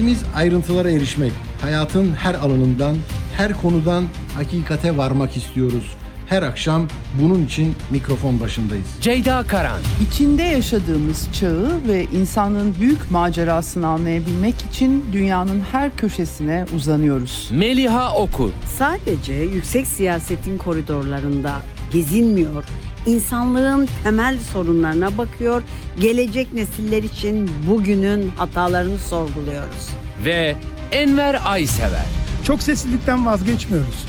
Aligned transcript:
İşimiz 0.00 0.22
ayrıntılara 0.34 0.90
erişmek. 0.90 1.32
Hayatın 1.62 2.14
her 2.14 2.34
alanından, 2.34 2.96
her 3.36 3.52
konudan 3.52 4.04
hakikate 4.34 4.96
varmak 4.96 5.36
istiyoruz. 5.36 5.96
Her 6.26 6.42
akşam 6.42 6.88
bunun 7.22 7.44
için 7.44 7.74
mikrofon 7.90 8.40
başındayız. 8.40 8.86
Ceyda 9.00 9.42
Karan, 9.42 9.80
İçinde 10.08 10.42
yaşadığımız 10.42 11.28
çağı 11.32 11.80
ve 11.88 12.04
insanlığın 12.04 12.74
büyük 12.80 13.10
macerasını 13.10 13.86
anlayabilmek 13.86 14.54
için 14.70 15.04
dünyanın 15.12 15.60
her 15.72 15.96
köşesine 15.96 16.66
uzanıyoruz. 16.76 17.48
Meliha 17.52 18.14
Oku, 18.14 18.50
Sadece 18.78 19.34
yüksek 19.34 19.86
siyasetin 19.86 20.58
koridorlarında 20.58 21.52
gezinmiyor, 21.92 22.64
insanlığın 23.06 23.88
temel 24.04 24.38
sorunlarına 24.52 25.18
bakıyor, 25.18 25.62
gelecek 26.00 26.52
nesiller 26.52 27.02
için 27.02 27.50
bugünün 27.70 28.32
hatalarını 28.36 28.98
sorguluyoruz. 28.98 29.88
ve 30.24 30.56
Enver 30.92 31.40
Aysever. 31.44 32.04
Çok 32.44 32.62
seslilikten 32.62 33.26
vazgeçmiyoruz. 33.26 34.04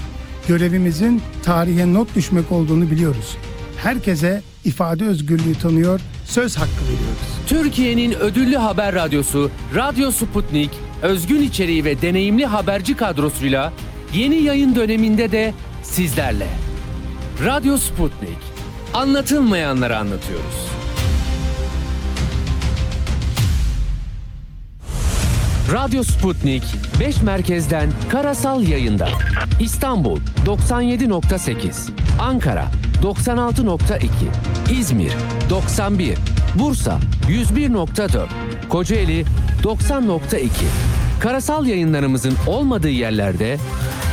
Görevimizin 0.48 1.22
tarihe 1.44 1.94
not 1.94 2.16
düşmek 2.16 2.52
olduğunu 2.52 2.92
biliyoruz. 2.92 3.38
Herkese 3.78 4.42
ifade 4.66 5.06
özgürlüğü 5.06 5.56
tanıyor, 5.56 6.00
söz 6.26 6.58
hakkı 6.58 6.84
veriyoruz. 6.84 7.32
Türkiye'nin 7.48 8.12
ödüllü 8.12 8.56
haber 8.56 8.96
radyosu 8.96 9.52
Radyo 9.76 10.12
Sputnik, 10.12 10.70
özgün 11.02 11.42
içeriği 11.42 11.86
ve 11.86 12.02
deneyimli 12.02 12.46
haberci 12.46 12.96
kadrosuyla 12.96 13.74
yeni 14.14 14.36
yayın 14.36 14.76
döneminde 14.76 15.32
de 15.32 15.54
sizlerle. 15.84 16.48
Radyo 17.46 17.78
Sputnik, 17.78 18.38
anlatılmayanları 18.94 19.98
anlatıyoruz. 19.98 20.72
Radyo 25.74 26.04
Sputnik 26.04 26.64
5 27.00 27.22
merkezden 27.22 27.90
karasal 28.10 28.64
yayında. 28.64 29.10
İstanbul 29.60 30.20
97.8, 30.46 31.90
Ankara 32.22 32.66
96.2, 33.04 34.08
İzmir 34.72 35.14
91, 35.50 36.18
Bursa 36.60 37.00
101.4, 37.30 38.28
Kocaeli 38.70 39.26
90.2. 39.64 40.50
Karasal 41.20 41.66
yayınlarımızın 41.66 42.34
olmadığı 42.48 42.90
yerlerde 42.90 43.58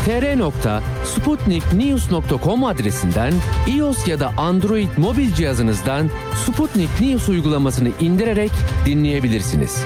tr.sputniknews.com 0.09 2.64
adresinden 2.64 3.34
iOS 3.67 4.09
ya 4.09 4.20
da 4.20 4.33
Android 4.37 4.89
mobil 4.97 5.34
cihazınızdan 5.34 6.11
Sputnik 6.47 7.01
News 7.01 7.28
uygulamasını 7.28 7.89
indirerek 8.01 8.51
dinleyebilirsiniz. 8.86 9.84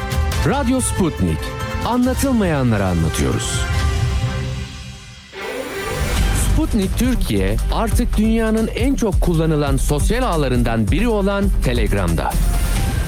Radyo 0.48 0.80
Sputnik. 0.80 1.38
Anlatılmayanları 1.86 2.84
anlatıyoruz. 2.84 3.60
Sputnik 6.52 6.98
Türkiye 6.98 7.56
artık 7.72 8.18
dünyanın 8.18 8.66
en 8.66 8.94
çok 8.94 9.20
kullanılan 9.20 9.76
sosyal 9.76 10.22
ağlarından 10.22 10.90
biri 10.90 11.08
olan 11.08 11.44
Telegram'da. 11.64 12.32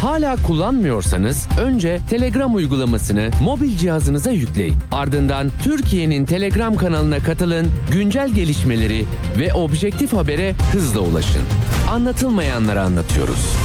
Hala 0.00 0.36
kullanmıyorsanız 0.36 1.48
önce 1.60 2.00
Telegram 2.10 2.54
uygulamasını 2.54 3.30
mobil 3.42 3.76
cihazınıza 3.76 4.30
yükleyin. 4.30 4.76
Ardından 4.92 5.50
Türkiye'nin 5.62 6.26
Telegram 6.26 6.76
kanalına 6.76 7.18
katılın, 7.18 7.66
güncel 7.92 8.30
gelişmeleri 8.30 9.04
ve 9.38 9.54
objektif 9.54 10.12
habere 10.12 10.54
hızla 10.72 11.00
ulaşın. 11.00 11.42
Anlatılmayanları 11.90 12.82
anlatıyoruz. 12.82 13.56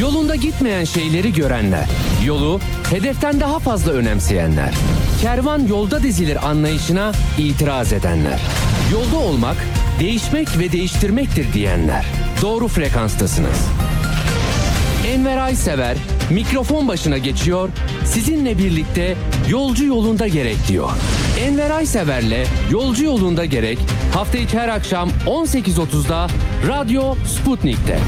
Yolunda 0.00 0.34
gitmeyen 0.34 0.84
şeyleri 0.84 1.32
görenler, 1.32 1.86
yolu 2.24 2.60
hedeften 2.90 3.40
daha 3.40 3.58
fazla 3.58 3.92
önemseyenler, 3.92 4.74
kervan 5.22 5.66
yolda 5.66 6.02
dizilir 6.02 6.48
anlayışına 6.48 7.12
itiraz 7.38 7.92
edenler, 7.92 8.40
yolda 8.92 9.16
olmak, 9.16 9.56
değişmek 10.00 10.58
ve 10.58 10.72
değiştirmektir 10.72 11.52
diyenler. 11.52 12.04
Doğru 12.42 12.68
frekanstasınız. 12.68 13.85
Enver 15.06 15.36
Aysever 15.36 15.96
mikrofon 16.30 16.88
başına 16.88 17.18
geçiyor, 17.18 17.68
sizinle 18.04 18.58
birlikte 18.58 19.16
yolcu 19.50 19.84
yolunda 19.84 20.28
gerek 20.28 20.56
diyor. 20.68 20.90
Enver 21.40 21.70
Aysever'le 21.70 22.46
Yolcu 22.70 23.04
Yolunda 23.04 23.44
Gerek 23.44 23.78
hafta 24.14 24.38
içi 24.38 24.58
her 24.58 24.68
akşam 24.68 25.10
18.30'da 25.26 26.26
Radyo 26.68 27.14
Sputnik'te. 27.26 27.98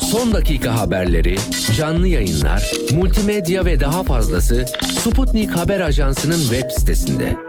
Son 0.00 0.32
dakika 0.32 0.80
haberleri, 0.80 1.36
canlı 1.76 2.08
yayınlar, 2.08 2.72
multimedya 2.94 3.64
ve 3.64 3.80
daha 3.80 4.02
fazlası 4.02 4.66
Sputnik 5.04 5.50
Haber 5.50 5.80
Ajansı'nın 5.80 6.40
web 6.40 6.70
sitesinde. 6.70 7.47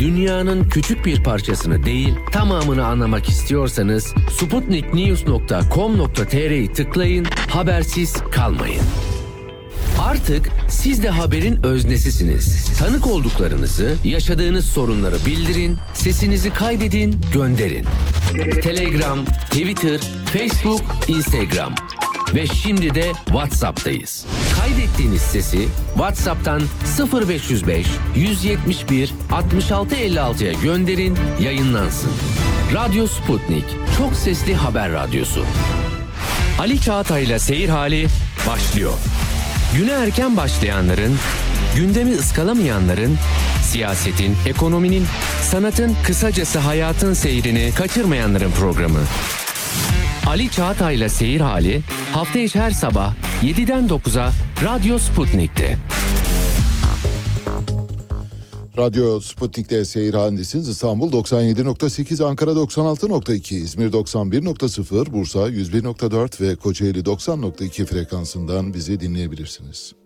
Dünyanın 0.00 0.64
küçük 0.64 1.06
bir 1.06 1.22
parçasını 1.22 1.84
değil, 1.84 2.14
tamamını 2.32 2.86
anlamak 2.86 3.28
istiyorsanız 3.28 4.14
sputniknews.com.tr'yi 4.30 6.72
tıklayın, 6.72 7.26
habersiz 7.50 8.16
kalmayın. 8.32 8.82
Artık 10.00 10.48
siz 10.68 11.02
de 11.02 11.08
haberin 11.08 11.62
öznesisiniz. 11.62 12.78
Tanık 12.78 13.06
olduklarınızı, 13.06 13.96
yaşadığınız 14.04 14.64
sorunları 14.64 15.16
bildirin, 15.26 15.78
sesinizi 15.94 16.52
kaydedin, 16.52 17.20
gönderin. 17.32 17.86
Telegram, 18.62 19.24
Twitter, 19.24 20.00
Facebook, 20.32 20.82
Instagram 21.08 21.74
ve 22.34 22.46
şimdi 22.46 22.94
de 22.94 23.12
WhatsApp'tayız. 23.26 24.26
Kaydettiğiniz 24.70 25.22
sesi 25.22 25.68
WhatsApp'tan 25.94 26.62
0505 27.12 27.86
171 28.16 29.14
6656'ya 29.30 30.52
gönderin, 30.52 31.18
yayınlansın. 31.40 32.10
Radyo 32.74 33.06
Sputnik, 33.06 33.64
çok 33.98 34.14
sesli 34.14 34.54
haber 34.54 34.92
radyosu. 34.92 35.44
Ali 36.58 36.80
Çağatay'la 36.80 37.38
Seyir 37.38 37.68
Hali 37.68 38.06
başlıyor. 38.48 38.92
Güne 39.76 39.92
erken 39.92 40.36
başlayanların, 40.36 41.18
gündemi 41.76 42.14
ıskalamayanların, 42.14 43.18
siyasetin, 43.62 44.36
ekonominin, 44.46 45.06
sanatın, 45.50 45.96
kısacası 46.06 46.58
hayatın 46.58 47.14
seyrini 47.14 47.72
kaçırmayanların 47.74 48.50
programı. 48.50 49.00
Ali 50.26 50.50
Çağatay'la 50.50 51.08
Seyir 51.08 51.40
Hali 51.40 51.82
hafta 52.12 52.38
içi 52.38 52.60
her 52.60 52.70
sabah 52.70 53.14
7'den 53.42 53.88
9'a 53.88 54.32
Radyo 54.64 54.98
Sputnik'te. 54.98 55.78
Radyo 58.78 59.20
Sputnik'te 59.20 59.84
seyir 59.84 60.14
halindesiniz. 60.14 60.68
İstanbul 60.68 61.12
97.8, 61.12 62.24
Ankara 62.24 62.50
96.2, 62.50 63.54
İzmir 63.54 63.92
91.0, 63.92 65.12
Bursa 65.12 65.38
101.4 65.38 66.40
ve 66.40 66.56
Kocaeli 66.56 67.00
90.2 67.00 67.84
frekansından 67.84 68.74
bizi 68.74 69.00
dinleyebilirsiniz. 69.00 69.99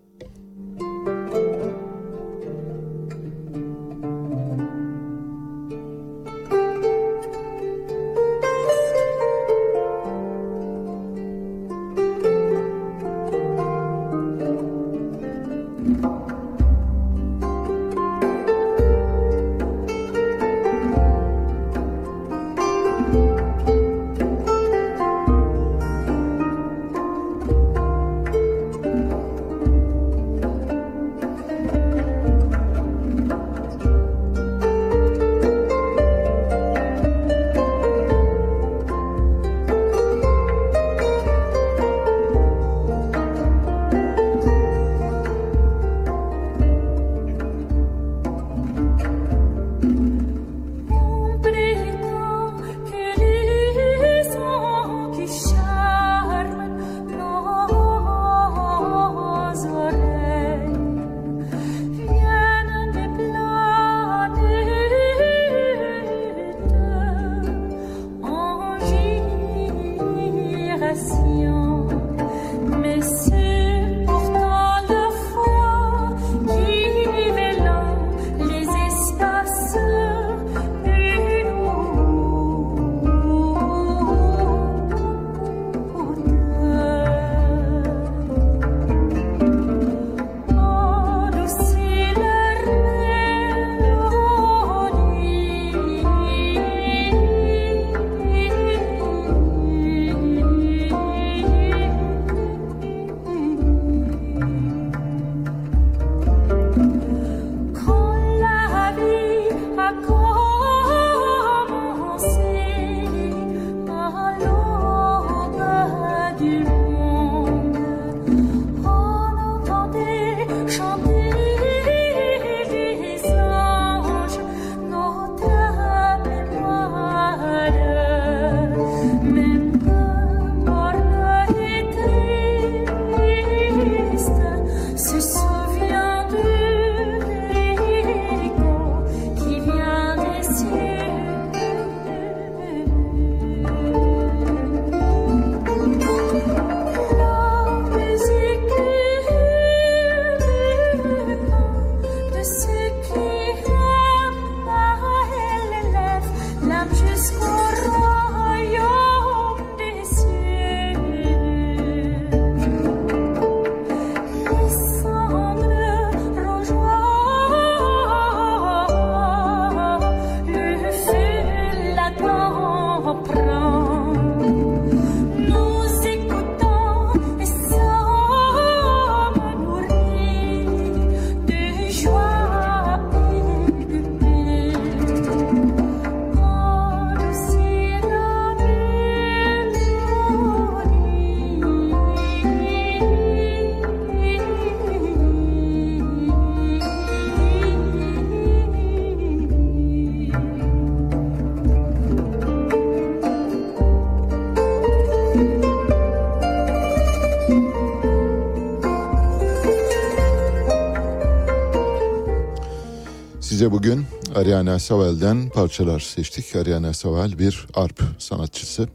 Size 213.65 213.73
bugün 213.73 214.07
Ariana 214.35 214.79
Savel'den 214.79 215.49
parçalar 215.49 216.01
seçtik. 216.01 216.57
Ariana 216.57 216.93
Savel 216.93 217.39
bir 217.39 217.67
arp 217.75 218.03
sanatçısı. 218.19 218.89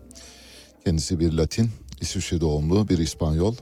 Kendisi 0.86 1.20
bir 1.20 1.34
Latin, 1.34 1.70
İsviçre 2.02 2.42
doğumlu 2.42 2.90
bir 2.90 2.98
İspanyol. 2.98 3.56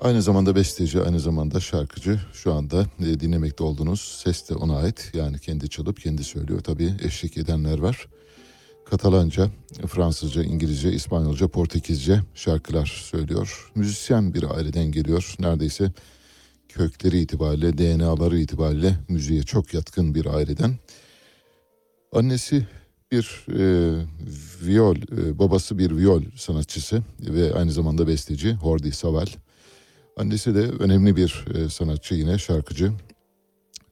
Aynı 0.00 0.22
zamanda 0.22 0.56
besteci, 0.56 1.00
aynı 1.00 1.20
zamanda 1.20 1.60
şarkıcı. 1.60 2.20
Şu 2.32 2.52
anda 2.52 2.86
e, 3.00 3.20
dinlemekte 3.20 3.64
olduğunuz 3.64 4.20
ses 4.24 4.50
de 4.50 4.54
ona 4.54 4.76
ait. 4.76 5.10
Yani 5.14 5.38
kendi 5.38 5.68
çalıp 5.68 6.00
kendi 6.00 6.24
söylüyor. 6.24 6.60
Tabii 6.60 6.94
eşlik 7.02 7.38
edenler 7.38 7.78
var. 7.78 8.08
Katalanca, 8.84 9.50
Fransızca, 9.86 10.42
İngilizce, 10.42 10.92
İspanyolca, 10.92 11.48
Portekizce 11.48 12.20
şarkılar 12.34 12.86
söylüyor. 13.10 13.70
Müzisyen 13.74 14.34
bir 14.34 14.56
aileden 14.56 14.92
geliyor. 14.92 15.34
Neredeyse 15.38 15.92
kökleri 16.74 17.18
itibariyle, 17.20 17.78
DNA'ları 17.78 18.38
itibariyle 18.38 18.96
müziğe 19.08 19.42
çok 19.42 19.74
yatkın 19.74 20.14
bir 20.14 20.26
aileden. 20.26 20.78
Annesi 22.12 22.66
bir 23.12 23.46
e, 23.48 23.64
viyol, 24.66 24.96
e, 24.96 25.38
babası 25.38 25.78
bir 25.78 25.96
viyol 25.96 26.22
sanatçısı 26.36 27.02
ve 27.20 27.54
aynı 27.54 27.72
zamanda 27.72 28.08
besteci 28.08 28.52
Hordi 28.52 28.92
Saval. 28.92 29.26
Annesi 30.16 30.54
de 30.54 30.60
önemli 30.60 31.16
bir 31.16 31.44
e, 31.54 31.68
sanatçı 31.68 32.14
yine 32.14 32.38
şarkıcı. 32.38 32.92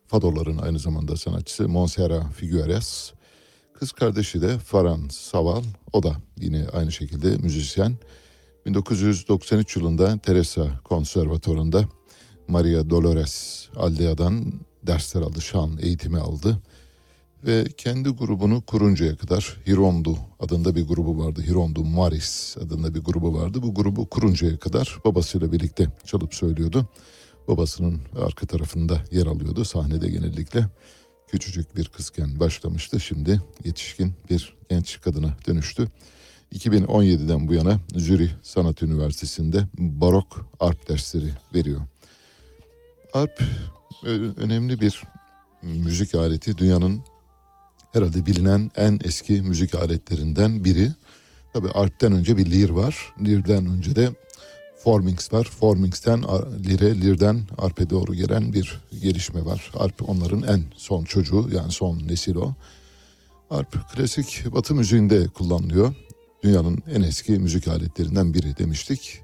Fadoların 0.06 0.58
aynı 0.58 0.78
zamanda 0.78 1.16
sanatçısı 1.16 1.68
Monserrat 1.68 2.32
Figueres. 2.34 3.12
Kız 3.74 3.92
kardeşi 3.92 4.42
de 4.42 4.58
Faran 4.58 5.08
Saval. 5.10 5.62
O 5.92 6.02
da 6.02 6.16
yine 6.40 6.66
aynı 6.72 6.92
şekilde 6.92 7.36
müzisyen. 7.36 7.96
1993 8.66 9.76
yılında 9.76 10.18
Teresa 10.18 10.80
Konservatuvarı'nda 10.84 11.84
Maria 12.48 12.90
Dolores 12.90 13.68
Aldea'dan 13.76 14.52
dersler 14.86 15.22
aldı, 15.22 15.40
şan 15.40 15.78
eğitimi 15.80 16.18
aldı. 16.18 16.58
Ve 17.46 17.64
kendi 17.76 18.08
grubunu 18.08 18.60
kuruncaya 18.60 19.16
kadar 19.16 19.56
Hirondu 19.66 20.18
adında 20.40 20.74
bir 20.74 20.88
grubu 20.88 21.24
vardı. 21.24 21.42
Hirondu 21.46 21.84
Maris 21.84 22.56
adında 22.56 22.94
bir 22.94 23.00
grubu 23.00 23.34
vardı. 23.34 23.62
Bu 23.62 23.74
grubu 23.74 24.06
kuruncaya 24.06 24.58
kadar 24.58 24.98
babasıyla 25.04 25.52
birlikte 25.52 25.86
çalıp 26.04 26.34
söylüyordu. 26.34 26.86
Babasının 27.48 28.00
arka 28.16 28.46
tarafında 28.46 29.04
yer 29.10 29.26
alıyordu 29.26 29.64
sahnede 29.64 30.08
genellikle. 30.08 30.66
Küçücük 31.28 31.76
bir 31.76 31.84
kızken 31.84 32.40
başlamıştı. 32.40 33.00
Şimdi 33.00 33.42
yetişkin 33.64 34.14
bir 34.30 34.56
genç 34.68 35.00
kadına 35.00 35.36
dönüştü. 35.46 35.88
2017'den 36.54 37.48
bu 37.48 37.54
yana 37.54 37.80
Zürih 37.96 38.30
Sanat 38.42 38.82
Üniversitesi'nde 38.82 39.68
barok 39.78 40.50
arp 40.60 40.88
dersleri 40.88 41.30
veriyor. 41.54 41.80
Arp 43.12 43.42
önemli 44.36 44.80
bir 44.80 45.02
müzik 45.62 46.14
aleti. 46.14 46.58
Dünyanın 46.58 47.00
herhalde 47.92 48.26
bilinen 48.26 48.70
en 48.76 49.00
eski 49.04 49.42
müzik 49.42 49.74
aletlerinden 49.74 50.64
biri. 50.64 50.92
Tabi 51.52 51.68
arpten 51.68 52.12
önce 52.12 52.36
bir 52.36 52.50
lir 52.50 52.70
var. 52.70 53.14
Lirden 53.24 53.66
önce 53.66 53.96
de 53.96 54.10
formings 54.84 55.32
var. 55.32 55.44
Formings'ten 55.44 56.22
lire, 56.64 57.00
lirden 57.00 57.40
arpe 57.58 57.90
doğru 57.90 58.14
gelen 58.14 58.52
bir 58.52 58.80
gelişme 59.02 59.44
var. 59.44 59.70
Arp 59.74 60.08
onların 60.08 60.42
en 60.42 60.64
son 60.76 61.04
çocuğu 61.04 61.50
yani 61.52 61.72
son 61.72 62.08
nesil 62.08 62.36
o. 62.36 62.54
Arp 63.50 63.94
klasik 63.94 64.54
batı 64.54 64.74
müziğinde 64.74 65.28
kullanılıyor. 65.28 65.94
Dünyanın 66.44 66.82
en 66.94 67.02
eski 67.02 67.32
müzik 67.32 67.68
aletlerinden 67.68 68.34
biri 68.34 68.58
demiştik. 68.58 69.20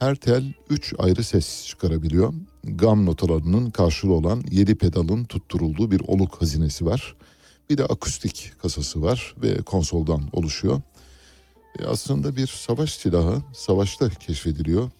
Her 0.00 0.14
tel 0.14 0.52
3 0.70 0.94
ayrı 0.98 1.24
ses 1.24 1.66
çıkarabiliyor. 1.66 2.34
Gam 2.64 3.06
notalarının 3.06 3.70
karşılığı 3.70 4.12
olan 4.12 4.42
7 4.50 4.74
pedalın 4.74 5.24
tutturulduğu 5.24 5.90
bir 5.90 6.00
oluk 6.00 6.42
hazinesi 6.42 6.86
var. 6.86 7.16
Bir 7.70 7.78
de 7.78 7.84
akustik 7.84 8.52
kasası 8.62 9.02
var 9.02 9.34
ve 9.42 9.62
konsoldan 9.62 10.22
oluşuyor. 10.32 10.80
E 11.78 11.84
aslında 11.84 12.36
bir 12.36 12.46
savaş 12.46 12.94
silahı 12.94 13.42
savaşta 13.52 14.08
keşfediliyor. 14.08 14.90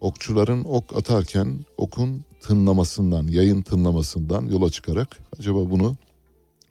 Okçuların 0.00 0.64
ok 0.64 0.96
atarken 0.96 1.64
okun 1.76 2.24
tınlamasından, 2.40 3.26
yayın 3.26 3.62
tınlamasından 3.62 4.46
yola 4.46 4.70
çıkarak 4.70 5.18
acaba 5.38 5.70
bunu 5.70 5.96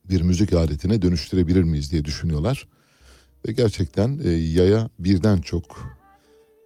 bir 0.10 0.22
müzik 0.22 0.54
aletine 0.54 1.02
dönüştürebilir 1.02 1.64
miyiz 1.64 1.92
diye 1.92 2.06
düşünüyorlar. 2.06 2.68
Ve 3.48 3.52
gerçekten 3.52 4.20
e, 4.24 4.30
yaya 4.30 4.90
birden 5.00 5.42
çok 5.42 5.98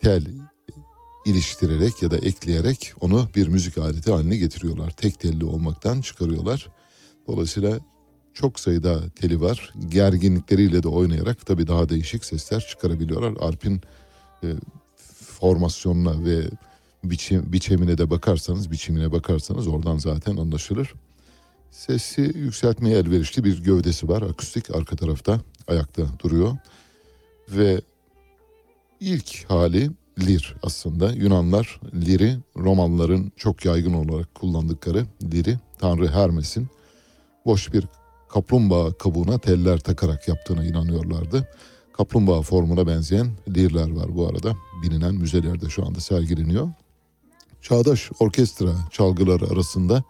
tel 0.01 0.25
iliştirerek 1.25 2.01
ya 2.01 2.11
da 2.11 2.17
ekleyerek 2.17 2.93
onu 2.99 3.29
bir 3.35 3.47
müzik 3.47 3.77
aleti 3.77 4.11
haline 4.11 4.37
getiriyorlar. 4.37 4.91
Tek 4.91 5.19
telli 5.19 5.45
olmaktan 5.45 6.01
çıkarıyorlar. 6.01 6.67
Dolayısıyla 7.27 7.79
çok 8.33 8.59
sayıda 8.59 9.09
teli 9.09 9.41
var. 9.41 9.73
Gerginlikleriyle 9.89 10.83
de 10.83 10.87
oynayarak 10.87 11.45
tabii 11.45 11.67
daha 11.67 11.89
değişik 11.89 12.25
sesler 12.25 12.59
çıkarabiliyorlar. 12.59 13.33
Arp'in 13.39 13.81
e, 14.43 14.47
formasyonuna 15.39 16.25
ve 16.25 16.49
biçim, 17.03 17.53
biçimine 17.53 17.97
de 17.97 18.09
bakarsanız, 18.09 18.71
biçimine 18.71 19.11
bakarsanız 19.11 19.67
oradan 19.67 19.97
zaten 19.97 20.37
anlaşılır. 20.37 20.93
Sesi 21.71 22.21
yükseltmeye 22.21 22.97
elverişli 22.97 23.43
bir 23.43 23.63
gövdesi 23.63 24.09
var. 24.09 24.21
Akustik 24.21 24.75
arka 24.75 24.95
tarafta 24.95 25.41
ayakta 25.67 26.03
duruyor. 26.23 26.57
Ve 27.49 27.81
ilk 28.99 29.49
hali 29.49 29.91
lir 30.19 30.55
aslında. 30.63 31.11
Yunanlar 31.11 31.79
liri 31.93 32.37
Romalıların 32.57 33.31
çok 33.37 33.65
yaygın 33.65 33.93
olarak 33.93 34.35
kullandıkları 34.35 35.05
liri 35.23 35.57
Tanrı 35.79 36.07
Hermes'in 36.07 36.67
boş 37.45 37.73
bir 37.73 37.87
kaplumbağa 38.29 38.93
kabuğuna 38.93 39.37
teller 39.37 39.79
takarak 39.79 40.27
yaptığına 40.27 40.65
inanıyorlardı. 40.65 41.47
Kaplumbağa 41.93 42.41
formuna 42.41 42.87
benzeyen 42.87 43.31
lirler 43.49 43.91
var 43.91 44.15
bu 44.15 44.27
arada. 44.27 44.55
Bilinen 44.83 45.15
müzelerde 45.15 45.69
şu 45.69 45.85
anda 45.85 45.99
sergileniyor. 45.99 46.69
Çağdaş 47.61 48.09
orkestra 48.19 48.71
çalgıları 48.91 49.45
arasında 49.45 50.03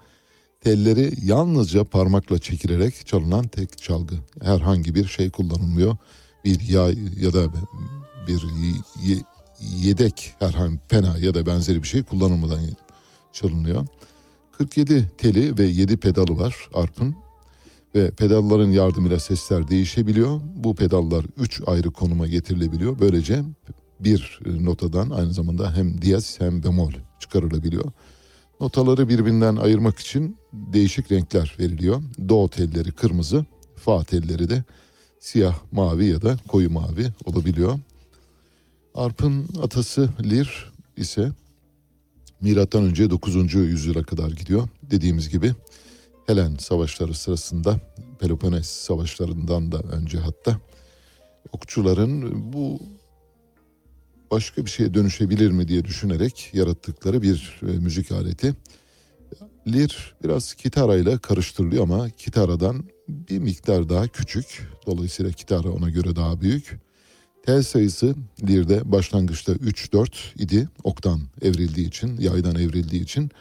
telleri 0.61 1.13
yalnızca 1.23 1.83
parmakla 1.83 2.39
çekilerek 2.39 3.07
çalınan 3.07 3.47
tek 3.47 3.77
çalgı. 3.77 4.15
Herhangi 4.41 4.95
bir 4.95 5.07
şey 5.07 5.29
kullanılmıyor. 5.29 5.97
Bir 6.45 6.61
yay 6.61 6.97
ya 7.19 7.33
da 7.33 7.53
bir 8.27 8.41
yedek 9.61 10.33
herhangi 10.39 10.79
pena 10.89 11.17
ya 11.17 11.33
da 11.33 11.45
benzeri 11.45 11.83
bir 11.83 11.87
şey 11.87 12.03
kullanılmadan 12.03 12.59
çalınıyor. 13.33 13.87
47 14.51 15.11
teli 15.17 15.57
ve 15.57 15.63
7 15.63 15.97
pedalı 15.97 16.39
var 16.39 16.69
arpın 16.73 17.15
ve 17.95 18.11
pedalların 18.11 18.71
yardımıyla 18.71 19.19
sesler 19.19 19.67
değişebiliyor. 19.67 20.41
Bu 20.55 20.75
pedallar 20.75 21.25
3 21.37 21.61
ayrı 21.65 21.91
konuma 21.91 22.27
getirilebiliyor. 22.27 22.99
Böylece 22.99 23.43
bir 23.99 24.39
notadan 24.45 25.09
aynı 25.09 25.33
zamanda 25.33 25.75
hem 25.75 26.01
diyez 26.01 26.39
hem 26.39 26.63
bemol 26.63 26.91
çıkarılabiliyor. 27.19 27.91
Notaları 28.61 29.09
birbirinden 29.09 29.55
ayırmak 29.55 29.99
için 29.99 30.37
değişik 30.53 31.11
renkler 31.11 31.55
veriliyor. 31.59 32.01
Do 32.29 32.47
telleri 32.47 32.91
kırmızı, 32.91 33.45
fa 33.75 34.03
telleri 34.03 34.49
de 34.49 34.63
siyah, 35.19 35.55
mavi 35.71 36.05
ya 36.05 36.21
da 36.21 36.37
koyu 36.47 36.69
mavi 36.69 37.07
olabiliyor. 37.25 37.79
Arp'ın 38.95 39.47
atası 39.61 40.09
Lir 40.23 40.71
ise 40.97 41.31
milattan 42.41 42.83
önce 42.83 43.09
9. 43.09 43.53
yüzyıla 43.53 44.03
kadar 44.03 44.31
gidiyor. 44.31 44.67
Dediğimiz 44.83 45.29
gibi 45.29 45.53
Helen 46.27 46.55
savaşları 46.55 47.13
sırasında 47.13 47.79
Peloponnes 48.19 48.67
savaşlarından 48.67 49.71
da 49.71 49.79
önce 49.79 50.17
hatta 50.17 50.59
okçuların 51.51 52.53
bu 52.53 52.79
başka 54.31 54.65
bir 54.65 54.69
şeye 54.69 54.93
dönüşebilir 54.93 55.51
mi 55.51 55.67
diye 55.67 55.85
düşünerek 55.85 56.49
yarattıkları 56.53 57.21
bir 57.21 57.59
e, 57.61 57.65
müzik 57.65 58.11
aleti. 58.11 58.53
Lir 59.67 60.15
biraz 60.23 60.53
kitarayla 60.53 61.17
karıştırılıyor 61.17 61.83
ama 61.83 62.09
kitaradan 62.09 62.83
bir 63.07 63.39
miktar 63.39 63.89
daha 63.89 64.07
küçük. 64.07 64.69
Dolayısıyla 64.85 65.31
kitara 65.31 65.69
ona 65.69 65.89
göre 65.89 66.15
daha 66.15 66.41
büyük. 66.41 66.79
Tel 67.45 67.63
sayısı 67.63 68.15
lirde 68.47 68.91
başlangıçta 68.91 69.53
3-4 69.53 70.43
idi. 70.43 70.69
Oktan 70.83 71.21
evrildiği 71.41 71.87
için, 71.87 72.17
yaydan 72.17 72.55
evrildiği 72.55 73.03
için. 73.03 73.31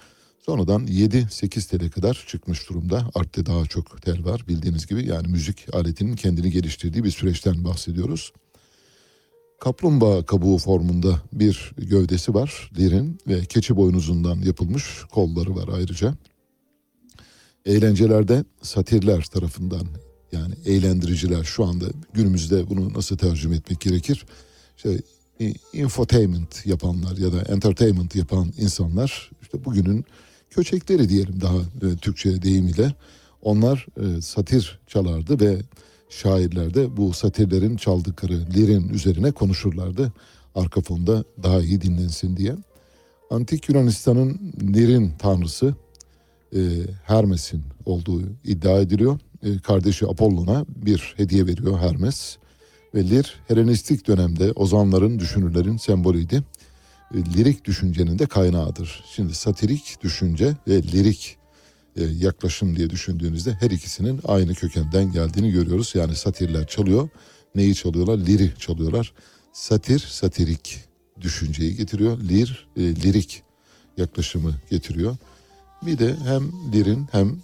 Sonradan 0.47 0.87
7-8 0.87 1.71
tele 1.71 1.90
kadar 1.90 2.25
çıkmış 2.28 2.69
durumda. 2.69 3.11
Artte 3.14 3.47
daha 3.47 3.66
çok 3.66 4.02
tel 4.02 4.25
var 4.25 4.45
bildiğiniz 4.49 4.87
gibi. 4.87 5.07
Yani 5.07 5.28
müzik 5.28 5.75
aletinin 5.75 6.16
kendini 6.16 6.50
geliştirdiği 6.50 7.04
bir 7.04 7.11
süreçten 7.11 7.64
bahsediyoruz. 7.64 8.33
Kaplumbağa 9.61 10.26
kabuğu 10.26 10.59
formunda 10.59 11.23
bir 11.33 11.73
gövdesi 11.78 12.35
var 12.35 12.71
lirin 12.78 13.19
ve 13.28 13.45
keçi 13.45 13.76
boynuzundan 13.76 14.37
yapılmış 14.37 14.85
kolları 15.11 15.57
var 15.57 15.69
ayrıca. 15.75 16.14
Eğlencelerde 17.64 18.45
satirler 18.62 19.23
tarafından 19.23 19.87
yani 20.32 20.54
eğlendiriciler 20.66 21.44
şu 21.44 21.64
anda 21.64 21.84
günümüzde 22.14 22.70
bunu 22.70 22.92
nasıl 22.92 23.16
tercüme 23.16 23.56
etmek 23.56 23.80
gerekir? 23.80 24.26
İşte 24.76 25.00
infotainment 25.72 26.66
yapanlar 26.66 27.16
ya 27.16 27.32
da 27.32 27.42
entertainment 27.42 28.16
yapan 28.16 28.52
insanlar 28.58 29.30
işte 29.42 29.64
bugünün 29.64 30.04
köçekleri 30.50 31.08
diyelim 31.08 31.40
daha 31.40 31.56
e, 31.56 31.96
Türkçe 31.96 32.42
deyimiyle 32.42 32.94
onlar 33.42 33.87
e, 33.96 34.20
satir 34.20 34.80
çalardı 34.87 35.40
ve 35.40 35.62
şairler 36.10 36.75
de 36.75 36.96
bu 36.96 37.12
satirlerin 37.12 37.76
çaldıkları 37.76 38.32
lirin 38.32 38.88
üzerine 38.88 39.32
konuşurlardı. 39.32 40.12
Arka 40.54 40.80
fonda 40.80 41.25
daha 41.42 41.60
iyi 41.60 41.80
dinlensin 41.80 42.37
diye. 42.37 42.56
Antik 43.30 43.68
Yunanistan'ın 43.68 44.52
lirin 44.75 45.12
tanrısı 45.18 45.75
e, 46.54 46.60
Hermes'in 47.04 47.62
olduğu 47.87 48.22
iddia 48.44 48.80
ediliyor. 48.80 49.18
E, 49.42 49.59
kardeşi 49.59 50.06
Apollon'a 50.06 50.64
bir 50.68 51.14
hediye 51.16 51.47
veriyor 51.47 51.78
Hermes. 51.78 52.37
Ve 52.94 53.11
lir 53.11 53.35
Helenistik 53.49 54.06
dönemde 54.06 54.52
ozanların, 54.52 55.18
düşünürlerin 55.18 55.76
sembolüydü. 55.76 56.44
E, 57.14 57.18
lirik 57.18 57.64
düşüncenin 57.64 58.18
de 58.18 58.26
kaynağıdır. 58.26 59.04
Şimdi 59.16 59.35
satirik 59.35 59.97
düşünce 60.02 60.56
ve 60.68 60.82
lirik 60.82 61.37
e, 61.97 62.04
yaklaşım 62.04 62.76
diye 62.76 62.90
düşündüğünüzde 62.90 63.52
her 63.52 63.70
ikisinin 63.70 64.20
aynı 64.25 64.54
kökenden 64.54 65.12
geldiğini 65.12 65.50
görüyoruz. 65.50 65.92
Yani 65.94 66.16
satirler 66.16 66.66
çalıyor. 66.66 67.09
Neyi 67.54 67.75
çalıyorlar? 67.75 68.18
Liri 68.18 68.52
çalıyorlar. 68.59 69.12
Satir, 69.52 69.99
satirik 69.99 70.78
düşünceyi 71.20 71.76
getiriyor. 71.76 72.20
Lir, 72.20 72.68
e, 72.76 72.80
lirik 72.80 73.42
yaklaşımı 73.97 74.54
getiriyor. 74.70 75.16
Bir 75.82 75.99
de 75.99 76.16
hem 76.25 76.52
lirin 76.73 77.06
hem 77.12 77.37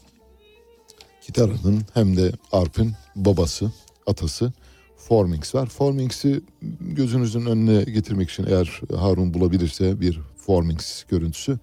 gitarının 1.26 1.82
hem 1.94 2.16
de 2.16 2.32
arpın 2.52 2.92
babası, 3.16 3.72
atası 4.06 4.52
Formings 4.96 5.54
var. 5.54 5.66
Formings'i 5.66 6.40
gözünüzün 6.80 7.46
önüne 7.46 7.84
getirmek 7.84 8.30
için 8.30 8.46
eğer 8.48 8.80
Harun 8.96 9.34
bulabilirse 9.34 10.00
bir 10.00 10.20
Formings 10.36 11.04
görüntüsü 11.04 11.58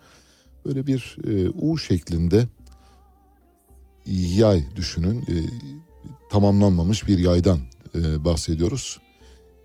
böyle 0.65 0.87
bir 0.87 1.17
e, 1.27 1.49
U 1.49 1.77
şeklinde 1.77 2.47
yay 4.37 4.63
düşünün. 4.75 5.21
E, 5.21 5.35
tamamlanmamış 6.31 7.07
bir 7.07 7.17
yaydan 7.17 7.59
e, 7.95 8.25
bahsediyoruz. 8.25 8.99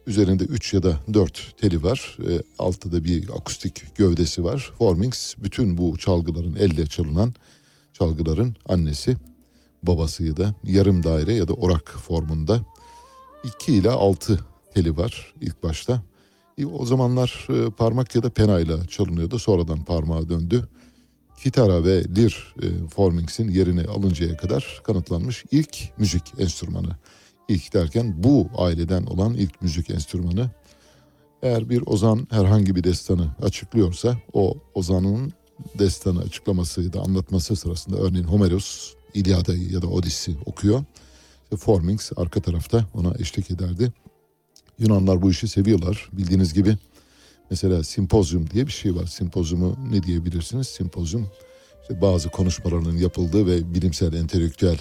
Üzerinde 0.07 0.45
3 0.45 0.75
ya 0.75 0.83
da 0.83 1.01
4 1.15 1.55
teli 1.61 1.83
var. 1.83 2.19
E, 2.29 2.43
altta 2.59 3.05
bir 3.05 3.29
akustik 3.29 3.97
gövdesi 3.97 4.45
var. 4.45 4.73
Formings 4.79 5.35
bütün 5.39 5.79
bu 5.79 5.99
çalgıların 5.99 6.55
elle 6.55 6.87
çalınan 6.87 7.35
çalgıların 7.93 8.57
annesi 8.69 9.17
babası 9.83 10.37
da 10.37 10.55
yarım 10.65 11.05
daire 11.05 11.35
ya 11.35 11.49
da 11.49 11.53
orak 11.53 11.91
formunda 11.91 12.61
2 13.45 13.75
ile 13.75 13.91
6 13.91 14.39
teli 14.75 14.97
var 14.97 15.35
ilk 15.41 15.63
başta. 15.63 16.03
E, 16.59 16.67
o 16.67 16.87
zamanlar 16.87 17.47
e, 17.51 17.71
parmak 17.71 18.15
ya 18.15 18.23
da 18.23 18.31
penayla 18.31 18.87
çalınıyordu. 18.87 19.39
Sonradan 19.39 19.85
parmağa 19.85 20.29
döndü. 20.29 20.69
Kitara 21.43 21.85
ve 21.85 22.05
lir 22.17 22.55
e, 22.63 22.89
formings'in 22.89 23.49
yerini 23.49 23.85
alıncaya 23.85 24.37
kadar 24.37 24.81
kanıtlanmış 24.85 25.45
ilk 25.51 25.99
müzik 25.99 26.23
enstrümanı. 26.39 26.97
İlk 27.49 27.75
derken 27.75 28.15
bu 28.17 28.49
aileden 28.57 29.07
olan 29.07 29.35
ilk 29.35 29.63
müzik 29.63 29.91
enstrümanı. 29.91 30.51
Eğer 31.43 31.71
bir 31.71 31.83
ozan 31.87 32.27
herhangi 32.31 32.77
bir 32.77 32.85
destanı 32.85 33.35
açıklıyorsa 33.43 34.17
o 34.33 34.55
ozanın 34.75 35.33
destanı 35.79 36.21
açıklaması 36.21 36.93
da 36.93 37.01
anlatması 37.01 37.57
sırasında 37.57 37.97
örneğin 37.97 38.25
Homeros 38.25 38.95
İlyada'yı 39.15 39.73
ya 39.73 39.83
da 39.83 39.87
Odis'i 39.87 40.37
okuyor. 40.47 40.85
İşte 41.43 41.57
Formings 41.57 42.11
arka 42.17 42.41
tarafta 42.41 42.87
ona 42.95 43.15
eşlik 43.19 43.51
ederdi. 43.51 43.93
Yunanlar 44.79 45.23
bu 45.23 45.31
işi 45.31 45.49
seviyorlar. 45.49 46.09
Bildiğiniz 46.13 46.55
gibi 46.55 46.77
mesela 47.51 47.85
simpozyum 47.85 48.51
diye 48.51 48.67
bir 48.67 48.73
şey 48.73 48.95
var. 48.95 49.07
Simpozyumu 49.07 49.77
ne 49.91 50.03
diyebilirsiniz? 50.03 50.67
Simpozyum 50.67 51.29
işte 51.83 52.01
bazı 52.01 52.29
konuşmaların 52.29 52.97
yapıldığı 52.97 53.47
ve 53.47 53.75
bilimsel, 53.75 54.13
entelektüel 54.13 54.79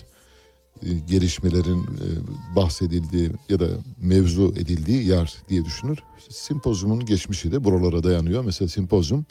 e, 0.83 0.93
gelişmelerin 0.93 1.83
e, 1.83 2.07
bahsedildiği 2.55 3.31
ya 3.49 3.59
da 3.59 3.67
mevzu 4.01 4.53
edildiği 4.57 5.07
yer 5.07 5.35
diye 5.49 5.65
düşünür. 5.65 5.99
Simpozyumun 6.29 7.05
geçmişi 7.05 7.51
de 7.51 7.63
buralara 7.63 8.03
dayanıyor. 8.03 8.43
Mesela 8.43 8.67
simpozyum 8.67 9.25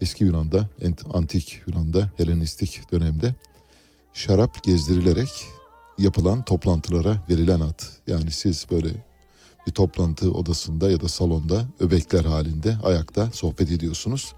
eski 0.00 0.24
Yunan'da, 0.24 0.68
antik 1.12 1.60
Yunan'da, 1.66 2.10
Helenistik 2.16 2.92
dönemde 2.92 3.34
şarap 4.16 4.62
gezdirilerek 4.62 5.28
yapılan 5.98 6.44
toplantılara 6.44 7.22
verilen 7.30 7.60
ad. 7.60 7.82
Yani 8.06 8.30
siz 8.30 8.66
böyle 8.70 8.88
bir 9.66 9.72
toplantı 9.72 10.32
odasında 10.32 10.90
ya 10.90 11.00
da 11.00 11.08
salonda 11.08 11.64
öbekler 11.80 12.24
halinde 12.24 12.76
ayakta 12.82 13.30
sohbet 13.32 13.70
ediyorsunuz. 13.70 14.34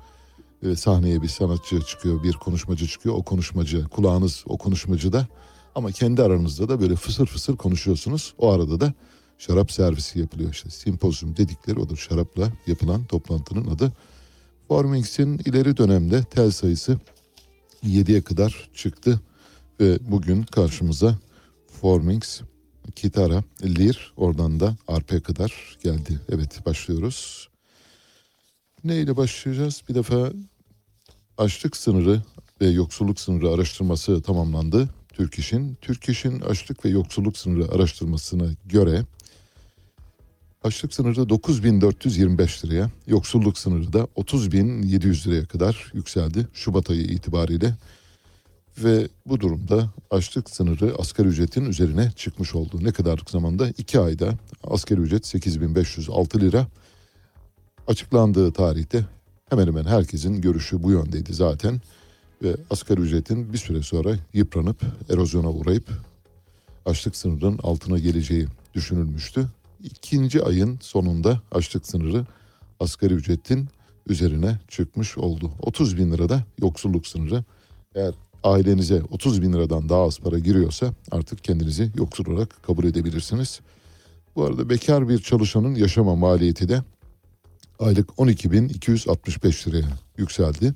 Ve 0.62 0.76
sahneye 0.76 1.22
bir 1.22 1.28
sanatçı 1.28 1.80
çıkıyor, 1.80 2.22
bir 2.22 2.32
konuşmacı 2.32 2.86
çıkıyor. 2.86 3.14
O 3.14 3.22
konuşmacı, 3.22 3.88
kulağınız 3.88 4.44
o 4.46 4.58
konuşmacıda 4.58 5.26
ama 5.74 5.92
kendi 5.92 6.22
aranızda 6.22 6.68
da 6.68 6.80
böyle 6.80 6.96
fısır 6.96 7.26
fısır 7.26 7.56
konuşuyorsunuz. 7.56 8.34
O 8.38 8.52
arada 8.52 8.80
da 8.80 8.92
şarap 9.38 9.72
servisi 9.72 10.18
yapılıyor 10.18 10.52
işte. 10.52 10.70
Simpozyum 10.70 11.36
dedikleri 11.36 11.80
odur. 11.80 11.96
Şarapla 11.96 12.52
yapılan 12.66 13.04
toplantının 13.04 13.70
adı. 13.70 13.92
Formings'in 14.68 15.38
ileri 15.38 15.76
dönemde 15.76 16.24
tel 16.24 16.50
sayısı 16.50 16.98
7'ye 17.84 18.22
kadar 18.22 18.70
çıktı. 18.74 19.20
Ve 19.80 19.98
bugün 20.10 20.42
karşımıza 20.42 21.18
Formings, 21.80 22.40
Kitara, 22.96 23.44
Lir 23.62 24.12
oradan 24.16 24.60
da 24.60 24.76
arpe 24.88 25.20
kadar 25.20 25.78
geldi. 25.82 26.20
Evet 26.32 26.66
başlıyoruz. 26.66 27.48
Neyle 28.84 29.16
başlayacağız? 29.16 29.82
Bir 29.88 29.94
defa 29.94 30.32
açlık 31.38 31.76
sınırı 31.76 32.22
ve 32.60 32.66
yoksulluk 32.66 33.20
sınırı 33.20 33.50
araştırması 33.50 34.22
tamamlandı. 34.22 34.88
Türk 35.08 35.38
İş'in. 35.38 35.74
Türk 35.80 36.08
İş'in 36.08 36.40
açlık 36.40 36.84
ve 36.84 36.88
yoksulluk 36.88 37.38
sınırı 37.38 37.72
araştırmasına 37.72 38.46
göre 38.64 39.04
açlık 40.62 40.94
sınırı 40.94 41.28
9425 41.28 42.64
liraya, 42.64 42.90
yoksulluk 43.06 43.58
sınırı 43.58 43.92
da 43.92 44.08
30700 44.16 45.26
liraya 45.26 45.46
kadar 45.46 45.90
yükseldi 45.94 46.48
Şubat 46.52 46.90
ayı 46.90 47.02
itibariyle. 47.02 47.74
Ve 48.84 49.08
bu 49.26 49.40
durumda 49.40 49.90
açlık 50.10 50.50
sınırı 50.50 50.94
asgari 50.98 51.28
ücretin 51.28 51.64
üzerine 51.64 52.10
çıkmış 52.16 52.54
oldu. 52.54 52.78
Ne 52.82 52.92
kadarlık 52.92 53.30
zamanda? 53.30 53.68
2 53.68 54.00
ayda 54.00 54.34
asgari 54.64 55.00
ücret 55.00 55.26
8506 55.26 56.40
lira. 56.40 56.66
Açıklandığı 57.86 58.52
tarihte 58.52 59.06
hemen 59.50 59.66
hemen 59.66 59.84
herkesin 59.84 60.40
görüşü 60.40 60.82
bu 60.82 60.90
yöndeydi 60.90 61.34
zaten. 61.34 61.80
ve 62.42 62.56
asgari 62.70 63.00
ücretin 63.00 63.52
bir 63.52 63.58
süre 63.58 63.82
sonra 63.82 64.16
yıpranıp 64.32 64.82
erozyona 65.08 65.50
uğrayıp 65.50 65.90
açlık 66.86 67.16
sınırının 67.16 67.58
altına 67.62 67.98
geleceği 67.98 68.46
düşünülmüştü. 68.74 69.48
İkinci 69.84 70.42
ayın 70.42 70.78
sonunda 70.82 71.42
açlık 71.52 71.86
sınırı 71.86 72.26
asgari 72.80 73.14
ücretin 73.14 73.68
üzerine 74.08 74.58
çıkmış 74.68 75.18
oldu. 75.18 75.50
30 75.62 75.96
bin 75.96 76.12
lirada 76.12 76.44
yoksulluk 76.60 77.06
sınırı. 77.06 77.44
Eğer 77.94 78.14
ailenize 78.44 79.02
30 79.10 79.42
bin 79.42 79.52
liradan 79.52 79.88
daha 79.88 80.02
az 80.02 80.18
para 80.18 80.38
giriyorsa 80.38 80.92
artık 81.10 81.44
kendinizi 81.44 81.90
yoksul 81.96 82.26
olarak 82.26 82.62
kabul 82.62 82.84
edebilirsiniz. 82.84 83.60
Bu 84.36 84.44
arada 84.44 84.70
bekar 84.70 85.08
bir 85.08 85.18
çalışanın 85.18 85.74
yaşama 85.74 86.16
maliyeti 86.16 86.68
de 86.68 86.82
aylık 87.78 88.08
12.265 88.08 89.68
liraya 89.68 89.88
yükseldi. 90.16 90.74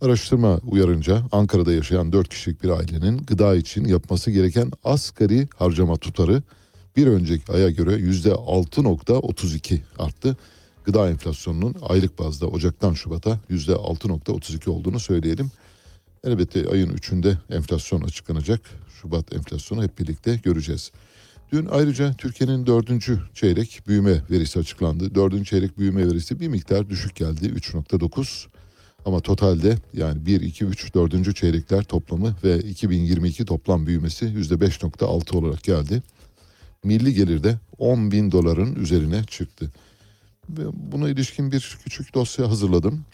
Araştırma 0.00 0.60
uyarınca 0.70 1.22
Ankara'da 1.32 1.72
yaşayan 1.72 2.12
4 2.12 2.28
kişilik 2.28 2.62
bir 2.62 2.68
ailenin 2.68 3.18
gıda 3.18 3.56
için 3.56 3.84
yapması 3.84 4.30
gereken 4.30 4.70
asgari 4.84 5.48
harcama 5.56 5.96
tutarı 5.96 6.42
bir 6.96 7.06
önceki 7.06 7.52
aya 7.52 7.70
göre 7.70 7.94
%6.32 7.94 9.78
arttı. 9.98 10.36
Gıda 10.84 11.10
enflasyonunun 11.10 11.76
aylık 11.88 12.18
bazda 12.18 12.46
Ocak'tan 12.46 12.94
Şubat'a 12.94 13.40
%6.32 13.50 14.70
olduğunu 14.70 15.00
söyleyelim. 15.00 15.50
Elbette 16.24 16.68
ayın 16.68 16.90
3'ünde 16.90 17.36
enflasyon 17.50 18.02
açıklanacak. 18.02 18.60
Şubat 19.00 19.32
enflasyonu 19.34 19.82
hep 19.82 19.98
birlikte 19.98 20.40
göreceğiz. 20.44 20.92
Dün 21.52 21.66
ayrıca 21.66 22.12
Türkiye'nin 22.12 22.66
dördüncü 22.66 23.20
çeyrek 23.34 23.82
büyüme 23.86 24.22
verisi 24.30 24.58
açıklandı. 24.58 25.14
Dördüncü 25.14 25.44
çeyrek 25.44 25.78
büyüme 25.78 26.06
verisi 26.06 26.40
bir 26.40 26.48
miktar 26.48 26.90
düşük 26.90 27.16
geldi 27.16 27.46
3.9. 27.46 28.46
Ama 29.04 29.20
totalde 29.20 29.76
yani 29.92 30.26
1, 30.26 30.40
2, 30.40 30.64
3, 30.64 30.94
4. 30.94 31.36
çeyrekler 31.36 31.84
toplamı 31.84 32.36
ve 32.44 32.58
2022 32.58 33.44
toplam 33.44 33.86
büyümesi 33.86 34.24
%5.6 34.24 35.36
olarak 35.36 35.62
geldi. 35.62 36.02
Milli 36.84 37.14
gelirde 37.14 37.58
10 37.78 38.10
bin 38.10 38.32
doların 38.32 38.74
üzerine 38.74 39.24
çıktı. 39.24 39.72
Ve 40.48 40.62
Buna 40.72 41.08
ilişkin 41.08 41.52
bir 41.52 41.78
küçük 41.84 42.14
dosya 42.14 42.50
hazırladım. 42.50 43.04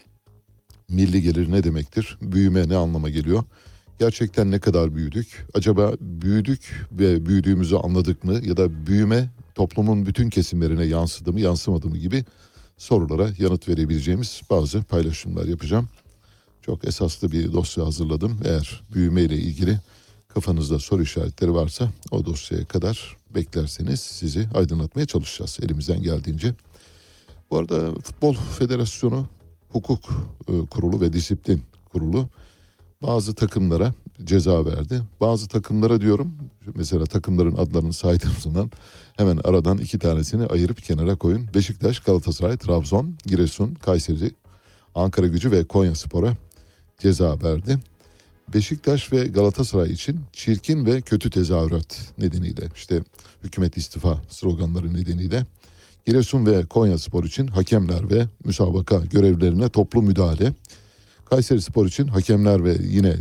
Milli 0.89 1.21
gelir 1.21 1.51
ne 1.51 1.63
demektir? 1.63 2.17
Büyüme 2.21 2.69
ne 2.69 2.75
anlama 2.75 3.09
geliyor? 3.09 3.43
Gerçekten 3.99 4.51
ne 4.51 4.59
kadar 4.59 4.95
büyüdük? 4.95 5.47
Acaba 5.53 5.93
büyüdük 6.01 6.87
ve 6.91 7.25
büyüdüğümüzü 7.25 7.75
anladık 7.75 8.23
mı? 8.23 8.39
Ya 8.43 8.57
da 8.57 8.87
büyüme 8.87 9.29
toplumun 9.55 10.05
bütün 10.05 10.29
kesimlerine 10.29 10.85
yansıdı 10.85 11.33
mı, 11.33 11.39
yansımadı 11.39 11.87
mı 11.87 11.97
gibi 11.97 12.25
sorulara 12.77 13.29
yanıt 13.37 13.67
verebileceğimiz 13.67 14.41
bazı 14.49 14.83
paylaşımlar 14.83 15.45
yapacağım. 15.45 15.89
Çok 16.61 16.87
esaslı 16.87 17.31
bir 17.31 17.53
dosya 17.53 17.85
hazırladım. 17.85 18.39
Eğer 18.45 18.81
büyüme 18.93 19.21
ile 19.21 19.35
ilgili 19.35 19.79
kafanızda 20.27 20.79
soru 20.79 21.03
işaretleri 21.03 21.53
varsa 21.53 21.89
o 22.11 22.25
dosyaya 22.25 22.65
kadar 22.65 23.17
beklerseniz 23.35 23.99
sizi 23.99 24.47
aydınlatmaya 24.55 25.05
çalışacağız 25.05 25.59
elimizden 25.61 26.01
geldiğince. 26.01 26.53
Bu 27.51 27.57
arada 27.57 27.93
Futbol 27.93 28.33
Federasyonu 28.33 29.27
Hukuk 29.69 30.09
e, 30.47 30.65
Kurulu 30.65 31.01
ve 31.01 31.13
Disiplin 31.13 31.61
Kurulu 31.91 32.29
bazı 33.01 33.35
takımlara 33.35 33.93
ceza 34.23 34.65
verdi. 34.65 35.01
Bazı 35.21 35.47
takımlara 35.47 36.01
diyorum 36.01 36.35
mesela 36.75 37.05
takımların 37.05 37.55
adlarını 37.55 37.93
saydığım 37.93 38.35
zaman 38.39 38.71
hemen 39.17 39.39
aradan 39.43 39.77
iki 39.77 39.99
tanesini 39.99 40.45
ayırıp 40.45 40.83
kenara 40.83 41.15
koyun. 41.15 41.47
Beşiktaş, 41.53 41.99
Galatasaray, 41.99 42.57
Trabzon, 42.57 43.15
Giresun, 43.25 43.73
Kayseri, 43.73 44.31
Ankara 44.95 45.27
Gücü 45.27 45.51
ve 45.51 45.63
Konya 45.63 45.95
Spor'a 45.95 46.37
ceza 46.99 47.41
verdi. 47.43 47.79
Beşiktaş 48.53 49.11
ve 49.13 49.27
Galatasaray 49.27 49.91
için 49.91 50.19
çirkin 50.33 50.85
ve 50.85 51.01
kötü 51.01 51.29
tezahürat 51.29 52.13
nedeniyle 52.17 52.69
işte 52.75 53.03
hükümet 53.43 53.77
istifa 53.77 54.21
sloganları 54.29 54.93
nedeniyle 54.93 55.45
Giresun 56.09 56.45
ve 56.45 56.65
Konya 56.65 56.97
Spor 56.97 57.23
için 57.23 57.47
hakemler 57.47 58.09
ve 58.09 58.27
müsabaka 58.45 58.97
görevlerine 58.97 59.69
toplu 59.69 60.01
müdahale. 60.01 60.53
Kayseri 61.25 61.61
Spor 61.61 61.85
için 61.85 62.07
hakemler 62.07 62.63
ve 62.63 62.77
yine 62.83 63.15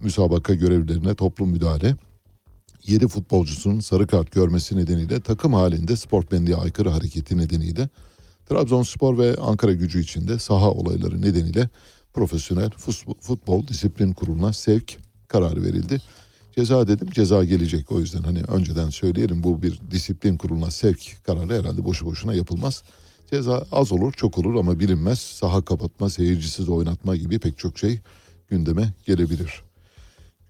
müsabaka 0.00 0.54
görevlerine 0.54 1.14
toplu 1.14 1.46
müdahale. 1.46 1.96
7 2.86 3.08
futbolcusunun 3.08 3.80
sarı 3.80 4.06
kart 4.06 4.32
görmesi 4.32 4.76
nedeniyle 4.76 5.20
takım 5.20 5.52
halinde 5.52 5.96
sportmenliğe 5.96 6.56
aykırı 6.56 6.88
hareketi 6.88 7.38
nedeniyle 7.38 7.88
Trabzonspor 8.48 9.18
ve 9.18 9.36
Ankara 9.36 9.72
gücü 9.72 10.02
içinde 10.02 10.38
saha 10.38 10.70
olayları 10.70 11.22
nedeniyle 11.22 11.68
profesyonel 12.12 12.70
futbol 13.20 13.66
disiplin 13.66 14.12
kuruluna 14.12 14.52
sevk 14.52 14.98
kararı 15.28 15.62
verildi. 15.62 16.00
Ceza 16.58 16.88
dedim 16.88 17.08
ceza 17.10 17.44
gelecek 17.44 17.92
o 17.92 18.00
yüzden 18.00 18.22
hani 18.22 18.42
önceden 18.42 18.90
söyleyelim 18.90 19.42
bu 19.42 19.62
bir 19.62 19.80
disiplin 19.90 20.36
kuruluna 20.36 20.70
sevk 20.70 21.16
kararı 21.26 21.58
herhalde 21.58 21.84
boşu 21.84 22.06
boşuna 22.06 22.34
yapılmaz. 22.34 22.82
Ceza 23.30 23.66
az 23.72 23.92
olur 23.92 24.12
çok 24.12 24.38
olur 24.38 24.54
ama 24.54 24.80
bilinmez 24.80 25.18
saha 25.18 25.64
kapatma 25.64 26.10
seyircisiz 26.10 26.68
oynatma 26.68 27.16
gibi 27.16 27.38
pek 27.38 27.58
çok 27.58 27.78
şey 27.78 28.00
gündeme 28.48 28.92
gelebilir. 29.06 29.62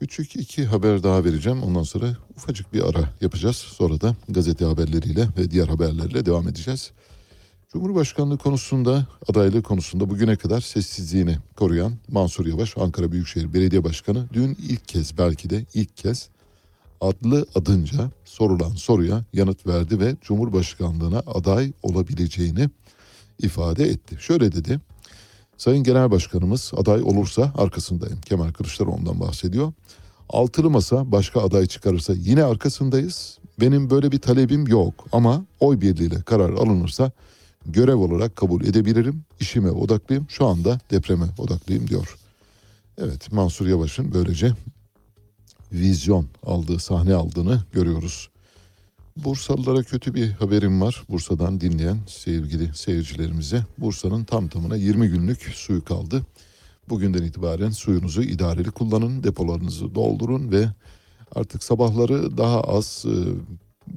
Küçük 0.00 0.36
iki 0.36 0.64
haber 0.64 1.02
daha 1.02 1.24
vereceğim 1.24 1.62
ondan 1.62 1.82
sonra 1.82 2.16
ufacık 2.36 2.72
bir 2.72 2.88
ara 2.88 3.10
yapacağız 3.20 3.56
sonra 3.56 4.00
da 4.00 4.16
gazete 4.28 4.64
haberleriyle 4.64 5.28
ve 5.38 5.50
diğer 5.50 5.68
haberlerle 5.68 6.26
devam 6.26 6.48
edeceğiz. 6.48 6.92
Cumhurbaşkanlığı 7.72 8.38
konusunda, 8.38 9.06
adaylığı 9.28 9.62
konusunda 9.62 10.10
bugüne 10.10 10.36
kadar 10.36 10.60
sessizliğini 10.60 11.38
koruyan 11.56 11.92
Mansur 12.08 12.46
Yavaş, 12.46 12.78
Ankara 12.78 13.12
Büyükşehir 13.12 13.54
Belediye 13.54 13.84
Başkanı 13.84 14.28
dün 14.32 14.56
ilk 14.68 14.88
kez 14.88 15.18
belki 15.18 15.50
de 15.50 15.64
ilk 15.74 15.96
kez 15.96 16.28
adlı 17.00 17.46
adınca 17.54 18.10
sorulan 18.24 18.70
soruya 18.70 19.24
yanıt 19.32 19.66
verdi 19.66 20.00
ve 20.00 20.16
Cumhurbaşkanlığına 20.22 21.18
aday 21.18 21.72
olabileceğini 21.82 22.70
ifade 23.38 23.84
etti. 23.84 24.16
Şöyle 24.20 24.52
dedi, 24.52 24.80
Sayın 25.56 25.84
Genel 25.84 26.10
Başkanımız 26.10 26.72
aday 26.76 27.02
olursa 27.02 27.52
arkasındayım. 27.56 28.20
Kemal 28.20 28.52
Kılıçdaroğlu'ndan 28.52 29.20
bahsediyor. 29.20 29.72
Altılı 30.28 30.70
masa 30.70 31.12
başka 31.12 31.42
aday 31.42 31.66
çıkarırsa 31.66 32.12
yine 32.16 32.44
arkasındayız. 32.44 33.38
Benim 33.60 33.90
böyle 33.90 34.12
bir 34.12 34.18
talebim 34.18 34.66
yok 34.66 34.94
ama 35.12 35.44
oy 35.60 35.80
birliğiyle 35.80 36.22
karar 36.22 36.50
alınırsa 36.50 37.12
görev 37.68 37.96
olarak 37.96 38.36
kabul 38.36 38.64
edebilirim. 38.64 39.24
İşime 39.40 39.70
odaklıyım. 39.70 40.26
Şu 40.28 40.46
anda 40.46 40.80
depreme 40.90 41.26
odaklıyım 41.38 41.88
diyor. 41.88 42.18
Evet 42.98 43.32
Mansur 43.32 43.66
Yavaş'ın 43.66 44.14
böylece 44.14 44.52
vizyon 45.72 46.26
aldığı, 46.42 46.78
sahne 46.78 47.14
aldığını 47.14 47.62
görüyoruz. 47.72 48.28
Bursalılara 49.16 49.82
kötü 49.82 50.14
bir 50.14 50.30
haberim 50.30 50.80
var. 50.80 51.02
Bursa'dan 51.08 51.60
dinleyen 51.60 51.98
sevgili 52.06 52.74
seyircilerimize. 52.74 53.64
Bursa'nın 53.78 54.24
tam 54.24 54.48
tamına 54.48 54.76
20 54.76 55.08
günlük 55.08 55.42
suyu 55.42 55.84
kaldı. 55.84 56.22
Bugünden 56.88 57.22
itibaren 57.22 57.70
suyunuzu 57.70 58.22
idareli 58.22 58.70
kullanın, 58.70 59.22
depolarınızı 59.22 59.94
doldurun 59.94 60.50
ve 60.50 60.68
artık 61.34 61.64
sabahları 61.64 62.36
daha 62.36 62.60
az 62.60 63.04
e, 63.06 63.14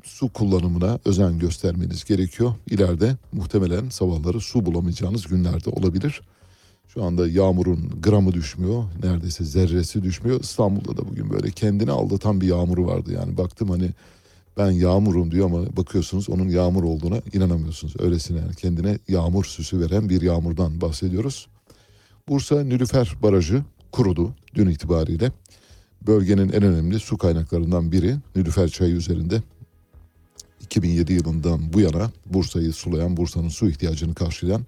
su 0.04 0.30
kullanımına 0.30 1.00
özen 1.06 1.40
göstermeniz 1.40 2.04
gerekiyor. 2.04 2.54
İleride 2.68 3.16
muhtemelen 3.32 3.90
sabahları 3.90 4.42
su 4.42 4.66
bulamayacağınız 4.66 5.28
günlerde 5.28 5.70
olabilir. 5.70 6.22
Şu 6.88 7.04
anda 7.04 7.28
yağmurun 7.28 8.02
gramı 8.02 8.34
düşmüyor. 8.34 8.84
Neredeyse 9.04 9.44
zerresi 9.44 10.04
düşmüyor. 10.04 10.40
İstanbul'da 10.40 10.98
da 10.98 11.10
bugün 11.10 11.30
böyle 11.30 11.52
kendini 11.52 11.92
aldatan 11.92 12.42
bir 12.42 12.48
yağmuru 12.48 12.88
vardı. 12.88 13.14
Yani 13.14 13.38
baktım 13.38 13.70
hani 13.70 13.90
ben 14.58 14.72
yağmurum 14.72 15.32
diyor 15.32 15.46
ama 15.46 15.78
bakıyorsunuz 15.78 16.30
onun 16.30 16.50
yağmur 16.50 16.84
olduğuna 16.84 17.22
inanamıyorsunuz. 17.34 17.94
Öylesine 18.00 18.40
yani 18.40 18.56
kendine 18.56 19.00
yağmur 19.08 19.46
süsü 19.46 19.80
veren 19.80 20.10
bir 20.10 20.22
yağmurdan 20.22 20.82
bahsediyoruz. 20.82 21.48
Bursa 22.28 22.64
Nilüfer 22.64 23.16
Barajı 23.24 23.64
kurudu 23.92 24.32
dün 24.56 24.70
itibariyle. 24.70 25.32
Bölgenin 26.08 26.50
en 26.50 26.64
önemli 26.64 27.00
su 27.00 27.18
kaynaklarından 27.18 27.92
biri 27.92 28.16
Nilüfer 28.36 28.68
Çayı 28.70 28.96
üzerinde 28.96 29.42
2007 30.72 31.14
yılından 31.14 31.74
bu 31.74 31.82
yana 31.82 32.12
Bursa'yı 32.26 32.74
sulayan, 32.74 33.18
Bursa'nın 33.18 33.50
su 33.50 33.70
ihtiyacını 33.70 34.16
karşılayan 34.16 34.66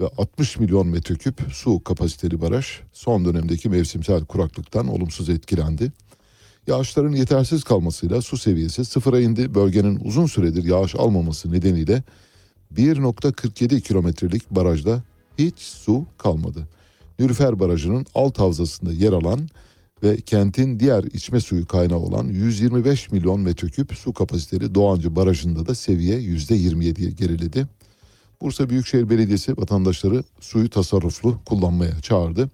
ve 0.00 0.04
60 0.18 0.58
milyon 0.58 0.86
metreküp 0.86 1.40
su 1.52 1.84
kapasiteli 1.84 2.40
baraj 2.40 2.66
son 2.92 3.24
dönemdeki 3.24 3.68
mevsimsel 3.68 4.24
kuraklıktan 4.24 4.88
olumsuz 4.88 5.28
etkilendi. 5.28 5.92
Yağışların 6.66 7.12
yetersiz 7.12 7.64
kalmasıyla 7.64 8.22
su 8.22 8.38
seviyesi 8.38 8.84
sıfıra 8.84 9.20
indi. 9.20 9.54
Bölgenin 9.54 10.00
uzun 10.04 10.26
süredir 10.26 10.64
yağış 10.64 10.94
almaması 10.94 11.52
nedeniyle 11.52 12.02
1.47 12.74 13.80
kilometrelik 13.80 14.50
barajda 14.50 15.02
hiç 15.38 15.58
su 15.58 16.06
kalmadı. 16.18 16.68
Nülüfer 17.18 17.60
Barajı'nın 17.60 18.06
alt 18.14 18.38
havzasında 18.38 18.92
yer 18.92 19.12
alan 19.12 19.48
ve 20.02 20.16
kentin 20.16 20.80
diğer 20.80 21.04
içme 21.04 21.40
suyu 21.40 21.66
kaynağı 21.66 21.98
olan 21.98 22.28
125 22.28 23.12
milyon 23.12 23.40
metreküp 23.40 23.94
su 23.94 24.12
kapasiteli 24.12 24.74
Doğancı 24.74 25.16
Barajı'nda 25.16 25.66
da 25.66 25.74
seviye 25.74 26.18
%27'ye 26.18 27.10
geriledi. 27.10 27.66
Bursa 28.40 28.70
Büyükşehir 28.70 29.10
Belediyesi 29.10 29.56
vatandaşları 29.56 30.22
suyu 30.40 30.70
tasarruflu 30.70 31.38
kullanmaya 31.46 32.00
çağırdı. 32.00 32.50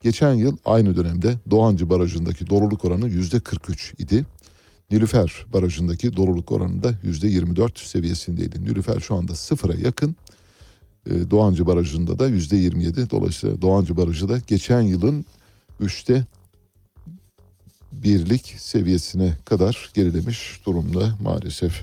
Geçen 0.00 0.34
yıl 0.34 0.56
aynı 0.64 0.96
dönemde 0.96 1.34
Doğancı 1.50 1.90
Barajı'ndaki 1.90 2.50
doluluk 2.50 2.84
oranı 2.84 3.08
yüzde 3.08 3.40
43 3.40 3.94
idi. 3.98 4.26
Nilüfer 4.90 5.46
Barajı'ndaki 5.52 6.16
doluluk 6.16 6.52
oranı 6.52 6.82
da 6.82 6.94
yüzde 7.02 7.28
24 7.28 7.78
seviyesindeydi. 7.78 8.64
Nilüfer 8.64 9.00
şu 9.00 9.14
anda 9.14 9.34
sıfıra 9.34 9.74
yakın. 9.74 10.16
Ee, 11.06 11.30
Doğancı 11.30 11.66
Barajı'nda 11.66 12.18
da 12.18 12.28
yüzde 12.28 12.56
27. 12.56 13.10
Dolayısıyla 13.10 13.62
Doğancı 13.62 13.96
Barajı 13.96 14.28
da 14.28 14.38
geçen 14.46 14.80
yılın 14.80 15.24
üçte 15.80 16.24
birlik 17.92 18.54
seviyesine 18.58 19.32
kadar 19.44 19.90
gerilemiş 19.94 20.60
durumda 20.66 21.16
maalesef. 21.22 21.82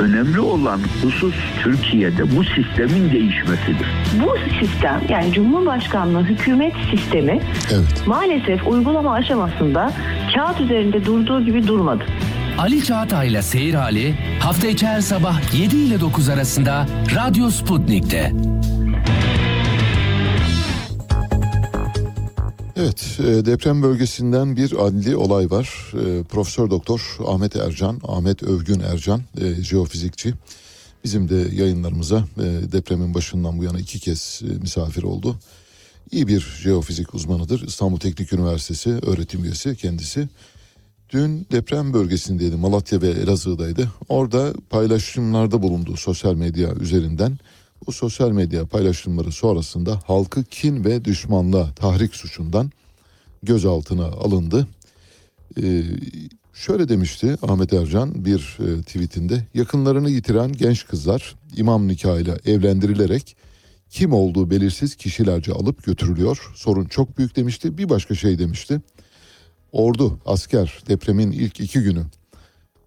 önemli 0.00 0.40
olan 0.40 0.80
husus 1.02 1.34
Türkiye'de 1.62 2.36
bu 2.36 2.44
sistemin 2.44 3.12
değişmesidir. 3.12 3.86
Bu 4.22 4.36
sistem 4.60 5.00
yani 5.08 5.32
Cumhurbaşkanlığı 5.32 6.22
hükümet 6.24 6.72
sistemi 6.90 7.40
Evet. 7.72 8.06
maalesef 8.06 8.66
uygulama 8.68 9.12
aşamasında 9.12 9.92
kağıt 10.34 10.60
üzerinde 10.60 11.04
durduğu 11.04 11.44
gibi 11.44 11.66
durmadı. 11.66 12.04
Ali 12.58 12.84
Çağatay'la 12.84 13.42
Seyir 13.42 13.74
Hali 13.74 14.14
hafta 14.40 14.66
içi 14.66 14.86
her 14.86 15.00
sabah 15.00 15.54
7 15.60 15.76
ile 15.76 16.00
9 16.00 16.28
arasında 16.28 16.86
Radyo 17.14 17.50
Sputnik'te. 17.50 18.32
Evet, 22.76 23.18
e, 23.20 23.46
deprem 23.46 23.82
bölgesinden 23.82 24.56
bir 24.56 24.86
adli 24.86 25.16
olay 25.16 25.50
var. 25.50 25.92
E, 25.92 26.22
Profesör 26.22 26.70
Doktor 26.70 27.16
Ahmet 27.26 27.56
Ercan, 27.56 28.00
Ahmet 28.04 28.42
Övgün 28.42 28.80
Ercan, 28.80 29.22
e, 29.40 29.62
jeofizikçi. 29.62 30.34
Bizim 31.04 31.28
de 31.28 31.48
yayınlarımıza 31.54 32.24
depremin 32.72 33.14
başından 33.14 33.58
bu 33.58 33.64
yana 33.64 33.78
iki 33.78 34.00
kez 34.00 34.42
misafir 34.60 35.02
oldu. 35.02 35.36
İyi 36.10 36.28
bir 36.28 36.40
jeofizik 36.62 37.14
uzmanıdır. 37.14 37.66
İstanbul 37.66 37.98
Teknik 37.98 38.32
Üniversitesi 38.32 38.90
öğretim 38.90 39.44
üyesi 39.44 39.76
kendisi. 39.76 40.28
Dün 41.10 41.46
deprem 41.52 41.92
bölgesindeydi, 41.92 42.56
Malatya 42.56 43.02
ve 43.02 43.08
Elazığ'daydı. 43.08 43.92
Orada 44.08 44.52
paylaşımlarda 44.70 45.62
bulundu 45.62 45.96
sosyal 45.96 46.34
medya 46.34 46.74
üzerinden. 46.74 47.38
Bu 47.86 47.92
sosyal 47.92 48.30
medya 48.30 48.66
paylaşımları 48.66 49.32
sonrasında 49.32 50.00
halkı 50.06 50.44
kin 50.44 50.84
ve 50.84 51.04
düşmanlığa 51.04 51.74
tahrik 51.74 52.14
suçundan 52.14 52.70
gözaltına 53.42 54.04
alındı. 54.06 54.68
Ee, 55.62 55.82
şöyle 56.52 56.88
demişti 56.88 57.36
Ahmet 57.42 57.72
Ercan 57.72 58.24
bir 58.24 58.58
e, 58.60 58.82
tweetinde 58.82 59.46
yakınlarını 59.54 60.10
yitiren 60.10 60.52
genç 60.52 60.86
kızlar 60.86 61.34
imam 61.56 61.88
nikahıyla 61.88 62.38
evlendirilerek 62.46 63.36
kim 63.90 64.12
olduğu 64.12 64.50
belirsiz 64.50 64.96
kişilerce 64.96 65.52
alıp 65.52 65.84
götürülüyor. 65.84 66.52
Sorun 66.54 66.84
çok 66.84 67.18
büyük 67.18 67.36
demişti. 67.36 67.78
Bir 67.78 67.88
başka 67.88 68.14
şey 68.14 68.38
demişti. 68.38 68.80
Ordu, 69.72 70.18
asker 70.26 70.82
depremin 70.88 71.32
ilk 71.32 71.60
iki 71.60 71.80
günü 71.80 72.04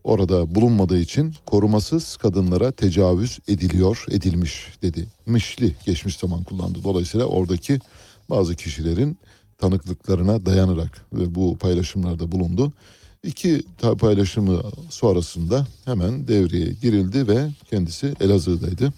orada 0.06 0.56
bulunmadığı 0.56 1.00
için 1.00 1.34
korumasız 1.46 2.18
kadınlara 2.18 2.72
tecavüz 2.72 3.40
ediliyor, 3.48 4.06
edilmiş 4.10 4.68
dedi. 4.82 5.08
Mişli 5.26 5.76
geçmiş 5.86 6.18
zaman 6.18 6.44
kullandı. 6.44 6.80
Dolayısıyla 6.84 7.26
oradaki 7.26 7.80
bazı 8.30 8.56
kişilerin 8.56 9.18
tanıklıklarına 9.58 10.46
dayanarak 10.46 11.06
ve 11.14 11.36
bu 11.36 11.58
paylaşımlarda 11.58 12.32
bulundu. 12.32 12.74
İki 13.24 13.64
paylaşımı 14.00 14.62
sonrasında 14.90 15.68
hemen 15.86 16.28
devreye 16.28 16.74
girildi 16.82 17.28
ve 17.28 17.50
kendisi 17.70 18.14
Elazığ'daydı. 18.20 18.94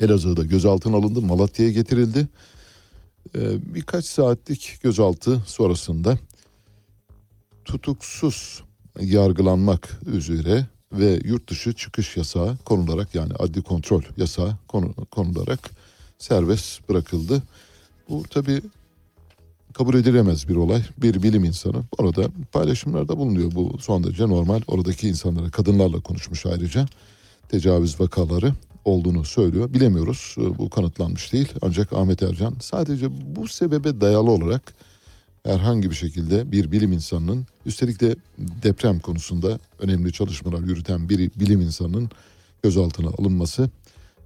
Elazığ'da 0.00 0.44
gözaltına 0.44 0.96
alındı, 0.96 1.22
Malatya'ya 1.22 1.72
getirildi. 1.72 2.28
Ee, 3.36 3.74
birkaç 3.74 4.04
saatlik 4.04 4.78
gözaltı 4.82 5.42
sonrasında 5.46 6.18
tutuksuz 7.64 8.62
yargılanmak 9.00 10.00
üzere 10.06 10.66
ve 10.92 11.20
yurt 11.24 11.50
dışı 11.50 11.72
çıkış 11.72 12.16
yasağı 12.16 12.56
konularak 12.64 13.14
yani 13.14 13.32
adli 13.38 13.62
kontrol 13.62 14.02
yasağı 14.16 14.56
konu, 14.68 14.94
konularak 15.10 15.70
serbest 16.18 16.88
bırakıldı. 16.88 17.42
Bu 18.08 18.22
tabi 18.22 18.62
kabul 19.72 19.94
edilemez 19.94 20.48
bir 20.48 20.56
olay. 20.56 20.82
Bir 20.98 21.22
bilim 21.22 21.44
insanı 21.44 21.82
orada 21.98 22.28
paylaşımlarda 22.52 23.18
bulunuyor. 23.18 23.52
Bu 23.54 23.78
son 23.80 24.04
derece 24.04 24.28
normal. 24.28 24.60
Oradaki 24.66 25.08
insanlara, 25.08 25.50
kadınlarla 25.50 26.00
konuşmuş 26.00 26.46
ayrıca. 26.46 26.86
Tecavüz 27.48 28.00
vakaları 28.00 28.52
olduğunu 28.84 29.24
söylüyor. 29.24 29.74
Bilemiyoruz. 29.74 30.34
Bu 30.58 30.70
kanıtlanmış 30.70 31.32
değil. 31.32 31.52
Ancak 31.62 31.92
Ahmet 31.92 32.22
Ercan 32.22 32.54
sadece 32.60 33.36
bu 33.36 33.48
sebebe 33.48 34.00
dayalı 34.00 34.30
olarak 34.30 34.74
herhangi 35.44 35.90
bir 35.90 35.94
şekilde 35.94 36.52
bir 36.52 36.72
bilim 36.72 36.92
insanının 36.92 37.46
üstelik 37.66 38.00
de 38.00 38.16
deprem 38.38 39.00
konusunda 39.00 39.58
önemli 39.78 40.12
çalışmalar 40.12 40.60
yürüten 40.60 41.08
bir 41.08 41.18
bilim 41.18 41.60
insanının 41.60 42.10
gözaltına 42.62 43.08
alınması 43.08 43.70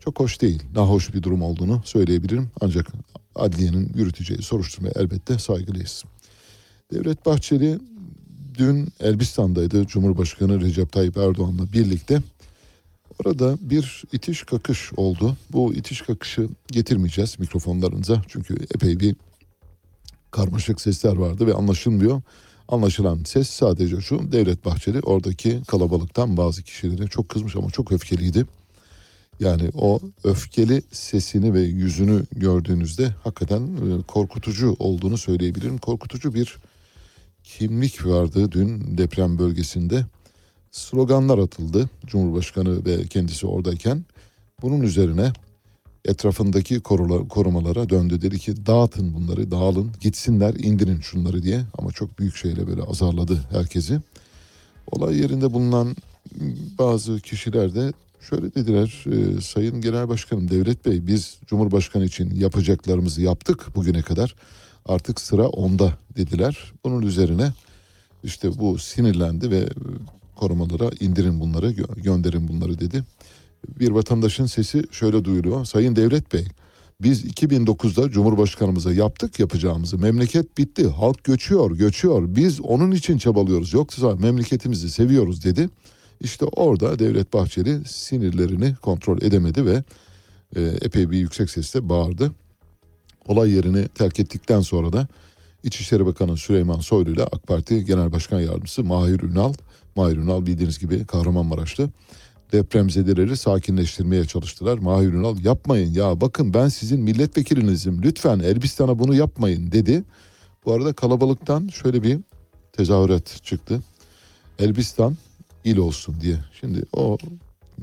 çok 0.01 0.21
hoş 0.21 0.41
değil. 0.41 0.63
Nahoş 0.75 1.15
bir 1.15 1.23
durum 1.23 1.43
olduğunu 1.43 1.83
söyleyebilirim. 1.85 2.51
Ancak 2.61 2.87
adliyenin 3.35 3.93
yürüteceği 3.95 4.43
soruşturmaya 4.43 4.93
elbette 4.97 5.39
saygılıyız. 5.39 6.05
Devlet 6.93 7.27
Bahçeli 7.27 7.79
dün 8.59 8.89
Elbistan'daydı. 9.01 9.87
Cumhurbaşkanı 9.87 10.61
Recep 10.61 10.93
Tayyip 10.93 11.17
Erdoğan'la 11.17 11.73
birlikte 11.73 12.23
Orada 13.25 13.59
bir 13.61 14.03
itiş 14.13 14.43
kakış 14.43 14.93
oldu. 14.97 15.37
Bu 15.53 15.75
itiş 15.75 16.03
kakışı 16.03 16.49
getirmeyeceğiz 16.69 17.39
mikrofonlarınıza. 17.39 18.23
Çünkü 18.29 18.55
epey 18.75 19.01
bir 19.01 19.17
karmaşık 20.31 20.81
sesler 20.81 21.17
vardı 21.17 21.47
ve 21.47 21.55
anlaşılmıyor. 21.55 22.23
Anlaşılan 22.69 23.25
ses 23.25 23.51
sadece 23.51 24.01
şu 24.01 24.33
Devlet 24.33 24.65
Bahçeli 24.65 25.01
oradaki 25.01 25.63
kalabalıktan 25.67 26.37
bazı 26.37 26.63
kişilere 26.63 27.07
çok 27.07 27.29
kızmış 27.29 27.57
ama 27.57 27.71
çok 27.71 27.93
öfkeliydi. 27.93 28.47
Yani 29.41 29.71
o 29.75 30.01
öfkeli 30.25 30.83
sesini 30.93 31.55
ve 31.55 31.61
yüzünü 31.61 32.25
gördüğünüzde 32.33 33.15
hakikaten 33.25 33.61
e, 33.61 34.03
korkutucu 34.03 34.77
olduğunu 34.79 35.19
söyleyebilirim. 35.19 35.79
Korkutucu 35.79 36.35
bir 36.35 36.59
kimlik 37.45 38.07
vardı 38.07 38.53
dün 38.53 38.99
deprem 38.99 39.39
bölgesinde. 39.39 40.07
Sloganlar 40.71 41.39
atıldı 41.39 41.91
Cumhurbaşkanı 42.07 42.85
ve 42.85 43.07
kendisi 43.07 43.47
oradayken. 43.47 44.05
Bunun 44.63 44.81
üzerine 44.81 45.33
etrafındaki 46.09 46.81
korula- 46.81 47.29
korumalara 47.29 47.89
döndü. 47.89 48.23
Dedi 48.23 48.39
ki 48.39 48.67
dağıtın 48.67 49.15
bunları 49.15 49.51
dağılın 49.51 49.91
gitsinler 50.01 50.55
indirin 50.55 51.01
şunları 51.01 51.43
diye. 51.43 51.61
Ama 51.79 51.93
çok 51.93 52.19
büyük 52.19 52.37
şeyle 52.37 52.67
böyle 52.67 52.83
azarladı 52.83 53.45
herkesi. 53.51 54.01
Olay 54.91 55.19
yerinde 55.19 55.53
bulunan 55.53 55.97
bazı 56.79 57.21
kişiler 57.21 57.75
de 57.75 57.93
şöyle 58.21 58.55
dediler. 58.55 59.05
"E, 59.07 59.41
Sayın 59.41 59.81
Genel 59.81 60.09
Başkanım 60.09 60.51
Devlet 60.51 60.87
Bey 60.87 61.07
biz 61.07 61.37
Cumhurbaşkanı 61.47 62.05
için 62.05 62.35
yapacaklarımızı 62.35 63.23
yaptık 63.23 63.67
bugüne 63.77 64.03
kadar. 64.03 64.35
Artık 64.87 65.21
sıra 65.21 65.49
onda 65.49 65.93
dediler. 66.17 66.73
Bunun 66.85 67.03
üzerine 67.03 67.53
işte 68.25 68.59
bu 68.59 68.79
sinirlendi 68.79 69.51
ve 69.51 69.69
korumalara 70.37 70.91
indirin 71.01 71.41
bunları 71.41 71.71
gö- 71.73 72.01
gönderin 72.01 72.49
bunları 72.49 72.81
dedi 72.81 73.05
bir 73.81 73.91
vatandaşın 73.91 74.47
sesi 74.47 74.85
şöyle 74.91 75.25
duyuluyor. 75.25 75.65
Sayın 75.65 75.97
Devlet 75.97 76.33
Bey 76.33 76.45
biz 77.03 77.25
2009'da 77.25 78.11
Cumhurbaşkanımıza 78.11 78.93
yaptık 78.93 79.41
yapacağımızı. 79.41 79.99
Memleket 79.99 80.59
bitti. 80.59 80.89
Halk 80.89 81.25
göçüyor, 81.25 81.71
göçüyor. 81.71 82.23
Biz 82.29 82.61
onun 82.61 82.91
için 82.91 83.19
çabalıyoruz. 83.19 83.73
Yoksa 83.73 84.17
memleketimizi 84.17 84.91
seviyoruz 84.91 85.45
dedi. 85.45 85.69
İşte 86.21 86.45
orada 86.45 86.99
Devlet 86.99 87.33
Bahçeli 87.33 87.85
sinirlerini 87.85 88.75
kontrol 88.83 89.23
edemedi 89.23 89.67
ve 89.67 89.83
e, 90.57 90.63
epey 90.63 91.11
bir 91.11 91.19
yüksek 91.19 91.51
sesle 91.51 91.89
bağırdı. 91.89 92.33
Olay 93.27 93.51
yerini 93.51 93.89
terk 93.89 94.21
ettikten 94.21 94.61
sonra 94.61 94.93
da 94.93 95.09
İçişleri 95.63 96.07
Bakanı 96.07 96.37
Süleyman 96.37 96.81
Soylu 96.81 97.11
ile 97.11 97.25
AK 97.25 97.47
Parti 97.47 97.85
Genel 97.85 98.13
Başkan 98.13 98.41
Yardımcısı 98.41 98.85
Mahir 98.85 99.21
Ünal, 99.21 99.53
Mahir 99.97 100.17
Ünal 100.17 100.47
bildiğiniz 100.47 100.79
gibi 100.79 101.07
Kahramanmaraşlı 101.07 101.91
depremzedeleri 102.53 103.37
sakinleştirmeye 103.37 104.25
çalıştılar. 104.25 104.79
Mahir 104.79 105.13
Ünal 105.13 105.45
yapmayın 105.45 105.95
ya 105.95 106.21
bakın 106.21 106.55
ben 106.55 106.69
sizin 106.69 107.01
milletvekilinizim 107.01 108.03
lütfen 108.03 108.39
Elbistan'a 108.39 108.99
bunu 108.99 109.15
yapmayın 109.15 109.73
dedi. 109.73 110.05
Bu 110.65 110.73
arada 110.73 110.93
kalabalıktan 110.93 111.69
şöyle 111.69 112.03
bir 112.03 112.19
tezahürat 112.73 113.41
çıktı. 113.45 113.83
Elbistan 114.59 115.17
il 115.65 115.77
olsun 115.77 116.21
diye. 116.21 116.37
Şimdi 116.61 116.83
o 116.93 117.19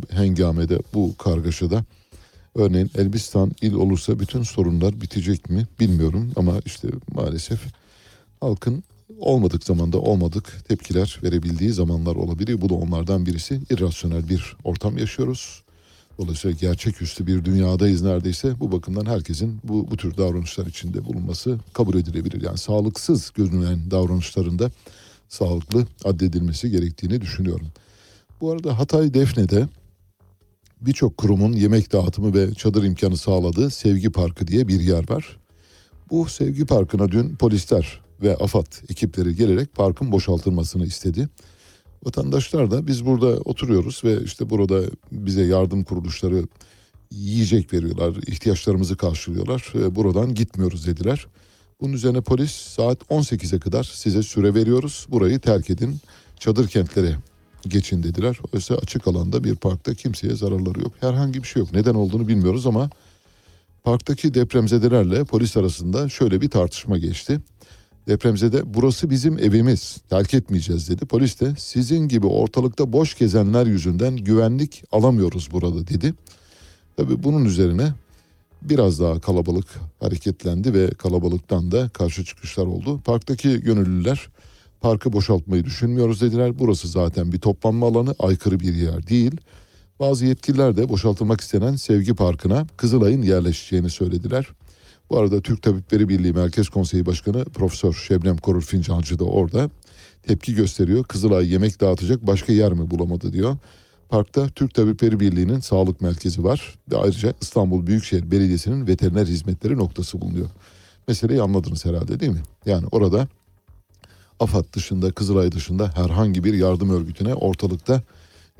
hengamede 0.10 0.80
bu 0.94 1.18
kargaşada 1.18 1.86
örneğin 2.56 2.92
Elbistan 2.98 3.52
il 3.62 3.74
olursa 3.74 4.20
bütün 4.20 4.44
sorunlar 4.44 5.02
bitecek 5.02 5.50
mi 5.50 5.68
bilmiyorum 5.80 6.32
ama 6.36 6.54
işte 6.66 6.88
maalesef 7.14 7.60
halkın 8.42 8.84
olmadık 9.20 9.64
zamanda 9.64 10.00
olmadık 10.00 10.66
tepkiler 10.68 11.20
verebildiği 11.24 11.72
zamanlar 11.72 12.16
olabiliyor. 12.16 12.62
Bu 12.62 12.70
da 12.70 12.74
onlardan 12.74 13.26
birisi. 13.26 13.62
İrrasyonel 13.70 14.30
bir 14.30 14.58
ortam 14.64 14.98
yaşıyoruz. 14.98 15.64
Dolayısıyla 16.18 16.58
gerçeküstü 16.62 17.28
bir 17.28 17.46
dünyadayız 17.46 18.02
neredeyse. 18.02 18.60
Bu 18.60 18.72
bakımdan 18.72 19.06
herkesin 19.06 19.60
bu, 19.64 19.92
bu 19.92 19.98
tür 19.98 20.18
davranışlar 20.18 20.66
içinde 20.66 21.06
bulunması 21.06 21.60
kabul 21.74 21.96
edilebilir. 21.96 22.42
Yani 22.42 22.58
sağlıksız 22.58 23.32
görünen 23.36 23.92
davranışlarında 23.92 24.72
sağlıklı 25.30 25.88
addedilmesi 26.04 26.72
gerektiğini 26.72 27.22
düşünüyorum. 27.22 27.68
Bu 28.42 28.52
arada 28.52 28.80
Hatay 28.80 29.14
Defne'de 29.14 29.68
birçok 30.82 31.18
kurumun 31.18 31.54
yemek 31.54 31.92
dağıtımı 31.94 32.34
ve 32.34 32.54
çadır 32.54 32.84
imkanı 32.84 33.18
sağladığı 33.18 33.70
Sevgi 33.70 34.10
Parkı 34.10 34.48
diye 34.48 34.68
bir 34.68 34.80
yer 34.80 35.10
var. 35.10 35.38
Bu 36.12 36.26
Sevgi 36.26 36.66
Parkı'na 36.66 37.12
dün 37.12 37.36
polisler 37.36 38.05
ve 38.22 38.36
AFAD 38.36 38.90
ekipleri 38.90 39.36
gelerek 39.36 39.74
parkın 39.74 40.12
boşaltılmasını 40.12 40.86
istedi. 40.86 41.30
Vatandaşlar 42.04 42.72
da 42.72 42.88
biz 42.88 43.06
burada 43.06 43.28
oturuyoruz 43.28 44.02
ve 44.04 44.24
işte 44.24 44.50
burada 44.50 44.82
bize 45.12 45.46
yardım 45.46 45.84
kuruluşları 45.84 46.48
yiyecek 47.12 47.74
veriyorlar, 47.74 48.16
ihtiyaçlarımızı 48.28 48.98
karşılıyorlar. 48.98 49.74
Buradan 49.92 50.36
gitmiyoruz 50.36 50.88
dediler. 50.88 51.28
Bunun 51.82 51.94
üzerine 51.94 52.22
polis 52.22 52.52
saat 52.52 53.02
18'e 53.02 53.60
kadar 53.60 53.84
size 53.84 54.24
süre 54.24 54.54
veriyoruz. 54.54 55.06
Burayı 55.10 55.40
terk 55.40 55.70
edin. 55.70 55.98
Çadır 56.40 56.68
kentlere 56.68 57.16
geçin 57.68 58.04
dediler. 58.04 58.40
Oysa 58.54 58.76
açık 58.76 59.08
alanda 59.08 59.44
bir 59.44 59.56
parkta 59.56 59.94
kimseye 59.94 60.36
zararları 60.36 60.80
yok. 60.82 60.94
Herhangi 61.00 61.44
bir 61.44 61.48
şey 61.48 61.60
yok. 61.60 61.74
Neden 61.74 61.96
olduğunu 61.96 62.28
bilmiyoruz 62.28 62.68
ama 62.68 62.90
parktaki 63.84 64.34
depremzedelerle 64.34 65.24
polis 65.24 65.58
arasında 65.58 66.10
şöyle 66.10 66.42
bir 66.42 66.50
tartışma 66.50 66.98
geçti. 66.98 67.40
Depremzede 68.08 68.74
burası 68.74 69.10
bizim 69.10 69.40
evimiz 69.40 69.98
terk 70.10 70.34
etmeyeceğiz 70.34 70.90
dedi. 70.90 71.06
Polis 71.06 71.42
de 71.42 71.54
sizin 71.58 72.08
gibi 72.08 72.28
ortalıkta 72.28 72.94
boş 72.94 73.18
gezenler 73.18 73.66
yüzünden 73.66 74.18
güvenlik 74.18 74.84
alamıyoruz 74.92 75.52
burada 75.52 75.88
dedi. 75.88 76.14
Tabii 76.98 77.24
bunun 77.24 77.46
üzerine 77.46 77.94
biraz 78.62 79.00
daha 79.00 79.20
kalabalık 79.20 79.68
hareketlendi 80.00 80.74
ve 80.74 80.90
kalabalıktan 80.90 81.72
da 81.72 81.90
karşı 81.90 82.26
çıkışlar 82.26 82.66
oldu. 82.66 83.02
Parktaki 83.06 83.62
gönüllüler 83.62 84.28
parkı 84.82 85.14
boşaltmayı 85.14 85.66
düşünmüyoruz 85.66 86.22
dediler. 86.22 86.60
Burası 86.60 86.88
zaten 86.88 87.32
bir 87.32 87.40
toplanma 87.40 87.88
alanı 87.88 88.16
aykırı 88.20 88.60
bir 88.60 88.74
yer 88.74 89.08
değil. 89.08 89.32
Bazı 90.00 90.26
yetkililer 90.26 90.78
de 90.78 90.90
boşaltılmak 90.90 91.42
istenen 91.42 91.76
Sevgi 91.76 92.14
Parkı'na 92.14 92.68
Kızılay'ın 92.78 93.22
yerleşeceğini 93.22 93.90
söylediler. 93.90 94.48
Bu 95.10 95.18
arada 95.18 95.42
Türk 95.42 95.62
Tabipleri 95.62 96.10
Birliği 96.10 96.34
Merkez 96.34 96.70
Konseyi 96.70 97.06
Başkanı 97.06 97.46
Profesör 97.46 97.94
Şebnem 97.94 98.38
Korur 98.38 98.62
Fincancı 98.62 99.20
da 99.20 99.24
orada 99.24 99.70
tepki 100.24 100.56
gösteriyor. 100.56 101.04
Kızılay 101.04 101.52
yemek 101.52 101.82
dağıtacak 101.82 102.28
başka 102.28 102.54
yer 102.54 102.74
mi 102.74 102.92
bulamadı 102.92 103.34
diyor. 103.34 103.58
Parkta 104.10 104.50
Türk 104.50 104.74
Tabipleri 104.74 105.20
Birliği'nin 105.20 105.60
sağlık 105.60 106.02
merkezi 106.02 106.44
var 106.44 106.76
ve 106.92 106.98
ayrıca 106.98 107.34
İstanbul 107.42 107.88
Büyükşehir 107.88 108.32
Belediyesi'nin 108.32 108.88
veteriner 108.88 109.26
hizmetleri 109.26 109.78
noktası 109.78 110.22
bulunuyor. 110.22 110.50
Meseleyi 111.08 111.42
anladınız 111.42 111.86
herhalde 111.86 112.20
değil 112.20 112.32
mi? 112.32 112.44
Yani 112.66 112.88
orada 112.92 113.28
AFAD 114.40 114.74
dışında, 114.74 115.12
Kızılay 115.12 115.52
dışında 115.52 115.92
herhangi 115.96 116.44
bir 116.44 116.54
yardım 116.54 116.90
örgütüne 116.90 117.34
ortalıkta 117.34 118.02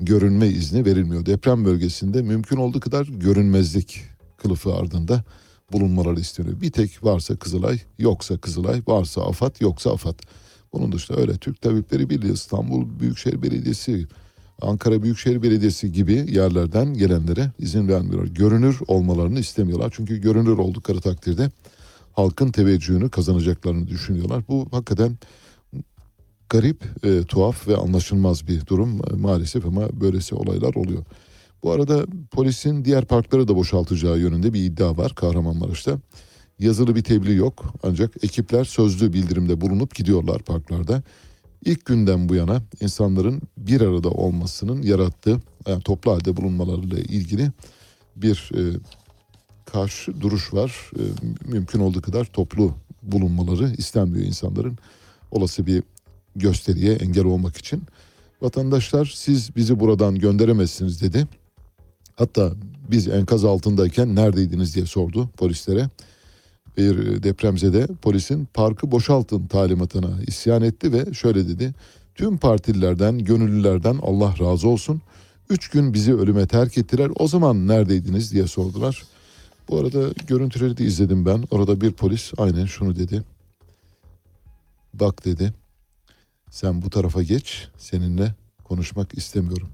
görünme 0.00 0.48
izni 0.48 0.84
verilmiyor. 0.84 1.26
Deprem 1.26 1.64
bölgesinde 1.64 2.22
mümkün 2.22 2.56
olduğu 2.56 2.80
kadar 2.80 3.06
görünmezlik 3.06 4.04
kılıfı 4.36 4.74
ardında 4.74 5.24
bulunmaları 5.72 6.20
isteniyor. 6.20 6.60
Bir 6.60 6.70
tek 6.70 7.04
varsa 7.04 7.36
Kızılay, 7.36 7.80
yoksa 7.98 8.38
Kızılay, 8.38 8.82
varsa 8.86 9.22
AFAD, 9.22 9.60
yoksa 9.60 9.90
AFAD. 9.90 10.18
Bunun 10.72 10.92
dışında 10.92 11.20
öyle 11.20 11.36
Türk 11.36 11.60
Tabipleri 11.60 12.10
Birliği, 12.10 12.32
İstanbul 12.32 13.00
Büyükşehir 13.00 13.42
Belediyesi, 13.42 14.06
Ankara 14.62 15.02
Büyükşehir 15.02 15.42
Belediyesi 15.42 15.92
gibi 15.92 16.12
yerlerden 16.12 16.94
gelenlere 16.94 17.50
izin 17.58 17.88
vermiyorlar. 17.88 18.26
Görünür 18.26 18.78
olmalarını 18.88 19.38
istemiyorlar. 19.40 19.92
Çünkü 19.96 20.20
görünür 20.20 20.58
oldukları 20.58 21.00
takdirde 21.00 21.50
halkın 22.12 22.52
teveccühünü 22.52 23.10
kazanacaklarını 23.10 23.88
düşünüyorlar. 23.88 24.42
Bu 24.48 24.68
hakikaten 24.70 25.18
garip, 26.48 26.84
e, 27.04 27.22
tuhaf 27.24 27.68
ve 27.68 27.76
anlaşılmaz 27.76 28.48
bir 28.48 28.66
durum 28.66 29.00
e, 29.10 29.16
maalesef 29.16 29.66
ama 29.66 30.00
böylesi 30.00 30.34
olaylar 30.34 30.74
oluyor. 30.74 31.04
Bu 31.62 31.72
arada 31.72 32.06
polisin 32.30 32.84
diğer 32.84 33.04
parkları 33.04 33.48
da 33.48 33.56
boşaltacağı 33.56 34.18
yönünde 34.18 34.52
bir 34.52 34.64
iddia 34.64 34.96
var 34.96 35.14
Kahramanmaraş'ta. 35.14 35.98
Yazılı 36.58 36.96
bir 36.96 37.04
tebliğ 37.04 37.34
yok 37.34 37.74
ancak 37.82 38.24
ekipler 38.24 38.64
sözlü 38.64 39.12
bildirimde 39.12 39.60
bulunup 39.60 39.94
gidiyorlar 39.94 40.42
parklarda. 40.42 41.02
İlk 41.64 41.84
günden 41.84 42.28
bu 42.28 42.34
yana 42.34 42.62
insanların 42.80 43.42
bir 43.56 43.80
arada 43.80 44.10
olmasının 44.10 44.82
yarattığı 44.82 45.40
yani 45.66 45.82
toplu 45.82 46.12
halde 46.12 46.36
bulunmalarıyla 46.36 46.98
ilgili 46.98 47.50
bir 48.16 48.50
e, 48.54 48.78
karşı 49.64 50.20
duruş 50.20 50.54
var. 50.54 50.90
E, 50.96 51.02
mümkün 51.50 51.80
olduğu 51.80 52.02
kadar 52.02 52.24
toplu 52.24 52.74
bulunmaları 53.02 53.74
istenmiyor 53.78 54.26
insanların. 54.26 54.78
Olası 55.30 55.66
bir 55.66 55.82
gösteriye 56.36 56.94
engel 56.94 57.24
olmak 57.24 57.56
için. 57.56 57.82
Vatandaşlar 58.42 59.12
siz 59.14 59.56
bizi 59.56 59.80
buradan 59.80 60.14
gönderemezsiniz 60.14 61.02
dedi. 61.02 61.26
Hatta 62.16 62.52
biz 62.90 63.08
enkaz 63.08 63.44
altındayken 63.44 64.14
neredeydiniz 64.16 64.74
diye 64.74 64.86
sordu 64.86 65.28
polislere. 65.36 65.88
Bir 66.76 67.22
depremzede 67.22 67.86
polisin 68.02 68.48
parkı 68.54 68.90
boşaltın 68.90 69.46
talimatına 69.46 70.22
isyan 70.26 70.62
etti 70.62 70.92
ve 70.92 71.14
şöyle 71.14 71.48
dedi. 71.48 71.74
Tüm 72.14 72.38
partililerden, 72.38 73.18
gönüllülerden 73.18 73.98
Allah 74.02 74.34
razı 74.40 74.68
olsun. 74.68 75.02
Üç 75.50 75.68
gün 75.68 75.94
bizi 75.94 76.14
ölüme 76.14 76.46
terk 76.46 76.78
ettiler. 76.78 77.10
O 77.18 77.28
zaman 77.28 77.68
neredeydiniz 77.68 78.32
diye 78.32 78.46
sordular. 78.46 79.02
Bu 79.68 79.78
arada 79.78 80.08
görüntüleri 80.26 80.76
de 80.76 80.84
izledim 80.84 81.26
ben. 81.26 81.44
Orada 81.50 81.80
bir 81.80 81.92
polis 81.92 82.32
aynen 82.38 82.66
şunu 82.66 82.96
dedi. 82.96 83.22
Bak 84.94 85.24
dedi. 85.24 85.52
Sen 86.50 86.82
bu 86.82 86.90
tarafa 86.90 87.22
geç. 87.22 87.68
Seninle 87.78 88.34
konuşmak 88.64 89.18
istemiyorum. 89.18 89.68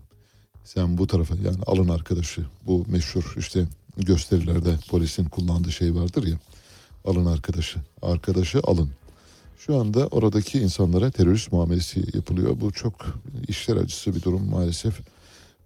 Sen 0.64 0.98
bu 0.98 1.06
tarafa 1.06 1.34
yani 1.34 1.62
alın 1.66 1.88
arkadaşı. 1.88 2.46
Bu 2.66 2.84
meşhur 2.88 3.34
işte 3.38 3.66
gösterilerde 3.96 4.78
polisin 4.90 5.24
kullandığı 5.24 5.72
şey 5.72 5.94
vardır 5.94 6.26
ya. 6.26 6.36
Alın 7.04 7.26
arkadaşı. 7.26 7.80
Arkadaşı 8.02 8.60
alın. 8.64 8.90
Şu 9.58 9.80
anda 9.80 10.06
oradaki 10.06 10.58
insanlara 10.58 11.10
terörist 11.10 11.52
muamelesi 11.52 12.04
yapılıyor. 12.14 12.60
Bu 12.60 12.72
çok 12.72 12.94
işler 13.48 13.76
acısı 13.76 14.14
bir 14.14 14.22
durum 14.22 14.50
maalesef. 14.50 15.00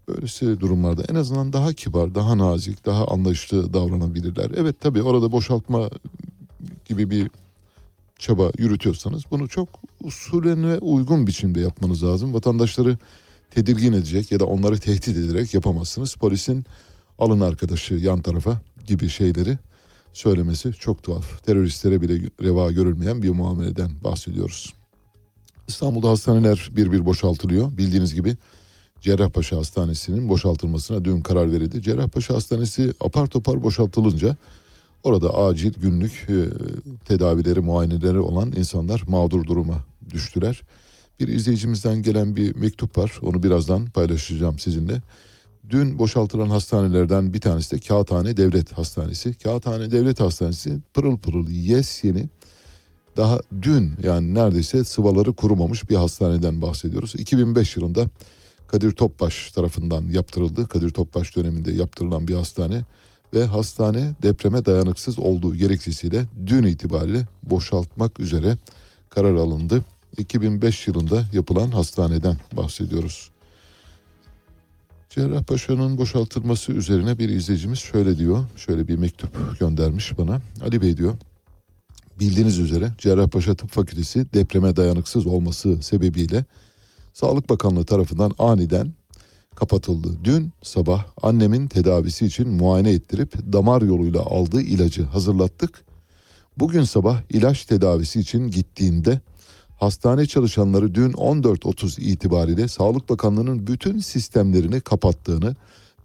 Böylesi 0.09 0.61
durumlarda 0.61 1.03
en 1.09 1.15
azından 1.15 1.53
daha 1.53 1.73
kibar, 1.73 2.15
daha 2.15 2.39
nazik, 2.39 2.87
daha 2.87 3.09
anlayışlı 3.09 3.75
davranabilirler. 3.75 4.51
Evet 4.57 4.81
tabii 4.81 5.03
orada 5.03 5.33
boşaltma 5.33 5.91
gibi 6.85 7.11
bir 7.11 7.31
çaba 8.19 8.51
yürütüyorsanız 8.59 9.23
bunu 9.31 9.49
çok 9.49 9.69
usulüne 10.05 10.79
uygun 10.79 11.27
biçimde 11.27 11.61
yapmanız 11.61 12.05
lazım. 12.05 12.35
Vatandaşları 12.35 12.99
tedirgin 13.51 13.93
edecek 13.93 14.33
ya 14.33 14.41
da 14.41 14.47
onları 14.47 14.79
tehdit 14.79 15.17
ederek 15.17 15.55
yapamazsınız. 15.55 16.15
Polisin 16.15 16.65
alın 17.19 17.41
arkadaşı 17.41 17.95
yan 17.95 18.23
tarafa 18.23 18.61
gibi 18.87 19.09
şeyleri 19.09 19.59
söylemesi 20.13 20.73
çok 20.73 21.03
tuhaf. 21.03 21.45
Teröristlere 21.47 22.03
bile 22.03 22.31
reva 22.43 22.73
görülmeyen 22.73 23.23
bir 23.23 23.31
muameleden 23.31 23.91
bahsediyoruz. 24.05 24.75
İstanbul'da 25.69 26.11
hastaneler 26.11 26.71
bir 26.73 26.93
bir 26.93 27.07
boşaltılıyor. 27.07 27.77
Bildiğiniz 27.77 28.15
gibi 28.15 28.37
Cerrahpaşa 29.01 29.57
Hastanesi'nin 29.57 30.29
boşaltılmasına 30.29 31.05
dün 31.05 31.21
karar 31.21 31.53
verildi. 31.53 31.83
Cerrahpaşa 31.83 32.35
Hastanesi 32.35 32.95
apar 33.01 33.27
topar 33.27 33.63
boşaltılınca 33.63 34.37
orada 35.03 35.35
acil 35.35 35.73
günlük 35.81 36.27
e, 36.29 36.37
tedavileri, 37.05 37.61
muayeneleri 37.61 38.19
olan 38.19 38.53
insanlar 38.57 39.03
mağdur 39.09 39.45
duruma 39.45 39.85
düştüler. 40.13 40.63
Bir 41.21 41.29
izleyicimizden 41.29 42.03
gelen 42.03 42.37
bir 42.37 42.57
mektup 42.57 42.99
var. 42.99 43.19
Onu 43.23 43.43
birazdan 43.43 43.87
paylaşacağım 43.87 44.59
sizinle. 44.59 45.03
Dün 45.71 45.99
boşaltılan 45.99 46.51
hastanelerden 46.51 47.33
bir 47.33 47.41
tanesi 47.41 47.77
de 47.77 47.81
Kağıthane 47.81 48.37
Devlet 48.37 48.73
Hastanesi. 48.73 49.35
Kağıthane 49.35 49.91
Devlet 49.91 50.21
Hastanesi 50.21 50.79
pırıl 50.95 51.19
pırıl 51.19 51.49
yes 51.49 52.05
yeni. 52.05 52.29
Daha 53.17 53.41
dün 53.63 53.93
yani 54.03 54.35
neredeyse 54.35 54.85
sıvaları 54.85 55.33
kurumamış 55.33 55.91
bir 55.91 55.97
hastaneden 55.97 56.63
bahsediyoruz. 56.63 57.15
2005 57.19 57.77
yılında 57.77 58.07
Kadir 58.67 58.93
Topbaş 58.93 59.53
tarafından 59.53 60.09
yaptırıldı. 60.09 60.69
Kadir 60.69 60.91
Topbaş 60.91 61.37
döneminde 61.37 61.73
yaptırılan 61.73 62.29
bir 62.29 62.35
hastane 62.35 62.85
ve 63.35 63.45
hastane 63.45 64.15
depreme 64.23 64.65
dayanıksız 64.65 65.19
olduğu 65.19 65.55
gerekçesiyle 65.55 66.25
dün 66.47 66.63
itibariyle 66.63 67.27
boşaltmak 67.43 68.21
üzere 68.21 68.57
karar 69.11 69.35
alındı. 69.35 69.85
2005 70.19 70.87
yılında 70.87 71.25
yapılan 71.33 71.71
hastaneden 71.71 72.37
bahsediyoruz. 72.53 73.31
Cerrahpaşa'nın 75.11 75.99
boşaltılması 75.99 76.73
üzerine 76.73 77.19
bir 77.19 77.29
izleyicimiz 77.29 77.79
şöyle 77.79 78.19
diyor. 78.19 78.45
Şöyle 78.57 78.89
bir 78.89 78.97
mektup 78.97 79.61
göndermiş 79.61 80.19
bana. 80.19 80.41
Ali 80.63 80.83
Bey 80.83 80.97
diyor. 80.97 81.15
Bildiğiniz 82.21 82.59
üzere 82.59 82.93
Cerrahpaşa 82.99 83.55
Tıp 83.55 83.71
Fakültesi 83.71 84.33
depreme 84.33 84.77
dayanıksız 84.77 85.27
olması 85.27 85.83
sebebiyle 85.83 86.45
Sağlık 87.13 87.51
Bakanlığı 87.51 87.85
tarafından 87.85 88.33
aniden 88.39 88.95
kapatıldı. 89.55 90.09
Dün 90.25 90.53
sabah 90.63 91.05
annemin 91.23 91.69
tedavisi 91.69 92.27
için 92.27 92.49
muayene 92.49 92.91
ettirip 92.91 93.53
damar 93.53 93.83
yoluyla 93.83 94.21
aldığı 94.21 94.63
ilacı 94.63 95.05
hazırlattık. 95.05 95.85
Bugün 96.59 96.83
sabah 96.83 97.23
ilaç 97.31 97.65
tedavisi 97.65 98.21
için 98.21 98.51
gittiğinde 98.51 99.21
hastane 99.77 100.27
çalışanları 100.27 100.95
dün 100.95 101.13
14.30 101.13 102.01
itibariyle 102.01 102.69
Sağlık 102.69 103.09
Bakanlığı'nın 103.09 103.67
bütün 103.67 103.99
sistemlerini 103.99 104.81
kapattığını 104.81 105.57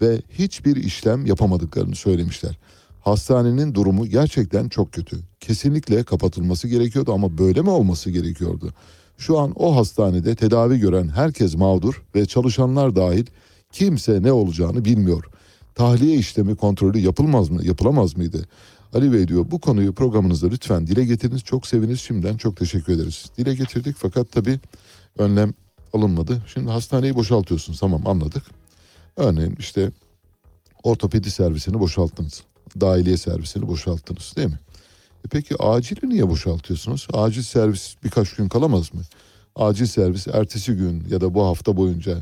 ve 0.02 0.22
hiçbir 0.30 0.76
işlem 0.76 1.26
yapamadıklarını 1.26 1.96
söylemişler. 1.96 2.58
Hastanenin 3.02 3.74
durumu 3.74 4.06
gerçekten 4.06 4.70
çok 4.70 4.94
kötü. 4.94 5.20
Kesinlikle 5.40 6.04
kapatılması 6.04 6.68
gerekiyordu 6.68 7.14
ama 7.14 7.38
böyle 7.38 7.62
mi 7.62 7.70
olması 7.70 8.12
gerekiyordu? 8.12 8.74
Şu 9.18 9.40
an 9.40 9.54
o 9.56 9.76
hastanede 9.76 10.36
tedavi 10.36 10.80
gören 10.80 11.08
herkes 11.08 11.56
mağdur 11.56 12.04
ve 12.16 12.26
çalışanlar 12.26 12.96
dahil 12.96 13.26
kimse 13.72 14.24
ne 14.24 14.32
olacağını 14.32 14.86
bilmiyor. 14.86 15.26
Tahliye 15.76 16.18
işlemi 16.18 16.56
kontrolü 16.56 17.00
yapılmaz 17.00 17.50
mı, 17.50 17.66
yapılamaz 17.66 18.18
mıydı? 18.18 18.46
Ali 18.94 19.14
Bey 19.14 19.28
diyor 19.28 19.46
bu 19.52 19.60
konuyu 19.60 19.94
programınızda 19.94 20.48
lütfen 20.48 20.88
dile 20.88 21.06
getiriniz. 21.06 21.44
Çok 21.44 21.68
seviniz 21.68 22.02
şimdiden 22.02 22.38
çok 22.38 22.58
teşekkür 22.58 22.94
ederiz. 22.94 23.26
Dile 23.38 23.56
getirdik 23.56 23.96
fakat 24.00 24.32
tabii 24.32 24.60
önlem 25.18 25.54
alınmadı. 25.94 26.42
Şimdi 26.54 26.72
hastaneyi 26.72 27.16
boşaltıyorsun 27.16 27.74
tamam 27.74 28.08
anladık. 28.08 28.44
Örneğin 29.18 29.56
işte 29.60 29.92
ortopedi 30.84 31.32
servisini 31.32 31.80
boşalttınız. 31.80 32.44
Dahiliye 32.82 33.18
servisini 33.18 33.68
boşalttınız 33.68 34.34
değil 34.38 34.48
mi? 34.48 34.60
E 35.26 35.28
peki 35.32 35.56
acili 35.64 36.10
niye 36.10 36.30
boşaltıyorsunuz? 36.30 37.08
Acil 37.14 37.42
servis 37.42 37.96
birkaç 38.04 38.34
gün 38.34 38.50
kalamaz 38.50 38.94
mı? 38.94 39.02
Acil 39.56 39.86
servis 39.86 40.28
ertesi 40.28 40.74
gün 40.74 41.04
ya 41.10 41.22
da 41.22 41.34
bu 41.34 41.46
hafta 41.46 41.78
boyunca 41.78 42.18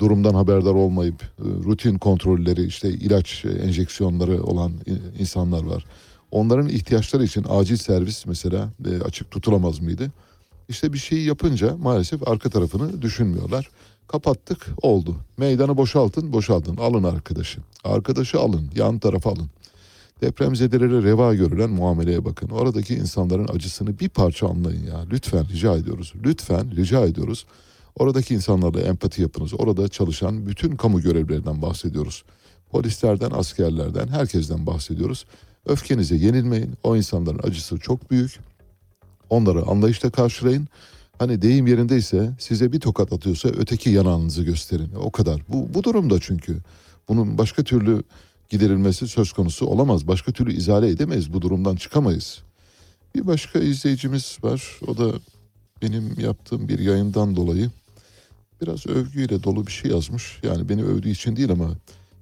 durumdan 0.00 0.34
haberdar 0.34 0.74
olmayıp 0.74 1.22
e, 1.22 1.44
rutin 1.64 1.98
kontrolleri 1.98 2.64
işte 2.64 2.88
ilaç 2.88 3.44
enjeksiyonları 3.44 4.42
olan 4.42 4.72
insanlar 5.18 5.64
var. 5.64 5.84
Onların 6.30 6.68
ihtiyaçları 6.68 7.24
için 7.24 7.46
acil 7.48 7.76
servis 7.76 8.26
mesela 8.26 8.68
e, 8.90 9.02
açık 9.02 9.30
tutulamaz 9.30 9.80
mıydı? 9.80 10.10
İşte 10.68 10.92
bir 10.92 10.98
şeyi 10.98 11.26
yapınca 11.26 11.76
maalesef 11.76 12.28
arka 12.28 12.50
tarafını 12.50 13.02
düşünmüyorlar. 13.02 13.70
Kapattık 14.08 14.66
oldu. 14.82 15.16
Meydanı 15.38 15.76
boşaltın 15.76 16.32
boşaltın 16.32 16.76
alın 16.76 17.04
arkadaşı. 17.04 17.60
Arkadaşı 17.84 18.40
alın 18.40 18.70
yan 18.74 18.98
tarafa 18.98 19.30
alın. 19.30 19.50
Depremzedelere 20.20 21.02
reva 21.02 21.34
görülen 21.34 21.70
muameleye 21.70 22.24
bakın. 22.24 22.48
Oradaki 22.48 22.94
insanların 22.94 23.48
acısını 23.48 23.98
bir 23.98 24.08
parça 24.08 24.48
anlayın 24.48 24.86
ya. 24.86 25.06
Lütfen 25.10 25.48
rica 25.48 25.76
ediyoruz. 25.76 26.12
Lütfen 26.24 26.76
rica 26.76 27.06
ediyoruz. 27.06 27.46
Oradaki 27.98 28.34
insanlarla 28.34 28.80
empati 28.80 29.22
yapınız. 29.22 29.54
Orada 29.54 29.88
çalışan 29.88 30.46
bütün 30.46 30.76
kamu 30.76 31.00
görevlerinden 31.00 31.62
bahsediyoruz. 31.62 32.24
Polislerden, 32.70 33.30
askerlerden, 33.30 34.08
herkesten 34.08 34.66
bahsediyoruz. 34.66 35.26
Öfkenize 35.66 36.16
yenilmeyin. 36.16 36.74
O 36.82 36.96
insanların 36.96 37.48
acısı 37.48 37.78
çok 37.78 38.10
büyük. 38.10 38.40
Onları 39.30 39.62
anlayışla 39.62 40.10
karşılayın. 40.10 40.68
Hani 41.18 41.42
deyim 41.42 41.66
yerindeyse 41.66 42.32
size 42.38 42.72
bir 42.72 42.80
tokat 42.80 43.12
atıyorsa 43.12 43.48
öteki 43.48 43.90
yanağınızı 43.90 44.42
gösterin. 44.42 44.90
O 45.02 45.10
kadar. 45.10 45.42
Bu, 45.48 45.74
bu 45.74 45.84
durumda 45.84 46.20
çünkü. 46.20 46.58
Bunun 47.08 47.38
başka 47.38 47.64
türlü 47.64 48.02
giderilmesi 48.48 49.08
söz 49.08 49.32
konusu 49.32 49.66
olamaz. 49.66 50.08
Başka 50.08 50.32
türlü 50.32 50.52
izale 50.52 50.88
edemeyiz. 50.88 51.32
Bu 51.32 51.42
durumdan 51.42 51.76
çıkamayız. 51.76 52.42
Bir 53.14 53.26
başka 53.26 53.58
izleyicimiz 53.58 54.38
var. 54.42 54.80
O 54.86 54.98
da 54.98 55.12
benim 55.82 56.20
yaptığım 56.20 56.68
bir 56.68 56.78
yayından 56.78 57.36
dolayı 57.36 57.70
biraz 58.62 58.86
övgüyle 58.86 59.42
dolu 59.42 59.66
bir 59.66 59.72
şey 59.72 59.90
yazmış. 59.90 60.38
Yani 60.42 60.68
beni 60.68 60.84
övdüğü 60.84 61.10
için 61.10 61.36
değil 61.36 61.52
ama 61.52 61.76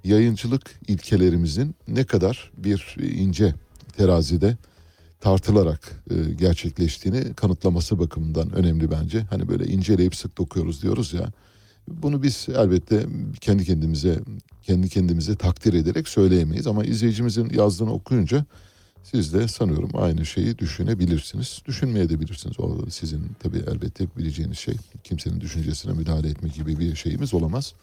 yayıncılık 0.05 0.81
ilkelerimizin 0.88 1.74
ne 1.88 2.05
kadar 2.05 2.51
bir 2.57 2.96
ince 2.98 3.55
terazide 3.96 4.57
tartılarak 5.20 6.03
e, 6.11 6.14
gerçekleştiğini 6.35 7.35
kanıtlaması 7.35 7.98
bakımından 7.98 8.53
önemli 8.53 8.90
bence. 8.90 9.20
Hani 9.20 9.48
böyle 9.48 9.66
inceleyip 9.66 10.16
sık 10.16 10.38
dokuyoruz 10.38 10.83
diyoruz 10.83 11.12
ya. 11.12 11.33
Bunu 11.88 12.22
biz 12.22 12.46
elbette 12.48 13.07
kendi 13.40 13.64
kendimize 13.64 14.20
kendi 14.62 14.88
kendimize 14.88 15.37
takdir 15.37 15.74
ederek 15.74 16.09
söyleyemeyiz 16.09 16.66
ama 16.66 16.85
izleyicimizin 16.85 17.51
yazdığını 17.51 17.92
okuyunca 17.92 18.44
siz 19.02 19.34
de 19.34 19.48
sanıyorum 19.48 19.90
aynı 19.94 20.26
şeyi 20.26 20.58
düşünebilirsiniz. 20.58 21.62
Düşünmeye 21.66 22.08
de 22.08 22.20
bilirsiniz. 22.20 22.61
O 22.61 22.90
sizin 22.90 23.37
tabii 23.38 23.62
elbette 23.66 24.06
bileceğiniz 24.16 24.58
şey. 24.58 24.74
Kimsenin 25.04 25.40
düşüncesine 25.40 25.92
müdahale 25.92 26.28
etmek 26.28 26.54
gibi 26.54 26.78
bir 26.78 26.96
şeyimiz 26.96 27.34
olamaz. 27.34 27.74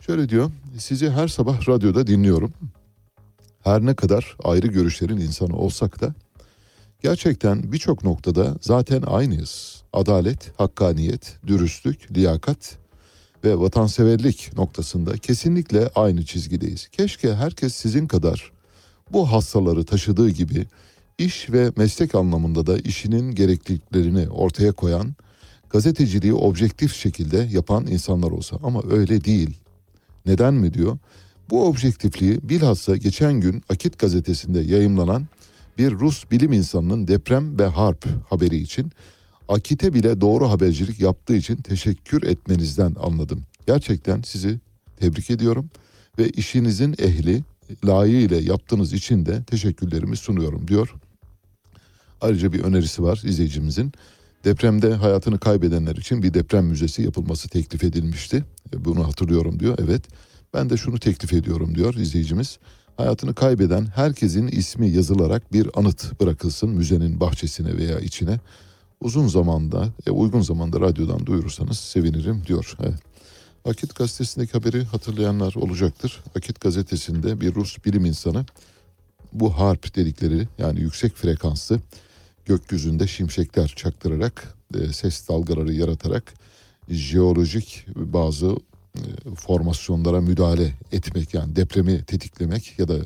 Şöyle 0.00 0.28
diyor. 0.28 0.50
Sizi 0.78 1.10
her 1.10 1.28
sabah 1.28 1.68
radyoda 1.68 2.06
dinliyorum. 2.06 2.52
Her 3.64 3.86
ne 3.86 3.94
kadar 3.94 4.36
ayrı 4.44 4.66
görüşlerin 4.66 5.16
insanı 5.16 5.56
olsak 5.56 6.00
da 6.00 6.14
gerçekten 7.02 7.72
birçok 7.72 8.04
noktada 8.04 8.56
zaten 8.60 9.02
aynıyız. 9.02 9.82
Adalet, 9.92 10.52
hakkaniyet, 10.58 11.36
dürüstlük, 11.46 12.16
liyakat 12.16 12.78
ve 13.44 13.58
vatanseverlik 13.58 14.50
noktasında 14.56 15.16
kesinlikle 15.16 15.90
aynı 15.94 16.24
çizgideyiz. 16.24 16.88
Keşke 16.88 17.34
herkes 17.34 17.74
sizin 17.74 18.06
kadar 18.06 18.52
bu 19.12 19.32
hastaları 19.32 19.84
taşıdığı 19.84 20.30
gibi 20.30 20.66
iş 21.18 21.50
ve 21.50 21.72
meslek 21.76 22.14
anlamında 22.14 22.66
da 22.66 22.78
işinin 22.78 23.34
gerekliliklerini 23.34 24.28
ortaya 24.28 24.72
koyan, 24.72 25.14
gazeteciliği 25.70 26.34
objektif 26.34 26.96
şekilde 26.96 27.48
yapan 27.52 27.86
insanlar 27.86 28.30
olsa 28.30 28.56
ama 28.62 28.82
öyle 28.90 29.24
değil. 29.24 29.50
Neden 30.26 30.54
mi 30.54 30.74
diyor? 30.74 30.98
Bu 31.50 31.66
objektifliği 31.66 32.38
bilhassa 32.42 32.96
geçen 32.96 33.32
gün 33.32 33.62
Akit 33.68 33.98
gazetesinde 33.98 34.60
yayımlanan 34.60 35.26
bir 35.78 35.92
Rus 35.92 36.30
bilim 36.30 36.52
insanının 36.52 37.08
deprem 37.08 37.58
ve 37.58 37.66
harp 37.66 38.06
haberi 38.30 38.56
için 38.56 38.92
Akit'e 39.48 39.94
bile 39.94 40.20
doğru 40.20 40.50
habercilik 40.50 41.00
yaptığı 41.00 41.36
için 41.36 41.56
teşekkür 41.56 42.22
etmenizden 42.22 42.96
anladım. 43.02 43.42
Gerçekten 43.66 44.22
sizi 44.22 44.60
tebrik 45.00 45.30
ediyorum 45.30 45.70
ve 46.18 46.28
işinizin 46.28 46.94
ehli, 46.98 47.42
layığıyla 47.84 48.40
yaptığınız 48.40 48.92
için 48.92 49.26
de 49.26 49.42
teşekkürlerimi 49.42 50.16
sunuyorum 50.16 50.68
diyor. 50.68 50.94
Ayrıca 52.20 52.52
bir 52.52 52.60
önerisi 52.60 53.02
var 53.02 53.22
izleyicimizin. 53.24 53.92
Depremde 54.44 54.94
hayatını 54.94 55.38
kaybedenler 55.38 55.96
için 55.96 56.22
bir 56.22 56.34
deprem 56.34 56.66
müzesi 56.66 57.02
yapılması 57.02 57.48
teklif 57.48 57.84
edilmişti. 57.84 58.44
E, 58.74 58.84
bunu 58.84 59.06
hatırlıyorum 59.06 59.60
diyor. 59.60 59.78
Evet 59.78 60.02
ben 60.54 60.70
de 60.70 60.76
şunu 60.76 60.98
teklif 60.98 61.32
ediyorum 61.32 61.74
diyor 61.74 61.94
izleyicimiz. 61.94 62.58
Hayatını 62.96 63.34
kaybeden 63.34 63.86
herkesin 63.86 64.48
ismi 64.48 64.88
yazılarak 64.88 65.52
bir 65.52 65.68
anıt 65.74 66.20
bırakılsın 66.20 66.70
müzenin 66.70 67.20
bahçesine 67.20 67.76
veya 67.76 67.98
içine. 68.00 68.40
Uzun 69.00 69.28
zamanda, 69.28 69.88
e, 70.06 70.10
uygun 70.10 70.40
zamanda 70.40 70.80
radyodan 70.80 71.26
duyurursanız 71.26 71.78
sevinirim 71.78 72.42
diyor. 72.46 72.76
Evet. 72.82 73.07
Akit 73.64 73.94
gazetesindeki 73.94 74.52
haberi 74.52 74.84
hatırlayanlar 74.84 75.54
olacaktır. 75.54 76.20
Akit 76.36 76.60
gazetesinde 76.60 77.40
bir 77.40 77.54
Rus 77.54 77.84
bilim 77.84 78.04
insanı 78.04 78.46
bu 79.32 79.58
harp 79.58 79.96
dedikleri 79.96 80.48
yani 80.58 80.80
yüksek 80.80 81.16
frekanslı 81.16 81.80
gökyüzünde 82.46 83.06
şimşekler 83.06 83.68
çaktırarak 83.76 84.54
e, 84.74 84.92
ses 84.92 85.28
dalgaları 85.28 85.72
yaratarak 85.72 86.34
jeolojik 86.88 87.86
bazı 87.96 88.56
e, 88.96 89.34
formasyonlara 89.34 90.20
müdahale 90.20 90.72
etmek 90.92 91.34
yani 91.34 91.56
depremi 91.56 92.04
tetiklemek 92.04 92.78
ya 92.78 92.88
da 92.88 92.96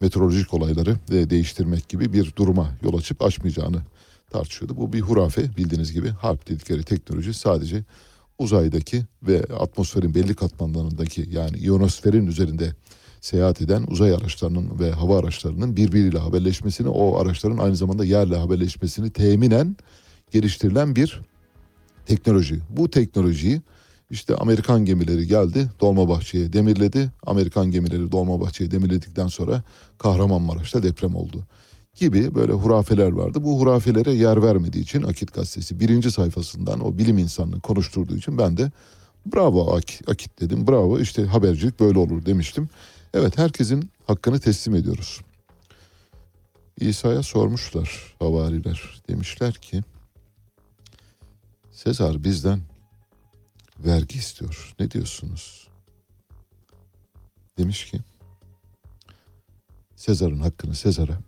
meteorolojik 0.00 0.54
olayları 0.54 0.96
e, 1.10 1.30
değiştirmek 1.30 1.88
gibi 1.88 2.12
bir 2.12 2.32
duruma 2.36 2.72
yol 2.82 2.98
açıp 2.98 3.22
açmayacağını 3.22 3.82
tartışıyordu. 4.30 4.76
Bu 4.76 4.92
bir 4.92 5.00
hurafe 5.00 5.56
bildiğiniz 5.56 5.92
gibi 5.92 6.08
harp 6.08 6.48
dedikleri 6.48 6.82
teknoloji 6.82 7.34
sadece 7.34 7.84
uzaydaki 8.42 9.04
ve 9.22 9.44
atmosferin 9.58 10.14
belli 10.14 10.34
katmanlarındaki 10.34 11.28
yani 11.32 11.58
ionosferin 11.58 12.26
üzerinde 12.26 12.74
seyahat 13.20 13.62
eden 13.62 13.84
uzay 13.88 14.14
araçlarının 14.14 14.78
ve 14.78 14.90
hava 14.92 15.18
araçlarının 15.18 15.76
birbiriyle 15.76 16.18
haberleşmesini, 16.18 16.88
o 16.88 17.18
araçların 17.18 17.58
aynı 17.58 17.76
zamanda 17.76 18.04
yerle 18.04 18.36
haberleşmesini 18.36 19.10
teminen 19.10 19.76
geliştirilen 20.30 20.96
bir 20.96 21.20
teknoloji. 22.06 22.60
Bu 22.70 22.90
teknolojiyi 22.90 23.60
İşte 24.12 24.36
Amerikan 24.36 24.84
gemileri 24.84 25.26
geldi 25.26 25.70
Dolmabahçe'ye 25.80 26.52
demirledi. 26.52 27.10
Amerikan 27.26 27.70
gemileri 27.70 28.12
Dolmabahçe'ye 28.12 28.70
demirledikten 28.70 29.26
sonra 29.26 29.62
Kahramanmaraş'ta 29.98 30.82
deprem 30.82 31.14
oldu 31.14 31.44
gibi 31.94 32.34
böyle 32.34 32.52
hurafeler 32.52 33.12
vardı. 33.12 33.44
Bu 33.44 33.60
hurafelere 33.60 34.12
yer 34.12 34.42
vermediği 34.42 34.82
için 34.82 35.02
Akit 35.02 35.34
gazetesi 35.34 35.80
birinci 35.80 36.10
sayfasından 36.10 36.80
o 36.86 36.98
bilim 36.98 37.18
insanını 37.18 37.60
konuşturduğu 37.60 38.16
için 38.16 38.38
ben 38.38 38.56
de 38.56 38.70
bravo 39.26 39.76
Ak- 39.76 40.08
Akit 40.10 40.40
dedim. 40.40 40.66
Bravo 40.68 40.98
işte 41.00 41.24
habercilik 41.24 41.80
böyle 41.80 41.98
olur 41.98 42.26
demiştim. 42.26 42.68
Evet 43.14 43.38
herkesin 43.38 43.90
hakkını 44.06 44.40
teslim 44.40 44.74
ediyoruz. 44.74 45.20
İsa'ya 46.80 47.22
sormuşlar 47.22 48.14
havariler. 48.18 49.02
Demişler 49.08 49.54
ki 49.54 49.82
Sezar 51.72 52.24
bizden 52.24 52.60
vergi 53.78 54.18
istiyor. 54.18 54.74
Ne 54.80 54.90
diyorsunuz? 54.90 55.68
Demiş 57.58 57.90
ki 57.90 57.98
Sezar'ın 59.96 60.40
hakkını 60.40 60.74
Sezar'a, 60.74 61.18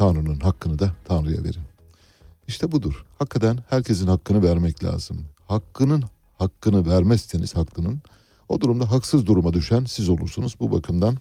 Tanrı'nın 0.00 0.40
hakkını 0.40 0.78
da 0.78 0.92
Tanrı'ya 1.04 1.44
verin. 1.44 1.62
İşte 2.48 2.72
budur. 2.72 3.04
Hakikaten 3.18 3.58
herkesin 3.70 4.06
hakkını 4.06 4.42
vermek 4.42 4.84
lazım. 4.84 5.24
Hakkının 5.46 6.04
hakkını 6.38 6.86
vermezseniz 6.86 7.56
hakkının 7.56 8.02
o 8.48 8.60
durumda 8.60 8.90
haksız 8.90 9.26
duruma 9.26 9.52
düşen 9.52 9.84
siz 9.84 10.08
olursunuz. 10.08 10.54
Bu 10.60 10.72
bakımdan 10.72 11.16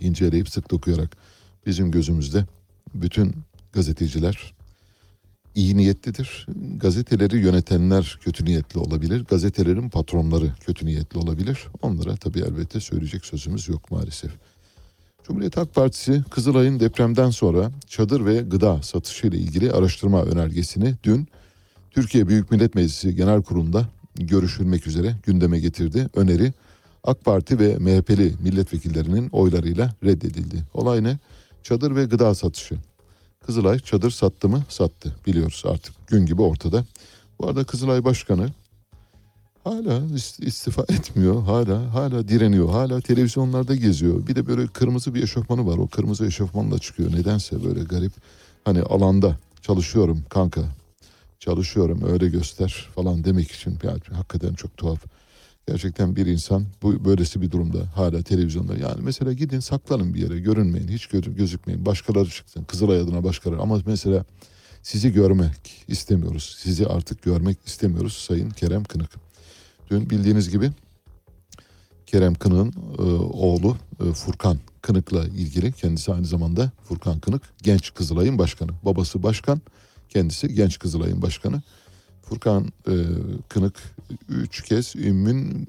inceleyip 0.00 0.48
sık 0.48 0.70
dokuyarak 0.70 1.16
bizim 1.66 1.90
gözümüzde 1.90 2.46
bütün 2.94 3.34
gazeteciler 3.72 4.54
iyi 5.54 5.76
niyetlidir. 5.76 6.46
Gazeteleri 6.76 7.36
yönetenler 7.36 8.18
kötü 8.20 8.44
niyetli 8.44 8.80
olabilir. 8.80 9.24
Gazetelerin 9.24 9.88
patronları 9.88 10.52
kötü 10.60 10.86
niyetli 10.86 11.18
olabilir. 11.18 11.66
Onlara 11.82 12.16
tabii 12.16 12.40
elbette 12.40 12.80
söyleyecek 12.80 13.24
sözümüz 13.24 13.68
yok 13.68 13.90
maalesef. 13.90 14.32
Cumhuriyet 15.26 15.56
Halk 15.56 15.74
Partisi 15.74 16.24
Kızılay'ın 16.30 16.80
depremden 16.80 17.30
sonra 17.30 17.70
çadır 17.86 18.26
ve 18.26 18.40
gıda 18.40 18.82
satışı 18.82 19.26
ile 19.26 19.36
ilgili 19.36 19.72
araştırma 19.72 20.22
önergesini 20.24 20.94
dün 21.04 21.28
Türkiye 21.90 22.28
Büyük 22.28 22.50
Millet 22.50 22.74
Meclisi 22.74 23.16
Genel 23.16 23.42
Kurulu'nda 23.42 23.86
görüşülmek 24.14 24.86
üzere 24.86 25.16
gündeme 25.22 25.58
getirdi. 25.58 26.08
Öneri 26.14 26.52
AK 27.04 27.24
Parti 27.24 27.58
ve 27.58 27.78
MHP'li 27.78 28.34
milletvekillerinin 28.42 29.28
oylarıyla 29.28 29.94
reddedildi. 30.04 30.62
Olay 30.74 31.04
ne? 31.04 31.18
Çadır 31.62 31.96
ve 31.96 32.04
gıda 32.04 32.34
satışı. 32.34 32.74
Kızılay 33.46 33.78
çadır 33.78 34.10
sattı 34.10 34.48
mı? 34.48 34.62
Sattı. 34.68 35.16
Biliyoruz 35.26 35.62
artık 35.66 36.08
gün 36.08 36.26
gibi 36.26 36.42
ortada. 36.42 36.84
Bu 37.38 37.46
arada 37.46 37.64
Kızılay 37.64 38.04
Başkanı 38.04 38.48
hala 39.64 39.98
ist- 40.14 40.44
istifa 40.44 40.82
etmiyor. 40.82 41.42
Hala 41.42 41.94
hala 41.94 42.28
direniyor. 42.28 42.68
Hala 42.68 43.00
televizyonlarda 43.00 43.76
geziyor. 43.76 44.26
Bir 44.26 44.36
de 44.36 44.46
böyle 44.46 44.66
kırmızı 44.66 45.14
bir 45.14 45.22
eşofmanı 45.22 45.66
var. 45.66 45.78
O 45.78 45.86
kırmızı 45.88 46.26
eşofmanla 46.26 46.78
çıkıyor. 46.78 47.12
Nedense 47.12 47.64
böyle 47.64 47.80
garip. 47.80 48.12
Hani 48.64 48.82
alanda 48.82 49.38
çalışıyorum 49.62 50.24
kanka. 50.28 50.60
Çalışıyorum 51.38 52.02
öyle 52.12 52.28
göster 52.28 52.88
falan 52.94 53.24
demek 53.24 53.50
için. 53.50 53.78
Yani 53.82 54.00
hakikaten 54.12 54.54
çok 54.54 54.76
tuhaf. 54.76 54.98
Gerçekten 55.68 56.16
bir 56.16 56.26
insan 56.26 56.66
bu 56.82 57.04
böylesi 57.04 57.40
bir 57.42 57.50
durumda 57.50 57.78
hala 57.96 58.22
televizyonda 58.22 58.76
yani 58.76 59.00
mesela 59.02 59.32
gidin 59.32 59.60
saklanın 59.60 60.14
bir 60.14 60.20
yere 60.22 60.40
görünmeyin 60.40 60.88
hiç 60.88 61.04
gö- 61.04 61.34
gözükmeyin 61.34 61.86
başkaları 61.86 62.28
çıksın 62.30 62.64
Kızılay 62.64 63.00
adına 63.00 63.24
başkaları 63.24 63.60
ama 63.60 63.80
mesela 63.86 64.24
sizi 64.82 65.12
görmek 65.12 65.84
istemiyoruz 65.88 66.56
sizi 66.58 66.86
artık 66.86 67.22
görmek 67.22 67.58
istemiyoruz 67.66 68.12
Sayın 68.12 68.50
Kerem 68.50 68.84
Kınık. 68.84 69.10
Dün 69.92 70.10
bildiğiniz 70.10 70.50
gibi 70.50 70.70
Kerem 72.06 72.34
Kınık'ın 72.34 72.72
e, 72.98 73.02
oğlu 73.22 73.76
e, 74.00 74.12
Furkan 74.12 74.58
Kınık'la 74.82 75.24
ilgili 75.24 75.72
kendisi 75.72 76.12
aynı 76.12 76.26
zamanda 76.26 76.70
Furkan 76.84 77.20
Kınık 77.20 77.42
genç 77.62 77.94
Kızılay'ın 77.94 78.38
başkanı 78.38 78.70
babası 78.84 79.22
başkan 79.22 79.60
kendisi 80.08 80.54
genç 80.54 80.78
Kızılay'ın 80.78 81.22
başkanı. 81.22 81.62
Furkan 82.22 82.72
e, 82.88 82.94
Kınık 83.48 83.74
üç 84.28 84.62
kez 84.62 84.96
ümmün 84.96 85.68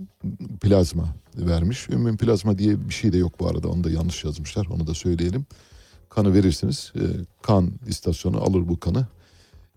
plazma 0.62 1.16
vermiş. 1.38 1.90
Ümmün 1.90 2.18
plazma 2.18 2.58
diye 2.58 2.90
bir 2.90 2.94
şey 2.94 3.14
de 3.14 3.18
yok 3.18 3.40
bu 3.40 3.48
arada. 3.48 3.68
Onu 3.68 3.84
da 3.84 3.90
yanlış 3.90 4.24
yazmışlar. 4.24 4.66
Onu 4.66 4.88
da 4.88 4.94
söyleyelim. 4.94 5.46
Kanı 6.10 6.34
verirsiniz. 6.34 6.94
e, 6.96 7.04
kan 7.42 7.72
istasyonu 7.88 8.42
alır 8.42 8.68
bu 8.68 8.80
kanı. 8.80 9.08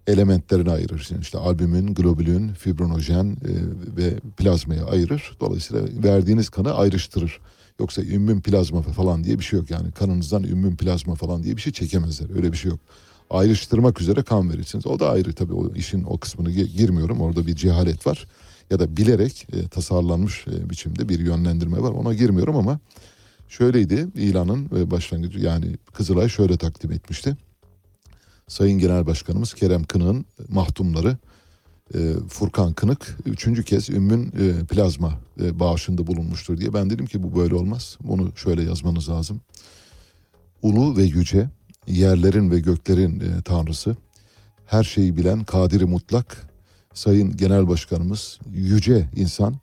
Elementlerine 0.06 0.70
ayırır. 0.70 1.08
Yani 1.10 1.22
işte 1.22 1.38
albümin, 1.38 1.94
globulün, 1.94 2.48
fibrinojen 2.52 3.26
e, 3.26 3.52
ve 3.96 4.14
plazmayı 4.36 4.84
ayırır. 4.84 5.36
Dolayısıyla 5.40 5.82
verdiğiniz 6.04 6.48
kanı 6.48 6.74
ayrıştırır. 6.74 7.40
Yoksa 7.80 8.02
ümmün 8.02 8.40
plazma 8.40 8.82
falan 8.82 9.24
diye 9.24 9.38
bir 9.38 9.44
şey 9.44 9.58
yok. 9.58 9.70
Yani 9.70 9.92
kanınızdan 9.92 10.42
ümmün 10.44 10.76
plazma 10.76 11.14
falan 11.14 11.42
diye 11.42 11.56
bir 11.56 11.60
şey 11.60 11.72
çekemezler. 11.72 12.36
Öyle 12.36 12.52
bir 12.52 12.56
şey 12.56 12.70
yok 12.70 12.80
ayrıştırmak 13.30 14.00
üzere 14.00 14.22
kan 14.22 14.50
verirsiniz. 14.50 14.86
O 14.86 15.00
da 15.00 15.10
ayrı 15.10 15.32
tabii 15.32 15.52
o 15.52 15.74
işin 15.74 16.04
o 16.04 16.18
kısmını 16.18 16.50
gi- 16.50 16.76
girmiyorum. 16.76 17.20
Orada 17.20 17.46
bir 17.46 17.56
cehalet 17.56 18.06
var 18.06 18.26
ya 18.70 18.80
da 18.80 18.96
bilerek 18.96 19.46
e, 19.52 19.68
tasarlanmış 19.68 20.44
e, 20.48 20.70
biçimde 20.70 21.08
bir 21.08 21.18
yönlendirme 21.18 21.82
var. 21.82 21.90
Ona 21.90 22.14
girmiyorum 22.14 22.56
ama 22.56 22.78
şöyleydi 23.48 24.06
ilanın 24.14 24.70
e, 24.76 24.90
başlangıcı 24.90 25.38
yani 25.38 25.76
Kızılay 25.94 26.28
şöyle 26.28 26.56
takdim 26.56 26.92
etmişti. 26.92 27.36
Sayın 28.48 28.78
Genel 28.78 29.06
Başkanımız 29.06 29.54
Kerem 29.54 29.84
Kınık'ın 29.84 30.26
mahtumları 30.48 31.16
e, 31.94 31.98
Furkan 32.28 32.72
Kınık 32.72 33.16
üçüncü 33.24 33.64
kez 33.64 33.90
Ümmün 33.90 34.26
e, 34.26 34.64
plazma 34.64 35.20
e, 35.40 35.60
bağışında 35.60 36.06
bulunmuştur 36.06 36.58
diye. 36.58 36.74
Ben 36.74 36.90
dedim 36.90 37.06
ki 37.06 37.22
bu 37.22 37.36
böyle 37.36 37.54
olmaz. 37.54 37.98
Bunu 38.00 38.32
şöyle 38.36 38.62
yazmanız 38.62 39.08
lazım. 39.08 39.40
Ulu 40.62 40.96
ve 40.96 41.02
yüce 41.02 41.48
yerlerin 41.86 42.50
ve 42.50 42.60
göklerin 42.60 43.20
e, 43.20 43.42
tanrısı, 43.42 43.96
her 44.66 44.84
şeyi 44.84 45.16
bilen 45.16 45.44
kadiri 45.44 45.84
mutlak, 45.84 46.50
Sayın 46.94 47.36
Genel 47.36 47.68
Başkanımız, 47.68 48.38
yüce 48.52 49.08
insan, 49.16 49.56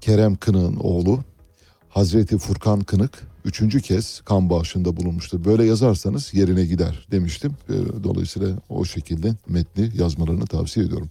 Kerem 0.00 0.36
Kınık'ın 0.36 0.76
oğlu, 0.76 1.24
Hazreti 1.88 2.38
Furkan 2.38 2.80
Kınık, 2.80 3.22
üçüncü 3.48 3.80
kez 3.80 4.20
kan 4.20 4.50
bağışında 4.50 4.96
bulunmuştur. 4.96 5.44
Böyle 5.44 5.64
yazarsanız 5.64 6.34
yerine 6.34 6.64
gider 6.64 7.06
demiştim. 7.10 7.52
E, 7.68 8.04
Dolayısıyla 8.04 8.48
o 8.68 8.84
şekilde 8.84 9.34
metni 9.48 9.90
yazmalarını 9.94 10.46
tavsiye 10.46 10.86
ediyorum. 10.86 11.10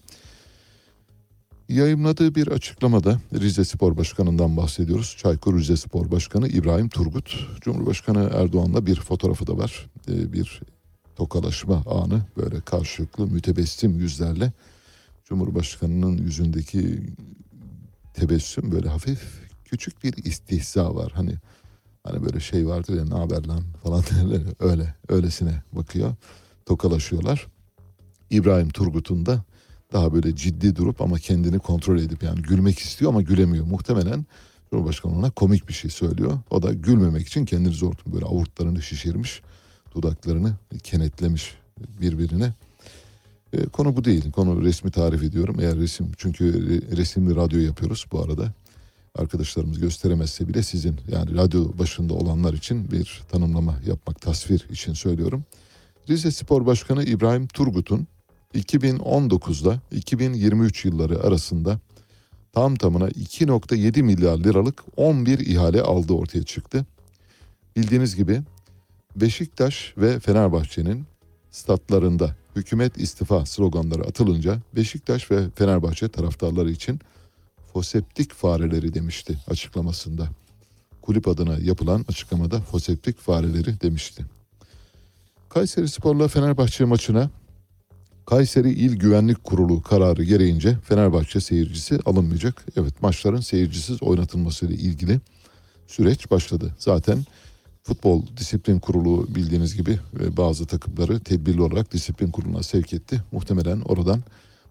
Yayımladığı 1.70 2.36
bir 2.36 2.48
açıklamada 2.48 3.20
Rize 3.34 3.66
Spor 3.66 3.98
Başkanı'ndan 3.98 4.58
bahsediyoruz. 4.58 5.16
Çaykur 5.18 5.60
Rize 5.60 5.78
Spor 5.78 6.12
Başkanı 6.12 6.48
İbrahim 6.48 6.90
Turgut. 6.90 7.48
Cumhurbaşkanı 7.62 8.30
Erdoğan'la 8.34 8.86
bir 8.86 8.96
fotoğrafı 8.96 9.48
da 9.48 9.58
var. 9.58 9.90
Ee, 10.10 10.34
bir 10.34 10.62
tokalaşma 11.16 11.84
anı 11.86 12.22
böyle 12.38 12.62
karşılıklı 12.62 13.28
mütebessim 13.28 14.00
yüzlerle. 14.00 14.52
Cumhurbaşkanının 15.26 16.18
yüzündeki 16.18 17.00
tebessüm 18.14 18.72
böyle 18.72 18.90
hafif 18.90 19.20
küçük 19.66 20.04
bir 20.04 20.26
istihza 20.26 20.96
var. 20.96 21.12
Hani 21.16 21.34
hani 22.10 22.26
böyle 22.26 22.40
şey 22.40 22.68
vardır 22.68 22.98
ya 22.98 23.06
ne 23.06 23.16
haber 23.16 23.46
lan 23.46 23.64
falan 23.84 24.04
derler 24.12 24.42
öyle 24.60 24.94
öylesine 25.10 25.62
bakıyor. 25.74 26.16
Tokalaşıyorlar. 26.66 27.48
İbrahim 28.30 28.70
Turgut'un 28.70 29.26
da 29.26 29.44
daha 29.94 30.14
böyle 30.14 30.36
ciddi 30.36 30.76
durup 30.76 31.02
ama 31.02 31.20
kendini 31.20 31.60
kontrol 31.60 32.00
edip 32.00 32.24
yani 32.24 32.42
gülmek 32.42 32.80
istiyor 32.80 33.12
ama 33.12 33.22
gülemiyor. 33.22 33.66
Muhtemelen 33.66 34.26
Cumhurbaşkanı 34.72 35.18
ona 35.18 35.32
komik 35.32 35.68
bir 35.68 35.74
şey 35.74 35.92
söylüyor. 35.92 36.40
O 36.50 36.64
da 36.64 36.74
gülmemek 36.74 37.28
için 37.28 37.46
kendini 37.46 37.74
zor 37.74 37.94
tutuyor. 37.94 38.16
Böyle 38.16 38.26
avurtlarını 38.26 38.82
şişirmiş, 38.82 39.42
dudaklarını 39.96 40.54
kenetlemiş 40.84 41.56
birbirine. 42.02 42.54
E, 43.54 43.66
konu 43.66 43.96
bu 43.96 44.04
değil. 44.04 44.32
Konu 44.32 44.62
resmi 44.62 44.92
tarif 44.92 45.24
ediyorum. 45.24 45.56
Eğer 45.60 45.78
resim 45.78 46.12
çünkü 46.18 46.46
re- 46.46 46.98
resimli 46.98 47.36
radyo 47.36 47.60
yapıyoruz 47.60 48.06
bu 48.12 48.22
arada. 48.22 48.54
Arkadaşlarımız 49.18 49.80
gösteremezse 49.80 50.48
bile 50.48 50.64
sizin 50.64 51.00
yani 51.12 51.36
radyo 51.36 51.78
başında 51.80 52.14
olanlar 52.14 52.54
için 52.54 52.92
bir 52.92 53.22
tanımlama 53.32 53.80
yapmak, 53.88 54.22
tasvir 54.22 54.68
için 54.72 54.94
söylüyorum. 54.94 55.44
Rize 56.10 56.32
Spor 56.32 56.66
Başkanı 56.66 57.04
İbrahim 57.04 57.48
Turgut'un 57.48 58.08
2019'da 58.56 59.80
2023 59.92 60.86
yılları 60.86 61.24
arasında 61.24 61.80
tam 62.54 62.76
tamına 62.76 63.10
2.7 63.10 64.04
milyar 64.04 64.38
liralık 64.38 64.84
11 64.98 65.40
ihale 65.40 65.82
aldığı 65.82 66.14
ortaya 66.14 66.44
çıktı. 66.44 66.86
Bildiğiniz 67.76 68.16
gibi 68.16 68.42
Beşiktaş 69.16 69.94
ve 69.98 70.20
Fenerbahçe'nin 70.20 71.06
statlarında 71.52 72.36
hükümet 72.56 72.98
istifa 72.98 73.46
sloganları 73.46 74.02
atılınca 74.02 74.62
Beşiktaş 74.76 75.32
ve 75.32 75.50
Fenerbahçe 75.50 76.10
taraftarları 76.10 76.72
için 76.72 77.00
foseptik 77.78 78.34
fareleri 78.34 78.94
demişti 78.94 79.38
açıklamasında. 79.48 80.30
Kulüp 81.02 81.28
adına 81.28 81.58
yapılan 81.58 82.06
açıklamada 82.08 82.62
foseptik 82.62 83.20
fareleri 83.20 83.82
demişti. 83.82 84.26
Kayseri 85.50 85.88
Spor'la 85.88 86.28
Fenerbahçe 86.28 86.86
maçına 86.86 87.30
Kayseri 88.26 88.72
İl 88.72 88.96
Güvenlik 88.96 89.44
Kurulu 89.44 89.82
kararı 89.82 90.24
gereğince 90.24 90.78
Fenerbahçe 90.84 91.40
seyircisi 91.40 92.00
alınmayacak. 92.06 92.66
Evet 92.78 93.02
maçların 93.02 93.42
seyircisiz 93.42 94.04
oynatılması 94.04 94.66
ile 94.66 94.74
ilgili 94.74 95.20
süreç 95.88 96.32
başladı. 96.32 96.76
Zaten 96.80 97.26
Futbol 97.84 98.24
Disiplin 98.38 98.80
Kurulu 98.80 99.36
bildiğiniz 99.36 99.76
gibi 99.76 100.00
e, 100.20 100.38
bazı 100.38 100.66
takımları 100.66 101.20
tedbirli 101.20 101.62
olarak 101.62 101.94
disiplin 101.94 102.32
kuruluna 102.32 102.64
sevk 102.64 102.94
etti. 102.94 103.22
Muhtemelen 103.32 103.82
oradan 103.82 104.24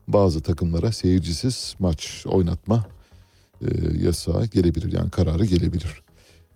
bazı 0.08 0.40
takımlara 0.40 0.92
seyircisiz 0.92 1.74
maç 1.78 2.24
oynatma 2.26 2.95
e, 3.62 3.98
yasağı 4.04 4.46
gelebilir 4.46 4.92
yani 4.92 5.10
kararı 5.10 5.44
gelebilir. 5.44 6.02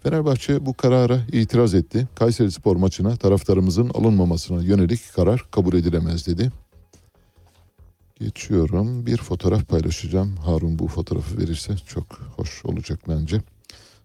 Fenerbahçe 0.03 0.67
bu 0.67 0.75
karara 0.75 1.21
itiraz 1.33 1.75
etti. 1.75 2.09
Kayseri 2.15 2.51
Spor 2.51 2.77
maçına 2.77 3.17
taraftarımızın 3.17 3.89
alınmamasına 3.89 4.63
yönelik 4.63 5.01
karar 5.17 5.45
kabul 5.51 5.75
edilemez 5.75 6.27
dedi. 6.27 6.53
Geçiyorum. 8.21 9.07
Bir 9.07 9.17
fotoğraf 9.17 9.69
paylaşacağım. 9.69 10.37
Harun 10.37 10.79
bu 10.79 10.89
fotoğrafı 10.89 11.39
verirse 11.39 11.77
çok 11.87 12.07
hoş 12.37 12.65
olacak 12.65 13.01
bence. 13.09 13.43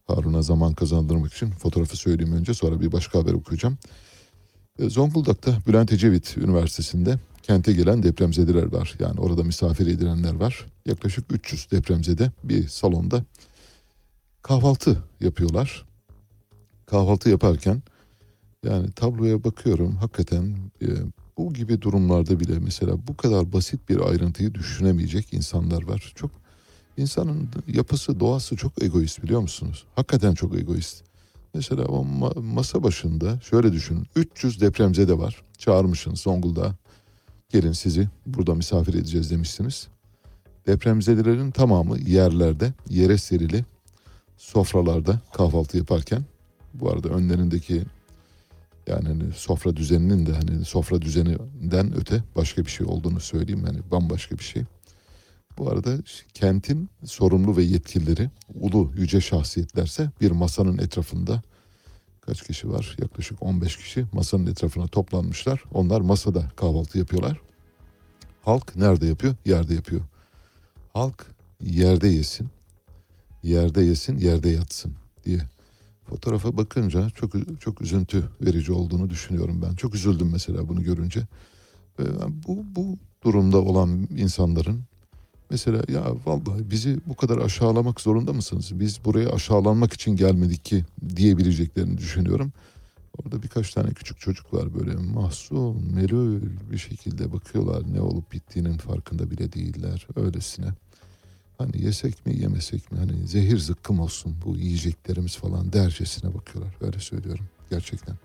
Harun'a 0.08 0.42
zaman 0.42 0.74
kazandırmak 0.74 1.34
için 1.34 1.52
fotoğrafı 1.52 1.98
söyleyeyim 1.98 2.34
önce 2.34 2.54
sonra 2.54 2.82
bir 2.82 2.92
başka 2.92 3.20
haber 3.20 3.34
okuyacağım. 3.34 3.78
E, 4.80 4.90
Zonguldak'ta 4.90 5.58
Bülent 5.68 5.94
Ecevit 5.94 6.38
Üniversitesi'nde 6.38 7.20
kente 7.46 7.74
gelen 7.74 8.04
depremzedeler 8.04 8.72
var. 8.72 8.96
Yani 9.00 9.20
orada 9.20 9.44
misafir 9.44 9.88
edilenler 9.88 10.34
var. 10.34 10.66
Yaklaşık 10.86 11.34
300 11.34 11.72
depremzede 11.72 12.32
bir 12.44 12.68
salonda 12.68 13.24
kahvaltı 14.42 14.98
yapıyorlar. 15.20 15.86
Kahvaltı 16.86 17.30
yaparken 17.30 17.84
yani 18.66 18.92
tabloya 18.92 19.44
bakıyorum 19.44 19.96
hakikaten 19.96 20.56
e, 20.82 20.88
bu 21.38 21.54
gibi 21.54 21.82
durumlarda 21.82 22.40
bile 22.40 22.60
mesela 22.60 23.08
bu 23.08 23.18
kadar 23.18 23.54
basit 23.54 23.90
bir 23.90 24.00
ayrıntıyı 24.00 24.54
düşünemeyecek 24.54 25.34
insanlar 25.34 25.84
var. 25.84 26.14
Çok 26.16 26.32
insanın 26.98 27.50
yapısı 27.68 28.20
doğası 28.20 28.56
çok 28.56 28.84
egoist 28.84 29.24
biliyor 29.24 29.42
musunuz? 29.42 29.86
Hakikaten 29.96 30.34
çok 30.34 30.56
egoist. 30.56 31.04
Mesela 31.54 31.84
o 31.84 32.06
ma- 32.06 32.42
masa 32.42 32.84
başında 32.84 33.40
şöyle 33.40 33.74
düşünün 33.74 34.08
300 34.16 34.62
depremzede 34.62 35.18
var 35.18 35.44
çağırmışsınız 35.58 36.20
Zonguldak'a 36.20 36.85
gelin 37.56 37.72
sizi 37.72 38.08
burada 38.26 38.56
misafir 38.56 38.94
edeceğiz 38.94 39.32
demişsiniz. 39.32 39.88
Depremzedelerin 40.68 41.52
tamamı 41.52 42.00
yerlerde 42.00 42.74
yere 42.90 43.18
serili 43.18 43.66
sofralarda 44.38 45.20
kahvaltı 45.34 45.78
yaparken 45.78 46.24
bu 46.74 46.92
arada 46.92 47.10
önlerindeki 47.10 47.84
yani 48.88 49.08
hani 49.08 49.24
sofra 49.34 49.76
düzeninin 49.76 50.26
de 50.26 50.32
hani 50.34 50.66
sofra 50.66 51.02
düzeninden 51.02 51.98
öte 51.98 52.24
başka 52.36 52.66
bir 52.66 52.72
şey 52.72 52.88
olduğunu 52.88 53.20
söyleyeyim 53.20 53.64
yani 53.68 53.80
bambaşka 53.92 54.38
bir 54.38 54.44
şey. 54.44 54.64
Bu 55.58 55.70
arada 55.70 55.98
kentin 56.34 56.90
sorumlu 57.06 57.58
ve 57.58 57.64
yetkilileri 57.64 58.30
ulu 58.54 58.92
yüce 58.98 59.22
şahsiyetlerse 59.22 60.10
bir 60.22 60.32
masanın 60.32 60.78
etrafında 60.78 61.42
kaç 62.22 62.44
kişi 62.48 62.70
var? 62.70 62.96
Yaklaşık 63.02 63.44
15 63.44 63.78
kişi 63.78 64.06
masanın 64.14 64.48
etrafına 64.48 64.88
toplanmışlar. 64.88 65.64
Onlar 65.74 66.02
masada 66.02 66.52
kahvaltı 66.56 66.98
yapıyorlar. 66.98 67.45
Halk 68.46 68.76
nerede 68.76 69.06
yapıyor? 69.06 69.36
Yerde 69.46 69.74
yapıyor. 69.74 70.02
Halk 70.94 71.26
yerde 71.62 72.08
yesin, 72.08 72.48
yerde 73.44 73.82
yesin, 73.82 74.18
yerde 74.18 74.50
yatsın 74.50 74.94
diye. 75.26 75.40
Fotoğrafa 76.10 76.58
bakınca 76.58 77.10
çok 77.10 77.34
çok 77.60 77.82
üzüntü 77.82 78.30
verici 78.42 78.72
olduğunu 78.72 79.10
düşünüyorum 79.10 79.62
ben. 79.62 79.76
Çok 79.76 79.96
üzüldüm 79.96 80.30
mesela 80.32 80.68
bunu 80.70 80.84
görünce. 80.84 81.22
Bu 82.48 82.66
bu 82.76 82.98
durumda 83.24 83.58
olan 83.58 84.08
insanların 84.18 84.84
mesela 85.50 85.84
ya 85.88 86.04
vallahi 86.26 86.72
bizi 86.72 87.00
bu 87.06 87.16
kadar 87.16 87.38
aşağılamak 87.38 88.02
zorunda 88.02 88.34
mısınız? 88.34 88.80
Biz 88.80 89.06
buraya 89.06 89.30
aşağılanmak 89.30 89.94
için 89.94 90.16
gelmedik 90.16 90.66
ki 90.66 90.86
diyebileceklerini 91.16 91.98
düşünüyorum. 91.98 92.54
Orada 93.18 93.44
birkaç 93.44 93.74
tane 93.74 93.94
küçük 93.94 94.20
çocuk 94.20 94.54
var 94.54 94.76
böyle 94.76 94.96
mahzun, 94.96 95.94
melul 95.94 96.42
bir 96.72 96.78
şekilde 96.78 97.32
bakıyorlar. 97.32 97.94
Ne 97.94 98.02
olup 98.02 98.32
bittiğinin 98.32 98.78
farkında 98.78 99.32
bile 99.32 99.54
değiller 99.54 100.08
öylesine. 100.16 100.68
Hani 101.58 101.82
yesek 101.82 102.26
mi 102.26 102.42
yemesek 102.42 102.92
mi 102.92 103.00
hani 103.00 103.28
zehir 103.28 103.58
zıkkım 103.58 104.00
olsun 104.00 104.36
bu 104.46 104.56
yiyeceklerimiz 104.56 105.36
falan 105.36 105.74
dercesine 105.74 106.34
bakıyorlar. 106.34 106.76
Öyle 106.82 107.00
söylüyorum 107.00 107.46
gerçekten. 107.70 108.16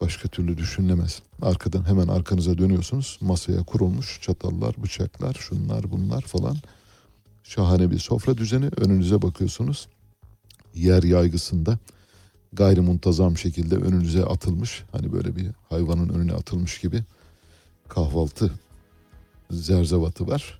Başka 0.00 0.28
türlü 0.28 0.56
düşünülemez. 0.58 1.22
Arkadan 1.42 1.84
hemen 1.88 2.08
arkanıza 2.08 2.58
dönüyorsunuz. 2.58 3.18
Masaya 3.20 3.62
kurulmuş 3.62 4.20
çatallar, 4.22 4.74
bıçaklar, 4.82 5.34
şunlar 5.34 5.90
bunlar 5.90 6.22
falan. 6.22 6.56
Şahane 7.44 7.90
bir 7.90 7.98
sofra 7.98 8.36
düzeni. 8.38 8.70
Önünüze 8.76 9.22
bakıyorsunuz. 9.22 9.88
Yer 10.74 11.02
yaygısında 11.02 11.78
gayrimuntazam 12.52 13.38
şekilde 13.38 13.76
önünüze 13.76 14.24
atılmış. 14.24 14.84
Hani 14.92 15.12
böyle 15.12 15.36
bir 15.36 15.46
hayvanın 15.68 16.08
önüne 16.08 16.32
atılmış 16.32 16.78
gibi 16.78 17.02
kahvaltı 17.88 18.52
zerzevatı 19.50 20.26
var. 20.26 20.58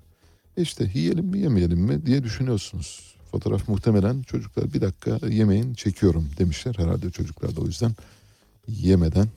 İşte 0.57 0.91
yiyelim 0.93 1.25
mi 1.25 1.39
yemeyelim 1.39 1.79
mi 1.79 2.05
diye 2.05 2.23
düşünüyorsunuz. 2.23 3.15
Fotoğraf 3.31 3.67
muhtemelen 3.67 4.21
çocuklar 4.21 4.73
bir 4.73 4.81
dakika 4.81 5.27
yemeyin 5.27 5.73
çekiyorum 5.73 6.29
demişler. 6.37 6.75
Herhalde 6.77 7.11
çocuklar 7.11 7.55
da 7.55 7.61
o 7.61 7.65
yüzden 7.65 7.91
yemeden 8.67 9.27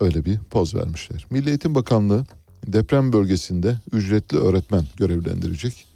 öyle 0.00 0.24
bir 0.24 0.38
poz 0.38 0.74
vermişler. 0.74 1.26
Milli 1.30 1.48
Eğitim 1.48 1.74
Bakanlığı 1.74 2.26
deprem 2.66 3.12
bölgesinde 3.12 3.76
ücretli 3.92 4.38
öğretmen 4.38 4.84
görevlendirecek. 4.96 5.86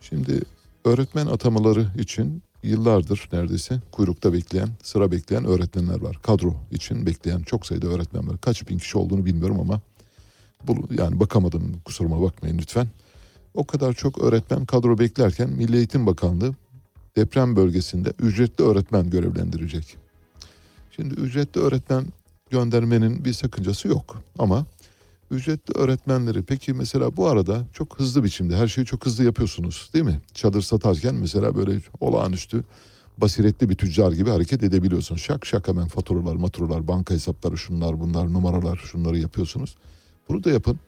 Şimdi 0.00 0.42
öğretmen 0.84 1.26
atamaları 1.26 1.86
için 1.98 2.42
yıllardır 2.62 3.28
neredeyse 3.32 3.80
kuyrukta 3.92 4.32
bekleyen, 4.32 4.68
sıra 4.82 5.12
bekleyen 5.12 5.44
öğretmenler 5.44 6.00
var. 6.00 6.18
Kadro 6.22 6.54
için 6.70 7.06
bekleyen 7.06 7.42
çok 7.42 7.66
sayıda 7.66 7.86
öğretmen 7.86 8.28
var. 8.28 8.38
Kaç 8.40 8.68
bin 8.68 8.78
kişi 8.78 8.98
olduğunu 8.98 9.24
bilmiyorum 9.24 9.60
ama 9.60 9.80
bu, 10.66 10.88
yani 10.94 11.20
bakamadım 11.20 11.80
kusuruma 11.84 12.22
bakmayın 12.22 12.58
lütfen. 12.58 12.88
O 13.54 13.64
kadar 13.66 13.92
çok 13.92 14.18
öğretmen 14.18 14.64
kadro 14.64 14.98
beklerken 14.98 15.50
Milli 15.50 15.76
Eğitim 15.76 16.06
Bakanlığı 16.06 16.54
deprem 17.16 17.56
bölgesinde 17.56 18.12
ücretli 18.18 18.62
öğretmen 18.62 19.10
görevlendirecek. 19.10 19.96
Şimdi 20.96 21.14
ücretli 21.14 21.58
öğretmen 21.58 22.06
göndermenin 22.50 23.24
bir 23.24 23.32
sakıncası 23.32 23.88
yok 23.88 24.22
ama 24.38 24.66
ücretli 25.30 25.78
öğretmenleri 25.78 26.42
peki 26.42 26.72
mesela 26.72 27.16
bu 27.16 27.28
arada 27.28 27.66
çok 27.72 27.98
hızlı 27.98 28.24
biçimde 28.24 28.56
her 28.56 28.68
şeyi 28.68 28.84
çok 28.84 29.06
hızlı 29.06 29.24
yapıyorsunuz 29.24 29.90
değil 29.94 30.04
mi? 30.04 30.20
Çadır 30.34 30.62
satarken 30.62 31.14
mesela 31.14 31.56
böyle 31.56 31.80
olağanüstü 32.00 32.64
basiretli 33.18 33.68
bir 33.68 33.74
tüccar 33.74 34.12
gibi 34.12 34.30
hareket 34.30 34.62
edebiliyorsun. 34.62 35.16
Şak 35.16 35.46
şak 35.46 35.68
hemen 35.68 35.88
faturalar, 35.88 36.34
maturalar, 36.34 36.88
banka 36.88 37.14
hesapları 37.14 37.58
şunlar 37.58 38.00
bunlar 38.00 38.32
numaralar 38.32 38.76
şunları 38.76 39.18
yapıyorsunuz. 39.18 39.76
Bunu 40.28 40.44
da 40.44 40.50
yapın. 40.50 40.78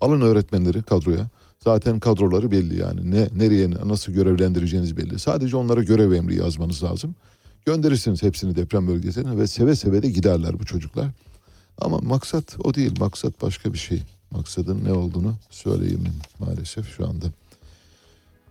Alın 0.00 0.20
öğretmenleri 0.20 0.82
kadroya. 0.82 1.28
Zaten 1.64 2.00
kadroları 2.00 2.50
belli 2.50 2.78
yani. 2.80 3.10
Ne 3.10 3.28
nereye 3.36 3.70
nasıl 3.70 4.12
görevlendireceğiniz 4.12 4.96
belli. 4.96 5.18
Sadece 5.18 5.56
onlara 5.56 5.82
görev 5.82 6.12
emri 6.12 6.36
yazmanız 6.36 6.82
lazım. 6.82 7.14
Gönderirsiniz 7.66 8.22
hepsini 8.22 8.56
deprem 8.56 8.86
bölgesine 8.88 9.38
ve 9.38 9.46
seve 9.46 9.76
seve 9.76 10.02
de 10.02 10.10
giderler 10.10 10.58
bu 10.58 10.64
çocuklar. 10.64 11.10
Ama 11.78 11.98
maksat 11.98 12.56
o 12.64 12.74
değil. 12.74 13.00
Maksat 13.00 13.42
başka 13.42 13.72
bir 13.72 13.78
şey. 13.78 14.02
Maksadın 14.30 14.84
ne 14.84 14.92
olduğunu 14.92 15.34
söyleyeyim 15.50 16.04
maalesef 16.38 16.96
şu 16.96 17.08
anda. 17.08 17.26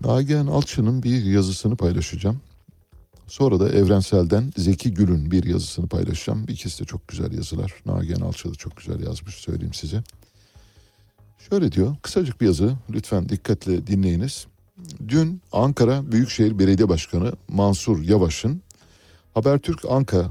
Nagihan 0.01 0.47
Alçı'nın 0.47 1.03
bir 1.03 1.23
yazısını 1.23 1.75
paylaşacağım. 1.75 2.41
Sonra 3.27 3.59
da 3.59 3.69
Evrensel'den 3.69 4.53
Zeki 4.57 4.93
Gül'ün 4.93 5.31
bir 5.31 5.43
yazısını 5.43 5.87
paylaşacağım. 5.87 6.45
İkisi 6.47 6.79
de 6.81 6.85
çok 6.85 7.07
güzel 7.07 7.33
yazılar. 7.33 7.73
Nagihan 7.85 8.21
Alçı 8.21 8.49
da 8.49 8.55
çok 8.55 8.77
güzel 8.77 9.03
yazmış 9.03 9.35
söyleyeyim 9.35 9.73
size. 9.73 10.03
Şöyle 11.49 11.71
diyor, 11.71 11.95
kısacık 12.01 12.41
bir 12.41 12.45
yazı 12.45 12.75
lütfen 12.89 13.29
dikkatle 13.29 13.87
dinleyiniz. 13.87 14.47
Dün 15.07 15.41
Ankara 15.51 16.11
Büyükşehir 16.11 16.59
Belediye 16.59 16.89
Başkanı 16.89 17.33
Mansur 17.47 18.03
Yavaş'ın 18.03 18.61
Habertürk 19.33 19.85
Anka 19.89 20.29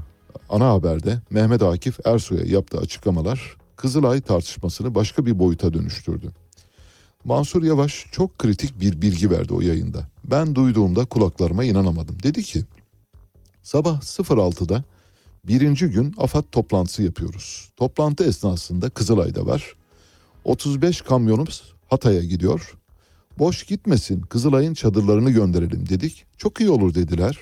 ana 0.49 0.69
haberde 0.69 1.19
Mehmet 1.29 1.61
Akif 1.61 2.07
Ersoy'a 2.07 2.45
yaptığı 2.45 2.77
açıklamalar 2.77 3.57
Kızılay 3.75 4.21
tartışmasını 4.21 4.95
başka 4.95 5.25
bir 5.25 5.39
boyuta 5.39 5.73
dönüştürdü. 5.73 6.31
Mansur 7.23 7.63
Yavaş 7.63 8.05
çok 8.11 8.39
kritik 8.39 8.79
bir 8.79 9.01
bilgi 9.01 9.31
verdi 9.31 9.53
o 9.53 9.61
yayında. 9.61 10.07
Ben 10.23 10.55
duyduğumda 10.55 11.05
kulaklarıma 11.05 11.63
inanamadım. 11.63 12.17
Dedi 12.23 12.43
ki 12.43 12.65
sabah 13.63 14.01
06'da 14.01 14.83
birinci 15.47 15.87
gün 15.87 16.13
AFAD 16.17 16.43
toplantısı 16.51 17.03
yapıyoruz. 17.03 17.69
Toplantı 17.77 18.23
esnasında 18.23 18.89
Kızılay'da 18.89 19.45
var. 19.45 19.75
35 20.43 21.01
kamyonumuz 21.01 21.73
Hatay'a 21.89 22.23
gidiyor. 22.23 22.77
Boş 23.39 23.63
gitmesin 23.63 24.21
Kızılay'ın 24.21 24.73
çadırlarını 24.73 25.31
gönderelim 25.31 25.89
dedik. 25.89 26.25
Çok 26.37 26.59
iyi 26.59 26.69
olur 26.69 26.93
dediler. 26.93 27.39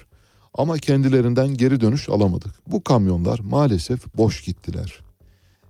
Ama 0.53 0.77
kendilerinden 0.77 1.47
geri 1.47 1.81
dönüş 1.81 2.09
alamadık. 2.09 2.51
Bu 2.67 2.83
kamyonlar 2.83 3.39
maalesef 3.39 4.17
boş 4.17 4.41
gittiler. 4.41 4.99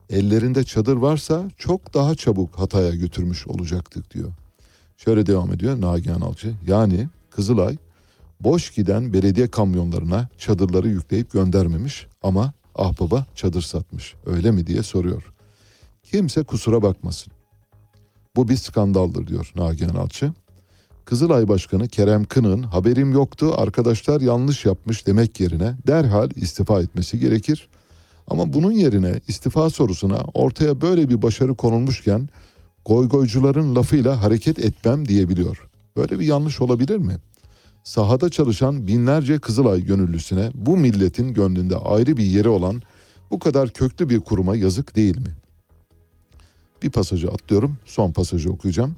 Ellerinde 0.10 0.64
çadır 0.64 0.96
varsa 0.96 1.44
çok 1.58 1.94
daha 1.94 2.16
çabuk 2.16 2.60
Hatay'a 2.60 2.96
götürmüş 2.96 3.48
olacaktık 3.48 4.14
diyor. 4.14 4.32
Şöyle 4.98 5.26
devam 5.26 5.54
ediyor 5.54 5.82
Nagihan 5.82 6.22
Alçı. 6.22 6.54
Yani 6.68 7.08
Kızılay 7.30 7.78
boş 8.40 8.72
giden 8.72 9.14
belediye 9.14 9.48
kamyonlarına 9.48 10.28
çadırları 10.38 10.88
yükleyip 10.88 11.32
göndermemiş 11.32 12.08
ama 12.24 12.54
ahbaba 12.76 13.26
çadır 13.36 13.62
satmış. 13.62 14.16
Öyle 14.26 14.52
mi 14.52 14.68
diye 14.68 14.84
soruyor. 14.84 15.34
Kimse 16.04 16.44
kusura 16.44 16.82
bakmasın. 16.82 17.34
Bu 18.36 18.50
bir 18.50 18.58
skandaldır 18.58 19.28
diyor 19.28 19.52
Nagihan 19.56 19.96
Alçı. 19.96 20.34
Kızılay 21.06 21.48
Başkanı 21.48 21.88
Kerem 21.88 22.26
Kınık'ın 22.26 22.64
haberim 22.64 23.12
yoktu 23.12 23.54
arkadaşlar 23.58 24.22
yanlış 24.22 24.66
yapmış 24.66 25.08
demek 25.08 25.40
yerine 25.40 25.76
derhal 25.88 26.30
istifa 26.36 26.82
etmesi 26.82 27.20
gerekir. 27.20 27.70
Ama 28.28 28.54
bunun 28.54 28.72
yerine 28.72 29.22
istifa 29.28 29.70
sorusuna 29.70 30.22
ortaya 30.34 30.82
böyle 30.82 31.10
bir 31.10 31.22
başarı 31.22 31.56
konulmuşken 31.56 32.30
goygoycuların 32.86 33.76
lafıyla 33.76 34.22
hareket 34.22 34.60
etmem 34.60 35.08
diyebiliyor. 35.08 35.70
Böyle 35.98 36.20
bir 36.20 36.26
yanlış 36.26 36.62
olabilir 36.62 36.98
mi? 36.98 37.18
Sahada 37.84 38.30
çalışan 38.30 38.88
binlerce 38.88 39.40
Kızılay 39.40 39.86
gönüllüsüne 39.86 40.52
bu 40.54 40.78
milletin 40.78 41.34
gönlünde 41.34 41.78
ayrı 41.78 42.18
bir 42.18 42.26
yeri 42.26 42.50
olan 42.50 42.82
bu 43.32 43.40
kadar 43.40 43.70
köklü 43.70 44.10
bir 44.10 44.20
kuruma 44.20 44.56
yazık 44.56 44.96
değil 44.96 45.18
mi? 45.18 45.36
Bir 46.84 46.90
pasajı 46.90 47.30
atlıyorum, 47.30 47.78
son 47.86 48.12
pasajı 48.12 48.52
okuyacağım. 48.52 48.96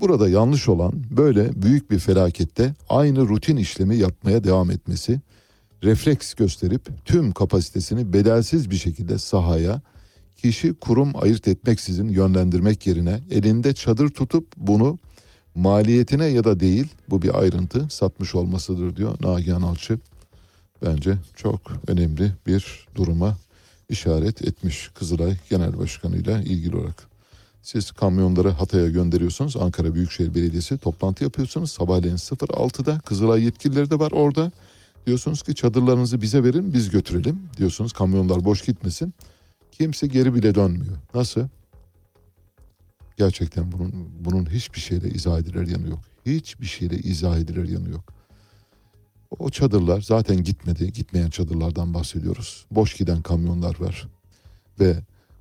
Burada 0.00 0.28
yanlış 0.28 0.68
olan 0.68 0.92
böyle 1.10 1.62
büyük 1.62 1.90
bir 1.90 1.98
felakette 1.98 2.74
aynı 2.88 3.28
rutin 3.28 3.56
işlemi 3.56 3.96
yapmaya 3.96 4.44
devam 4.44 4.70
etmesi, 4.70 5.20
refleks 5.84 6.34
gösterip 6.34 6.88
tüm 7.04 7.32
kapasitesini 7.32 8.12
bedelsiz 8.12 8.70
bir 8.70 8.76
şekilde 8.76 9.18
sahaya, 9.18 9.80
kişi 10.36 10.74
kurum 10.74 11.12
ayırt 11.14 11.48
etmeksizin 11.48 12.08
yönlendirmek 12.08 12.86
yerine 12.86 13.20
elinde 13.30 13.74
çadır 13.74 14.08
tutup 14.08 14.46
bunu 14.56 14.98
maliyetine 15.54 16.26
ya 16.26 16.44
da 16.44 16.60
değil 16.60 16.88
bu 17.10 17.22
bir 17.22 17.38
ayrıntı 17.40 17.88
satmış 17.90 18.34
olmasıdır 18.34 18.96
diyor 18.96 19.16
Nagihan 19.20 19.62
Alçı. 19.62 19.98
Bence 20.82 21.18
çok 21.36 21.60
önemli 21.86 22.32
bir 22.46 22.86
duruma 22.94 23.36
işaret 23.88 24.42
etmiş 24.42 24.90
Kızılay 24.94 25.36
Genel 25.50 25.78
Başkanı 25.78 26.16
ile 26.16 26.42
ilgili 26.44 26.76
olarak. 26.76 27.15
Siz 27.66 27.90
kamyonları 27.90 28.50
Hatay'a 28.50 28.88
gönderiyorsunuz. 28.88 29.56
Ankara 29.56 29.94
Büyükşehir 29.94 30.34
Belediyesi 30.34 30.78
toplantı 30.78 31.24
yapıyorsunuz. 31.24 31.72
Sabahleyin 31.72 32.16
06'da 32.16 32.98
Kızılay 32.98 33.44
yetkilileri 33.44 33.90
de 33.90 33.98
var 33.98 34.12
orada. 34.12 34.52
Diyorsunuz 35.06 35.42
ki 35.42 35.54
çadırlarınızı 35.54 36.22
bize 36.22 36.44
verin 36.44 36.72
biz 36.72 36.90
götürelim. 36.90 37.48
Diyorsunuz 37.56 37.92
kamyonlar 37.92 38.44
boş 38.44 38.62
gitmesin. 38.62 39.14
Kimse 39.72 40.06
geri 40.06 40.34
bile 40.34 40.54
dönmüyor. 40.54 40.96
Nasıl? 41.14 41.48
Gerçekten 43.16 43.72
bunun 43.72 44.08
bunun 44.20 44.50
hiçbir 44.50 44.80
şeyle 44.80 45.10
izah 45.10 45.38
edilir 45.38 45.68
yanı 45.68 45.88
yok. 45.88 46.00
Hiçbir 46.26 46.66
şeyle 46.66 46.98
izah 46.98 47.38
edilir 47.38 47.68
yanı 47.68 47.90
yok. 47.90 48.12
O 49.38 49.50
çadırlar 49.50 50.00
zaten 50.00 50.44
gitmedi. 50.44 50.92
Gitmeyen 50.92 51.30
çadırlardan 51.30 51.94
bahsediyoruz. 51.94 52.66
Boş 52.70 52.94
giden 52.94 53.22
kamyonlar 53.22 53.80
var. 53.80 54.08
Ve 54.80 54.96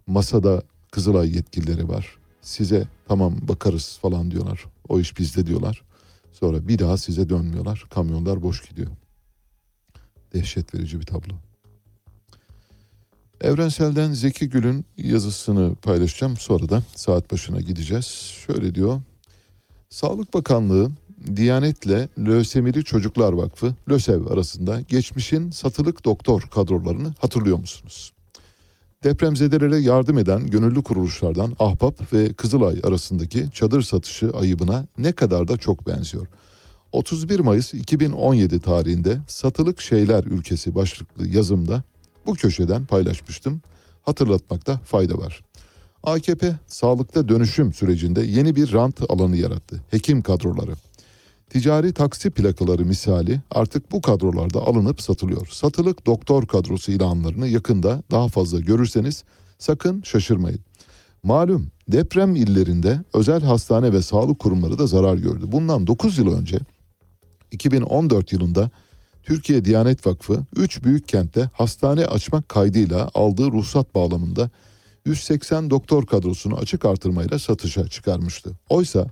masada 0.08 0.64
Kızılay 0.96 1.36
yetkilileri 1.36 1.90
var. 1.90 2.18
Size 2.42 2.88
tamam 3.08 3.36
bakarız 3.42 4.00
falan 4.02 4.32
diyorlar. 4.32 4.66
O 4.90 5.00
iş 5.00 5.20
bizde 5.20 5.48
diyorlar. 5.48 5.82
Sonra 6.32 6.68
bir 6.68 6.80
daha 6.80 6.98
size 6.98 7.30
dönmüyorlar. 7.30 7.86
Kamyonlar 7.90 8.42
boş 8.42 8.70
gidiyor. 8.70 8.88
Dehşet 10.34 10.76
verici 10.76 11.00
bir 11.00 11.06
tablo. 11.06 11.34
Evrensel'den 13.42 14.14
Zeki 14.14 14.50
Gül'ün 14.50 14.86
yazısını 14.98 15.76
paylaşacağım. 15.76 16.38
Sonra 16.38 16.70
da 16.70 16.84
saat 16.96 17.32
başına 17.32 17.62
gideceğiz. 17.62 18.06
Şöyle 18.46 18.76
diyor. 18.76 19.02
Sağlık 19.90 20.34
Bakanlığı 20.34 20.92
Diyanet'le 21.36 22.10
Lösemili 22.20 22.84
Çocuklar 22.84 23.34
Vakfı 23.34 23.76
LÖSEV 23.90 24.26
arasında 24.26 24.82
geçmişin 24.82 25.52
satılık 25.52 26.06
doktor 26.06 26.42
kadrolarını 26.42 27.14
hatırlıyor 27.20 27.58
musunuz? 27.58 28.15
Depremzedelere 29.06 29.78
yardım 29.78 30.18
eden 30.18 30.48
gönüllü 30.48 30.84
kuruluşlardan 30.84 31.56
Ahbap 31.60 32.14
ve 32.14 32.34
Kızılay 32.34 32.80
arasındaki 32.84 33.52
çadır 33.54 33.82
satışı 33.82 34.32
ayıbına 34.32 34.88
ne 34.98 35.12
kadar 35.12 35.48
da 35.48 35.58
çok 35.58 35.88
benziyor. 35.88 36.28
31 36.92 37.40
Mayıs 37.40 37.74
2017 37.74 38.60
tarihinde 38.60 39.18
Satılık 39.28 39.82
Şeyler 39.82 40.24
Ülkesi 40.24 40.76
başlıklı 40.76 41.28
yazımda 41.28 41.84
bu 42.26 42.34
köşeden 42.34 42.86
paylaşmıştım. 42.86 43.62
Hatırlatmakta 44.04 44.80
fayda 44.86 45.18
var. 45.18 45.42
AKP 46.04 46.56
sağlıkta 46.68 47.30
dönüşüm 47.30 47.74
sürecinde 47.74 48.22
yeni 48.22 48.56
bir 48.56 48.74
rant 48.74 49.12
alanı 49.12 49.38
yarattı. 49.38 49.84
Hekim 49.92 50.22
kadroları. 50.22 50.72
Ticari 51.56 51.94
taksi 51.94 52.30
plakaları 52.30 52.86
misali 52.86 53.42
artık 53.52 53.92
bu 53.92 54.02
kadrolarda 54.02 54.60
alınıp 54.60 55.02
satılıyor. 55.02 55.48
Satılık 55.48 56.06
doktor 56.06 56.48
kadrosu 56.48 56.92
ilanlarını 56.92 57.48
yakında 57.48 58.04
daha 58.12 58.28
fazla 58.28 58.60
görürseniz 58.60 59.24
sakın 59.60 60.02
şaşırmayın. 60.02 60.60
Malum 61.24 61.68
deprem 61.88 62.36
illerinde 62.36 63.00
özel 63.14 63.42
hastane 63.42 63.94
ve 63.94 64.02
sağlık 64.02 64.40
kurumları 64.40 64.80
da 64.80 64.88
zarar 64.88 65.18
gördü. 65.18 65.46
Bundan 65.48 65.88
9 65.88 66.18
yıl 66.18 66.40
önce 66.40 66.60
2014 67.52 68.32
yılında 68.32 68.70
Türkiye 69.24 69.66
Diyanet 69.66 70.08
Vakfı 70.08 70.46
3 70.56 70.84
büyük 70.84 71.08
kentte 71.08 71.50
hastane 71.54 72.06
açmak 72.06 72.50
kaydıyla 72.50 73.10
aldığı 73.14 73.52
ruhsat 73.52 73.96
bağlamında 73.96 74.50
180 75.06 75.70
doktor 75.70 76.06
kadrosunu 76.06 76.56
açık 76.56 76.86
artırmayla 76.86 77.40
satışa 77.40 77.88
çıkarmıştı. 77.88 78.52
Oysa 78.70 79.08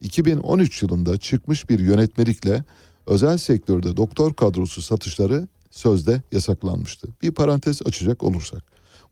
2013 0.00 0.82
yılında 0.82 1.18
çıkmış 1.18 1.70
bir 1.70 1.78
yönetmelikle 1.78 2.64
özel 3.06 3.38
sektörde 3.38 3.96
doktor 3.96 4.34
kadrosu 4.34 4.82
satışları 4.82 5.48
sözde 5.70 6.22
yasaklanmıştı. 6.32 7.08
Bir 7.22 7.30
parantez 7.30 7.82
açacak 7.86 8.22
olursak. 8.22 8.62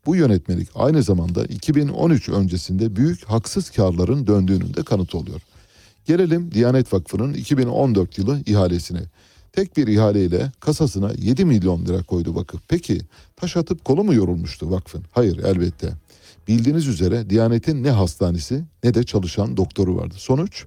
Bu 0.05 0.15
yönetmelik 0.15 0.69
aynı 0.75 1.03
zamanda 1.03 1.45
2013 1.45 2.29
öncesinde 2.29 2.95
büyük 2.95 3.23
haksız 3.23 3.69
karların 3.69 4.27
döndüğünün 4.27 4.73
de 4.73 4.83
kanıtı 4.83 5.17
oluyor. 5.17 5.41
Gelelim 6.05 6.51
Diyanet 6.51 6.93
Vakfı'nın 6.93 7.33
2014 7.33 8.17
yılı 8.17 8.39
ihalesine. 8.45 9.01
Tek 9.53 9.77
bir 9.77 9.87
ihaleyle 9.87 10.51
kasasına 10.59 11.11
7 11.17 11.45
milyon 11.45 11.85
lira 11.85 12.03
koydu 12.03 12.35
vakıf. 12.35 12.61
Peki 12.67 13.01
taş 13.35 13.57
atıp 13.57 13.85
kolu 13.85 14.03
mu 14.03 14.13
yorulmuştu 14.13 14.71
vakfın? 14.71 15.03
Hayır 15.11 15.43
elbette. 15.43 15.93
Bildiğiniz 16.47 16.87
üzere 16.87 17.29
Diyanet'in 17.29 17.83
ne 17.83 17.91
hastanesi 17.91 18.63
ne 18.83 18.93
de 18.93 19.03
çalışan 19.03 19.57
doktoru 19.57 19.97
vardı. 19.97 20.15
Sonuç 20.17 20.65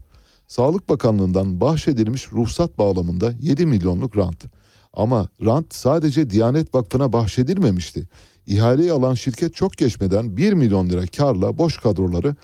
Sağlık 0.48 0.88
Bakanlığı'ndan 0.88 1.60
bahşedilmiş 1.60 2.32
ruhsat 2.32 2.78
bağlamında 2.78 3.32
7 3.40 3.66
milyonluk 3.66 4.16
rant. 4.16 4.44
Ama 4.92 5.28
rant 5.44 5.74
sadece 5.74 6.30
Diyanet 6.30 6.74
Vakfı'na 6.74 7.12
bahşedilmemişti. 7.12 8.08
İhaleyi 8.46 8.92
alan 8.92 9.14
şirket 9.14 9.54
çok 9.54 9.72
geçmeden 9.72 10.36
1 10.36 10.52
milyon 10.52 10.88
lira 10.88 11.06
karla 11.06 11.58
boş 11.58 11.78
kadroları 11.78 12.36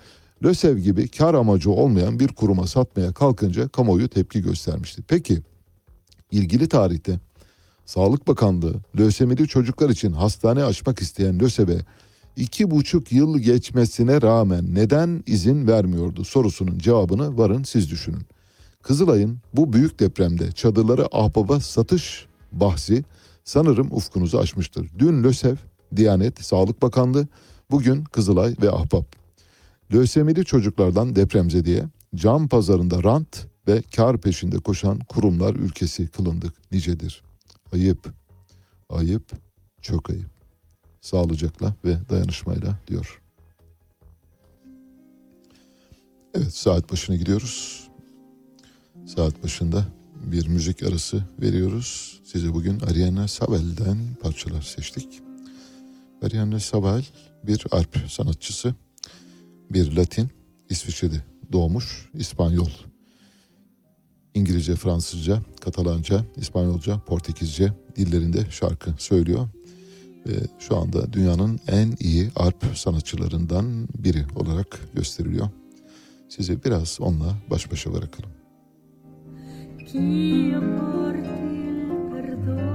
LÖSEV 0.43 0.77
gibi 0.77 1.07
kar 1.07 1.33
amacı 1.33 1.71
olmayan 1.71 2.19
bir 2.19 2.27
kuruma 2.27 2.67
satmaya 2.67 3.13
kalkınca 3.13 3.67
kamuoyu 3.67 4.09
tepki 4.09 4.41
göstermişti. 4.41 5.03
Peki 5.07 5.41
ilgili 6.31 6.67
tarihte 6.67 7.19
Sağlık 7.85 8.27
Bakanlığı 8.27 8.75
lösemili 8.99 9.47
çocuklar 9.47 9.89
için 9.89 10.11
hastane 10.11 10.63
açmak 10.63 11.01
isteyen 11.01 11.39
LÖSEV'e 11.39 11.77
iki 12.35 12.71
buçuk 12.71 13.11
yıl 13.11 13.39
geçmesine 13.39 14.21
rağmen 14.21 14.75
neden 14.75 15.23
izin 15.27 15.67
vermiyordu 15.67 16.23
sorusunun 16.23 16.77
cevabını 16.77 17.37
varın 17.37 17.63
siz 17.63 17.91
düşünün. 17.91 18.23
Kızılay'ın 18.81 19.37
bu 19.53 19.73
büyük 19.73 19.99
depremde 19.99 20.51
çadırları 20.51 21.07
ahbaba 21.11 21.59
satış 21.59 22.25
bahsi 22.51 23.03
sanırım 23.43 23.87
ufkunuzu 23.91 24.37
açmıştır. 24.37 24.89
Dün 24.99 25.23
LÖSEV, 25.23 25.55
Diyanet, 25.95 26.45
Sağlık 26.45 26.81
Bakanlığı, 26.81 27.27
bugün 27.71 28.03
Kızılay 28.03 28.55
ve 28.61 28.71
Ahbap. 28.71 29.15
Lösemili 29.93 30.45
çocuklardan 30.45 31.15
depremzediye, 31.15 31.83
cam 32.15 32.47
pazarında 32.47 33.03
rant 33.03 33.45
ve 33.67 33.81
kar 33.95 34.17
peşinde 34.17 34.57
koşan 34.57 34.99
kurumlar 34.99 35.55
ülkesi 35.55 36.07
kılındık 36.07 36.71
nicedir. 36.71 37.23
Ayıp, 37.73 38.13
ayıp, 38.89 39.31
çok 39.81 40.09
ayıp. 40.09 40.34
Sağlıcakla 41.05 41.73
ve 41.85 41.97
dayanışmayla 42.09 42.79
diyor. 42.87 43.21
Evet 46.33 46.53
saat 46.53 46.91
başına 46.91 47.15
gidiyoruz. 47.15 47.87
Saat 49.05 49.43
başında 49.43 49.85
bir 50.15 50.47
müzik 50.47 50.83
arası 50.83 51.23
veriyoruz. 51.41 52.21
Size 52.23 52.53
bugün 52.53 52.79
Ariana 52.79 53.27
Sabel'den 53.27 53.97
parçalar 54.21 54.61
seçtik. 54.61 55.21
Ariana 56.21 56.59
Sabel 56.59 57.05
bir 57.43 57.65
arp 57.71 57.97
sanatçısı. 58.09 58.75
Bir 59.69 59.95
Latin, 59.95 60.29
İsviçre'de 60.69 61.21
doğmuş, 61.51 62.09
İspanyol. 62.13 62.71
İngilizce, 64.33 64.75
Fransızca, 64.75 65.41
Katalanca, 65.61 66.25
İspanyolca, 66.35 66.99
Portekizce 66.99 67.73
dillerinde 67.95 68.51
şarkı 68.51 68.93
söylüyor. 68.97 69.49
Şu 70.59 70.77
anda 70.77 71.13
dünyanın 71.13 71.59
en 71.67 71.93
iyi 71.99 72.29
arp 72.35 72.65
sanatçılarından 72.75 73.87
biri 73.97 74.25
olarak 74.35 74.79
gösteriliyor. 74.93 75.49
Sizi 76.29 76.63
biraz 76.63 76.97
onunla 77.01 77.35
baş 77.49 77.71
başa 77.71 77.93
bırakalım. 77.93 78.29
Porti 79.85 79.97
il 79.97 80.51
perdono 82.11 82.45
dove 82.45 82.74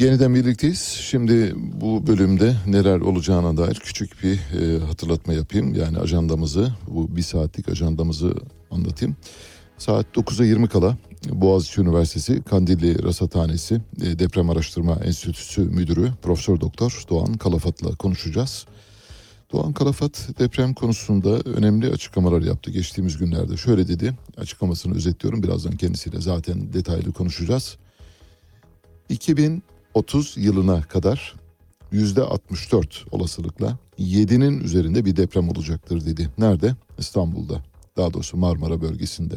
Yeniden 0.00 0.34
birlikteyiz. 0.34 0.78
Şimdi 0.80 1.52
bu 1.56 2.06
bölümde 2.06 2.56
neler 2.66 3.00
olacağına 3.00 3.56
dair 3.56 3.74
küçük 3.74 4.22
bir 4.22 4.34
e, 4.34 4.78
hatırlatma 4.78 5.32
yapayım. 5.32 5.74
Yani 5.74 5.98
ajandamızı, 5.98 6.74
bu 6.88 7.16
bir 7.16 7.22
saatlik 7.22 7.68
ajandamızı 7.68 8.34
anlatayım. 8.70 9.16
Saat 9.78 10.06
9'a 10.14 10.44
20 10.44 10.68
kala 10.68 10.96
Boğaziçi 11.30 11.80
Üniversitesi 11.80 12.42
Kandilli 12.42 13.02
Rasathanesi 13.02 13.74
e, 14.02 14.18
Deprem 14.18 14.50
Araştırma 14.50 14.94
Enstitüsü 15.04 15.60
Müdürü 15.60 16.10
Profesör 16.22 16.60
Doktor 16.60 17.04
Doğan 17.10 17.34
Kalafat'la 17.34 17.96
konuşacağız. 17.96 18.66
Doğan 19.52 19.72
Kalafat 19.72 20.28
deprem 20.38 20.74
konusunda 20.74 21.40
önemli 21.40 21.90
açıklamalar 21.90 22.42
yaptı 22.42 22.70
geçtiğimiz 22.70 23.18
günlerde. 23.18 23.56
Şöyle 23.56 23.88
dedi, 23.88 24.14
açıklamasını 24.36 24.94
özetliyorum 24.94 25.42
birazdan 25.42 25.76
kendisiyle 25.76 26.20
zaten 26.20 26.72
detaylı 26.72 27.12
konuşacağız. 27.12 27.76
2030 29.90 30.36
yılına 30.36 30.82
kadar 30.82 31.34
yüzde 31.92 32.22
64 32.22 33.04
olasılıkla 33.10 33.78
7'nin 33.98 34.60
üzerinde 34.60 35.04
bir 35.04 35.16
deprem 35.16 35.48
olacaktır 35.48 36.06
dedi. 36.06 36.30
Nerede? 36.38 36.74
İstanbul'da. 36.98 37.62
Daha 37.96 38.14
doğrusu 38.14 38.36
Marmara 38.36 38.80
bölgesinde. 38.82 39.34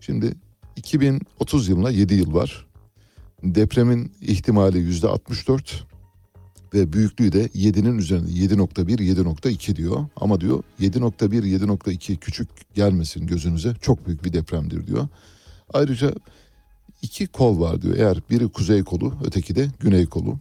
Şimdi 0.00 0.34
2030 0.76 1.68
yılına 1.68 1.90
7 1.90 2.14
yıl 2.14 2.34
var. 2.34 2.66
Depremin 3.42 4.12
ihtimali 4.20 4.78
yüzde 4.78 5.08
64 5.08 5.86
ve 6.74 6.92
büyüklüğü 6.92 7.32
de 7.32 7.46
7'nin 7.46 7.98
üzerinde 7.98 8.30
7.1 8.30 8.84
7.2 8.86 9.76
diyor. 9.76 10.06
Ama 10.16 10.40
diyor 10.40 10.62
7.1 10.80 11.42
7.2 11.42 12.16
küçük 12.16 12.48
gelmesin 12.74 13.26
gözünüze 13.26 13.74
çok 13.80 14.06
büyük 14.06 14.24
bir 14.24 14.32
depremdir 14.32 14.86
diyor. 14.86 15.08
Ayrıca 15.72 16.14
iki 17.02 17.26
kol 17.26 17.60
var 17.60 17.82
diyor. 17.82 17.96
Eğer 17.96 18.18
biri 18.30 18.48
kuzey 18.48 18.84
kolu 18.84 19.14
öteki 19.24 19.56
de 19.56 19.68
güney 19.80 20.06
kolu. 20.06 20.38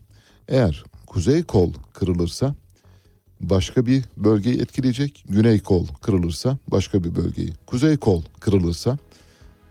Eğer 0.47 0.83
kuzey 1.07 1.43
kol 1.43 1.73
kırılırsa 1.93 2.55
başka 3.39 3.85
bir 3.85 4.03
bölgeyi 4.17 4.61
etkileyecek. 4.61 5.23
Güney 5.29 5.59
kol 5.59 5.87
kırılırsa 6.01 6.57
başka 6.67 7.03
bir 7.03 7.15
bölgeyi. 7.15 7.53
Kuzey 7.65 7.97
kol 7.97 8.23
kırılırsa 8.39 8.97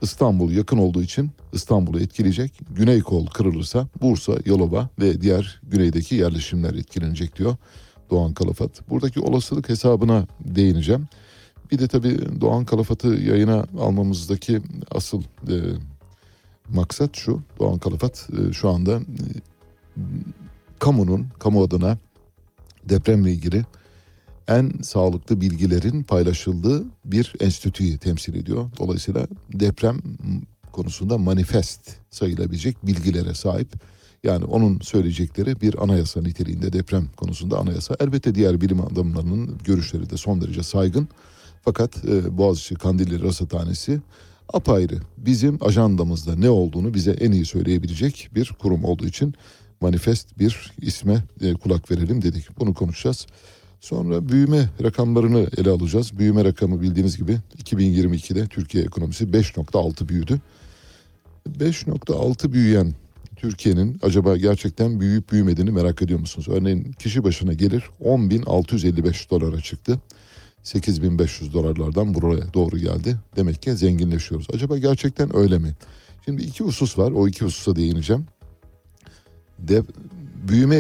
İstanbul 0.03 0.51
yakın 0.51 0.79
olduğu 0.79 1.03
için 1.03 1.31
İstanbul'u 1.53 2.01
etkileyecek. 2.01 2.61
Güney 2.71 3.01
kol 3.01 3.27
kırılırsa 3.27 3.89
Bursa, 4.03 4.33
Yalova 4.47 4.89
ve 5.01 5.21
diğer 5.21 5.61
güneydeki 5.63 6.15
yerleşimler 6.15 6.75
etkilenecek 6.75 7.39
diyor 7.39 7.57
Doğan 8.11 8.35
Kalafat. 8.35 8.91
Buradaki 8.91 9.21
olasılık 9.21 9.69
hesabına 9.69 10.27
değineceğim. 10.41 11.09
Bir 11.73 11.79
de 11.79 11.89
tabii 11.89 12.41
Doğan 12.41 12.65
Kalafat'ı 12.65 13.09
yayına 13.09 13.67
almamızdaki 13.79 14.61
asıl 14.91 15.23
e, 15.49 15.55
maksat 16.75 17.17
şu. 17.17 17.41
Doğan 17.59 17.79
Kalafat 17.79 18.29
e, 18.33 18.53
şu 18.53 18.69
anda 18.69 18.93
e, 18.97 20.03
kamunun, 20.79 21.27
kamu 21.39 21.63
adına 21.63 21.99
depremle 22.89 23.33
ilgili 23.33 23.65
en 24.49 24.73
sağlıklı 24.83 25.41
bilgilerin 25.41 26.03
paylaşıldığı 26.03 26.85
bir 27.05 27.35
enstitüyü 27.41 27.99
temsil 27.99 28.35
ediyor. 28.35 28.71
Dolayısıyla 28.79 29.27
deprem 29.53 30.01
konusunda 30.73 31.19
manifest 31.19 31.81
sayılabilecek 32.11 32.87
bilgilere 32.87 33.35
sahip. 33.35 33.69
Yani 34.25 34.45
onun 34.45 34.81
söyleyecekleri 34.81 35.61
bir 35.61 35.83
anayasa 35.83 36.23
niteliğinde 36.23 36.73
deprem 36.73 37.07
konusunda 37.17 37.59
anayasa. 37.59 37.97
Elbette 38.01 38.35
diğer 38.35 38.61
bilim 38.61 38.81
adamlarının 38.81 39.59
görüşleri 39.65 40.11
de 40.11 40.17
son 40.17 40.41
derece 40.41 40.63
saygın. 40.63 41.09
Fakat 41.65 42.05
e, 42.05 42.39
Boğaziçi 42.39 42.75
Kandilli 42.75 43.23
Rasathanesi 43.23 44.01
apayrı 44.53 44.99
bizim 45.17 45.59
ajandamızda 45.61 46.37
ne 46.37 46.51
olduğunu 46.51 46.95
bize 46.95 47.11
en 47.11 47.33
iyi 47.33 47.45
söyleyebilecek 47.45 48.31
bir 48.35 48.53
kurum 48.59 48.85
olduğu 48.85 49.07
için 49.07 49.35
manifest 49.81 50.39
bir 50.39 50.73
isme 50.81 51.25
e, 51.41 51.53
kulak 51.53 51.91
verelim 51.91 52.23
dedik. 52.23 52.59
Bunu 52.61 52.75
konuşacağız. 52.75 53.27
Sonra 53.81 54.29
büyüme 54.29 54.69
rakamlarını 54.83 55.49
ele 55.57 55.71
alacağız. 55.71 56.19
Büyüme 56.19 56.45
rakamı 56.45 56.81
bildiğiniz 56.81 57.17
gibi 57.17 57.39
2022'de 57.65 58.47
Türkiye 58.47 58.85
ekonomisi 58.85 59.25
5.6 59.25 60.09
büyüdü. 60.09 60.41
5.6 61.59 62.53
büyüyen 62.53 62.95
Türkiye'nin 63.37 63.99
acaba 64.03 64.37
gerçekten 64.37 65.01
büyüyüp 65.01 65.33
büyümediğini 65.33 65.71
merak 65.71 66.03
ediyor 66.03 66.21
musunuz? 66.21 66.49
Örneğin 66.49 66.93
kişi 66.93 67.25
başına 67.25 67.53
gelir 67.53 67.85
10.655 68.05 69.31
dolara 69.31 69.61
çıktı. 69.61 70.01
8.500 70.65 71.53
dolarlardan 71.53 72.15
buraya 72.15 72.55
doğru 72.55 72.79
geldi. 72.79 73.17
Demek 73.37 73.63
ki 73.63 73.77
zenginleşiyoruz. 73.77 74.47
Acaba 74.55 74.79
gerçekten 74.79 75.37
öyle 75.37 75.59
mi? 75.59 75.75
Şimdi 76.25 76.43
iki 76.43 76.65
husus 76.65 76.99
var. 76.99 77.13
O 77.13 77.29
iki 77.29 77.45
hususa 77.45 77.77
değineceğim. 77.77 78.27
De, 79.59 79.83
büyüme 80.49 80.77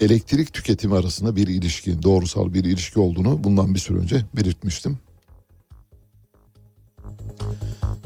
elektrik 0.00 0.52
tüketimi 0.52 0.94
arasında 0.94 1.36
bir 1.36 1.46
ilişki, 1.46 2.02
doğrusal 2.02 2.54
bir 2.54 2.64
ilişki 2.64 3.00
olduğunu 3.00 3.44
bundan 3.44 3.74
bir 3.74 3.78
süre 3.78 3.98
önce 3.98 4.24
belirtmiştim. 4.36 4.98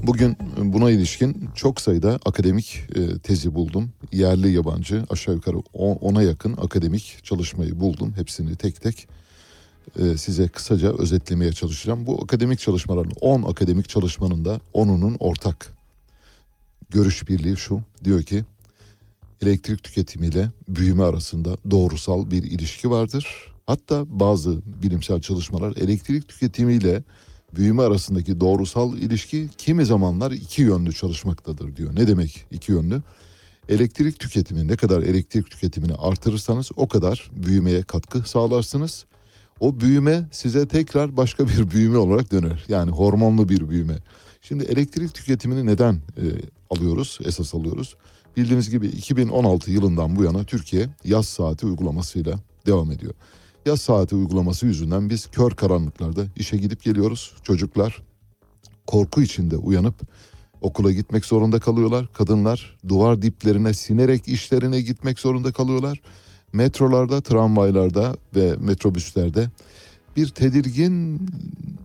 Bugün 0.02 0.36
buna 0.58 0.90
ilişkin 0.90 1.48
çok 1.54 1.80
sayıda 1.80 2.18
akademik 2.24 2.80
e, 2.94 3.18
tezi 3.18 3.54
buldum. 3.54 3.90
Yerli 4.12 4.52
yabancı 4.52 5.04
aşağı 5.10 5.34
yukarı 5.34 5.56
10'a 5.56 6.22
yakın 6.22 6.52
akademik 6.52 7.24
çalışmayı 7.24 7.80
buldum. 7.80 8.12
Hepsini 8.16 8.56
tek 8.56 8.80
tek 8.80 9.08
size 10.16 10.48
kısaca 10.48 10.92
özetlemeye 10.98 11.52
çalışacağım. 11.52 12.06
Bu 12.06 12.22
akademik 12.22 12.58
çalışmaların 12.58 13.12
10 13.20 13.42
akademik 13.42 13.88
çalışmanın 13.88 14.44
da 14.44 14.60
10'unun 14.74 15.16
ortak 15.18 15.72
görüş 16.90 17.28
birliği 17.28 17.56
şu. 17.56 17.80
Diyor 18.04 18.22
ki 18.22 18.44
elektrik 19.42 19.84
tüketimiyle 19.84 20.50
büyüme 20.68 21.04
arasında 21.04 21.56
doğrusal 21.70 22.30
bir 22.30 22.42
ilişki 22.42 22.90
vardır. 22.90 23.52
Hatta 23.66 24.04
bazı 24.20 24.60
bilimsel 24.82 25.20
çalışmalar 25.20 25.76
elektrik 25.76 26.28
tüketimiyle 26.28 27.02
büyüme 27.56 27.82
arasındaki 27.82 28.40
doğrusal 28.40 28.98
ilişki 28.98 29.48
kimi 29.58 29.86
zamanlar 29.86 30.30
iki 30.30 30.62
yönlü 30.62 30.92
çalışmaktadır 30.92 31.76
diyor. 31.76 31.96
Ne 31.96 32.06
demek 32.06 32.46
iki 32.50 32.72
yönlü? 32.72 33.02
Elektrik 33.68 34.18
tüketimi 34.18 34.68
ne 34.68 34.76
kadar 34.76 35.02
elektrik 35.02 35.50
tüketimini 35.50 35.94
artırırsanız 35.94 36.70
o 36.76 36.88
kadar 36.88 37.30
büyümeye 37.32 37.82
katkı 37.82 38.28
sağlarsınız. 38.28 39.04
O 39.60 39.80
büyüme 39.80 40.28
size 40.32 40.68
tekrar 40.68 41.16
başka 41.16 41.48
bir 41.48 41.70
büyüme 41.70 41.98
olarak 41.98 42.32
döner. 42.32 42.64
Yani 42.68 42.90
hormonlu 42.90 43.48
bir 43.48 43.68
büyüme. 43.68 43.96
Şimdi 44.42 44.64
elektrik 44.64 45.14
tüketimini 45.14 45.66
neden 45.66 45.94
e, 45.94 46.24
alıyoruz, 46.70 47.18
esas 47.24 47.54
alıyoruz? 47.54 47.96
Bildiğiniz 48.36 48.70
gibi 48.70 48.86
2016 48.86 49.70
yılından 49.70 50.16
bu 50.16 50.24
yana 50.24 50.44
Türkiye 50.44 50.88
yaz 51.04 51.28
saati 51.28 51.66
uygulamasıyla 51.66 52.38
devam 52.66 52.90
ediyor. 52.90 53.14
Yaz 53.66 53.80
saati 53.80 54.14
uygulaması 54.14 54.66
yüzünden 54.66 55.10
biz 55.10 55.26
kör 55.26 55.50
karanlıklarda 55.50 56.24
işe 56.36 56.56
gidip 56.56 56.82
geliyoruz. 56.82 57.32
Çocuklar 57.42 58.02
korku 58.86 59.22
içinde 59.22 59.56
uyanıp 59.56 59.94
okula 60.60 60.92
gitmek 60.92 61.24
zorunda 61.24 61.60
kalıyorlar. 61.60 62.08
Kadınlar 62.12 62.76
duvar 62.88 63.22
diplerine 63.22 63.74
sinerek 63.74 64.28
işlerine 64.28 64.80
gitmek 64.80 65.18
zorunda 65.18 65.52
kalıyorlar. 65.52 66.00
Metrolarda, 66.52 67.20
tramvaylarda 67.20 68.16
ve 68.36 68.56
metrobüslerde 68.60 69.50
bir 70.16 70.28
tedirgin 70.28 71.26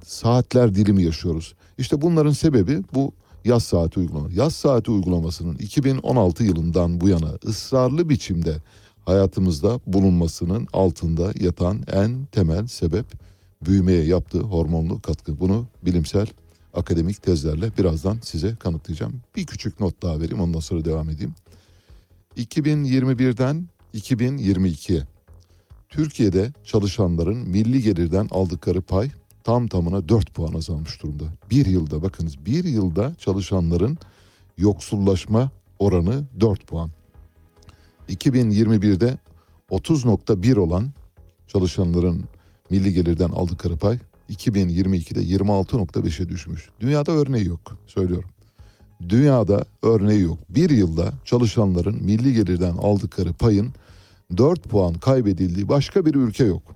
saatler 0.06 0.76
dilimi 0.76 1.04
yaşıyoruz. 1.04 1.54
İşte 1.78 2.02
bunların 2.02 2.32
sebebi 2.32 2.84
bu 2.94 3.12
yaz 3.46 3.64
saati 3.64 4.00
uygulaması. 4.00 4.36
Yaz 4.36 4.56
saati 4.56 4.92
uygulamasının 4.92 5.56
2016 5.56 6.44
yılından 6.44 7.02
bu 7.02 7.10
yana 7.10 7.32
ısrarlı 7.46 8.10
biçimde 8.10 8.56
hayatımızda 9.06 9.80
bulunmasının 9.88 10.68
altında 10.74 11.34
yatan 11.40 11.84
en 11.94 12.26
temel 12.26 12.68
sebep 12.68 13.06
büyümeye 13.66 14.04
yaptığı 14.04 14.40
hormonlu 14.40 15.02
katkı. 15.02 15.40
Bunu 15.40 15.68
bilimsel 15.86 16.28
akademik 16.74 17.24
tezlerle 17.24 17.72
birazdan 17.78 18.18
size 18.24 18.56
kanıtlayacağım. 18.56 19.14
Bir 19.36 19.46
küçük 19.46 19.80
not 19.80 20.04
daha 20.04 20.20
vereyim 20.20 20.42
ondan 20.42 20.60
sonra 20.60 20.86
devam 20.86 21.10
edeyim. 21.10 21.34
2021'den 22.38 23.68
2022'ye 23.94 25.04
Türkiye'de 25.90 26.52
çalışanların 26.64 27.38
milli 27.38 27.82
gelirden 27.82 28.28
aldıkları 28.32 28.82
pay 28.82 29.10
tam 29.44 29.68
tamına 29.68 30.10
4 30.10 30.34
puan 30.34 30.54
azalmış 30.54 31.04
durumda. 31.04 31.24
Bir 31.50 31.66
yılda 31.66 32.02
bakınız 32.02 32.46
bir 32.46 32.64
yılda 32.64 33.16
çalışanların 33.20 33.98
yoksullaşma 34.58 35.52
oranı 35.80 36.24
4 36.40 36.68
puan. 36.68 36.90
2021'de 38.10 39.18
30.1 39.72 40.60
olan 40.60 40.92
çalışanların 41.48 42.24
milli 42.70 42.94
gelirden 42.94 43.30
aldıkları 43.30 43.78
pay 43.78 44.00
2022'de 44.30 45.24
26.5'e 45.24 46.30
düşmüş. 46.30 46.70
Dünyada 46.80 47.12
örneği 47.12 47.48
yok 47.48 47.78
söylüyorum. 47.88 48.30
Dünyada 49.10 49.66
örneği 49.84 50.22
yok. 50.22 50.38
Bir 50.50 50.70
yılda 50.70 51.14
çalışanların 51.26 52.04
milli 52.04 52.34
gelirden 52.34 52.74
aldıkları 52.74 53.34
payın 53.34 53.74
4 54.38 54.64
puan 54.64 54.94
kaybedildiği 54.94 55.70
başka 55.70 56.06
bir 56.06 56.16
ülke 56.16 56.44
yok. 56.44 56.76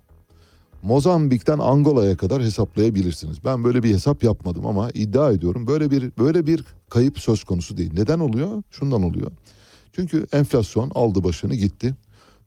Mozambik'ten 0.86 1.60
Angola'ya 1.60 2.18
kadar 2.18 2.44
hesaplayabilirsiniz. 2.44 3.46
Ben 3.46 3.64
böyle 3.64 3.84
bir 3.84 3.94
hesap 3.94 4.24
yapmadım 4.24 4.66
ama 4.66 4.90
iddia 4.94 5.32
ediyorum 5.32 5.68
böyle 5.68 5.92
bir 5.92 6.12
böyle 6.18 6.48
bir 6.48 6.64
kayıp 6.90 7.20
söz 7.20 7.44
konusu 7.44 7.78
değil. 7.78 7.92
Neden 7.94 8.20
oluyor? 8.20 8.64
Şundan 8.72 9.04
oluyor. 9.04 9.32
Çünkü 9.94 10.28
enflasyon 10.34 10.92
aldı 10.96 11.24
başını 11.24 11.56
gitti. 11.56 11.96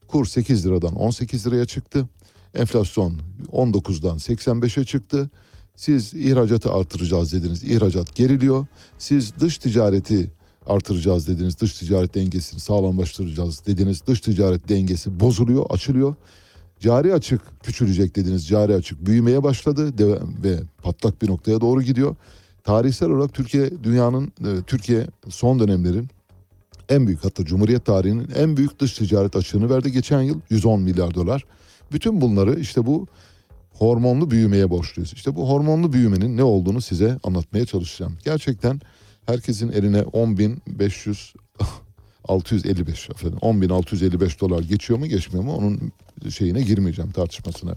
Kur 0.08 0.26
8 0.26 0.66
liradan 0.66 0.94
18 0.94 1.46
liraya 1.46 1.64
çıktı. 1.64 2.08
Enflasyon 2.54 3.14
19'dan 3.52 4.16
85'e 4.16 4.84
çıktı. 4.84 5.30
Siz 5.76 6.14
ihracatı 6.14 6.72
artıracağız 6.72 7.32
dediniz. 7.32 7.64
İhracat 7.64 8.14
geriliyor. 8.14 8.66
Siz 8.98 9.36
dış 9.40 9.58
ticareti 9.58 10.30
artıracağız 10.68 11.28
dediniz. 11.28 11.60
Dış 11.60 11.72
ticaret 11.72 12.14
dengesini 12.14 12.60
sağlamlaştıracağız 12.60 13.66
dediniz. 13.66 14.02
Dış 14.06 14.20
ticaret 14.20 14.68
dengesi 14.68 15.20
bozuluyor, 15.20 15.66
açılıyor. 15.70 16.14
Cari 16.80 17.14
açık 17.14 17.40
küçülecek 17.62 18.16
dediniz. 18.16 18.48
Cari 18.48 18.74
açık 18.74 19.06
büyümeye 19.06 19.42
başladı 19.42 19.92
ve 20.44 20.58
patlak 20.82 21.22
bir 21.22 21.28
noktaya 21.28 21.60
doğru 21.60 21.82
gidiyor. 21.82 22.16
Tarihsel 22.64 23.10
olarak 23.10 23.34
Türkiye 23.34 23.70
dünyanın 23.82 24.26
e, 24.26 24.62
Türkiye 24.66 25.06
son 25.28 25.58
dönemlerin 25.58 26.08
en 26.88 27.06
büyük 27.06 27.24
hatta 27.24 27.44
Cumhuriyet 27.44 27.84
tarihinin 27.84 28.28
en 28.36 28.56
büyük 28.56 28.80
dış 28.80 28.92
ticaret 28.92 29.36
açığını 29.36 29.70
verdi 29.70 29.92
geçen 29.92 30.22
yıl 30.22 30.40
110 30.50 30.80
milyar 30.80 31.14
dolar. 31.14 31.44
Bütün 31.92 32.20
bunları 32.20 32.60
işte 32.60 32.86
bu 32.86 33.06
hormonlu 33.72 34.30
büyümeye 34.30 34.70
borçluyuz. 34.70 35.12
İşte 35.12 35.36
bu 35.36 35.50
hormonlu 35.50 35.92
büyümenin 35.92 36.36
ne 36.36 36.42
olduğunu 36.42 36.80
size 36.80 37.18
anlatmaya 37.22 37.66
çalışacağım. 37.66 38.18
Gerçekten 38.24 38.80
herkesin 39.28 39.68
eline 39.68 39.98
10.500 39.98 41.34
655 42.24 43.10
efendim 43.10 43.38
10.655 43.38 44.40
dolar 44.40 44.62
geçiyor 44.62 44.98
mu 44.98 45.06
geçmiyor 45.06 45.44
mu 45.44 45.56
onun 45.56 45.92
şeyine 46.30 46.62
girmeyeceğim 46.62 47.10
tartışmasına. 47.10 47.74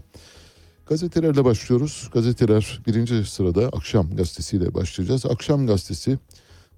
Gazetelerle 0.85 1.45
başlıyoruz. 1.45 2.09
Gazeteler 2.13 2.79
birinci 2.87 3.25
sırada 3.25 3.67
Akşam 3.67 4.15
Gazetesi'yle 4.15 4.73
başlayacağız. 4.73 5.25
Akşam 5.25 5.67
Gazetesi 5.67 6.19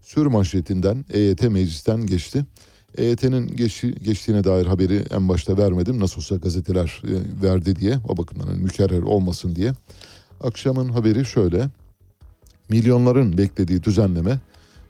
sür 0.01 0.26
manşetinden 0.26 1.05
EYT 1.13 1.41
meclisten 1.41 2.05
geçti. 2.05 2.45
EYT'nin 2.97 3.47
geçi, 3.47 3.95
geçtiğine 3.95 4.43
dair 4.43 4.65
haberi 4.65 5.03
en 5.11 5.30
başta 5.30 5.57
vermedim. 5.57 5.99
Nasıl 5.99 6.17
olsa 6.17 6.36
gazeteler 6.36 7.01
e, 7.03 7.43
verdi 7.43 7.76
diye 7.76 7.97
o 8.07 8.17
bakımdan 8.17 8.47
hani 8.47 8.63
mükerrer 8.63 9.01
olmasın 9.01 9.55
diye. 9.55 9.74
Akşamın 10.41 10.89
haberi 10.89 11.26
şöyle. 11.26 11.69
Milyonların 12.69 13.38
beklediği 13.38 13.84
düzenleme 13.84 14.39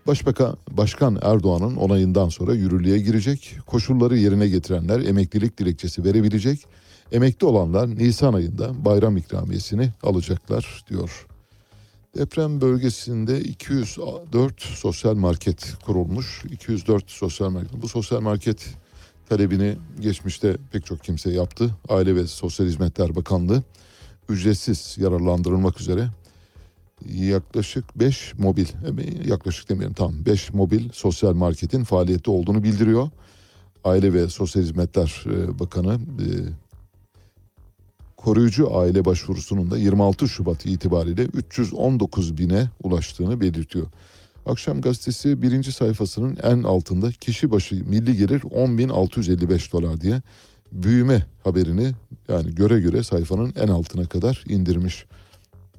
Başbakan 0.08 0.58
Başkan 0.72 1.20
Erdoğan'ın 1.22 1.76
onayından 1.76 2.30
sonra 2.30 2.54
yürürlüğe 2.54 2.98
girecek. 2.98 3.56
Koşulları 3.66 4.18
yerine 4.18 4.48
getirenler 4.48 5.00
emeklilik 5.00 5.58
dilekçesi 5.58 6.04
verebilecek. 6.04 6.66
Emekli 7.12 7.48
olanlar 7.48 7.90
Nisan 7.90 8.34
ayında 8.34 8.86
bayram 8.86 9.18
ikramiyesini 9.18 9.90
alacaklar 10.04 10.84
diyor. 10.90 11.28
Deprem 12.18 12.62
bölgesinde 12.62 13.42
204 13.42 14.62
sosyal 14.62 15.16
market 15.16 15.74
kurulmuş. 15.86 16.44
204 16.52 17.12
sosyal 17.12 17.50
market. 17.50 17.82
Bu 17.82 17.88
sosyal 17.88 18.22
market 18.22 18.66
talebini 19.30 19.76
geçmişte 20.00 20.58
pek 20.72 20.86
çok 20.86 21.04
kimse 21.04 21.32
yaptı. 21.32 21.76
Aile 21.90 22.16
ve 22.16 22.28
Sosyal 22.28 22.68
Hizmetler 22.68 23.16
Bakanlığı 23.16 23.64
ücretsiz 24.30 24.98
yararlandırılmak 24.98 25.82
üzere 25.82 26.08
yaklaşık 27.10 28.00
5 28.00 28.34
mobil 28.38 28.66
yaklaşık 29.26 29.70
demeyelim 29.70 29.94
tam 29.94 30.26
5 30.26 30.54
mobil 30.54 30.90
sosyal 30.94 31.34
marketin 31.34 31.84
faaliyette 31.84 32.32
olduğunu 32.32 32.64
bildiriyor. 32.64 33.10
Aile 33.84 34.14
ve 34.14 34.28
Sosyal 34.28 34.64
Hizmetler 34.64 35.26
e, 35.26 35.60
Bakanı 35.60 35.94
e, 35.94 36.28
koruyucu 38.18 38.78
aile 38.78 39.06
başvurusunun 39.06 39.72
da 39.72 39.78
26 39.78 40.28
Şubat 40.30 40.66
itibariyle 40.66 41.24
319 41.24 42.38
bine 42.38 42.70
ulaştığını 42.84 43.42
belirtiyor. 43.42 43.88
Akşam 44.46 44.82
gazetesi 44.82 45.42
birinci 45.42 45.72
sayfasının 45.72 46.38
en 46.44 46.64
altında 46.64 47.12
kişi 47.12 47.52
başı 47.52 47.76
milli 47.76 48.18
gelir 48.18 48.42
10.655 48.42 49.72
dolar 49.72 50.02
diye 50.02 50.22
büyüme 50.72 51.26
haberini 51.44 51.92
yani 52.30 52.56
göre 52.56 52.80
göre 52.80 53.04
sayfanın 53.04 53.54
en 53.56 53.68
altına 53.68 54.06
kadar 54.06 54.44
indirmiş. 54.48 55.06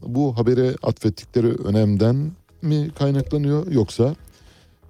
Bu 0.02 0.38
habere 0.38 0.74
atfettikleri 0.82 1.46
önemden 1.48 2.32
mi 2.62 2.90
kaynaklanıyor 2.98 3.72
yoksa 3.72 4.14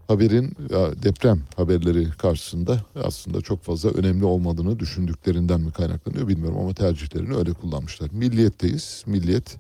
haberin 0.09 0.57
deprem 1.03 1.43
haberleri 1.57 2.11
karşısında 2.11 2.81
aslında 3.05 3.41
çok 3.41 3.63
fazla 3.63 3.91
önemli 3.91 4.25
olmadığını 4.25 4.79
düşündüklerinden 4.79 5.61
mi 5.61 5.73
kaynaklanıyor 5.73 6.29
bilmiyorum 6.29 6.59
ama 6.59 6.75
tercihlerini 6.75 7.37
öyle 7.37 7.53
kullanmışlar. 7.53 8.11
Milliyetteyiz. 8.13 9.03
Milliyet 9.07 9.57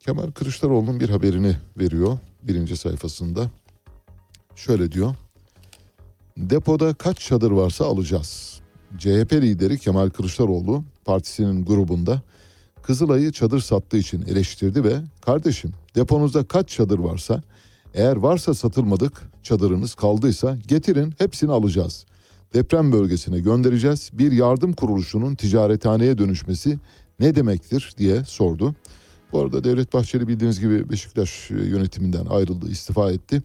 Kemal 0.00 0.30
Kılıçdaroğlu'nun 0.30 1.00
bir 1.00 1.08
haberini 1.08 1.56
veriyor 1.78 2.18
birinci 2.42 2.76
sayfasında. 2.76 3.50
Şöyle 4.56 4.92
diyor. 4.92 5.14
Depoda 6.36 6.94
kaç 6.94 7.18
çadır 7.20 7.50
varsa 7.50 7.84
alacağız. 7.84 8.60
CHP 8.98 9.32
lideri 9.32 9.78
Kemal 9.78 10.10
Kılıçdaroğlu 10.10 10.84
partisinin 11.04 11.64
grubunda 11.64 12.22
Kızılay'ı 12.86 13.32
çadır 13.32 13.60
sattığı 13.60 13.96
için 13.96 14.22
eleştirdi 14.22 14.84
ve 14.84 14.94
kardeşim 15.20 15.72
deponuzda 15.94 16.44
kaç 16.44 16.68
çadır 16.68 16.98
varsa 16.98 17.42
eğer 17.94 18.16
varsa 18.16 18.54
satılmadık 18.54 19.22
çadırınız 19.42 19.94
kaldıysa 19.94 20.58
getirin 20.66 21.14
hepsini 21.18 21.52
alacağız. 21.52 22.06
Deprem 22.54 22.92
bölgesine 22.92 23.38
göndereceğiz. 23.38 24.10
Bir 24.12 24.32
yardım 24.32 24.72
kuruluşunun 24.72 25.34
ticarethaneye 25.34 26.18
dönüşmesi 26.18 26.78
ne 27.20 27.34
demektir 27.34 27.94
diye 27.98 28.24
sordu. 28.24 28.74
Bu 29.32 29.40
arada 29.40 29.64
Devlet 29.64 29.94
Bahçeli 29.94 30.28
bildiğiniz 30.28 30.60
gibi 30.60 30.90
Beşiktaş 30.90 31.50
yönetiminden 31.50 32.26
ayrıldı, 32.26 32.70
istifa 32.70 33.12
etti. 33.12 33.42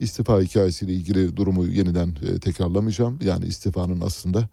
İstifa 0.00 0.40
hikayesiyle 0.40 0.92
ilgili 0.92 1.36
durumu 1.36 1.66
yeniden 1.66 2.08
e, 2.08 2.38
tekrarlamayacağım. 2.38 3.18
Yani 3.24 3.46
istifanın 3.46 4.00
aslında 4.00 4.48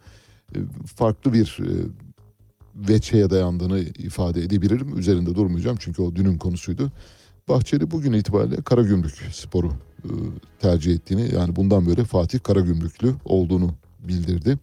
e, 0.56 0.60
farklı 0.96 1.34
bir 1.34 1.58
e, 1.62 1.70
veçeye 2.76 3.30
dayandığını 3.30 3.80
ifade 3.80 4.42
edebilirim. 4.42 4.98
Üzerinde 4.98 5.36
durmayacağım 5.36 5.78
çünkü 5.80 6.02
o 6.02 6.16
dünün 6.16 6.38
konusuydu. 6.38 6.92
Bahçeli 7.50 7.92
bugün 7.92 8.14
itibariyle 8.14 8.62
Karagümrük 8.62 9.28
sporu 9.32 9.68
e, 10.04 10.10
tercih 10.60 10.94
ettiğini 10.94 11.36
yani 11.36 11.56
bundan 11.56 11.86
böyle 11.86 12.04
Fatih 12.04 12.40
Karagümrüklü 12.40 13.16
olduğunu 13.26 13.74
bildirdi. 14.00 14.60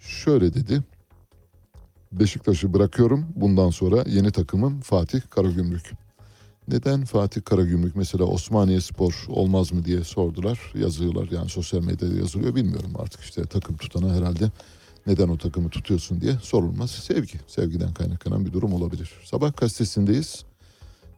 Şöyle 0.00 0.54
dedi. 0.54 0.82
Beşiktaş'ı 2.12 2.74
bırakıyorum. 2.74 3.26
Bundan 3.36 3.70
sonra 3.70 4.04
yeni 4.06 4.32
takımım 4.32 4.80
Fatih 4.80 5.20
Karagümrük. 5.30 5.92
Neden 6.68 7.04
Fatih 7.04 7.42
Karagümrük 7.42 7.96
mesela 7.96 8.24
Osmaniye 8.24 8.80
Spor 8.80 9.24
olmaz 9.28 9.72
mı 9.72 9.84
diye 9.84 10.04
sordular. 10.04 10.60
Yazıyorlar 10.74 11.28
yani 11.30 11.48
sosyal 11.48 11.80
medyada 11.80 12.14
yazılıyor 12.14 12.54
bilmiyorum 12.54 12.92
artık 12.98 13.20
işte 13.20 13.44
takım 13.44 13.76
tutana 13.76 14.14
herhalde 14.14 14.50
neden 15.06 15.28
o 15.28 15.38
takımı 15.38 15.70
tutuyorsun 15.70 16.20
diye 16.20 16.32
sorulmaz. 16.42 16.90
Sevgi, 16.90 17.40
sevgiden 17.46 17.94
kaynaklanan 17.94 18.46
bir 18.46 18.52
durum 18.52 18.72
olabilir. 18.72 19.10
Sabah 19.24 19.56
gazetesindeyiz. 19.56 20.44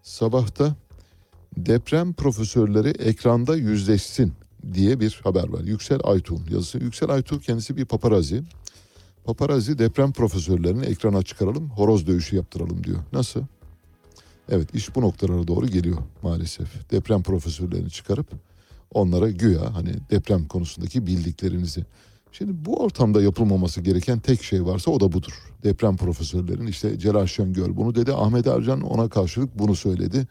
Sabahta 0.03 0.74
deprem 1.57 2.12
profesörleri 2.12 2.89
ekranda 2.89 3.57
yüzleşsin 3.57 4.32
diye 4.74 5.01
bir 5.01 5.20
haber 5.24 5.49
var. 5.49 5.61
Yüksel 5.61 6.01
Aytuğ 6.05 6.39
yazısı. 6.51 6.78
Yüksel 6.78 7.11
Aytuğ 7.11 7.41
kendisi 7.41 7.76
bir 7.76 7.84
paparazi. 7.84 8.43
Paparazi 9.24 9.78
deprem 9.78 10.12
profesörlerini 10.12 10.84
ekrana 10.84 11.22
çıkaralım, 11.22 11.70
horoz 11.70 12.07
dövüşü 12.07 12.37
yaptıralım 12.37 12.84
diyor. 12.84 12.99
Nasıl? 13.12 13.43
Evet 14.49 14.74
iş 14.74 14.95
bu 14.97 15.01
noktalara 15.01 15.49
doğru 15.49 15.66
geliyor 15.66 15.99
maalesef. 16.22 16.91
Deprem 16.91 17.22
profesörlerini 17.22 17.91
çıkarıp 17.91 18.26
onlara 18.95 19.30
güya 19.30 19.74
hani 19.74 19.93
deprem 20.11 20.49
konusundaki 20.49 21.07
bildiklerinizi. 21.07 21.84
Şimdi 22.39 22.64
bu 22.64 22.82
ortamda 22.82 23.22
yapılmaması 23.22 23.80
gereken 23.80 24.18
tek 24.18 24.43
şey 24.43 24.64
varsa 24.64 24.91
o 24.91 25.01
da 25.01 25.12
budur. 25.12 25.32
Deprem 25.62 25.97
profesörlerin 25.97 26.66
işte 26.66 26.99
Celal 26.99 27.26
Şengör 27.26 27.76
bunu 27.76 27.95
dedi. 27.95 28.12
Ahmet 28.12 28.47
Ercan 28.47 28.80
ona 28.80 29.09
karşılık 29.09 29.59
bunu 29.59 29.76
söyledi. 29.76 30.26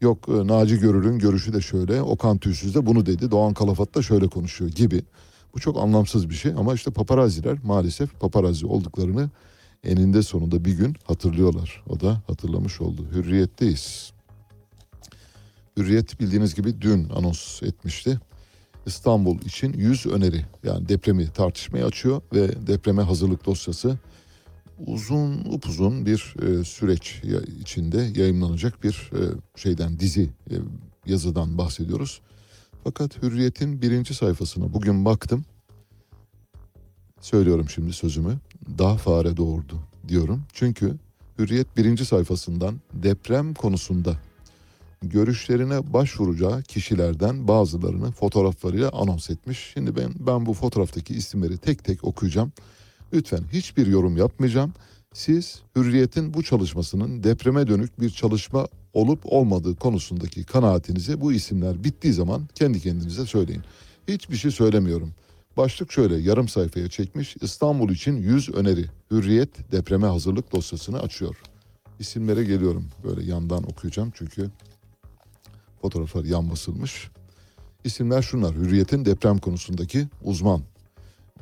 Yok 0.00 0.28
e, 0.28 0.46
Naci 0.46 0.78
Görür'ün 0.78 1.18
görüşü 1.18 1.52
de 1.52 1.60
şöyle. 1.60 2.02
Okan 2.02 2.38
Tüysüz 2.38 2.74
de 2.74 2.86
bunu 2.86 3.06
dedi. 3.06 3.30
Doğan 3.30 3.54
Kalafat 3.54 3.94
da 3.94 4.02
şöyle 4.02 4.28
konuşuyor 4.28 4.70
gibi. 4.70 5.02
Bu 5.54 5.60
çok 5.60 5.78
anlamsız 5.78 6.30
bir 6.30 6.34
şey 6.34 6.52
ama 6.58 6.74
işte 6.74 6.90
paparaziler 6.90 7.58
maalesef 7.62 8.20
paparazi 8.20 8.66
olduklarını 8.66 9.30
eninde 9.84 10.22
sonunda 10.22 10.64
bir 10.64 10.72
gün 10.72 10.96
hatırlıyorlar. 11.04 11.84
O 11.88 12.00
da 12.00 12.22
hatırlamış 12.26 12.80
oldu. 12.80 13.06
Hürriyetteyiz. 13.12 14.12
Hürriyet 15.76 16.20
bildiğiniz 16.20 16.54
gibi 16.54 16.80
dün 16.80 17.08
anons 17.08 17.62
etmişti. 17.62 18.20
İstanbul 18.86 19.38
için 19.38 19.72
100 19.72 20.06
öneri 20.06 20.44
yani 20.64 20.88
depremi 20.88 21.32
tartışmaya 21.32 21.86
açıyor 21.86 22.22
ve 22.32 22.66
depreme 22.66 23.02
hazırlık 23.02 23.46
dosyası 23.46 23.98
uzun 24.86 25.44
upuzun 25.44 26.06
bir 26.06 26.34
e, 26.42 26.64
süreç 26.64 27.22
içinde 27.60 28.10
yayınlanacak 28.16 28.82
bir 28.84 29.10
e, 29.14 29.20
şeyden 29.56 30.00
dizi 30.00 30.30
e, 30.50 30.54
yazıdan 31.06 31.58
bahsediyoruz. 31.58 32.20
Fakat 32.84 33.22
Hürriyet'in 33.22 33.82
birinci 33.82 34.14
sayfasına 34.14 34.72
bugün 34.72 35.04
baktım. 35.04 35.44
Söylüyorum 37.20 37.68
şimdi 37.68 37.92
sözümü. 37.92 38.38
Daha 38.78 38.96
fare 38.96 39.36
doğurdu 39.36 39.80
diyorum. 40.08 40.42
Çünkü 40.52 40.96
Hürriyet 41.38 41.76
birinci 41.76 42.04
sayfasından 42.04 42.80
deprem 42.92 43.54
konusunda 43.54 44.16
görüşlerine 45.02 45.92
başvuracağı 45.92 46.62
kişilerden 46.62 47.48
bazılarını 47.48 48.12
fotoğraflarıyla 48.12 48.90
anons 48.92 49.30
etmiş. 49.30 49.70
Şimdi 49.74 49.96
ben 49.96 50.12
ben 50.18 50.46
bu 50.46 50.54
fotoğraftaki 50.54 51.14
isimleri 51.14 51.58
tek 51.58 51.84
tek 51.84 52.04
okuyacağım. 52.04 52.52
Lütfen 53.12 53.42
hiçbir 53.52 53.86
yorum 53.86 54.16
yapmayacağım. 54.16 54.72
Siz 55.14 55.62
hürriyetin 55.76 56.34
bu 56.34 56.42
çalışmasının 56.42 57.24
depreme 57.24 57.66
dönük 57.66 58.00
bir 58.00 58.10
çalışma 58.10 58.68
olup 58.92 59.20
olmadığı 59.24 59.76
konusundaki 59.76 60.44
kanaatinizi 60.44 61.20
bu 61.20 61.32
isimler 61.32 61.84
bittiği 61.84 62.12
zaman 62.12 62.48
kendi 62.54 62.80
kendinize 62.80 63.26
söyleyin. 63.26 63.62
Hiçbir 64.08 64.36
şey 64.36 64.50
söylemiyorum. 64.50 65.12
Başlık 65.56 65.92
şöyle 65.92 66.16
yarım 66.16 66.48
sayfaya 66.48 66.88
çekmiş 66.88 67.36
İstanbul 67.40 67.90
için 67.90 68.16
100 68.16 68.48
öneri. 68.48 68.84
Hürriyet 69.10 69.72
depreme 69.72 70.06
hazırlık 70.06 70.52
dosyasını 70.52 71.00
açıyor. 71.00 71.36
İsimlere 71.98 72.44
geliyorum. 72.44 72.88
Böyle 73.04 73.24
yandan 73.24 73.62
okuyacağım 73.62 74.12
çünkü 74.14 74.50
fotoğraflar 75.80 76.24
yan 76.24 76.50
basılmış. 76.50 77.10
İsimler 77.84 78.22
şunlar. 78.22 78.54
Hürriyet'in 78.54 79.04
deprem 79.04 79.38
konusundaki 79.38 80.06
uzman. 80.22 80.62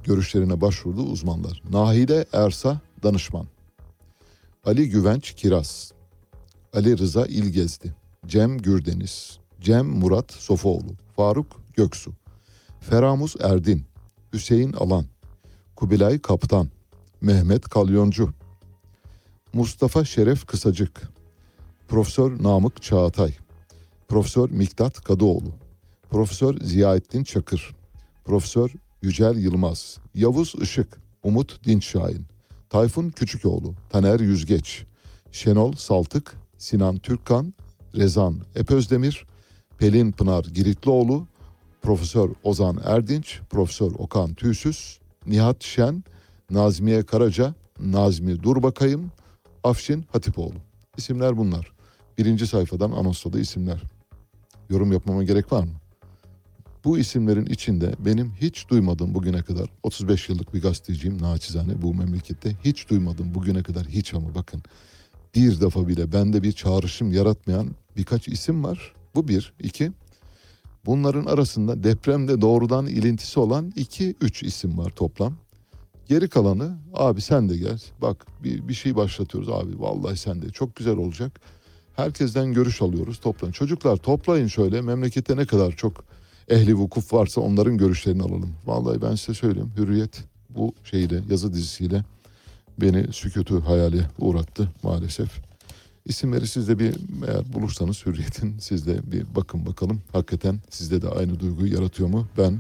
Görüşlerine 0.05 0.61
başvurduğu 0.61 1.03
uzmanlar. 1.03 1.63
Nahide 1.71 2.27
Ersa 2.33 2.81
danışman. 3.03 3.47
Ali 4.65 4.89
Güvenç 4.89 5.33
Kiraz. 5.33 5.93
Ali 6.73 6.99
Rıza 6.99 7.27
İlgezdi. 7.27 7.95
Cem 8.27 8.59
Gürdeniz. 8.59 9.39
Cem 9.61 9.87
Murat 9.87 10.33
Sofoğlu. 10.33 10.93
Faruk 11.17 11.61
Göksu. 11.77 12.13
Feramuz 12.81 13.35
Erdin. 13.41 13.85
Hüseyin 14.33 14.73
Alan. 14.73 15.05
Kubilay 15.77 16.19
Kaptan. 16.19 16.69
Mehmet 17.21 17.69
Kalyoncu. 17.69 18.31
Mustafa 19.53 20.05
Şeref 20.05 20.47
Kısacık. 20.47 21.03
Profesör 21.89 22.43
Namık 22.43 22.83
Çağatay. 22.83 23.35
Profesör 24.09 24.51
Miktat 24.51 25.01
Kadıoğlu. 25.01 25.53
Profesör 26.11 26.61
Ziyaettin 26.61 27.25
Çakır. 27.25 27.77
Profesör 28.25 28.73
Yücel 29.03 29.37
Yılmaz. 29.37 29.99
Yavuz 30.15 30.55
Işık. 30.63 30.99
Umut 31.23 31.65
Dinçşahin. 31.65 32.27
Tayfun 32.71 33.11
Küçükoğlu. 33.11 33.75
Taner 33.91 34.21
Yüzgeç. 34.21 34.85
Şenol 35.33 35.73
Saltık. 35.73 36.35
Sinan 36.59 36.99
Türkkan. 36.99 37.55
Rezan 37.97 38.41
Epözdemir. 38.55 39.27
Pelin 39.79 40.13
Pınar 40.13 40.45
Giritlioğlu. 40.45 41.27
Profesör 41.83 42.31
Ozan 42.43 42.81
Erdinç. 42.85 43.41
Profesör 43.51 43.93
Okan 43.99 44.35
Tüysüz. 44.35 44.99
Nihat 45.27 45.65
Şen. 45.65 46.05
Nazmiye 46.51 47.03
Karaca. 47.03 47.55
Nazmi 47.81 48.43
Durbakayım. 48.43 49.13
Afşin 49.65 50.05
Hatipoğlu. 50.13 50.57
İsimler 50.97 51.37
bunlar. 51.37 51.73
Birinci 52.19 52.47
sayfadan 52.47 52.91
anonsladığı 52.91 53.41
isimler. 53.41 53.83
Yorum 54.71 54.93
yapmama 54.93 55.25
gerek 55.25 55.53
var 55.53 55.63
mı? 55.63 55.73
Bu 56.85 56.99
isimlerin 56.99 57.47
içinde 57.47 57.95
benim 57.99 58.33
hiç 58.41 58.69
duymadığım 58.69 59.15
bugüne 59.15 59.43
kadar 59.43 59.69
35 59.83 60.29
yıllık 60.29 60.55
bir 60.55 60.63
gazeteciyim 60.63 61.23
naçizane 61.23 61.83
bu 61.83 61.95
memlekette 61.95 62.57
hiç 62.65 62.91
duymadım 62.91 63.35
bugüne 63.35 63.63
kadar 63.63 63.87
hiç 63.87 64.15
ama 64.15 64.35
bakın 64.35 64.63
bir 65.35 65.61
defa 65.61 65.89
bile 65.89 66.13
bende 66.13 66.43
bir 66.43 66.53
çağrışım 66.53 67.13
yaratmayan 67.13 67.69
birkaç 67.97 68.29
isim 68.29 68.65
var. 68.65 68.93
Bu 69.15 69.29
bir. 69.29 69.53
iki 69.61 69.93
bunların 70.87 71.25
arasında 71.25 71.85
depremde 71.85 72.41
doğrudan 72.41 72.87
ilintisi 72.87 73.41
olan 73.41 73.73
iki 73.77 74.15
üç 74.21 74.43
isim 74.43 74.79
var 74.79 74.91
toplam. 74.91 75.35
Geri 76.09 76.29
kalanı 76.29 76.79
abi 76.95 77.21
sen 77.21 77.49
de 77.49 77.57
gel 77.57 77.83
bak 78.03 78.27
bir, 78.45 78.69
bir 78.69 78.75
şey 78.75 78.97
başlatıyoruz 78.97 79.49
abi 79.49 79.81
vallahi 79.81 80.17
sen 80.17 80.43
de 80.43 80.51
çok 80.51 80.77
güzel 80.77 80.97
olacak. 80.97 81.41
Herkesten 81.99 82.53
görüş 82.53 82.83
alıyoruz 82.83 83.19
toplayın. 83.19 83.53
Çocuklar 83.53 83.97
toplayın 83.97 84.47
şöyle 84.47 84.81
memlekette 84.81 85.37
ne 85.37 85.47
kadar 85.47 85.73
çok 85.73 86.05
ehli 86.49 86.75
vukuf 86.75 87.13
varsa 87.13 87.41
onların 87.41 87.79
görüşlerini 87.79 88.23
alalım. 88.23 88.55
Vallahi 88.67 89.03
ben 89.03 89.15
size 89.15 89.35
söyleyeyim 89.35 89.73
Hürriyet 89.77 90.25
bu 90.51 90.75
şeyle 90.85 91.21
yazı 91.31 91.53
dizisiyle 91.53 92.05
beni 92.81 93.13
sükutu 93.13 93.67
hayale 93.67 94.11
uğrattı 94.19 94.69
maalesef. 94.83 95.29
İsimleri 96.05 96.47
siz 96.47 96.69
de 96.69 96.79
bir 96.79 96.95
eğer 97.29 97.53
bulursanız 97.53 98.07
Hürriyet'in 98.07 98.59
siz 98.59 98.87
de 98.87 99.13
bir 99.13 99.27
bakın 99.37 99.67
bakalım. 99.67 100.01
Hakikaten 100.13 100.61
sizde 100.71 101.03
de 101.03 101.09
aynı 101.09 101.41
duyguyu 101.41 101.75
yaratıyor 101.75 102.09
mu? 102.09 102.27
Ben 102.39 102.59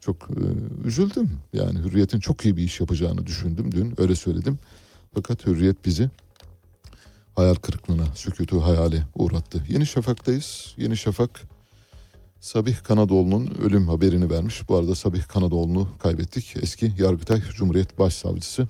çok 0.00 0.16
e, 0.16 0.42
üzüldüm. 0.88 1.30
Yani 1.52 1.78
Hürriyet'in 1.78 2.20
çok 2.20 2.44
iyi 2.44 2.56
bir 2.56 2.62
iş 2.62 2.80
yapacağını 2.80 3.26
düşündüm 3.26 3.72
dün 3.72 3.94
öyle 4.00 4.14
söyledim. 4.14 4.58
Fakat 5.14 5.46
Hürriyet 5.46 5.86
bizi 5.86 6.10
hayal 7.36 7.54
kırıklığına, 7.54 8.06
sükutu 8.14 8.64
hayale 8.64 9.02
uğrattı. 9.14 9.64
Yeni 9.68 9.86
Şafak'tayız. 9.86 10.74
Yeni 10.76 10.96
Şafak 10.96 11.42
Sabih 12.40 12.76
Kanadoğlu'nun 12.84 13.54
ölüm 13.62 13.88
haberini 13.88 14.30
vermiş. 14.30 14.68
Bu 14.68 14.76
arada 14.76 14.94
Sabih 14.94 15.22
Kanadoğlu'nu 15.22 15.88
kaybettik. 15.98 16.54
Eski 16.62 16.92
Yargıtay 16.98 17.40
Cumhuriyet 17.40 17.98
Başsavcısı. 17.98 18.68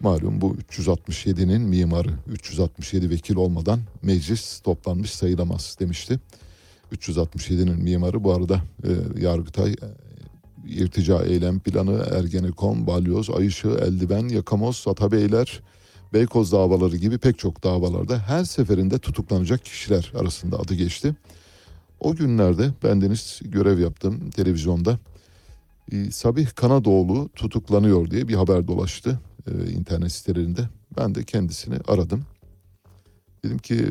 Malum 0.00 0.40
bu 0.40 0.56
367'nin 0.70 1.62
mimarı. 1.62 2.10
367 2.26 3.10
vekil 3.10 3.36
olmadan 3.36 3.80
meclis 4.02 4.60
toplanmış 4.60 5.10
sayılamaz 5.10 5.76
demişti. 5.80 6.20
367'nin 6.92 7.82
mimarı 7.82 8.24
bu 8.24 8.34
arada 8.34 8.60
e, 8.84 9.20
Yargıtay 9.20 9.70
e, 9.70 9.74
irtica 10.68 11.22
eylem 11.22 11.60
planı, 11.60 12.06
Ergenekon, 12.12 12.86
Balyoz, 12.86 13.30
Ayışı, 13.30 13.68
Eldiven, 13.68 14.28
Yakamoz, 14.28 14.84
Atabeyler, 14.88 15.62
Beykoz 16.12 16.52
davaları 16.52 16.96
gibi 16.96 17.18
pek 17.18 17.38
çok 17.38 17.64
davalarda 17.64 18.18
her 18.18 18.44
seferinde 18.44 18.98
tutuklanacak 18.98 19.64
kişiler 19.64 20.12
arasında 20.14 20.58
adı 20.58 20.74
geçti. 20.74 21.14
O 22.00 22.14
günlerde 22.14 22.70
bendeniz 22.84 23.40
görev 23.44 23.78
yaptım 23.78 24.30
televizyonda. 24.30 24.98
Ee, 25.92 26.10
Sabih 26.10 26.46
Kanadoğlu 26.54 27.28
tutuklanıyor 27.34 28.10
diye 28.10 28.28
bir 28.28 28.34
haber 28.34 28.68
dolaştı 28.68 29.20
e, 29.46 29.70
internet 29.70 30.12
sitelerinde. 30.12 30.60
Ben 30.98 31.14
de 31.14 31.24
kendisini 31.24 31.76
aradım. 31.88 32.22
Dedim 33.44 33.58
ki 33.58 33.86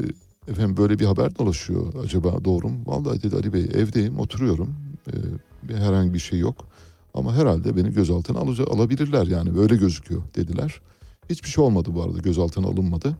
efendim 0.47 0.77
böyle 0.77 0.99
bir 0.99 1.05
haber 1.05 1.37
dolaşıyor 1.37 2.03
acaba 2.03 2.45
doğru 2.45 2.69
mu? 2.69 2.77
Vallahi 2.85 3.23
dedi 3.23 3.35
Ali 3.35 3.53
Bey 3.53 3.61
evdeyim 3.63 4.19
oturuyorum. 4.19 4.75
Ee, 5.07 5.73
herhangi 5.77 6.13
bir 6.13 6.19
şey 6.19 6.39
yok. 6.39 6.67
Ama 7.13 7.35
herhalde 7.35 7.75
beni 7.77 7.93
gözaltına 7.93 8.39
alıca- 8.39 8.69
alabilirler 8.73 9.27
yani 9.27 9.55
böyle 9.55 9.75
gözüküyor 9.75 10.21
dediler. 10.35 10.81
Hiçbir 11.29 11.49
şey 11.49 11.63
olmadı 11.63 11.89
bu 11.93 12.03
arada 12.03 12.17
gözaltına 12.17 12.67
alınmadı. 12.67 13.17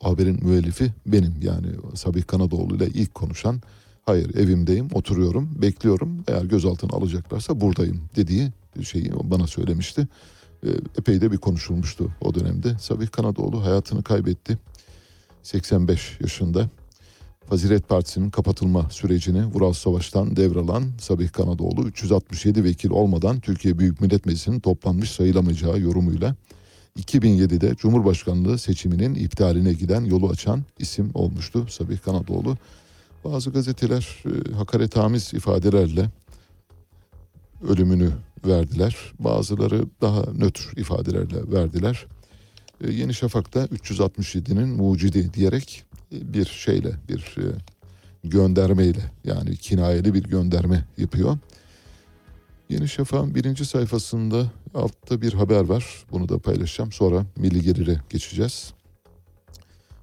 Haberin 0.00 0.46
müellifi 0.46 0.92
benim 1.06 1.34
yani 1.42 1.66
Sabih 1.94 2.22
Kanadoğlu 2.26 2.76
ile 2.76 2.86
ilk 2.86 3.14
konuşan 3.14 3.60
hayır 4.06 4.34
evimdeyim 4.34 4.88
oturuyorum 4.94 5.62
bekliyorum 5.62 6.24
eğer 6.28 6.44
gözaltına 6.44 6.96
alacaklarsa 6.96 7.60
buradayım 7.60 8.00
dediği 8.16 8.52
şeyi 8.82 9.12
bana 9.22 9.46
söylemişti. 9.46 10.08
Ee, 10.66 10.68
Epey 10.98 11.20
de 11.20 11.32
bir 11.32 11.36
konuşulmuştu 11.36 12.10
o 12.20 12.34
dönemde. 12.34 12.78
Sabih 12.78 13.08
Kanadoğlu 13.08 13.64
hayatını 13.64 14.02
kaybetti. 14.02 14.58
85 15.42 16.18
yaşında. 16.20 16.68
Fazilet 17.48 17.88
Partisi'nin 17.88 18.30
kapatılma 18.30 18.90
sürecini 18.90 19.46
Vural 19.46 19.72
Savaş'tan 19.72 20.36
devralan 20.36 20.84
Sabih 21.00 21.28
Kanadoğlu 21.28 21.88
367 21.88 22.64
vekil 22.64 22.90
olmadan 22.90 23.40
Türkiye 23.40 23.78
Büyük 23.78 24.00
Millet 24.00 24.26
Meclisi'nin 24.26 24.60
toplanmış 24.60 25.10
sayılamayacağı 25.10 25.80
yorumuyla 25.80 26.34
2007'de 27.00 27.74
Cumhurbaşkanlığı 27.74 28.58
seçiminin 28.58 29.14
iptaline 29.14 29.72
giden 29.72 30.04
yolu 30.04 30.28
açan 30.28 30.62
isim 30.78 31.10
olmuştu 31.14 31.66
Sabih 31.70 31.98
Kanadoğlu. 31.98 32.56
Bazı 33.24 33.50
gazeteler 33.50 34.24
e, 34.26 34.52
hakaretamiz 34.52 35.34
ifadelerle 35.34 36.08
ölümünü 37.68 38.10
verdiler. 38.46 38.96
Bazıları 39.18 39.84
daha 40.00 40.20
nötr 40.20 40.78
ifadelerle 40.78 41.52
verdiler. 41.52 42.06
E, 42.84 42.92
Yeni 42.92 43.14
Şafak'ta 43.14 43.64
367'nin 43.64 44.68
mucidi 44.68 45.34
diyerek 45.34 45.84
e, 46.12 46.32
bir 46.32 46.46
şeyle 46.46 46.92
bir 47.08 47.36
e, 47.38 47.44
göndermeyle 48.24 49.12
yani 49.24 49.56
kinayeli 49.56 50.14
bir 50.14 50.22
gönderme 50.22 50.84
yapıyor. 50.98 51.38
Yeni 52.68 52.88
Şafak'ın 52.88 53.34
birinci 53.34 53.64
sayfasında 53.64 54.46
altta 54.74 55.22
bir 55.22 55.32
haber 55.32 55.64
var. 55.64 56.04
Bunu 56.12 56.28
da 56.28 56.38
paylaşacağım. 56.38 56.92
Sonra 56.92 57.26
milli 57.36 57.62
gelire 57.62 58.00
geçeceğiz. 58.10 58.72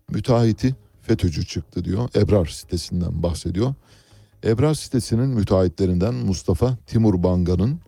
Müteahhiti 0.10 0.76
FETÖ'cü 1.02 1.45
çıktı 1.45 1.85
diyor. 1.85 2.10
Ebrar 2.15 2.45
sitesinden 2.45 3.23
bahsediyor. 3.23 3.73
Ebrar 4.44 4.73
sitesinin 4.73 5.30
müteahhitlerinden 5.30 6.14
Mustafa 6.14 6.77
Timur 6.88 7.23
Banga'nın 7.23 7.80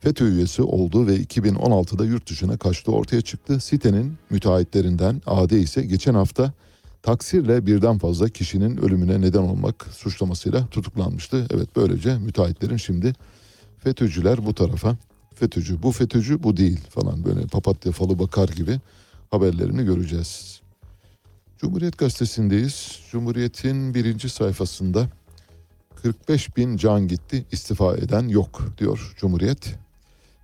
FETÖ 0.00 0.34
üyesi 0.34 0.62
olduğu 0.62 1.06
ve 1.06 1.16
2016'da 1.16 2.04
yurt 2.04 2.30
dışına 2.30 2.56
kaçtığı 2.56 2.92
ortaya 2.92 3.20
çıktı. 3.20 3.60
Sitenin 3.60 4.18
müteahhitlerinden 4.30 5.22
AD 5.26 5.50
ise 5.50 5.82
geçen 5.82 6.14
hafta 6.14 6.52
taksirle 7.02 7.66
birden 7.66 7.98
fazla 7.98 8.28
kişinin 8.28 8.76
ölümüne 8.76 9.20
neden 9.20 9.42
olmak 9.42 9.86
suçlamasıyla 9.92 10.66
tutuklanmıştı. 10.66 11.46
Evet 11.50 11.68
böylece 11.76 12.18
müteahhitlerin 12.18 12.76
şimdi 12.76 13.12
FETÖ'cüler 13.78 14.46
bu 14.46 14.54
tarafa 14.54 14.96
FETÖ'cü 15.38 15.82
bu 15.82 15.92
FETÖ'cü 15.92 16.42
bu 16.42 16.56
değil 16.56 16.80
falan 16.90 17.24
böyle 17.24 17.46
papatya 17.46 17.92
falı 17.92 18.18
bakar 18.18 18.48
gibi 18.48 18.80
haberlerini 19.30 19.84
göreceğiz. 19.84 20.60
Cumhuriyet 21.58 21.98
gazetesindeyiz. 21.98 23.00
Cumhuriyet'in 23.10 23.94
birinci 23.94 24.28
sayfasında 24.28 25.08
45 26.02 26.56
bin 26.56 26.76
can 26.76 27.08
gitti 27.08 27.44
istifa 27.52 27.96
eden 27.96 28.28
yok 28.28 28.62
diyor 28.78 29.14
Cumhuriyet. 29.16 29.74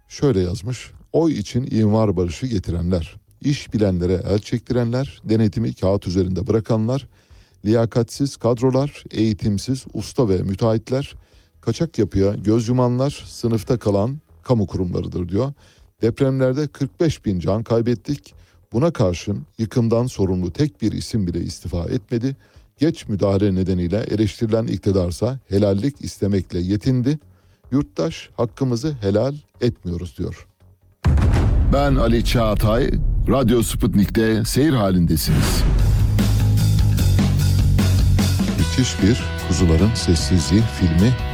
Şöyle 0.08 0.40
yazmış. 0.40 0.90
Oy 1.12 1.38
için 1.38 1.68
imar 1.70 2.16
barışı 2.16 2.46
getirenler. 2.46 3.16
iş 3.40 3.74
bilenlere 3.74 4.22
el 4.28 4.38
çektirenler, 4.38 5.20
denetimi 5.24 5.74
kağıt 5.74 6.06
üzerinde 6.06 6.46
bırakanlar, 6.46 7.08
liyakatsiz 7.64 8.36
kadrolar, 8.36 9.04
eğitimsiz 9.10 9.84
usta 9.94 10.28
ve 10.28 10.42
müteahhitler, 10.42 11.14
kaçak 11.60 11.98
yapıya 11.98 12.34
göz 12.34 12.68
yumanlar, 12.68 13.24
sınıfta 13.26 13.78
kalan 13.78 14.18
kamu 14.44 14.66
kurumlarıdır 14.66 15.28
diyor. 15.28 15.52
Depremlerde 16.02 16.66
45 16.66 17.24
bin 17.24 17.40
can 17.40 17.62
kaybettik. 17.62 18.34
Buna 18.72 18.90
karşın 18.90 19.46
yıkımdan 19.58 20.06
sorumlu 20.06 20.52
tek 20.52 20.82
bir 20.82 20.92
isim 20.92 21.26
bile 21.26 21.40
istifa 21.40 21.84
etmedi. 21.84 22.36
Geç 22.78 23.08
müdahale 23.08 23.54
nedeniyle 23.54 23.98
eleştirilen 24.10 24.66
iktidarsa 24.66 25.38
helallik 25.48 26.04
istemekle 26.04 26.58
yetindi. 26.58 27.18
Yurttaş 27.72 28.30
hakkımızı 28.36 28.92
helal 29.00 29.34
etmiyoruz 29.60 30.18
diyor. 30.18 30.46
Ben 31.72 31.94
Ali 31.94 32.24
Çağatay, 32.24 32.90
Radyo 33.28 33.62
Sputnik'te 33.62 34.44
seyir 34.44 34.72
halindesiniz. 34.72 35.62
Müthiş 38.58 39.02
bir 39.02 39.22
Kuzuların 39.48 39.94
Sessizliği 39.94 40.62
filmi 40.62 41.33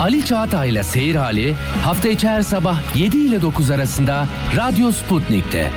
Ali 0.00 0.24
Çağatay'la 0.24 0.84
Seyir 0.84 1.14
Hali 1.14 1.54
hafta 1.54 2.08
içi 2.08 2.28
her 2.28 2.42
sabah 2.42 2.96
7 2.96 3.16
ile 3.16 3.42
9 3.42 3.70
arasında 3.70 4.28
Radyo 4.56 4.92
Sputnik'te. 4.92 5.70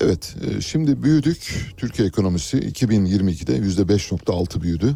Evet, 0.00 0.36
e, 0.46 0.60
şimdi 0.60 1.02
büyüdük. 1.02 1.72
Türkiye 1.76 2.08
ekonomisi 2.08 2.58
2022'de 2.58 3.56
%5.6 3.56 4.62
büyüdü. 4.62 4.94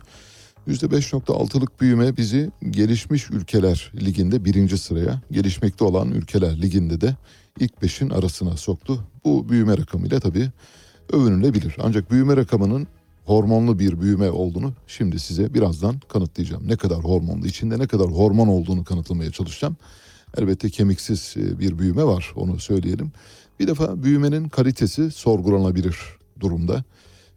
%5.6'lık 0.68 1.80
büyüme 1.80 2.16
bizi 2.16 2.50
gelişmiş 2.70 3.30
ülkeler 3.30 3.92
liginde 4.00 4.44
birinci 4.44 4.78
sıraya, 4.78 5.20
gelişmekte 5.30 5.84
olan 5.84 6.10
ülkeler 6.10 6.62
liginde 6.62 7.00
de 7.00 7.16
ilk 7.60 7.82
beşin 7.82 8.10
arasına 8.10 8.56
soktu. 8.56 9.04
Bu 9.24 9.48
büyüme 9.48 9.78
rakamıyla 9.78 10.20
tabii 10.20 10.50
övünülebilir. 11.12 11.76
Ancak 11.82 12.10
büyüme 12.10 12.36
rakamının 12.36 12.88
hormonlu 13.28 13.78
bir 13.78 14.00
büyüme 14.00 14.30
olduğunu 14.30 14.72
şimdi 14.86 15.18
size 15.18 15.54
birazdan 15.54 16.00
kanıtlayacağım. 16.08 16.68
Ne 16.68 16.76
kadar 16.76 16.98
hormonlu, 16.98 17.46
içinde 17.46 17.78
ne 17.78 17.86
kadar 17.86 18.06
hormon 18.06 18.48
olduğunu 18.48 18.84
kanıtlamaya 18.84 19.30
çalışacağım. 19.30 19.76
Elbette 20.36 20.70
kemiksiz 20.70 21.34
e, 21.36 21.58
bir 21.58 21.78
büyüme 21.78 22.04
var, 22.04 22.32
onu 22.36 22.58
söyleyelim. 22.60 23.12
Bir 23.60 23.66
defa 23.66 24.02
büyümenin 24.02 24.48
kalitesi 24.48 25.10
sorgulanabilir 25.10 25.98
durumda. 26.40 26.84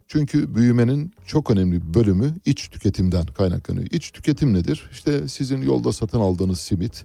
Çünkü 0.08 0.54
büyümenin 0.54 1.12
çok 1.26 1.50
önemli 1.50 1.94
bölümü 1.94 2.34
iç 2.44 2.68
tüketimden 2.68 3.26
kaynaklanıyor. 3.26 3.86
İç 3.86 4.10
tüketim 4.10 4.54
nedir? 4.54 4.88
İşte 4.92 5.28
sizin 5.28 5.62
yolda 5.62 5.92
satın 5.92 6.20
aldığınız 6.20 6.60
simit, 6.60 7.04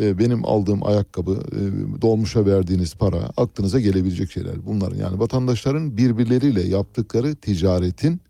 e, 0.00 0.18
benim 0.18 0.44
aldığım 0.44 0.86
ayakkabı, 0.86 1.42
e, 1.52 1.60
dolmuşa 2.02 2.46
verdiğiniz 2.46 2.94
para, 2.94 3.30
aklınıza 3.36 3.80
gelebilecek 3.80 4.30
şeyler. 4.30 4.66
Bunlar 4.66 4.92
yani 4.92 5.18
vatandaşların 5.18 5.96
birbirleriyle 5.96 6.62
yaptıkları 6.62 7.36
ticaretin 7.36 8.20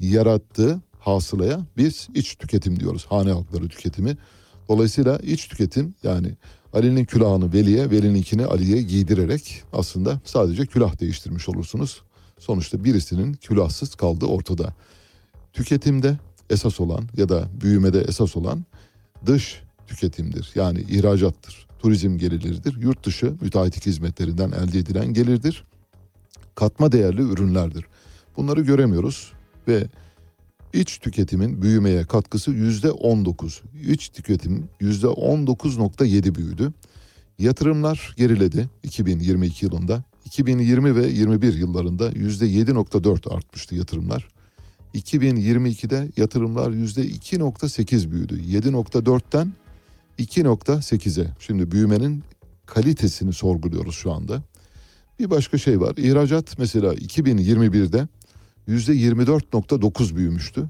yarattığı 0.00 0.80
hasılaya 0.98 1.60
biz 1.76 2.08
iç 2.14 2.36
tüketim 2.36 2.80
diyoruz. 2.80 3.06
Hane 3.08 3.32
halkları 3.32 3.68
tüketimi. 3.68 4.16
Dolayısıyla 4.68 5.18
iç 5.18 5.48
tüketim 5.48 5.94
yani 6.02 6.28
Ali'nin 6.72 7.04
külahını 7.04 7.52
Veli'ye, 7.52 7.90
Veli'ninkini 7.90 8.46
Ali'ye 8.46 8.82
giydirerek 8.82 9.62
aslında 9.72 10.20
sadece 10.24 10.66
külah 10.66 11.00
değiştirmiş 11.00 11.48
olursunuz. 11.48 12.02
Sonuçta 12.38 12.84
birisinin 12.84 13.32
külahsız 13.32 13.94
kaldığı 13.94 14.26
ortada. 14.26 14.74
Tüketimde 15.52 16.18
esas 16.50 16.80
olan 16.80 17.04
ya 17.16 17.28
da 17.28 17.48
büyümede 17.60 18.00
esas 18.00 18.36
olan 18.36 18.64
dış 19.26 19.62
tüketimdir. 19.86 20.50
Yani 20.54 20.80
ihracattır, 20.80 21.66
turizm 21.78 22.18
gelirleridir, 22.18 22.76
yurt 22.80 23.06
dışı 23.06 23.34
müteahhitlik 23.40 23.86
hizmetlerinden 23.86 24.52
elde 24.52 24.78
edilen 24.78 25.06
gelirdir. 25.06 25.64
Katma 26.54 26.92
değerli 26.92 27.22
ürünlerdir. 27.22 27.84
Bunları 28.36 28.60
göremiyoruz 28.60 29.32
ve 29.68 29.86
iç 30.72 30.98
tüketimin 30.98 31.62
büyümeye 31.62 32.04
katkısı 32.04 32.50
yüzde 32.50 32.90
19. 32.90 33.62
İç 33.88 34.08
tüketim 34.08 34.68
yüzde 34.80 35.06
19.7 35.06 36.34
büyüdü. 36.34 36.72
Yatırımlar 37.38 38.14
geriledi 38.16 38.68
2022 38.82 39.64
yılında. 39.66 40.04
2020 40.24 40.96
ve 40.96 41.06
21 41.06 41.54
yıllarında 41.54 42.10
yüzde 42.10 42.46
7.4 42.46 43.34
artmıştı 43.34 43.74
yatırımlar. 43.74 44.28
2022'de 44.94 46.08
yatırımlar 46.16 46.70
yüzde 46.70 47.06
2.8 47.06 48.10
büyüdü. 48.10 48.40
7.4'ten 48.40 49.52
2.8'e. 50.18 51.26
Şimdi 51.38 51.70
büyümenin 51.70 52.24
kalitesini 52.66 53.32
sorguluyoruz 53.32 53.94
şu 53.94 54.12
anda. 54.12 54.42
Bir 55.18 55.30
başka 55.30 55.58
şey 55.58 55.80
var. 55.80 55.96
İhracat 55.96 56.58
mesela 56.58 56.94
2021'de 56.94 58.08
%24.9 58.68 60.16
büyümüştü. 60.16 60.68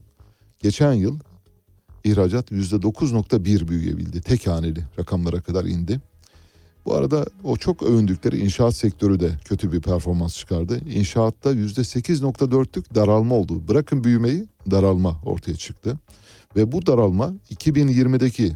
Geçen 0.59 0.93
yıl 0.93 1.19
ihracat 2.05 2.53
%9.1 2.53 3.69
büyüyebildi. 3.69 4.21
Tek 4.21 4.47
haneli 4.47 4.81
rakamlara 4.99 5.41
kadar 5.41 5.65
indi. 5.65 6.01
Bu 6.87 6.95
arada 6.95 7.27
o 7.45 7.57
çok 7.57 7.83
övündükleri 7.83 8.39
inşaat 8.39 8.75
sektörü 8.75 9.21
de 9.21 9.31
kötü 9.45 9.73
bir 9.73 9.81
performans 9.81 10.37
çıkardı. 10.37 10.81
İnşaatta 10.91 11.53
%8.4'lük 11.53 12.95
daralma 12.95 13.35
oldu. 13.35 13.69
Bırakın 13.69 14.05
büyümeyi 14.05 14.47
daralma 14.71 15.21
ortaya 15.25 15.57
çıktı. 15.57 15.99
Ve 16.57 16.73
bu 16.73 16.87
daralma 16.87 17.35
2020'deki 17.51 18.53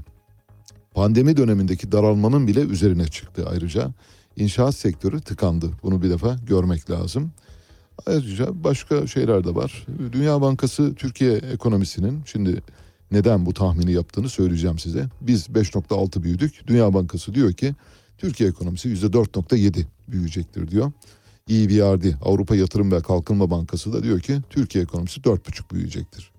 pandemi 0.95 1.37
dönemindeki 1.37 1.93
daralmanın 1.93 2.47
bile 2.47 2.61
üzerine 2.61 3.09
çıktı 3.09 3.47
ayrıca. 3.51 3.91
İnşaat 4.37 4.75
sektörü 4.75 5.21
tıkandı. 5.21 5.71
Bunu 5.83 6.03
bir 6.03 6.11
defa 6.11 6.37
görmek 6.47 6.91
lazım. 6.91 7.33
Ayrıca 8.07 8.65
başka 8.65 9.07
şeyler 9.07 9.45
de 9.45 9.55
var. 9.55 9.87
Dünya 10.12 10.41
Bankası 10.41 10.95
Türkiye 10.95 11.33
ekonomisinin 11.33 12.23
şimdi 12.27 12.62
neden 13.12 13.47
bu 13.47 13.55
tahmini 13.55 13.93
yaptığını 13.93 14.29
söyleyeceğim 14.29 14.79
size. 14.79 15.07
Biz 15.21 15.47
5.6 15.47 16.23
büyüdük. 16.23 16.67
Dünya 16.67 16.95
Bankası 16.95 17.35
diyor 17.35 17.53
ki 17.53 17.75
Türkiye 18.19 18.51
ekonomisi 18.51 18.89
%4.7 18.89 19.85
büyüyecektir 20.09 20.71
diyor. 20.71 20.93
EBRD 21.51 22.05
Avrupa 22.25 22.57
Yatırım 22.57 22.93
ve 22.93 23.03
Kalkınma 23.03 23.51
Bankası 23.51 23.93
da 23.93 24.03
diyor 24.03 24.21
ki 24.21 24.41
Türkiye 24.51 24.85
ekonomisi 24.85 25.21
4.5 25.21 25.75
büyüyecektir. 25.75 26.31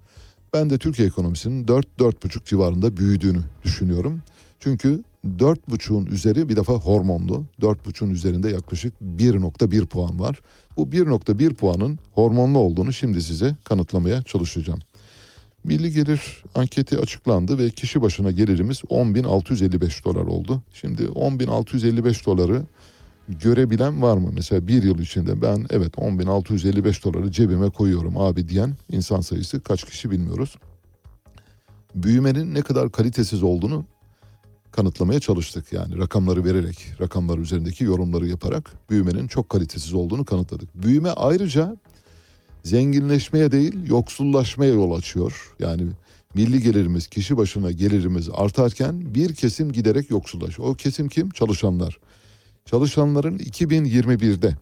Ben 0.53 0.69
de 0.69 0.78
Türkiye 0.78 1.07
ekonomisinin 1.07 1.65
4-4.5 1.65 2.45
civarında 2.45 2.98
büyüdüğünü 2.98 3.41
düşünüyorum. 3.64 4.22
Çünkü 4.61 5.03
4.5'un 5.25 6.05
üzeri 6.05 6.49
bir 6.49 6.55
defa 6.55 6.73
hormonlu. 6.73 7.45
4.5'un 7.61 8.09
üzerinde 8.09 8.49
yaklaşık 8.49 8.93
1.1 9.01 9.85
puan 9.85 10.19
var. 10.19 10.39
Bu 10.77 10.83
1.1 10.83 11.53
puanın 11.53 11.99
hormonlu 12.13 12.59
olduğunu 12.59 12.93
şimdi 12.93 13.21
size 13.21 13.55
kanıtlamaya 13.63 14.23
çalışacağım. 14.23 14.79
Milli 15.63 15.93
gelir 15.93 16.43
anketi 16.55 16.97
açıklandı 16.97 17.57
ve 17.57 17.69
kişi 17.69 18.01
başına 18.01 18.31
gelirimiz 18.31 18.79
10.655 18.79 20.03
dolar 20.05 20.25
oldu. 20.25 20.61
Şimdi 20.73 21.03
10.655 21.03 22.25
doları 22.25 22.63
görebilen 23.29 24.01
var 24.01 24.17
mı? 24.17 24.29
Mesela 24.33 24.67
bir 24.67 24.83
yıl 24.83 24.99
içinde 24.99 25.41
ben 25.41 25.65
evet 25.69 25.93
10.655 25.93 27.03
doları 27.03 27.31
cebime 27.31 27.69
koyuyorum 27.69 28.17
abi 28.17 28.47
diyen 28.47 28.73
insan 28.91 29.21
sayısı 29.21 29.61
kaç 29.61 29.83
kişi 29.83 30.11
bilmiyoruz. 30.11 30.55
Büyümenin 31.95 32.53
ne 32.53 32.61
kadar 32.61 32.91
kalitesiz 32.91 33.43
olduğunu 33.43 33.85
kanıtlamaya 34.72 35.19
çalıştık. 35.19 35.73
Yani 35.73 35.98
rakamları 35.98 36.45
vererek, 36.45 36.77
rakamlar 37.02 37.38
üzerindeki 37.38 37.84
yorumları 37.84 38.27
yaparak 38.27 38.72
büyümenin 38.89 39.27
çok 39.27 39.49
kalitesiz 39.49 39.93
olduğunu 39.93 40.26
kanıtladık. 40.26 40.84
Büyüme 40.84 41.10
ayrıca 41.10 41.77
zenginleşmeye 42.64 43.52
değil 43.52 43.88
yoksullaşmaya 43.88 44.73
yol 44.73 44.91
açıyor. 44.91 45.53
Yani 45.60 45.84
milli 46.35 46.64
gelirimiz, 46.64 47.07
kişi 47.07 47.38
başına 47.38 47.72
gelirimiz 47.72 48.30
artarken 48.34 49.15
bir 49.15 49.35
kesim 49.35 49.72
giderek 49.72 50.11
yoksullaşıyor. 50.11 50.69
O 50.69 50.73
kesim 50.73 51.10
kim? 51.10 51.30
Çalışanlar. 51.30 51.99
Çalışanların 52.65 53.38
2021'de 53.38 54.56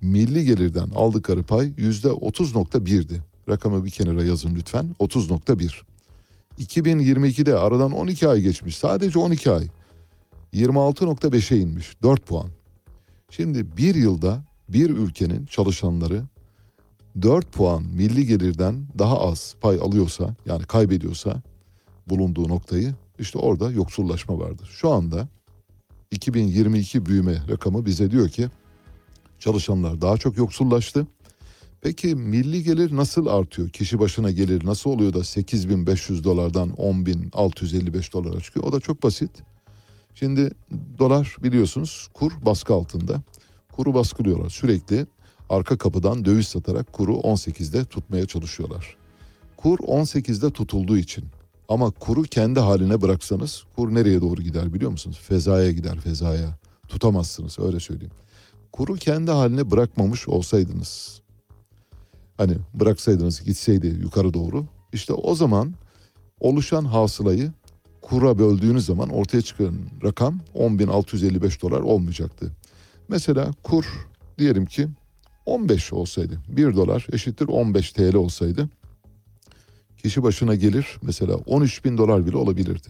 milli 0.00 0.44
gelirden 0.44 0.88
aldıkları 0.94 1.42
pay 1.42 1.72
yüzde 1.76 2.08
30.1'di. 2.08 3.20
Rakamı 3.48 3.84
bir 3.84 3.90
kenara 3.90 4.24
yazın 4.24 4.54
lütfen. 4.54 4.96
30.1. 5.00 5.95
2022'de 6.58 7.58
aradan 7.58 7.92
12 7.92 8.28
ay 8.28 8.40
geçmiş. 8.40 8.76
Sadece 8.76 9.18
12 9.18 9.50
ay. 9.50 9.68
26.5'e 10.54 11.58
inmiş. 11.58 12.02
4 12.02 12.26
puan. 12.26 12.50
Şimdi 13.30 13.76
bir 13.76 13.94
yılda 13.94 14.44
bir 14.68 14.90
ülkenin 14.90 15.46
çalışanları 15.46 16.22
4 17.22 17.52
puan 17.52 17.82
milli 17.82 18.26
gelirden 18.26 18.86
daha 18.98 19.20
az 19.20 19.54
pay 19.60 19.76
alıyorsa 19.76 20.36
yani 20.46 20.64
kaybediyorsa 20.64 21.42
bulunduğu 22.06 22.48
noktayı 22.48 22.94
işte 23.18 23.38
orada 23.38 23.70
yoksullaşma 23.70 24.38
vardır. 24.38 24.68
Şu 24.72 24.90
anda 24.90 25.28
2022 26.10 27.06
büyüme 27.06 27.42
rakamı 27.48 27.86
bize 27.86 28.10
diyor 28.10 28.28
ki 28.28 28.48
çalışanlar 29.38 30.00
daha 30.00 30.16
çok 30.16 30.36
yoksullaştı. 30.36 31.06
Peki 31.86 32.14
milli 32.14 32.62
gelir 32.62 32.96
nasıl 32.96 33.26
artıyor? 33.26 33.68
Kişi 33.68 33.98
başına 33.98 34.30
gelir 34.30 34.66
nasıl 34.66 34.90
oluyor 34.90 35.14
da 35.14 35.24
8500 35.24 36.24
dolardan 36.24 36.68
10.655 36.70 38.12
dolara 38.12 38.40
çıkıyor? 38.40 38.66
O 38.66 38.72
da 38.72 38.80
çok 38.80 39.02
basit. 39.02 39.30
Şimdi 40.14 40.50
dolar 40.98 41.36
biliyorsunuz 41.42 42.08
kur 42.14 42.32
baskı 42.42 42.74
altında. 42.74 43.22
Kuru 43.72 43.94
baskılıyorlar 43.94 44.50
sürekli 44.50 45.06
arka 45.48 45.78
kapıdan 45.78 46.24
döviz 46.24 46.48
satarak 46.48 46.92
kuru 46.92 47.12
18'de 47.12 47.84
tutmaya 47.84 48.26
çalışıyorlar. 48.26 48.96
Kur 49.56 49.78
18'de 49.78 50.50
tutulduğu 50.50 50.98
için 50.98 51.24
ama 51.68 51.90
kuru 51.90 52.22
kendi 52.22 52.60
haline 52.60 53.02
bıraksanız 53.02 53.64
kur 53.76 53.94
nereye 53.94 54.20
doğru 54.20 54.42
gider 54.42 54.74
biliyor 54.74 54.90
musunuz? 54.90 55.20
Fezaya 55.22 55.72
gider 55.72 56.00
fezaya. 56.00 56.58
Tutamazsınız 56.88 57.58
öyle 57.58 57.80
söyleyeyim. 57.80 58.14
Kuru 58.72 58.94
kendi 58.94 59.30
haline 59.30 59.70
bırakmamış 59.70 60.28
olsaydınız 60.28 61.25
hani 62.36 62.54
bıraksaydınız 62.74 63.44
gitseydi 63.44 63.86
yukarı 63.86 64.34
doğru 64.34 64.66
işte 64.92 65.12
o 65.12 65.34
zaman 65.34 65.74
oluşan 66.40 66.84
hasılayı 66.84 67.52
kura 68.02 68.38
böldüğünüz 68.38 68.86
zaman 68.86 69.08
ortaya 69.08 69.42
çıkan 69.42 69.74
rakam 70.04 70.40
10.655 70.54 71.62
dolar 71.62 71.80
olmayacaktı. 71.80 72.52
Mesela 73.08 73.50
kur 73.62 73.84
diyelim 74.38 74.66
ki 74.66 74.88
15 75.46 75.92
olsaydı 75.92 76.38
1 76.48 76.76
dolar 76.76 77.06
eşittir 77.12 77.48
15 77.48 77.92
TL 77.92 78.14
olsaydı 78.14 78.68
kişi 80.02 80.22
başına 80.22 80.54
gelir 80.54 80.98
mesela 81.02 81.34
13 81.34 81.84
bin 81.84 81.98
dolar 81.98 82.26
bile 82.26 82.36
olabilirdi. 82.36 82.88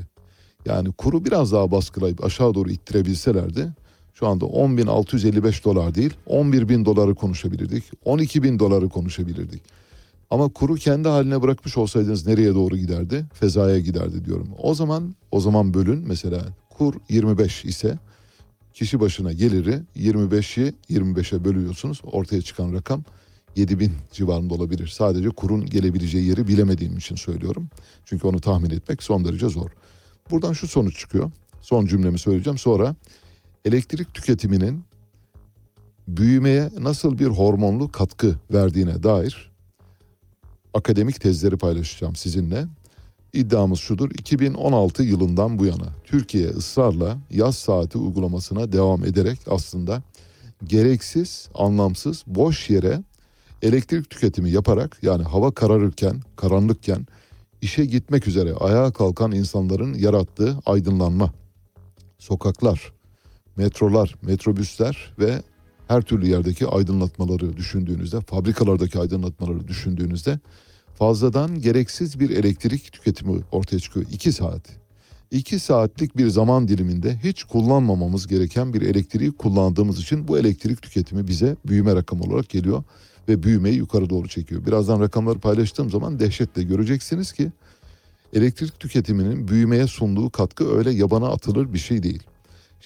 Yani 0.67 0.93
kuru 0.93 1.25
biraz 1.25 1.53
daha 1.53 1.71
baskılayıp 1.71 2.25
aşağı 2.25 2.55
doğru 2.55 2.71
ittirebilselerdi 2.71 3.69
şu 4.19 4.27
anda 4.27 4.45
10.655 4.45 5.65
dolar 5.65 5.95
değil 5.95 6.15
11 6.27 6.69
bin 6.69 6.85
doları 6.85 7.15
konuşabilirdik 7.15 7.85
12 8.05 8.43
bin 8.43 8.59
doları 8.59 8.89
konuşabilirdik. 8.89 9.63
Ama 10.31 10.49
kuru 10.49 10.75
kendi 10.75 11.09
haline 11.09 11.43
bırakmış 11.43 11.77
olsaydınız 11.77 12.27
nereye 12.27 12.55
doğru 12.55 12.77
giderdi? 12.77 13.27
Fezaya 13.33 13.79
giderdi 13.79 14.25
diyorum. 14.25 14.49
O 14.59 14.75
zaman 14.75 15.15
o 15.31 15.41
zaman 15.41 15.75
bölün 15.75 16.09
mesela 16.09 16.41
kur 16.71 16.95
25 17.09 17.65
ise 17.65 17.99
kişi 18.75 19.01
başına 19.01 19.33
geliri 19.33 19.83
25'i 19.97 20.75
25'e 20.91 21.45
bölüyorsunuz. 21.45 22.01
Ortaya 22.05 22.43
çıkan 22.43 22.73
rakam 22.73 23.05
7000 23.57 23.93
civarında 24.13 24.55
olabilir. 24.55 24.87
Sadece 24.87 25.29
kurun 25.29 25.67
gelebileceği 25.67 26.27
yeri 26.27 26.49
bilemediğim 26.49 26.97
için 26.97 27.17
söylüyorum. 27.17 27.69
Çünkü 28.05 28.27
onu 28.27 28.41
tahmin 28.41 28.71
etmek 28.71 29.03
son 29.03 29.25
derece 29.25 29.49
zor. 29.49 29.71
Buradan 30.31 30.53
şu 30.53 30.69
sonuç 30.69 30.99
çıkıyor. 30.99 31.31
Son 31.63 31.87
cümlemi 31.87 32.19
söyleyeceğim. 32.19 32.59
Sonra 32.59 32.95
elektrik 33.67 34.15
tüketiminin 34.15 34.85
büyümeye 36.09 36.71
nasıl 36.79 37.19
bir 37.19 37.27
hormonlu 37.27 37.93
katkı 37.93 38.35
verdiğine 38.53 39.03
dair 39.03 39.53
akademik 40.75 41.21
tezleri 41.21 41.57
paylaşacağım 41.57 42.17
sizinle. 42.17 42.67
İddiamız 43.33 43.79
şudur. 43.81 44.11
2016 44.11 45.03
yılından 45.03 45.59
bu 45.59 45.67
yana 45.67 45.87
Türkiye 46.05 46.49
ısrarla 46.49 47.19
yaz 47.31 47.57
saati 47.57 47.99
uygulamasına 47.99 48.73
devam 48.73 49.05
ederek 49.05 49.39
aslında 49.51 50.03
gereksiz, 50.65 51.49
anlamsız, 51.55 52.25
boş 52.27 52.71
yere 52.71 53.03
elektrik 53.63 54.11
tüketimi 54.11 54.51
yaparak 54.51 54.99
yani 55.03 55.23
hava 55.23 55.55
kararırken, 55.55 56.23
karanlıkken 56.37 57.07
işe 57.63 57.85
gitmek 57.85 58.29
üzere 58.29 58.55
ayağa 58.55 58.93
kalkan 58.93 59.33
insanların 59.33 59.95
yarattığı 59.95 60.57
aydınlanma, 60.67 61.33
sokaklar, 62.19 62.93
metrolar, 63.57 64.15
metrobüsler 64.23 65.15
ve 65.19 65.43
her 65.89 66.03
türlü 66.03 66.29
yerdeki 66.29 66.67
aydınlatmaları 66.67 67.57
düşündüğünüzde, 67.57 68.21
fabrikalardaki 68.21 68.99
aydınlatmaları 68.99 69.69
düşündüğünüzde 69.69 70.39
fazladan 70.95 71.61
gereksiz 71.61 72.21
bir 72.21 72.31
elektrik 72.31 72.93
tüketimi 72.93 73.41
ortaya 73.53 73.79
çıkıyor. 73.79 74.07
2 74.13 74.33
saat. 74.33 74.63
2 75.31 75.59
saatlik 75.59 76.17
bir 76.17 76.29
zaman 76.29 76.69
diliminde 76.69 77.19
hiç 77.25 77.45
kullanmamamız 77.45 78.27
gereken 78.27 78.75
bir 78.75 78.83
elektriği 78.83 79.33
kullandığımız 79.33 80.01
için 80.01 80.29
bu 80.29 80.39
elektrik 80.39 80.83
tüketimi 80.83 81.29
bize 81.29 81.57
büyüme 81.67 81.95
rakamı 81.95 82.25
olarak 82.25 82.49
geliyor 82.49 82.83
ve 83.29 83.43
büyümeyi 83.43 83.77
yukarı 83.77 84.11
doğru 84.11 84.29
çekiyor. 84.29 84.67
Birazdan 84.67 85.01
rakamları 85.01 85.39
paylaştığım 85.39 85.91
zaman 85.91 86.19
dehşetle 86.21 86.63
göreceksiniz 86.63 87.33
ki 87.33 87.53
elektrik 88.33 88.81
tüketiminin 88.81 89.49
büyümeye 89.49 89.87
sunduğu 89.87 90.31
katkı 90.31 90.77
öyle 90.77 90.91
yabana 90.91 91.29
atılır 91.29 91.73
bir 91.73 91.79
şey 91.79 92.03
değil. 92.03 92.23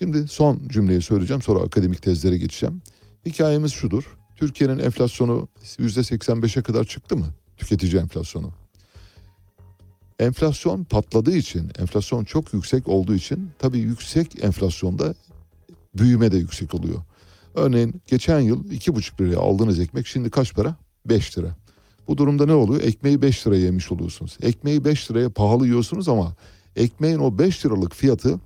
Şimdi 0.02 0.28
son 0.28 0.60
cümleyi 0.68 1.02
söyleyeceğim 1.02 1.42
sonra 1.42 1.60
akademik 1.60 2.02
tezlere 2.02 2.38
geçeceğim. 2.38 2.82
Hikayemiz 3.26 3.72
şudur. 3.72 4.16
Türkiye'nin 4.36 4.78
enflasyonu 4.78 5.48
%85'e 5.64 6.62
kadar 6.62 6.84
çıktı 6.84 7.16
mı? 7.16 7.26
Tüketici 7.56 8.02
enflasyonu. 8.02 8.52
Enflasyon 10.18 10.84
patladığı 10.84 11.36
için, 11.36 11.70
enflasyon 11.78 12.24
çok 12.24 12.54
yüksek 12.54 12.88
olduğu 12.88 13.14
için 13.14 13.50
tabii 13.58 13.78
yüksek 13.78 14.44
enflasyonda 14.44 15.14
büyüme 15.98 16.32
de 16.32 16.36
yüksek 16.36 16.74
oluyor. 16.74 17.00
Örneğin 17.54 18.02
geçen 18.06 18.40
yıl 18.40 18.70
iki 18.70 18.94
buçuk 18.94 19.20
liraya 19.20 19.38
aldığınız 19.38 19.80
ekmek 19.80 20.06
şimdi 20.06 20.30
kaç 20.30 20.54
para? 20.54 20.76
5 21.06 21.38
lira. 21.38 21.56
Bu 22.08 22.18
durumda 22.18 22.46
ne 22.46 22.54
oluyor? 22.54 22.82
Ekmeği 22.82 23.22
5 23.22 23.46
liraya 23.46 23.60
yemiş 23.60 23.92
oluyorsunuz. 23.92 24.38
Ekmeği 24.42 24.84
5 24.84 25.10
liraya 25.10 25.30
pahalı 25.30 25.66
yiyorsunuz 25.66 26.08
ama 26.08 26.34
ekmeğin 26.76 27.18
o 27.18 27.38
5 27.38 27.66
liralık 27.66 27.94
fiyatı 27.94 28.40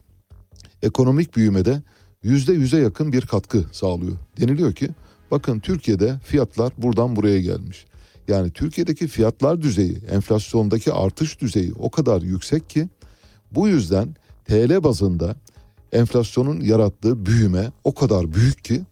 ekonomik 0.84 1.36
büyümede 1.36 1.82
yüzde 2.22 2.52
yüze 2.52 2.78
yakın 2.78 3.12
bir 3.12 3.22
katkı 3.22 3.64
sağlıyor. 3.72 4.16
Deniliyor 4.40 4.72
ki 4.72 4.88
bakın 5.30 5.60
Türkiye'de 5.60 6.18
fiyatlar 6.24 6.72
buradan 6.78 7.16
buraya 7.16 7.40
gelmiş. 7.40 7.86
Yani 8.28 8.50
Türkiye'deki 8.50 9.08
fiyatlar 9.08 9.62
düzeyi, 9.62 9.98
enflasyondaki 10.10 10.92
artış 10.92 11.40
düzeyi 11.40 11.72
o 11.78 11.90
kadar 11.90 12.22
yüksek 12.22 12.70
ki 12.70 12.88
bu 13.52 13.68
yüzden 13.68 14.14
TL 14.44 14.84
bazında 14.84 15.36
enflasyonun 15.92 16.60
yarattığı 16.60 17.26
büyüme 17.26 17.72
o 17.84 17.94
kadar 17.94 18.32
büyük 18.32 18.64
ki 18.64 18.82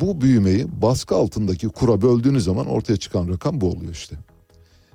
bu 0.00 0.20
büyümeyi 0.20 0.66
baskı 0.82 1.14
altındaki 1.14 1.68
kura 1.68 2.02
böldüğünüz 2.02 2.44
zaman 2.44 2.66
ortaya 2.66 2.96
çıkan 2.96 3.28
rakam 3.28 3.60
bu 3.60 3.70
oluyor 3.70 3.92
işte. 3.92 4.16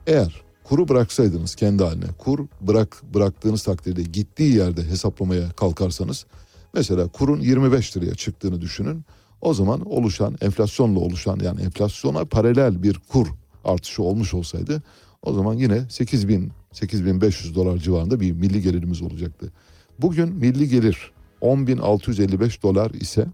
Eğer 0.07 0.44
kuru 0.65 0.87
bıraksaydınız 0.87 1.55
kendi 1.55 1.83
haline, 1.83 2.05
kur 2.17 2.47
bırak 2.61 3.03
bıraktığınız 3.13 3.63
takdirde 3.63 4.03
gittiği 4.03 4.55
yerde 4.55 4.83
hesaplamaya 4.83 5.51
kalkarsanız 5.51 6.25
mesela 6.73 7.07
kurun 7.07 7.39
25 7.39 7.97
liraya 7.97 8.15
çıktığını 8.15 8.61
düşünün. 8.61 9.05
O 9.41 9.53
zaman 9.53 9.85
oluşan 9.91 10.37
enflasyonla 10.41 10.99
oluşan 10.99 11.39
yani 11.39 11.61
enflasyona 11.61 12.25
paralel 12.25 12.83
bir 12.83 12.99
kur 13.09 13.27
artışı 13.63 14.03
olmuş 14.03 14.33
olsaydı 14.33 14.83
o 15.21 15.33
zaman 15.33 15.53
yine 15.53 15.89
8000 15.89 16.51
8500 16.71 17.55
dolar 17.55 17.77
civarında 17.77 18.19
bir 18.19 18.31
milli 18.31 18.61
gelirimiz 18.61 19.01
olacaktı. 19.01 19.51
Bugün 19.99 20.33
milli 20.33 20.69
gelir 20.69 21.11
10.655 21.41 22.61
dolar 22.63 22.91
ise 22.91 23.25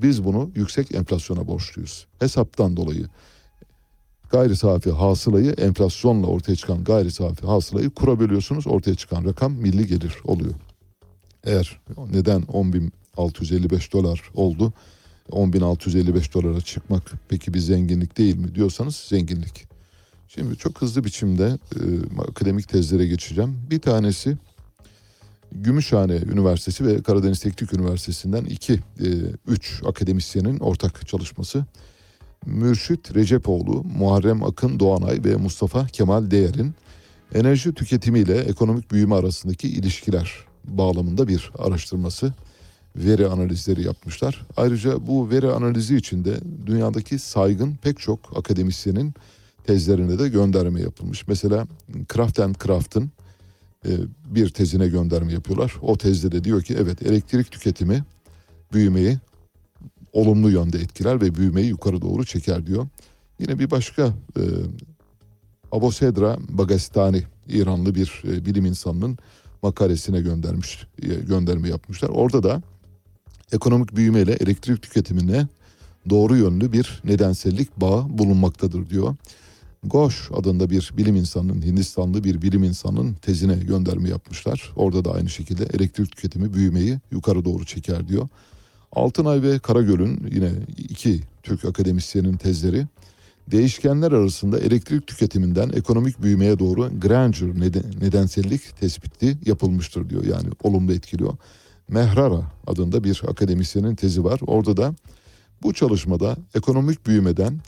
biz 0.00 0.24
bunu 0.24 0.50
yüksek 0.54 0.94
enflasyona 0.94 1.46
borçluyuz. 1.46 2.06
Hesaptan 2.18 2.76
dolayı 2.76 3.06
gayri 4.30 4.56
safi 4.56 4.90
hasılayı 4.90 5.50
enflasyonla 5.50 6.26
ortaya 6.26 6.56
çıkan 6.56 6.84
gayri 6.84 7.10
safi 7.10 7.46
hasılayı 7.46 7.90
kura 7.90 8.20
bölüyorsunuz 8.20 8.66
ortaya 8.66 8.94
çıkan 8.94 9.24
rakam 9.24 9.52
milli 9.52 9.86
gelir 9.86 10.14
oluyor. 10.24 10.54
Eğer 11.44 11.80
neden 12.12 12.42
10.655 12.42 13.92
dolar 13.92 14.22
oldu 14.34 14.72
10.655 15.30 16.34
dolara 16.34 16.60
çıkmak 16.60 17.12
peki 17.28 17.54
bir 17.54 17.58
zenginlik 17.58 18.18
değil 18.18 18.36
mi 18.36 18.54
diyorsanız 18.54 18.96
zenginlik. 18.96 19.64
Şimdi 20.28 20.56
çok 20.56 20.82
hızlı 20.82 21.04
biçimde 21.04 21.58
e, 21.76 21.80
akademik 22.20 22.68
tezlere 22.68 23.06
geçeceğim. 23.06 23.56
Bir 23.70 23.80
tanesi 23.80 24.36
Gümüşhane 25.52 26.16
Üniversitesi 26.16 26.86
ve 26.86 27.02
Karadeniz 27.02 27.40
Teknik 27.40 27.72
Üniversitesi'nden 27.72 28.44
iki, 28.44 28.72
e, 28.74 29.08
üç 29.46 29.82
akademisyenin 29.86 30.58
ortak 30.58 31.08
çalışması. 31.08 31.64
Mürşit 32.46 33.14
Recepoğlu, 33.14 33.84
Muharrem 33.98 34.42
Akın 34.42 34.80
Doğanay 34.80 35.24
ve 35.24 35.36
Mustafa 35.36 35.86
Kemal 35.86 36.30
Değer'in 36.30 36.74
enerji 37.34 37.74
tüketimiyle 37.74 38.38
ekonomik 38.38 38.90
büyüme 38.90 39.14
arasındaki 39.14 39.68
ilişkiler 39.68 40.32
bağlamında 40.64 41.28
bir 41.28 41.50
araştırması, 41.58 42.32
veri 42.96 43.26
analizleri 43.26 43.82
yapmışlar. 43.82 44.46
Ayrıca 44.56 45.06
bu 45.06 45.30
veri 45.30 45.50
analizi 45.50 45.96
içinde 45.96 46.40
dünyadaki 46.66 47.18
saygın 47.18 47.74
pek 47.82 47.98
çok 47.98 48.38
akademisyenin 48.38 49.14
tezlerine 49.66 50.18
de 50.18 50.28
gönderme 50.28 50.80
yapılmış. 50.80 51.28
Mesela 51.28 51.66
Kraft 52.08 52.58
Kraft'ın 52.58 53.10
e, 53.86 53.90
bir 54.24 54.48
tezine 54.48 54.88
gönderme 54.88 55.32
yapıyorlar. 55.32 55.74
O 55.82 55.98
tezde 55.98 56.32
de 56.32 56.44
diyor 56.44 56.62
ki 56.62 56.76
evet 56.78 57.02
elektrik 57.02 57.50
tüketimi 57.50 58.04
büyümeyi 58.72 59.18
olumlu 60.14 60.50
yönde 60.50 60.78
etkiler 60.78 61.20
ve 61.20 61.34
büyümeyi 61.34 61.68
yukarı 61.68 62.02
doğru 62.02 62.24
çeker 62.24 62.66
diyor. 62.66 62.86
Yine 63.38 63.58
bir 63.58 63.70
başka 63.70 64.06
e, 64.36 64.42
Abosedra 65.72 66.38
Bagastani 66.48 67.22
İranlı 67.48 67.94
bir 67.94 68.22
e, 68.28 68.44
bilim 68.46 68.66
insanının 68.66 69.18
makalesine 69.62 70.20
göndermiş 70.20 70.86
e, 71.02 71.06
gönderme 71.06 71.68
yapmışlar. 71.68 72.08
Orada 72.08 72.42
da 72.42 72.62
ekonomik 73.52 73.96
büyüme 73.96 74.20
ile 74.20 74.32
elektrik 74.32 74.82
tüketimine 74.82 75.46
doğru 76.10 76.36
yönlü 76.36 76.72
bir 76.72 77.02
nedensellik 77.04 77.80
bağı 77.80 78.18
bulunmaktadır 78.18 78.90
diyor. 78.90 79.16
Ghosh 79.84 80.30
adında 80.34 80.70
bir 80.70 80.90
bilim 80.96 81.16
insanının, 81.16 81.62
Hindistanlı 81.62 82.24
bir 82.24 82.42
bilim 82.42 82.64
insanının 82.64 83.14
tezine 83.14 83.54
gönderme 83.54 84.08
yapmışlar. 84.08 84.72
Orada 84.76 85.04
da 85.04 85.12
aynı 85.12 85.28
şekilde 85.28 85.64
elektrik 85.64 86.16
tüketimi 86.16 86.54
büyümeyi 86.54 86.98
yukarı 87.10 87.44
doğru 87.44 87.64
çeker 87.64 88.08
diyor. 88.08 88.28
Altınay 88.94 89.42
ve 89.42 89.58
Karagöl'ün 89.58 90.28
yine 90.30 90.50
iki 90.78 91.20
Türk 91.42 91.64
akademisyenin 91.64 92.36
tezleri 92.36 92.86
değişkenler 93.50 94.12
arasında 94.12 94.58
elektrik 94.58 95.06
tüketiminden 95.06 95.68
ekonomik 95.68 96.22
büyümeye 96.22 96.58
doğru 96.58 97.00
Granger 97.00 97.60
neden- 97.60 98.00
nedensellik 98.00 98.76
tespiti 98.80 99.38
yapılmıştır 99.46 100.10
diyor. 100.10 100.24
Yani 100.24 100.48
olumlu 100.62 100.92
etkiliyor. 100.92 101.36
Mehrara 101.88 102.42
adında 102.66 103.04
bir 103.04 103.22
akademisyenin 103.28 103.94
tezi 103.94 104.24
var. 104.24 104.40
Orada 104.46 104.76
da 104.76 104.94
bu 105.62 105.74
çalışmada 105.74 106.36
ekonomik 106.54 107.06
büyümeden 107.06 107.60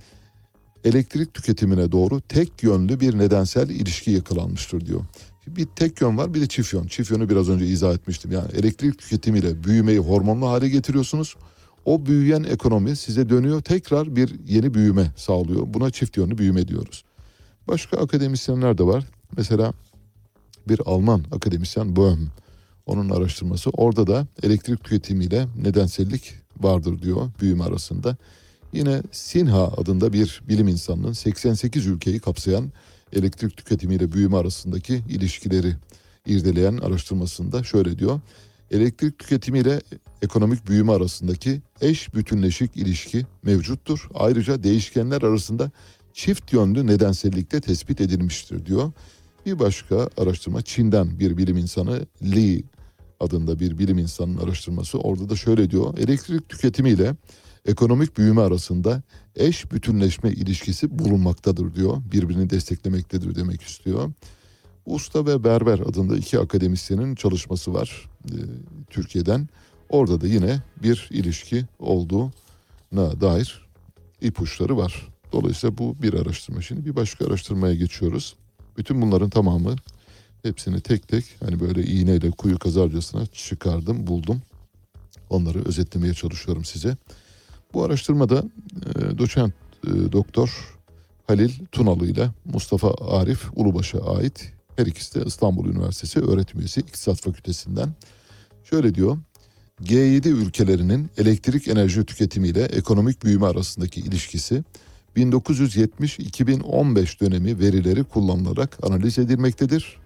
elektrik 0.85 1.35
tüketimine 1.35 1.93
doğru 1.93 2.21
tek 2.21 2.63
yönlü 2.63 3.01
bir 3.01 3.19
nedensel 3.19 3.71
ilişki 3.71 4.11
yakalanmıştır 4.11 4.87
diyor. 4.87 5.01
Bir 5.47 5.67
tek 5.67 6.01
yön 6.01 6.19
var 6.19 6.35
bir 6.35 6.41
de 6.41 6.47
çift 6.47 6.73
yön. 6.73 6.87
Çift 6.87 7.11
yönü 7.11 7.29
biraz 7.29 7.49
önce 7.49 7.67
izah 7.67 7.95
etmiştim. 7.95 8.33
Yani 8.33 8.53
elektrik 8.53 8.99
tüketimiyle 8.99 9.65
büyümeyi 9.65 9.99
hormonlu 9.99 10.49
hale 10.49 10.69
getiriyorsunuz. 10.69 11.37
O 11.85 12.07
büyüyen 12.07 12.45
ekonomi 12.45 12.97
size 12.97 13.29
dönüyor 13.29 13.63
tekrar 13.63 14.17
bir 14.17 14.35
yeni 14.47 14.75
büyüme 14.75 15.13
sağlıyor. 15.17 15.63
Buna 15.67 15.91
çift 15.91 16.17
yönlü 16.17 16.39
büyüme 16.39 16.69
diyoruz. 16.69 17.05
Başka 17.69 17.97
akademisyenler 17.97 18.79
de 18.79 18.83
var. 18.83 19.05
Mesela 19.37 19.73
bir 20.69 20.81
Alman 20.87 21.25
akademisyen 21.33 21.97
Bohm. 21.97 22.19
Onun 22.87 23.11
araştırması 23.11 23.71
orada 23.71 24.07
da 24.07 24.27
elektrik 24.43 24.85
tüketimiyle 24.85 25.47
nedensellik 25.63 26.35
vardır 26.61 27.03
diyor 27.03 27.31
büyüme 27.41 27.65
arasında. 27.65 28.17
Yine 28.73 29.03
Sinha 29.13 29.69
adında 29.69 30.13
bir 30.13 30.43
bilim 30.49 30.69
insanının 30.69 31.13
88 31.13 31.87
ülkeyi 31.87 32.21
kapsayan 32.21 32.73
elektrik 33.13 33.57
tüketimiyle 33.57 34.13
büyüme 34.13 34.37
arasındaki 34.37 34.95
ilişkileri 35.09 35.77
irdeleyen 36.27 36.77
araştırmasında 36.77 37.65
şöyle 37.65 37.99
diyor. 37.99 38.21
Elektrik 38.71 39.19
tüketimiyle 39.19 39.81
ekonomik 40.23 40.69
büyüme 40.69 40.93
arasındaki 40.93 41.61
eş 41.81 42.15
bütünleşik 42.15 42.77
ilişki 42.77 43.27
mevcuttur. 43.43 44.09
Ayrıca 44.15 44.63
değişkenler 44.63 45.23
arasında 45.23 45.71
çift 46.13 46.53
yönlü 46.53 46.87
nedensellikte 46.87 47.61
tespit 47.61 48.01
edilmiştir 48.01 48.67
diyor. 48.67 48.93
Bir 49.47 49.59
başka 49.59 50.09
araştırma 50.17 50.63
Çin'den 50.63 51.19
bir 51.19 51.37
bilim 51.37 51.57
insanı 51.57 52.07
Li 52.23 52.65
adında 53.21 53.61
bir 53.61 53.79
bilim 53.79 53.99
insanının 53.99 54.39
araştırması. 54.39 54.99
Orada 54.99 55.29
da 55.29 55.37
şöyle 55.37 55.71
diyor. 55.71 55.99
Elektrik 55.99 56.49
tüketimiyle 56.49 57.15
ekonomik 57.67 58.19
büyüme 58.19 58.41
arasında 58.41 59.03
eş 59.37 59.73
bütünleşme 59.73 60.31
ilişkisi 60.31 60.99
bulunmaktadır 60.99 61.75
diyor. 61.75 61.97
Birbirini 62.13 62.51
desteklemektedir 62.51 63.35
demek 63.35 63.63
istiyor. 63.63 64.13
Usta 64.87 65.27
ve 65.27 65.45
Berber 65.45 65.79
adında 65.79 66.17
iki 66.17 66.39
akademisyenin 66.39 67.15
çalışması 67.15 67.75
var 67.75 68.11
e, 68.25 68.37
Türkiye'den. 68.91 69.49
Orada 69.89 70.21
da 70.21 70.27
yine 70.27 70.63
bir 70.83 71.09
ilişki 71.11 71.65
olduğuna 71.79 73.21
dair 73.21 73.67
ipuçları 74.21 74.77
var. 74.77 75.09
Dolayısıyla 75.33 75.79
bu 75.79 76.03
bir 76.03 76.15
araştırma. 76.15 76.63
Şimdi 76.63 76.85
bir 76.85 76.97
başka 76.97 77.27
araştırmaya 77.27 77.75
geçiyoruz. 77.75 78.37
Bütün 78.77 79.03
bunların 79.03 79.31
tamamı 79.31 79.77
hepsini 80.43 80.81
tek 80.81 81.09
tek 81.09 81.25
hani 81.45 81.61
böyle 81.61 81.85
iğneyle 81.85 82.31
kuyu 82.31 82.59
kazarcasına 82.59 83.27
çıkardım, 83.27 84.07
buldum. 84.07 84.43
Onları 85.31 85.65
özetlemeye 85.65 86.15
çalışıyorum 86.15 86.65
size. 86.65 86.97
Bu 87.75 87.85
araştırmada 87.85 88.45
e, 88.97 89.19
doçent 89.19 89.53
e, 89.87 90.13
doktor 90.13 90.79
Halil 91.27 91.53
Tunalı 91.73 92.07
ile 92.07 92.31
Mustafa 92.45 92.95
Arif 93.19 93.45
Ulubaş'a 93.57 94.17
ait 94.17 94.53
her 94.77 94.87
ikisi 94.87 95.21
de 95.21 95.25
İstanbul 95.27 95.69
Üniversitesi 95.69 96.21
öğretim 96.21 96.61
üyesi 96.61 96.81
İktisat 96.81 97.21
Fakültesinden. 97.21 97.89
Şöyle 98.65 98.95
diyor. 98.95 99.19
G7 99.83 100.29
ülkelerinin 100.29 101.11
elektrik 101.19 101.69
enerji 101.69 102.05
tüketimiyle 102.05 102.65
ekonomik 102.65 103.25
büyüme 103.25 103.47
arasındaki 103.47 104.01
ilişkisi 104.01 104.65
1970-2015 105.17 107.21
dönemi 107.21 107.59
verileri 107.59 108.05
kullanılarak 108.05 108.79
analiz 108.83 109.19
edilmektedir. 109.19 109.97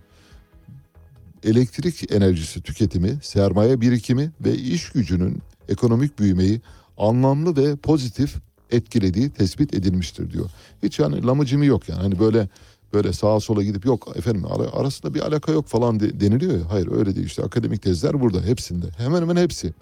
Elektrik 1.45 2.13
enerjisi 2.13 2.63
tüketimi, 2.63 3.19
sermaye 3.23 3.81
birikimi 3.81 4.31
ve 4.41 4.55
iş 4.55 4.91
gücünün 4.91 5.43
ekonomik 5.69 6.19
büyümeyi 6.19 6.61
anlamlı 7.01 7.57
ve 7.57 7.77
pozitif 7.77 8.37
etkilediği 8.71 9.31
tespit 9.31 9.75
edilmiştir 9.75 10.31
diyor. 10.31 10.51
Hiç 10.83 10.99
yani 10.99 11.27
lamıcımı 11.27 11.65
yok 11.65 11.89
yani 11.89 12.03
hani 12.03 12.19
böyle 12.19 12.49
böyle 12.93 13.13
sağa 13.13 13.41
sola 13.41 13.63
gidip 13.63 13.85
yok 13.87 14.13
efendim 14.17 14.45
ara- 14.51 14.73
arasında 14.73 15.15
bir 15.15 15.21
alaka 15.21 15.53
yok 15.53 15.67
falan 15.67 16.01
de- 16.01 16.21
deniliyor 16.21 16.53
ya. 16.59 16.71
Hayır 16.71 16.93
öyle 16.93 17.17
değil 17.17 17.27
işte 17.27 17.43
akademik 17.43 17.83
tezler 17.83 18.21
burada 18.21 18.43
hepsinde 18.43 18.87
hemen 18.97 19.23
hemen 19.23 19.37
hepsi. 19.37 19.73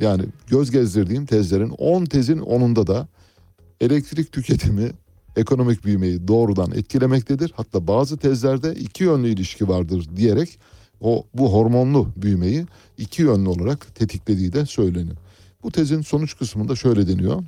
Yani 0.00 0.22
göz 0.46 0.70
gezdirdiğim 0.70 1.26
tezlerin 1.26 1.70
10 1.70 2.04
tezin 2.04 2.38
10'unda 2.38 2.86
da 2.86 3.08
elektrik 3.80 4.32
tüketimi 4.32 4.90
ekonomik 5.36 5.84
büyümeyi 5.84 6.28
doğrudan 6.28 6.70
etkilemektedir. 6.72 7.52
Hatta 7.56 7.86
bazı 7.86 8.16
tezlerde 8.16 8.74
iki 8.74 9.04
yönlü 9.04 9.28
ilişki 9.28 9.68
vardır 9.68 10.08
diyerek 10.16 10.58
o 11.00 11.24
bu 11.34 11.52
hormonlu 11.52 12.08
büyümeyi 12.16 12.66
iki 12.98 13.22
yönlü 13.22 13.48
olarak 13.48 13.94
tetiklediği 13.94 14.52
de 14.52 14.66
söyleniyor. 14.66 15.16
Bu 15.64 15.70
tezin 15.72 16.02
sonuç 16.02 16.36
kısmında 16.36 16.76
şöyle 16.76 17.08
deniyor. 17.08 17.42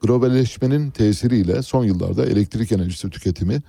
Globalleşmenin 0.00 0.90
tesiriyle 0.90 1.62
son 1.62 1.84
yıllarda 1.84 2.26
elektrik 2.26 2.72
enerjisi 2.72 3.10
tüketimi 3.10 3.62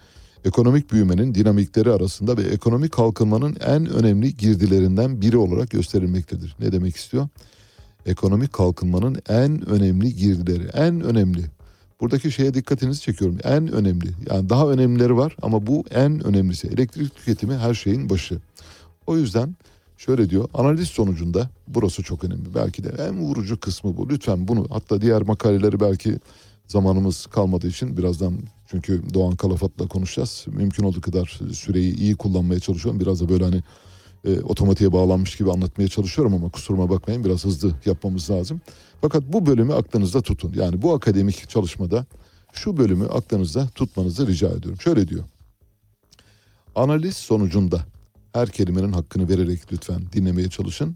ekonomik 0.46 0.92
büyümenin 0.92 1.36
dinamikleri 1.36 1.92
arasında 1.92 2.38
ve 2.38 2.42
ekonomik 2.42 2.92
kalkınmanın 2.92 3.58
en 3.68 3.86
önemli 3.86 4.38
girdilerinden 4.38 5.22
biri 5.22 5.38
olarak 5.38 5.70
gösterilmektedir. 5.70 6.56
Ne 6.60 6.72
demek 6.72 6.96
istiyor? 6.96 7.28
Ekonomik 8.06 8.54
kalkınmanın 8.54 9.18
en 9.30 9.70
önemli 9.70 10.16
girdileri, 10.16 10.64
en 10.64 11.02
önemli. 11.02 11.42
Buradaki 12.02 12.32
şeye 12.32 12.54
dikkatinizi 12.54 13.02
çekiyorum. 13.02 13.38
En 13.44 13.68
önemli. 13.68 14.10
Yani 14.32 14.50
daha 14.50 14.70
önemlileri 14.70 15.18
var 15.18 15.36
ama 15.42 15.68
bu 15.68 15.84
en 15.92 16.28
önemlisi. 16.28 16.68
Elektrik 16.68 17.16
tüketimi 17.16 17.56
her 17.56 17.74
şeyin 17.74 18.10
başı. 18.10 18.40
O 19.08 19.18
yüzden 19.18 19.56
şöyle 19.98 20.30
diyor. 20.30 20.50
Analiz 20.54 20.88
sonucunda 20.88 21.50
burası 21.68 22.04
çok 22.04 22.24
önemli. 22.24 22.56
Belki 22.56 22.84
de 22.84 22.90
en 23.00 23.20
vurucu 23.20 23.60
kısmı 23.60 23.98
bu. 23.98 24.10
Lütfen 24.10 24.48
bunu 24.48 24.66
hatta 24.70 25.02
diğer 25.02 25.22
makaleleri 25.22 25.80
belki 25.80 26.20
zamanımız 26.68 27.26
kalmadığı 27.26 27.68
için 27.68 27.98
birazdan 27.98 28.34
çünkü 28.68 29.14
Doğan 29.14 29.36
Kalafat'la 29.36 29.88
konuşacağız. 29.88 30.46
Mümkün 30.48 30.84
olduğu 30.84 31.02
kadar 31.02 31.40
süreyi 31.54 31.96
iyi 31.96 32.16
kullanmaya 32.16 32.60
çalışıyorum. 32.60 33.00
Biraz 33.02 33.22
da 33.22 33.30
böyle 33.30 33.44
hani 33.44 33.64
e, 34.26 34.42
otomatiğe 34.42 34.92
bağlanmış 34.92 35.36
gibi 35.36 35.52
anlatmaya 35.52 35.88
çalışıyorum 35.88 36.34
ama 36.34 36.50
kusuruma 36.50 36.90
bakmayın 36.90 37.24
biraz 37.24 37.46
hızlı 37.46 37.74
yapmamız 37.86 38.30
lazım. 38.30 38.62
Fakat 39.02 39.24
bu 39.28 39.46
bölümü 39.46 39.74
aklınızda 39.74 40.22
tutun. 40.22 40.54
Yani 40.56 40.82
bu 40.82 40.94
akademik 40.94 41.50
çalışmada 41.50 42.06
şu 42.54 42.78
bölümü 42.78 43.08
aklınızda 43.08 43.68
tutmanızı 43.76 44.28
rica 44.28 44.48
ediyorum. 44.50 44.82
Şöyle 44.82 45.08
diyor. 45.08 45.24
Analiz 46.76 47.18
sonucunda 47.18 47.86
her 48.34 48.50
kelimenin 48.50 48.94
hakkını 48.94 49.30
vererek 49.30 49.74
lütfen 49.74 50.02
dinlemeye 50.14 50.50
çalışın. 50.50 50.96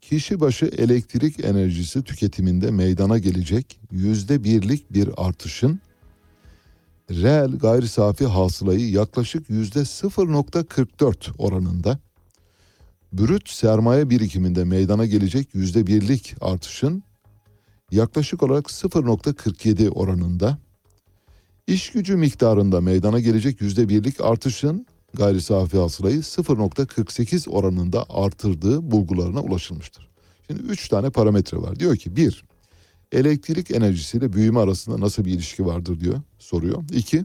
Kişi 0.00 0.40
başı 0.40 0.66
elektrik 0.66 1.44
enerjisi 1.44 2.02
tüketiminde 2.02 2.70
meydana 2.70 3.18
gelecek 3.18 3.80
yüzde 3.90 4.44
birlik 4.44 4.92
bir 4.92 5.08
artışın 5.16 5.80
reel 7.10 7.58
gayri 7.58 7.88
safi 7.88 8.26
hasılayı 8.26 8.90
yaklaşık 8.90 9.50
yüzde 9.50 9.78
0.44 9.78 11.36
oranında 11.38 11.98
brüt 13.12 13.48
sermaye 13.48 14.10
birikiminde 14.10 14.64
meydana 14.64 15.06
gelecek 15.06 15.54
yüzde 15.54 15.86
birlik 15.86 16.34
artışın 16.40 17.02
yaklaşık 17.90 18.42
olarak 18.42 18.64
0.47 18.64 19.88
oranında 19.88 20.58
iş 21.66 21.90
gücü 21.90 22.16
miktarında 22.16 22.80
meydana 22.80 23.20
gelecek 23.20 23.60
yüzde 23.60 23.88
birlik 23.88 24.20
artışın 24.20 24.86
gayri 25.14 25.40
safi 25.40 25.78
hasılayı 25.78 26.18
0.48 26.18 27.50
oranında 27.50 28.04
artırdığı 28.08 28.90
bulgularına 28.90 29.40
ulaşılmıştır. 29.40 30.08
Şimdi 30.46 30.62
üç 30.62 30.88
tane 30.88 31.10
parametre 31.10 31.56
var. 31.56 31.80
Diyor 31.80 31.96
ki 31.96 32.16
bir, 32.16 32.44
elektrik 33.12 33.70
enerjisiyle 33.70 34.32
büyüme 34.32 34.60
arasında 34.60 35.00
nasıl 35.00 35.24
bir 35.24 35.32
ilişki 35.32 35.66
vardır 35.66 36.00
diyor, 36.00 36.20
soruyor. 36.38 36.84
İki, 36.92 37.24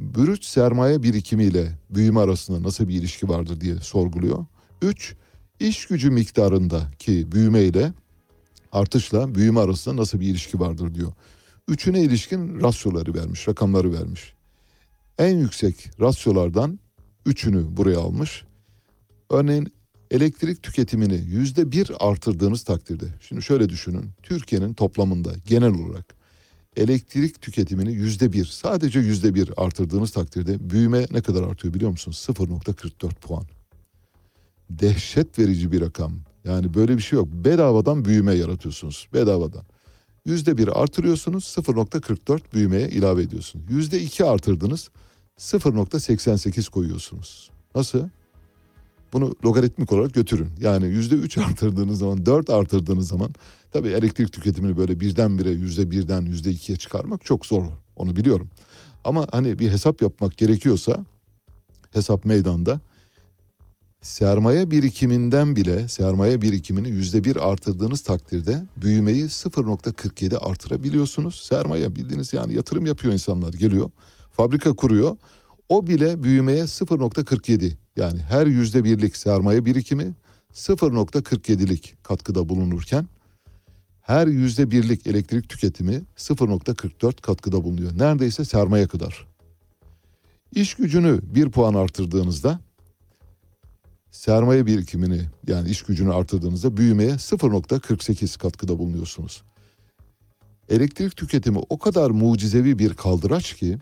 brüt 0.00 0.44
sermaye 0.44 1.02
birikimiyle 1.02 1.78
büyüme 1.90 2.20
arasında 2.20 2.62
nasıl 2.62 2.88
bir 2.88 2.94
ilişki 2.94 3.28
vardır 3.28 3.60
diye 3.60 3.76
sorguluyor. 3.76 4.46
Üç, 4.82 5.14
iş 5.60 5.86
gücü 5.86 6.10
miktarındaki 6.10 7.32
büyüme 7.32 7.62
ile 7.62 7.92
artışla 8.72 9.34
büyüme 9.34 9.60
arasında 9.60 9.96
nasıl 9.96 10.20
bir 10.20 10.26
ilişki 10.26 10.60
vardır 10.60 10.94
diyor. 10.94 11.12
üçüne 11.68 12.00
ilişkin 12.00 12.60
rasyoları 12.60 13.14
vermiş, 13.14 13.48
rakamları 13.48 13.92
vermiş. 13.92 14.34
En 15.18 15.38
yüksek 15.38 15.90
rasyolardan 16.00 16.80
üçünü 17.28 17.76
buraya 17.76 17.98
almış. 17.98 18.44
Örneğin 19.30 19.72
elektrik 20.10 20.62
tüketimini 20.62 21.14
yüzde 21.14 21.72
bir 21.72 21.90
artırdığınız 22.00 22.62
takdirde. 22.62 23.06
Şimdi 23.20 23.42
şöyle 23.42 23.68
düşünün. 23.68 24.10
Türkiye'nin 24.22 24.74
toplamında 24.74 25.32
genel 25.46 25.74
olarak 25.74 26.14
elektrik 26.76 27.42
tüketimini 27.42 27.92
yüzde 27.92 28.32
bir 28.32 28.44
sadece 28.44 29.00
yüzde 29.00 29.34
bir 29.34 29.50
artırdığınız 29.56 30.10
takdirde 30.10 30.70
büyüme 30.70 31.06
ne 31.10 31.20
kadar 31.20 31.42
artıyor 31.42 31.74
biliyor 31.74 31.90
musunuz? 31.90 32.26
0.44 32.28 33.14
puan. 33.14 33.44
Dehşet 34.70 35.38
verici 35.38 35.72
bir 35.72 35.80
rakam. 35.80 36.12
Yani 36.44 36.74
böyle 36.74 36.96
bir 36.96 37.02
şey 37.02 37.16
yok. 37.16 37.28
Bedavadan 37.32 38.04
büyüme 38.04 38.34
yaratıyorsunuz. 38.34 39.08
Bedavadan. 39.14 39.62
Yüzde 40.26 40.58
bir 40.58 40.82
artırıyorsunuz 40.82 41.44
0.44 41.44 42.40
büyümeye 42.54 42.88
ilave 42.88 43.22
ediyorsunuz. 43.22 43.64
Yüzde 43.70 44.00
iki 44.00 44.24
artırdınız 44.24 44.90
0.88 45.38 46.70
koyuyorsunuz. 46.70 47.50
Nasıl? 47.74 48.08
Bunu 49.12 49.34
logaritmik 49.44 49.92
olarak 49.92 50.14
götürün. 50.14 50.50
Yani 50.60 50.86
yüzde 50.86 51.14
üç 51.14 51.38
artırdığınız 51.48 51.98
zaman, 51.98 52.26
dört 52.26 52.50
artırdığınız 52.50 53.08
zaman 53.08 53.34
tabii 53.72 53.88
elektrik 53.88 54.32
tüketimini 54.32 54.76
böyle 54.76 55.00
birdenbire 55.00 55.50
yüzde 55.50 55.90
birden 55.90 56.22
yüzde 56.22 56.50
ikiye 56.50 56.78
çıkarmak 56.78 57.24
çok 57.24 57.46
zor. 57.46 57.64
Onu 57.96 58.16
biliyorum. 58.16 58.50
Ama 59.04 59.26
hani 59.32 59.58
bir 59.58 59.70
hesap 59.70 60.02
yapmak 60.02 60.36
gerekiyorsa 60.36 61.04
hesap 61.90 62.24
meydanda 62.24 62.80
sermaye 64.02 64.70
birikiminden 64.70 65.56
bile 65.56 65.88
sermaye 65.88 66.42
birikimini 66.42 66.88
yüzde 66.88 67.24
bir 67.24 67.50
artırdığınız 67.50 68.00
takdirde 68.00 68.62
büyümeyi 68.76 69.24
0.47 69.24 70.38
artırabiliyorsunuz. 70.38 71.34
Sermaye 71.34 71.96
bildiğiniz 71.96 72.32
yani 72.32 72.54
yatırım 72.54 72.86
yapıyor 72.86 73.12
insanlar 73.12 73.52
geliyor 73.52 73.90
fabrika 74.38 74.72
kuruyor. 74.72 75.16
O 75.68 75.86
bile 75.86 76.22
büyümeye 76.22 76.62
0.47 76.62 77.72
yani 77.96 78.20
her 78.20 78.46
yüzde 78.46 78.84
birlik 78.84 79.16
sermaye 79.16 79.64
birikimi 79.64 80.14
0.47'lik 80.54 81.96
katkıda 82.02 82.48
bulunurken 82.48 83.06
her 84.00 84.26
yüzde 84.26 84.70
birlik 84.70 85.06
elektrik 85.06 85.48
tüketimi 85.48 86.02
0.44 86.16 87.20
katkıda 87.20 87.64
bulunuyor. 87.64 87.98
Neredeyse 87.98 88.44
sermaye 88.44 88.86
kadar. 88.86 89.26
İş 90.54 90.74
gücünü 90.74 91.20
bir 91.22 91.50
puan 91.50 91.74
artırdığınızda 91.74 92.60
sermaye 94.10 94.66
birikimini 94.66 95.20
yani 95.46 95.70
iş 95.70 95.82
gücünü 95.82 96.12
artırdığınızda 96.12 96.76
büyümeye 96.76 97.10
0.48 97.10 98.38
katkıda 98.38 98.78
bulunuyorsunuz. 98.78 99.42
Elektrik 100.68 101.16
tüketimi 101.16 101.58
o 101.68 101.78
kadar 101.78 102.10
mucizevi 102.10 102.78
bir 102.78 102.94
kaldıraç 102.94 103.54
ki 103.54 103.78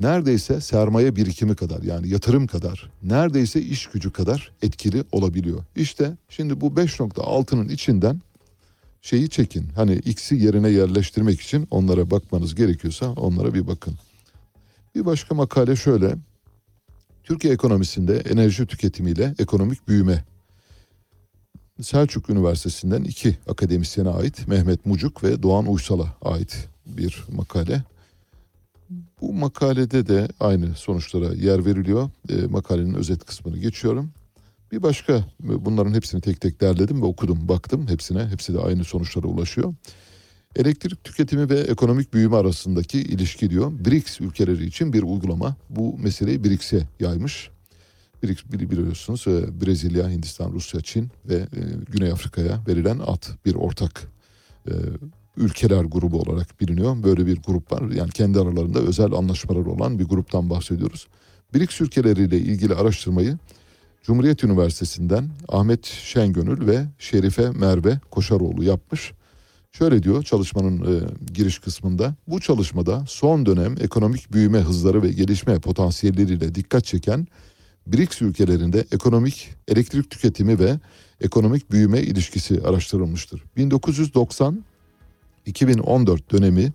neredeyse 0.00 0.60
sermaye 0.60 1.16
birikimi 1.16 1.56
kadar 1.56 1.82
yani 1.82 2.08
yatırım 2.08 2.46
kadar 2.46 2.90
neredeyse 3.02 3.60
iş 3.60 3.86
gücü 3.86 4.12
kadar 4.12 4.52
etkili 4.62 5.04
olabiliyor. 5.12 5.64
İşte 5.76 6.16
şimdi 6.28 6.60
bu 6.60 6.66
5.6'nın 6.66 7.68
içinden 7.68 8.20
şeyi 9.02 9.30
çekin. 9.30 9.68
Hani 9.76 9.94
X'i 9.94 10.34
yerine 10.34 10.68
yerleştirmek 10.68 11.40
için 11.40 11.68
onlara 11.70 12.10
bakmanız 12.10 12.54
gerekiyorsa 12.54 13.12
onlara 13.12 13.54
bir 13.54 13.66
bakın. 13.66 13.94
Bir 14.94 15.06
başka 15.06 15.34
makale 15.34 15.76
şöyle. 15.76 16.16
Türkiye 17.24 17.54
ekonomisinde 17.54 18.16
enerji 18.16 18.66
tüketimiyle 18.66 19.34
ekonomik 19.38 19.88
büyüme. 19.88 20.24
Selçuk 21.82 22.30
Üniversitesi'nden 22.30 23.04
iki 23.04 23.36
akademisyene 23.48 24.08
ait 24.08 24.48
Mehmet 24.48 24.86
Mucuk 24.86 25.24
ve 25.24 25.42
Doğan 25.42 25.66
Uysal'a 25.66 26.16
ait 26.22 26.68
bir 26.86 27.24
makale. 27.36 27.82
Bu 29.20 29.32
makalede 29.32 30.08
de 30.08 30.28
aynı 30.40 30.74
sonuçlara 30.74 31.34
yer 31.34 31.66
veriliyor. 31.66 32.10
E, 32.28 32.46
makalenin 32.46 32.94
özet 32.94 33.24
kısmını 33.24 33.58
geçiyorum. 33.58 34.10
Bir 34.72 34.82
başka 34.82 35.24
bunların 35.40 35.94
hepsini 35.94 36.20
tek 36.20 36.40
tek 36.40 36.60
derledim 36.60 37.02
ve 37.02 37.06
okudum, 37.06 37.48
baktım 37.48 37.88
hepsine. 37.88 38.26
Hepsi 38.26 38.54
de 38.54 38.58
aynı 38.58 38.84
sonuçlara 38.84 39.26
ulaşıyor. 39.26 39.74
Elektrik 40.56 41.04
tüketimi 41.04 41.50
ve 41.50 41.60
ekonomik 41.60 42.14
büyüme 42.14 42.36
arasındaki 42.36 42.98
ilişki 42.98 43.50
diyor. 43.50 43.72
BRICS 43.84 44.20
ülkeleri 44.20 44.66
için 44.66 44.92
bir 44.92 45.02
uygulama. 45.02 45.56
Bu 45.70 45.98
meseleyi 45.98 46.44
BRICS'e 46.44 46.88
yaymış. 47.00 47.50
BRICS 48.22 48.44
biliyorsunuz 48.50 49.24
e, 49.28 49.60
Brezilya, 49.60 50.10
Hindistan, 50.10 50.52
Rusya, 50.52 50.80
Çin 50.80 51.10
ve 51.28 51.34
e, 51.34 51.60
Güney 51.88 52.12
Afrika'ya 52.12 52.60
verilen 52.68 52.98
ad 52.98 53.22
bir 53.46 53.54
ortak 53.54 54.02
e, 54.66 54.72
ülkeler 55.36 55.84
grubu 55.84 56.20
olarak 56.20 56.60
biliniyor. 56.60 57.02
Böyle 57.02 57.26
bir 57.26 57.42
grup 57.42 57.72
var. 57.72 57.90
Yani 57.90 58.10
kendi 58.10 58.40
aralarında 58.40 58.78
özel 58.78 59.12
anlaşmalar 59.12 59.66
olan 59.66 59.98
bir 59.98 60.04
gruptan 60.04 60.50
bahsediyoruz. 60.50 61.06
BRICS 61.54 61.80
ülkeleriyle 61.80 62.38
ilgili 62.38 62.74
araştırmayı 62.74 63.38
Cumhuriyet 64.02 64.44
Üniversitesi'nden 64.44 65.30
Ahmet 65.48 65.86
Şengönül 65.86 66.66
ve 66.66 66.86
Şerife 66.98 67.50
Merve 67.50 68.00
Koşaroğlu 68.10 68.64
yapmış. 68.64 69.12
Şöyle 69.72 70.02
diyor 70.02 70.22
çalışmanın 70.22 70.94
e, 70.94 71.00
giriş 71.34 71.58
kısmında. 71.58 72.14
Bu 72.28 72.40
çalışmada 72.40 73.04
son 73.08 73.46
dönem 73.46 73.74
ekonomik 73.80 74.32
büyüme 74.32 74.58
hızları 74.58 75.02
ve 75.02 75.12
gelişme 75.12 75.58
potansiyelleriyle 75.58 76.54
dikkat 76.54 76.84
çeken 76.84 77.26
BRICS 77.86 78.22
ülkelerinde 78.22 78.84
ekonomik 78.92 79.48
elektrik 79.68 80.10
tüketimi 80.10 80.58
ve 80.58 80.78
ekonomik 81.20 81.70
büyüme 81.70 82.00
ilişkisi 82.00 82.60
araştırılmıştır. 82.64 83.42
1990 83.56 84.64
2014 85.46 86.32
dönemi 86.32 86.72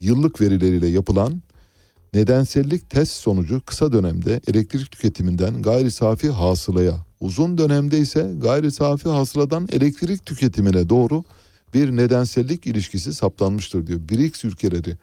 yıllık 0.00 0.40
verileriyle 0.40 0.86
yapılan 0.86 1.42
nedensellik 2.14 2.90
test 2.90 3.12
sonucu 3.12 3.62
kısa 3.66 3.92
dönemde 3.92 4.40
elektrik 4.48 4.90
tüketiminden 4.90 5.62
gayri 5.62 5.90
safi 5.90 6.30
hasılaya, 6.30 6.94
uzun 7.20 7.58
dönemde 7.58 7.98
ise 7.98 8.32
gayri 8.38 8.72
safi 8.72 9.08
hasıladan 9.08 9.68
elektrik 9.72 10.26
tüketimine 10.26 10.88
doğru 10.88 11.24
bir 11.74 11.90
nedensellik 11.90 12.66
ilişkisi 12.66 13.14
saptanmıştır 13.14 13.86
diyor. 13.86 14.00
BRICS 14.08 14.44
ülkeleri 14.44 14.96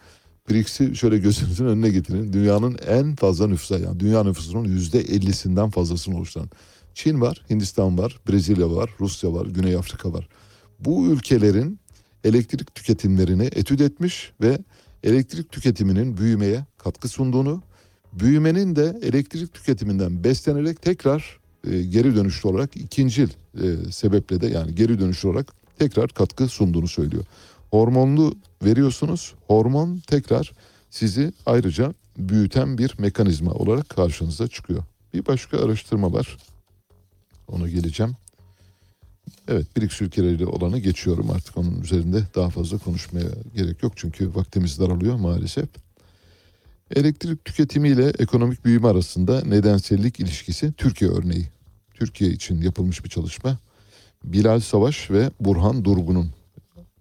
BRICS'i 0.49 0.95
şöyle 0.95 1.17
gözünüzün 1.17 1.65
önüne 1.65 1.89
getirin. 1.89 2.33
Dünyanın 2.33 2.77
en 2.87 3.15
fazla 3.15 3.47
nüfusa 3.47 3.79
yani 3.79 3.99
dünya 3.99 4.23
nüfusunun 4.23 4.63
yüzde 4.65 5.01
50'sinden 5.01 5.71
fazlasını 5.71 6.17
oluşturan. 6.17 6.49
Çin 6.93 7.21
var, 7.21 7.45
Hindistan 7.49 7.97
var, 7.97 8.19
Brezilya 8.29 8.75
var, 8.75 8.89
Rusya 8.99 9.33
var, 9.33 9.45
Güney 9.45 9.75
Afrika 9.75 10.13
var. 10.13 10.27
Bu 10.79 11.07
ülkelerin 11.07 11.79
elektrik 12.25 12.75
tüketimlerini 12.75 13.45
etüt 13.45 13.81
etmiş 13.81 14.31
ve 14.41 14.59
elektrik 15.03 15.51
tüketiminin 15.51 16.17
büyümeye 16.17 16.65
katkı 16.77 17.07
sunduğunu, 17.09 17.61
büyümenin 18.13 18.75
de 18.75 18.99
elektrik 19.01 19.53
tüketiminden 19.53 20.23
beslenerek 20.23 20.81
tekrar 20.81 21.39
e, 21.71 21.81
geri 21.83 22.15
dönüşlü 22.15 22.49
olarak 22.49 22.77
ikincil 22.77 23.29
e, 23.61 23.91
sebeple 23.91 24.41
de 24.41 24.47
yani 24.47 24.75
geri 24.75 24.99
dönüşlü 24.99 25.29
olarak 25.29 25.53
tekrar 25.79 26.09
katkı 26.09 26.47
sunduğunu 26.47 26.87
söylüyor. 26.87 27.25
Hormonlu 27.71 28.35
veriyorsunuz, 28.63 29.33
hormon 29.47 30.01
tekrar 30.07 30.51
sizi 30.89 31.33
ayrıca 31.45 31.93
büyüten 32.17 32.77
bir 32.77 32.95
mekanizma 32.97 33.51
olarak 33.51 33.89
karşınıza 33.89 34.47
çıkıyor. 34.47 34.83
Bir 35.13 35.25
başka 35.25 35.65
araştırma 35.65 36.13
var. 36.13 36.37
Ona 37.47 37.69
geleceğim. 37.69 38.15
Evet 39.47 39.77
BRICS 39.77 40.01
ülkeleriyle 40.01 40.45
olanı 40.45 40.79
geçiyorum 40.79 41.31
artık 41.31 41.57
onun 41.57 41.81
üzerinde 41.81 42.23
daha 42.35 42.49
fazla 42.49 42.77
konuşmaya 42.77 43.27
gerek 43.55 43.83
yok 43.83 43.93
çünkü 43.95 44.35
vaktimiz 44.35 44.79
daralıyor 44.79 45.15
maalesef. 45.15 45.69
Elektrik 46.95 47.45
tüketimiyle 47.45 48.13
ekonomik 48.19 48.65
büyüme 48.65 48.87
arasında 48.87 49.41
nedensellik 49.45 50.19
ilişkisi 50.19 50.73
Türkiye 50.73 51.11
örneği. 51.11 51.49
Türkiye 51.93 52.31
için 52.31 52.61
yapılmış 52.61 53.03
bir 53.03 53.09
çalışma. 53.09 53.57
Bilal 54.23 54.59
Savaş 54.59 55.11
ve 55.11 55.31
Burhan 55.39 55.85
Durgun'un 55.85 56.29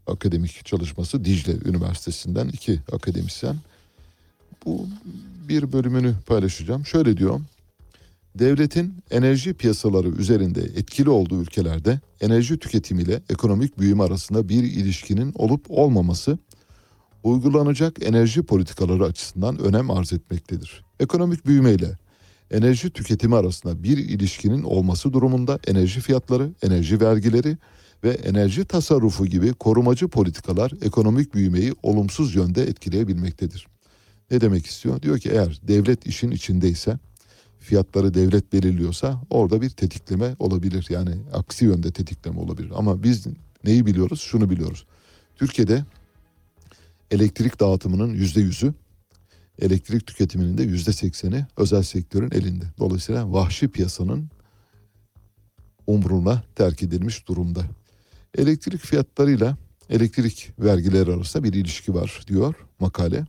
akademik 0.07 0.67
çalışması 0.67 1.25
Dicle 1.25 1.53
Üniversitesi'nden 1.65 2.49
iki 2.49 2.81
akademisyen. 2.93 3.57
Bu 4.65 4.87
bir 5.49 5.73
bölümünü 5.73 6.15
paylaşacağım. 6.27 6.87
Şöyle 6.87 7.17
diyor. 7.17 7.41
Devletin 8.39 8.95
enerji 9.11 9.55
piyasaları 9.55 10.09
üzerinde 10.09 10.61
etkili 10.61 11.11
olduğu 11.11 11.43
ülkelerde 11.43 12.01
enerji 12.21 12.59
tüketimiyle 12.59 13.23
ekonomik 13.31 13.79
büyüme 13.79 14.03
arasında 14.03 14.49
bir 14.49 14.63
ilişkinin 14.63 15.33
olup 15.35 15.65
olmaması 15.69 16.39
uygulanacak 17.23 18.03
enerji 18.03 18.43
politikaları 18.43 19.05
açısından 19.05 19.59
önem 19.59 19.91
arz 19.91 20.13
etmektedir. 20.13 20.85
Ekonomik 21.01 21.47
büyüme 21.47 21.73
ile 21.73 21.99
enerji 22.51 22.91
tüketimi 22.91 23.37
arasında 23.37 23.83
bir 23.83 23.99
ilişkinin 23.99 24.63
olması 24.63 25.13
durumunda 25.13 25.59
enerji 25.67 26.01
fiyatları, 26.01 26.51
enerji 26.63 27.01
vergileri 27.01 27.57
ve 28.05 28.11
enerji 28.11 28.65
tasarrufu 28.65 29.27
gibi 29.27 29.53
korumacı 29.53 30.09
politikalar 30.09 30.73
ekonomik 30.83 31.35
büyümeyi 31.35 31.75
olumsuz 31.83 32.35
yönde 32.35 32.63
etkileyebilmektedir. 32.63 33.67
Ne 34.31 34.41
demek 34.41 34.67
istiyor? 34.67 35.03
Diyor 35.03 35.19
ki 35.19 35.31
eğer 35.31 35.61
devlet 35.69 36.07
işin 36.07 36.31
içindeyse 36.31 36.99
fiyatları 37.65 38.15
devlet 38.15 38.53
belirliyorsa 38.53 39.21
orada 39.31 39.63
bir 39.63 39.71
tetikleme 39.71 40.37
olabilir. 40.39 40.87
Yani 40.89 41.11
aksi 41.33 41.65
yönde 41.65 41.93
tetikleme 41.93 42.41
olabilir. 42.41 42.71
Ama 42.75 43.03
biz 43.03 43.27
neyi 43.65 43.87
biliyoruz? 43.87 44.21
Şunu 44.21 44.51
biliyoruz. 44.51 44.87
Türkiye'de 45.37 45.85
elektrik 47.11 47.61
dağıtımının 47.61 48.15
yüzde 48.15 48.41
yüzü, 48.41 48.75
elektrik 49.59 50.07
tüketiminin 50.07 50.59
de 50.59 50.63
yüzde 50.63 50.93
sekseni 50.93 51.47
özel 51.57 51.83
sektörün 51.83 52.31
elinde. 52.31 52.65
Dolayısıyla 52.79 53.33
vahşi 53.33 53.69
piyasanın 53.69 54.31
umruna 55.87 56.43
terk 56.55 56.83
edilmiş 56.83 57.29
durumda. 57.29 57.65
Elektrik 58.39 58.81
fiyatlarıyla 58.81 59.57
elektrik 59.91 60.51
vergileri 60.59 61.13
arasında 61.13 61.45
bir 61.45 61.53
ilişki 61.53 61.95
var 61.95 62.25
diyor 62.27 62.55
makale. 62.81 63.27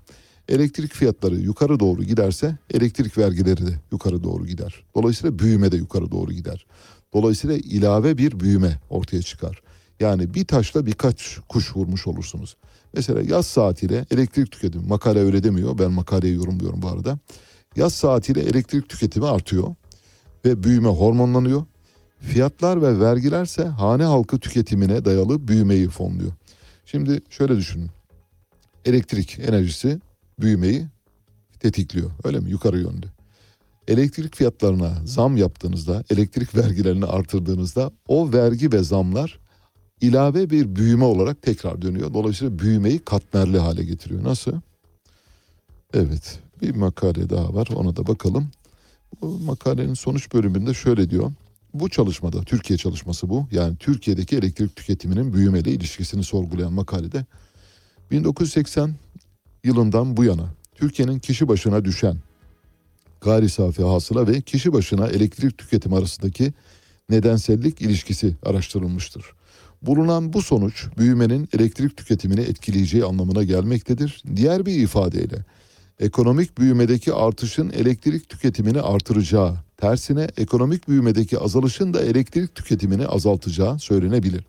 Elektrik 0.49 0.93
fiyatları 0.93 1.35
yukarı 1.35 1.79
doğru 1.79 2.03
giderse 2.03 2.57
elektrik 2.73 3.17
vergileri 3.17 3.67
de 3.67 3.79
yukarı 3.91 4.23
doğru 4.23 4.45
gider. 4.45 4.83
Dolayısıyla 4.95 5.39
büyüme 5.39 5.71
de 5.71 5.77
yukarı 5.77 6.11
doğru 6.11 6.33
gider. 6.33 6.65
Dolayısıyla 7.13 7.57
ilave 7.57 8.17
bir 8.17 8.39
büyüme 8.39 8.79
ortaya 8.89 9.21
çıkar. 9.21 9.61
Yani 9.99 10.33
bir 10.33 10.45
taşla 10.45 10.85
birkaç 10.85 11.37
kuş 11.49 11.75
vurmuş 11.75 12.07
olursunuz. 12.07 12.57
Mesela 12.93 13.21
yaz 13.21 13.47
saatiyle 13.47 14.05
elektrik 14.11 14.51
tüketimi, 14.51 14.87
makale 14.87 15.19
öyle 15.19 15.43
demiyor, 15.43 15.77
ben 15.77 15.91
makaleyi 15.91 16.35
yorumluyorum 16.35 16.81
bu 16.81 16.87
arada. 16.87 17.19
Yaz 17.75 17.93
saatiyle 17.93 18.41
elektrik 18.41 18.89
tüketimi 18.89 19.27
artıyor 19.27 19.75
ve 20.45 20.63
büyüme 20.63 20.89
hormonlanıyor. 20.89 21.65
Fiyatlar 22.19 22.81
ve 22.81 22.99
vergilerse 22.99 23.63
hane 23.65 24.03
halkı 24.03 24.39
tüketimine 24.39 25.05
dayalı 25.05 25.47
büyümeyi 25.47 25.89
fonluyor. 25.89 26.31
Şimdi 26.85 27.21
şöyle 27.29 27.57
düşünün. 27.57 27.89
Elektrik 28.85 29.39
enerjisi 29.39 29.99
büyümeyi 30.39 30.87
tetikliyor. 31.59 32.11
Öyle 32.23 32.39
mi? 32.39 32.49
Yukarı 32.49 32.77
yönlü. 32.77 33.05
Elektrik 33.87 34.35
fiyatlarına 34.35 34.93
zam 35.05 35.37
yaptığınızda, 35.37 36.03
elektrik 36.09 36.55
vergilerini 36.55 37.05
artırdığınızda 37.05 37.91
o 38.07 38.33
vergi 38.33 38.71
ve 38.71 38.83
zamlar 38.83 39.39
ilave 40.01 40.49
bir 40.49 40.75
büyüme 40.75 41.05
olarak 41.05 41.41
tekrar 41.41 41.81
dönüyor. 41.81 42.13
Dolayısıyla 42.13 42.59
büyümeyi 42.59 42.99
katmerli 42.99 43.59
hale 43.59 43.83
getiriyor. 43.83 44.23
Nasıl? 44.23 44.51
Evet, 45.93 46.39
bir 46.61 46.75
makale 46.75 47.29
daha 47.29 47.53
var. 47.53 47.67
Ona 47.75 47.95
da 47.95 48.07
bakalım. 48.07 48.51
Bu 49.21 49.39
makalenin 49.39 49.93
sonuç 49.93 50.33
bölümünde 50.33 50.73
şöyle 50.73 51.09
diyor. 51.09 51.31
Bu 51.73 51.89
çalışmada, 51.89 52.41
Türkiye 52.41 52.77
çalışması 52.77 53.29
bu. 53.29 53.47
Yani 53.51 53.75
Türkiye'deki 53.77 54.37
elektrik 54.37 54.75
tüketiminin 54.75 55.33
büyümeyle 55.33 55.71
ilişkisini 55.71 56.23
sorgulayan 56.23 56.73
makalede 56.73 57.25
1980 58.11 58.95
yılından 59.65 60.17
bu 60.17 60.23
yana 60.23 60.49
Türkiye'nin 60.75 61.19
kişi 61.19 61.47
başına 61.47 61.85
düşen 61.85 62.17
gayri 63.21 63.49
safi 63.49 63.83
hasıla 63.83 64.27
ve 64.27 64.41
kişi 64.41 64.73
başına 64.73 65.07
elektrik 65.07 65.57
tüketimi 65.57 65.95
arasındaki 65.95 66.53
nedensellik 67.09 67.81
ilişkisi 67.81 68.35
araştırılmıştır. 68.45 69.25
Bulunan 69.81 70.33
bu 70.33 70.41
sonuç 70.41 70.85
büyümenin 70.97 71.49
elektrik 71.53 71.97
tüketimini 71.97 72.41
etkileyeceği 72.41 73.05
anlamına 73.05 73.43
gelmektedir. 73.43 74.23
Diğer 74.35 74.65
bir 74.65 74.75
ifadeyle 74.75 75.45
ekonomik 75.99 76.57
büyümedeki 76.57 77.13
artışın 77.13 77.69
elektrik 77.69 78.29
tüketimini 78.29 78.81
artıracağı, 78.81 79.55
tersine 79.77 80.27
ekonomik 80.37 80.87
büyümedeki 80.87 81.39
azalışın 81.39 81.93
da 81.93 82.01
elektrik 82.01 82.55
tüketimini 82.55 83.07
azaltacağı 83.07 83.79
söylenebilir. 83.79 84.43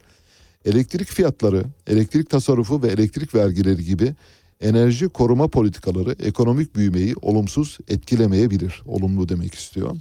Elektrik 0.65 1.09
fiyatları, 1.09 1.65
elektrik 1.87 2.31
tasarrufu 2.31 2.83
ve 2.83 2.89
elektrik 2.89 3.35
vergileri 3.35 3.85
gibi 3.85 4.15
enerji 4.61 5.09
koruma 5.09 5.49
politikaları 5.49 6.17
ekonomik 6.21 6.77
büyümeyi 6.77 7.15
olumsuz 7.23 7.79
etkilemeyebilir. 7.89 8.83
Olumlu 8.87 9.29
demek 9.29 9.55
istiyor. 9.55 9.97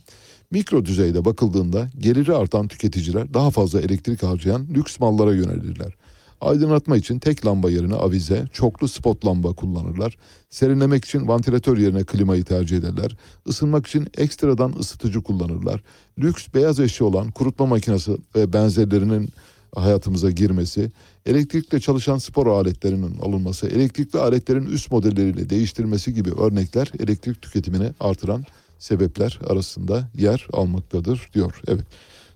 Mikro 0.51 0.85
düzeyde 0.85 1.25
bakıldığında 1.25 1.89
geliri 1.99 2.35
artan 2.35 2.67
tüketiciler 2.67 3.33
daha 3.33 3.51
fazla 3.51 3.81
elektrik 3.81 4.23
harcayan 4.23 4.67
lüks 4.75 4.99
mallara 4.99 5.33
yönelirler. 5.33 5.95
Aydınlatma 6.41 6.97
için 6.97 7.19
tek 7.19 7.45
lamba 7.45 7.69
yerine 7.69 7.95
avize, 7.95 8.47
çoklu 8.53 8.87
spot 8.87 9.25
lamba 9.25 9.53
kullanırlar. 9.53 10.17
Serinlemek 10.49 11.05
için 11.05 11.27
vantilatör 11.27 11.77
yerine 11.77 12.03
klimayı 12.03 12.43
tercih 12.43 12.77
ederler. 12.77 13.17
Isınmak 13.45 13.87
için 13.87 14.07
ekstradan 14.17 14.73
ısıtıcı 14.79 15.23
kullanırlar. 15.23 15.83
Lüks 16.19 16.47
beyaz 16.53 16.79
eşya 16.79 17.07
olan 17.07 17.31
kurutma 17.31 17.65
makinesi 17.65 18.17
ve 18.35 18.53
benzerlerinin 18.53 19.29
hayatımıza 19.75 20.31
girmesi, 20.31 20.91
elektrikle 21.25 21.79
çalışan 21.79 22.17
spor 22.17 22.47
aletlerinin 22.47 23.17
alınması, 23.19 23.67
elektrikli 23.67 24.19
aletlerin 24.19 24.65
üst 24.65 24.91
modelleriyle 24.91 25.49
değiştirmesi 25.49 26.13
gibi 26.13 26.31
örnekler 26.31 26.91
elektrik 26.99 27.41
tüketimini 27.41 27.89
artıran 27.99 28.45
sebepler 28.79 29.39
arasında 29.47 30.09
yer 30.15 30.47
almaktadır 30.53 31.29
diyor. 31.33 31.61
Evet 31.67 31.85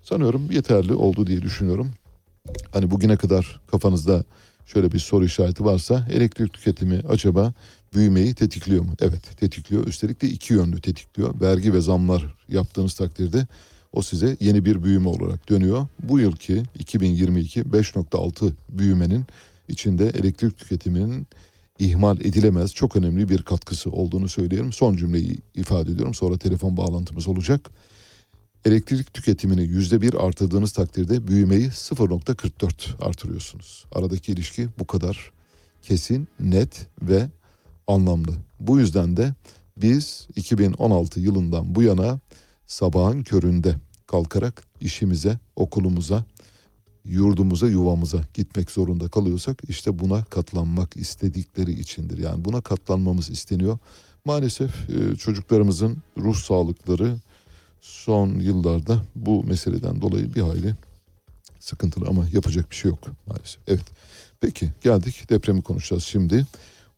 sanıyorum 0.04 0.50
yeterli 0.50 0.94
oldu 0.94 1.26
diye 1.26 1.42
düşünüyorum. 1.42 1.90
Hani 2.72 2.90
bugüne 2.90 3.16
kadar 3.16 3.60
kafanızda 3.70 4.24
şöyle 4.66 4.92
bir 4.92 4.98
soru 4.98 5.24
işareti 5.24 5.64
varsa 5.64 6.08
elektrik 6.12 6.52
tüketimi 6.52 7.02
acaba 7.08 7.52
büyümeyi 7.94 8.34
tetikliyor 8.34 8.84
mu? 8.84 8.92
Evet 9.00 9.36
tetikliyor. 9.40 9.86
Üstelik 9.86 10.22
de 10.22 10.28
iki 10.28 10.54
yönlü 10.54 10.80
tetikliyor. 10.80 11.40
Vergi 11.40 11.74
ve 11.74 11.80
zamlar 11.80 12.34
yaptığınız 12.48 12.94
takdirde 12.94 13.46
o 13.92 14.02
size 14.02 14.36
yeni 14.40 14.64
bir 14.64 14.82
büyüme 14.82 15.08
olarak 15.08 15.48
dönüyor. 15.48 15.86
Bu 16.02 16.18
yılki 16.18 16.62
2022 16.78 17.60
5.6 17.60 18.52
büyümenin 18.68 19.24
içinde 19.68 20.08
elektrik 20.08 20.58
tüketiminin 20.58 21.26
ihmal 21.78 22.20
edilemez 22.20 22.74
çok 22.74 22.96
önemli 22.96 23.28
bir 23.28 23.42
katkısı 23.42 23.90
olduğunu 23.90 24.28
söyleyelim. 24.28 24.72
Son 24.72 24.96
cümleyi 24.96 25.38
ifade 25.54 25.90
ediyorum 25.92 26.14
sonra 26.14 26.38
telefon 26.38 26.76
bağlantımız 26.76 27.28
olacak. 27.28 27.70
Elektrik 28.64 29.14
tüketimini 29.14 29.62
yüzde 29.62 30.02
bir 30.02 30.14
artırdığınız 30.26 30.72
takdirde 30.72 31.28
büyümeyi 31.28 31.66
0.44 31.66 33.04
artırıyorsunuz. 33.04 33.84
Aradaki 33.92 34.32
ilişki 34.32 34.68
bu 34.78 34.86
kadar 34.86 35.30
kesin, 35.82 36.28
net 36.40 36.86
ve 37.02 37.28
anlamlı. 37.86 38.32
Bu 38.60 38.78
yüzden 38.78 39.16
de 39.16 39.34
biz 39.76 40.28
2016 40.36 41.20
yılından 41.20 41.74
bu 41.74 41.82
yana 41.82 42.20
sabahın 42.70 43.22
köründe 43.22 43.74
kalkarak 44.06 44.62
işimize, 44.80 45.38
okulumuza, 45.56 46.24
yurdumuza, 47.04 47.68
yuvamıza 47.68 48.20
gitmek 48.34 48.70
zorunda 48.70 49.08
kalıyorsak 49.08 49.62
işte 49.68 49.98
buna 49.98 50.24
katlanmak 50.24 50.96
istedikleri 50.96 51.72
içindir. 51.72 52.18
Yani 52.18 52.44
buna 52.44 52.60
katlanmamız 52.60 53.30
isteniyor. 53.30 53.78
Maalesef 54.24 54.90
e, 54.90 55.16
çocuklarımızın 55.16 55.98
ruh 56.18 56.36
sağlıkları 56.36 57.16
son 57.80 58.28
yıllarda 58.38 59.02
bu 59.16 59.44
meseleden 59.44 60.00
dolayı 60.00 60.34
bir 60.34 60.42
hayli 60.42 60.74
sıkıntılı 61.60 62.08
ama 62.08 62.26
yapacak 62.32 62.70
bir 62.70 62.76
şey 62.76 62.90
yok 62.90 62.98
maalesef. 63.26 63.58
Evet. 63.66 63.86
Peki 64.40 64.70
geldik 64.82 65.30
depremi 65.30 65.62
konuşacağız 65.62 66.04
şimdi. 66.04 66.46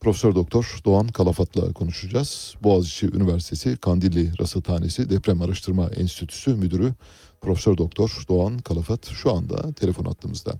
Profesör 0.03 0.35
Doktor 0.35 0.81
Doğan 0.85 1.09
Kalafat'la 1.09 1.73
konuşacağız. 1.73 2.55
Boğaziçi 2.63 3.07
Üniversitesi 3.07 3.77
Kandilli 3.77 4.39
Rasathanesi 4.41 5.11
Deprem 5.11 5.43
Araştırma 5.43 5.89
Enstitüsü 5.97 6.55
Müdürü 6.55 6.93
Profesör 7.41 7.79
Doktor 7.79 8.25
Doğan 8.29 8.59
Kalafat 8.59 9.07
şu 9.07 9.33
anda 9.33 9.73
telefon 9.73 10.05
attığımızda. 10.05 10.53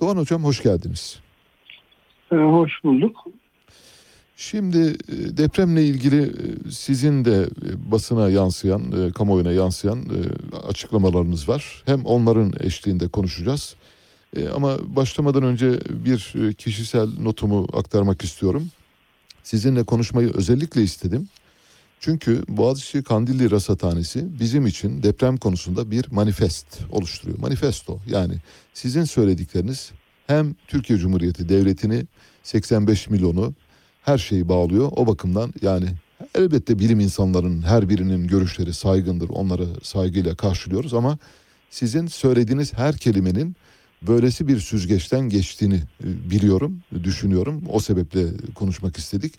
Doğan 0.00 0.16
Hocam 0.16 0.44
hoş 0.44 0.62
geldiniz. 0.62 1.20
Ee, 2.32 2.36
hoş 2.36 2.72
bulduk. 2.84 3.16
Şimdi 4.36 4.78
e, 4.78 5.36
depremle 5.36 5.84
ilgili 5.84 6.22
e, 6.22 6.70
sizin 6.70 7.24
de 7.24 7.42
e, 7.42 7.90
basına 7.90 8.30
yansıyan, 8.30 9.12
kamuoyuna 9.12 9.52
yansıyan 9.52 10.04
açıklamalarınız 10.68 11.48
var. 11.48 11.82
Hem 11.86 12.04
onların 12.04 12.52
eşliğinde 12.60 13.08
konuşacağız. 13.08 13.76
E, 14.36 14.48
ama 14.48 14.96
başlamadan 14.96 15.42
önce 15.42 15.80
bir 15.90 16.34
e, 16.48 16.54
kişisel 16.54 17.08
notumu 17.20 17.68
aktarmak 17.72 18.24
istiyorum. 18.24 18.70
Sizinle 19.42 19.84
konuşmayı 19.84 20.32
özellikle 20.34 20.82
istedim. 20.82 21.28
Çünkü 22.00 22.42
Boğaziçi 22.48 23.02
Kandilli 23.02 23.50
Rasathanesi 23.50 24.40
bizim 24.40 24.66
için 24.66 25.02
deprem 25.02 25.36
konusunda 25.36 25.90
bir 25.90 26.04
manifest 26.10 26.66
oluşturuyor. 26.90 27.38
Manifesto 27.38 27.98
yani 28.06 28.34
sizin 28.74 29.04
söyledikleriniz 29.04 29.90
hem 30.26 30.54
Türkiye 30.66 30.98
Cumhuriyeti 30.98 31.48
Devleti'ni 31.48 32.06
85 32.42 33.10
milyonu 33.10 33.54
her 34.02 34.18
şeyi 34.18 34.48
bağlıyor. 34.48 34.92
O 34.96 35.06
bakımdan 35.06 35.54
yani 35.62 35.86
elbette 36.34 36.78
bilim 36.78 37.00
insanlarının 37.00 37.62
her 37.62 37.88
birinin 37.88 38.26
görüşleri 38.26 38.74
saygındır. 38.74 39.28
Onları 39.28 39.66
saygıyla 39.82 40.34
karşılıyoruz 40.34 40.94
ama 40.94 41.18
sizin 41.70 42.06
söylediğiniz 42.06 42.72
her 42.74 42.96
kelimenin 42.96 43.56
böylesi 44.02 44.48
bir 44.48 44.60
süzgeçten 44.60 45.28
geçtiğini 45.28 45.74
e, 45.74 46.30
biliyorum, 46.30 46.80
düşünüyorum. 47.04 47.62
O 47.68 47.80
sebeple 47.80 48.24
konuşmak 48.54 48.96
istedik. 48.96 49.34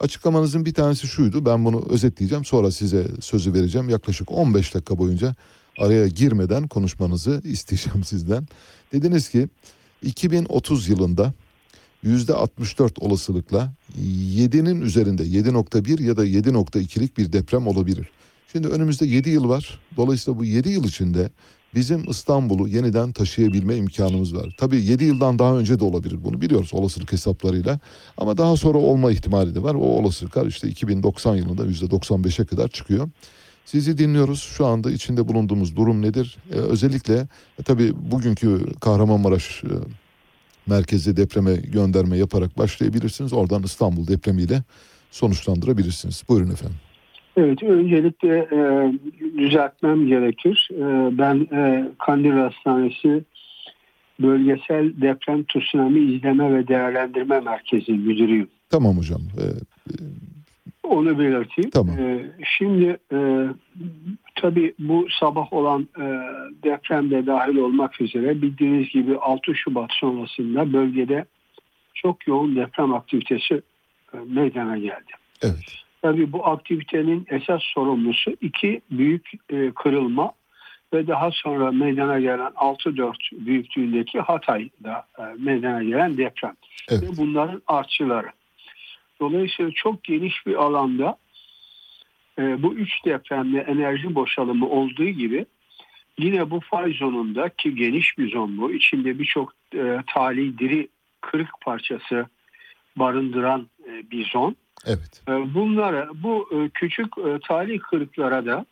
Açıklamanızın 0.00 0.64
bir 0.64 0.74
tanesi 0.74 1.06
şuydu. 1.06 1.46
Ben 1.46 1.64
bunu 1.64 1.86
özetleyeceğim. 1.90 2.44
Sonra 2.44 2.70
size 2.70 3.06
sözü 3.20 3.54
vereceğim. 3.54 3.88
Yaklaşık 3.88 4.32
15 4.32 4.74
dakika 4.74 4.98
boyunca 4.98 5.34
araya 5.78 6.08
girmeden 6.08 6.68
konuşmanızı 6.68 7.42
isteyeceğim 7.44 8.04
sizden. 8.04 8.46
Dediniz 8.92 9.28
ki 9.28 9.48
2030 10.02 10.88
yılında 10.88 11.32
%64 12.04 13.00
olasılıkla 13.00 13.72
7'nin 14.02 14.80
üzerinde 14.80 15.22
7.1 15.22 16.02
ya 16.02 16.16
da 16.16 16.26
7.2'lik 16.26 17.18
bir 17.18 17.32
deprem 17.32 17.66
olabilir. 17.66 18.10
Şimdi 18.52 18.68
önümüzde 18.68 19.06
7 19.06 19.30
yıl 19.30 19.48
var. 19.48 19.80
Dolayısıyla 19.96 20.40
bu 20.40 20.44
7 20.44 20.68
yıl 20.68 20.84
içinde 20.84 21.30
bizim 21.74 22.10
İstanbul'u 22.10 22.68
yeniden 22.68 23.12
taşıyabilme 23.12 23.76
imkanımız 23.76 24.36
var. 24.36 24.54
Tabii 24.58 24.84
7 24.84 25.04
yıldan 25.04 25.38
daha 25.38 25.58
önce 25.58 25.80
de 25.80 25.84
olabilir 25.84 26.24
bunu 26.24 26.40
biliyoruz 26.40 26.70
olasılık 26.72 27.12
hesaplarıyla. 27.12 27.78
Ama 28.16 28.38
daha 28.38 28.56
sonra 28.56 28.78
olma 28.78 29.12
ihtimali 29.12 29.54
de 29.54 29.62
var. 29.62 29.74
O 29.74 29.78
olasılıklar 29.78 30.46
işte 30.46 30.68
2090 30.68 31.36
yılında 31.36 31.66
%95'e 31.66 32.44
kadar 32.44 32.68
çıkıyor. 32.68 33.10
Sizi 33.64 33.98
dinliyoruz. 33.98 34.42
Şu 34.42 34.66
anda 34.66 34.90
içinde 34.90 35.28
bulunduğumuz 35.28 35.76
durum 35.76 36.02
nedir? 36.02 36.36
Ee, 36.52 36.54
özellikle 36.54 37.28
e, 37.58 37.62
tabii 37.62 37.92
bugünkü 38.10 38.72
Kahramanmaraş 38.80 39.64
e, 39.64 39.68
merkezi 40.66 41.16
depreme 41.16 41.54
gönderme 41.54 42.16
yaparak 42.16 42.58
başlayabilirsiniz. 42.58 43.32
Oradan 43.32 43.62
İstanbul 43.62 44.06
depremiyle 44.06 44.62
sonuçlandırabilirsiniz. 45.10 46.22
Buyurun 46.28 46.50
efendim. 46.50 46.91
Evet, 47.36 47.62
öncelikle 47.62 48.38
e, 48.38 48.92
düzeltmem 49.38 50.06
gerekir. 50.06 50.68
E, 50.72 51.18
ben 51.18 51.48
e, 51.52 51.88
Kandil 51.98 52.32
Hastanesi 52.32 53.24
Bölgesel 54.22 55.00
Deprem 55.00 55.44
Tsunami 55.44 56.00
İzleme 56.00 56.54
ve 56.54 56.68
Değerlendirme 56.68 57.40
Merkezi 57.40 57.92
müdürüyüm. 57.92 58.48
Tamam 58.70 58.98
hocam. 58.98 59.20
Ee, 59.38 59.42
Onu 60.82 61.18
belirteyim. 61.18 61.70
Tamam. 61.70 61.98
E, 61.98 62.32
şimdi 62.58 62.96
e, 63.12 63.46
tabii 64.34 64.74
bu 64.78 65.06
sabah 65.20 65.52
olan 65.52 65.88
e, 65.98 66.04
depremde 66.64 67.26
dahil 67.26 67.56
olmak 67.56 68.00
üzere 68.00 68.42
bildiğiniz 68.42 68.88
gibi 68.88 69.16
6 69.16 69.54
Şubat 69.54 69.90
sonrasında 69.92 70.72
bölgede 70.72 71.24
çok 71.94 72.26
yoğun 72.26 72.56
deprem 72.56 72.94
aktivitesi 72.94 73.62
e, 74.14 74.16
meydana 74.26 74.78
geldi. 74.78 75.12
Evet. 75.42 75.81
Tabii 76.02 76.32
bu 76.32 76.46
aktivitenin 76.46 77.26
esas 77.30 77.62
sorumlusu 77.62 78.36
iki 78.40 78.80
büyük 78.90 79.30
e, 79.50 79.70
kırılma 79.70 80.32
ve 80.92 81.06
daha 81.06 81.30
sonra 81.30 81.72
meydana 81.72 82.20
gelen 82.20 82.52
6-4 82.52 83.14
büyüklüğündeki 83.32 84.20
Hatay'da 84.20 85.06
e, 85.18 85.22
meydana 85.38 85.82
gelen 85.82 86.16
deprem. 86.16 86.54
Evet. 86.88 87.02
Ve 87.02 87.16
bunların 87.16 87.62
artçıları. 87.66 88.30
Dolayısıyla 89.20 89.70
çok 89.70 90.04
geniş 90.04 90.46
bir 90.46 90.54
alanda 90.54 91.16
e, 92.38 92.62
bu 92.62 92.74
üç 92.74 93.04
depremde 93.04 93.60
enerji 93.60 94.14
boşalımı 94.14 94.68
olduğu 94.68 95.08
gibi 95.08 95.46
yine 96.18 96.50
bu 96.50 96.60
fay 96.60 96.92
zonunda 96.92 97.48
ki 97.48 97.74
geniş 97.74 98.18
bir 98.18 98.32
zon 98.32 98.58
bu 98.58 98.72
içinde 98.72 99.18
birçok 99.18 99.52
e, 99.74 99.98
tali 100.06 100.58
diri 100.58 100.88
kırık 101.20 101.60
parçası 101.60 102.26
barındıran 102.96 103.68
e, 103.88 104.10
bir 104.10 104.30
zon. 104.30 104.56
Evet. 104.86 105.22
E, 105.28 105.54
Bunlara 105.54 106.08
bu 106.14 106.48
e, 106.52 106.68
küçük 106.68 107.18
e, 107.18 107.38
talih 107.48 107.80
kırıklara 107.80 108.46
da 108.46 108.66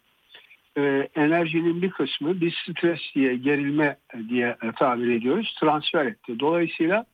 e, 0.78 1.08
enerjinin 1.14 1.82
bir 1.82 1.90
kısmı 1.90 2.40
biz 2.40 2.54
stres 2.54 3.00
diye 3.14 3.36
gerilme 3.36 3.96
diye 4.28 4.56
tabir 4.76 5.16
ediyoruz 5.16 5.56
transfer 5.60 6.06
etti. 6.06 6.40
Dolayısıyla 6.40 7.04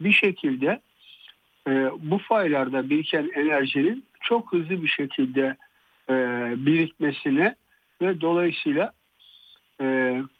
bir 0.00 0.12
şekilde 0.12 0.80
bu 1.98 2.18
faylarda 2.18 2.90
biriken 2.90 3.30
enerjinin 3.34 4.04
çok 4.20 4.52
hızlı 4.52 4.82
bir 4.82 4.88
şekilde 4.88 5.56
birikmesine 6.66 7.54
ve 8.02 8.20
dolayısıyla 8.20 8.92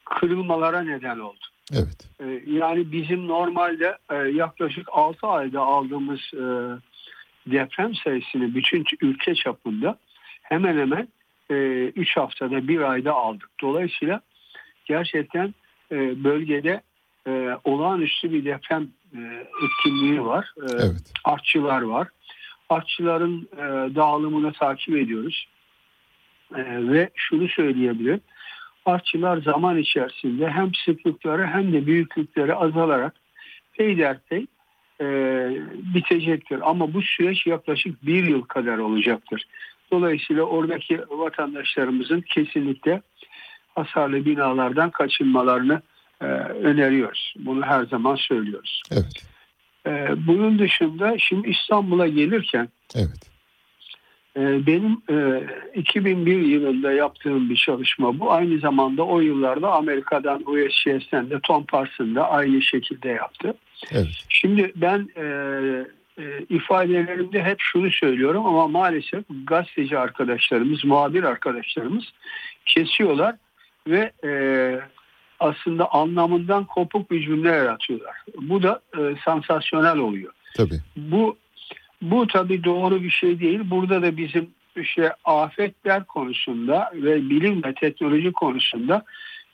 kırılmalara 0.05 0.83
neden 0.83 1.19
oldu. 1.19 1.45
Evet. 1.73 2.11
Yani 2.47 2.93
bizim 2.93 3.29
normalde 3.29 3.99
yaklaşık 4.33 4.89
6 4.93 5.27
ayda 5.27 5.61
aldığımız 5.61 6.21
deprem 7.47 7.95
sayısını 7.95 8.55
bütün 8.55 8.85
ülke 9.01 9.35
çapında 9.35 9.99
hemen 10.43 10.79
hemen 10.79 11.09
3 11.51 12.17
haftada 12.17 12.69
bir 12.69 12.81
ayda 12.81 13.13
aldık. 13.13 13.51
Dolayısıyla 13.61 14.21
gerçekten 14.85 15.55
e, 15.93 16.25
bölgede 16.25 16.83
e, 17.27 17.51
olağanüstü 17.65 18.33
bir 18.33 18.45
deprem 18.45 18.89
e, 19.17 19.47
etkinliği 19.65 20.25
var. 20.25 20.53
E, 20.57 20.73
Evet. 20.73 21.13
Artçılar 21.25 21.83
var. 21.83 22.09
Artçıların 22.69 23.49
e, 23.53 23.95
dağılımını 23.95 24.53
takip 24.53 24.97
ediyoruz. 24.97 25.49
E, 26.55 26.63
ve 26.93 27.11
şunu 27.15 27.49
söyleyebilirim. 27.49 28.21
Artçılar 28.87 29.37
zaman 29.37 29.79
içerisinde 29.79 30.51
hem 30.51 30.75
sıklıkları 30.75 31.47
hem 31.47 31.73
de 31.73 31.87
büyüklükleri 31.87 32.55
azalarak 32.55 33.15
peyderpey 33.73 34.47
e, 35.01 35.07
bitecektir. 35.95 36.71
Ama 36.71 36.95
bu 36.95 37.03
süreç 37.03 37.47
yaklaşık 37.47 38.07
bir 38.07 38.25
yıl 38.25 38.43
kadar 38.43 38.79
olacaktır. 38.79 39.45
Dolayısıyla 39.93 40.43
oradaki 40.43 41.01
vatandaşlarımızın 41.11 42.21
kesinlikle 42.21 43.03
hasarlı 43.75 44.25
binalardan 44.25 44.91
kaçınmalarını 44.91 45.83
e, 46.21 46.25
öneriyoruz. 46.25 47.35
Bunu 47.39 47.63
her 47.63 47.85
zaman 47.85 48.17
söylüyoruz. 48.17 48.83
Evet. 48.91 49.25
E, 49.87 50.27
bunun 50.27 50.59
dışında 50.59 51.19
şimdi 51.19 51.49
İstanbul'a 51.49 52.09
gelirken 52.09 52.69
Evet. 52.95 53.34
E, 54.37 54.67
benim 54.67 55.03
e, 55.11 55.47
2001 55.75 56.41
yılında 56.41 56.93
yaptığım 56.93 57.51
bir 57.51 57.57
çalışma 57.57 58.19
bu. 58.19 58.33
Aynı 58.33 58.59
zamanda 58.59 59.03
o 59.03 59.21
yıllarda 59.21 59.73
Amerika'dan 59.73 60.43
USGS'ten 60.47 61.31
de 61.31 61.41
Tom 61.43 61.65
Parson 61.65 62.15
da 62.15 62.31
aynı 62.31 62.63
şekilde 62.63 63.09
yaptı. 63.09 63.55
Evet. 63.93 64.25
Şimdi 64.29 64.73
ben 64.77 65.09
e, 65.17 65.25
e, 66.19 66.45
ifadelerimde 66.49 67.43
hep 67.43 67.61
şunu 67.61 67.91
söylüyorum 67.91 68.47
ama 68.47 68.69
maalesef 68.69 69.25
gazeteci 69.47 69.99
arkadaşlarımız, 69.99 70.85
muhabir 70.85 71.23
arkadaşlarımız 71.23 72.05
kesiyorlar 72.67 73.37
ve 73.89 74.13
e, 74.25 74.31
aslında 75.41 75.93
anlamından 75.93 76.65
kopuk 76.65 77.11
bir 77.11 77.23
cümle 77.23 77.49
yaratıyorlar. 77.49 78.17
Bu 78.41 78.63
da 78.63 78.81
e, 78.99 79.01
sansasyonel 79.25 79.99
oluyor. 79.99 80.33
Tabii. 80.57 80.81
Bu 80.97 81.37
bu 82.11 82.27
tabii 82.27 82.65
doğru 82.65 83.03
bir 83.03 83.11
şey 83.11 83.41
değil. 83.41 83.61
Burada 83.65 84.03
da 84.03 84.17
bizim 84.17 84.51
işte 84.77 85.13
afetler 85.25 86.05
konusunda 86.05 86.91
ve 86.95 87.31
bilim 87.31 87.65
ve 87.65 87.75
teknoloji 87.75 88.33
konusunda 88.33 89.05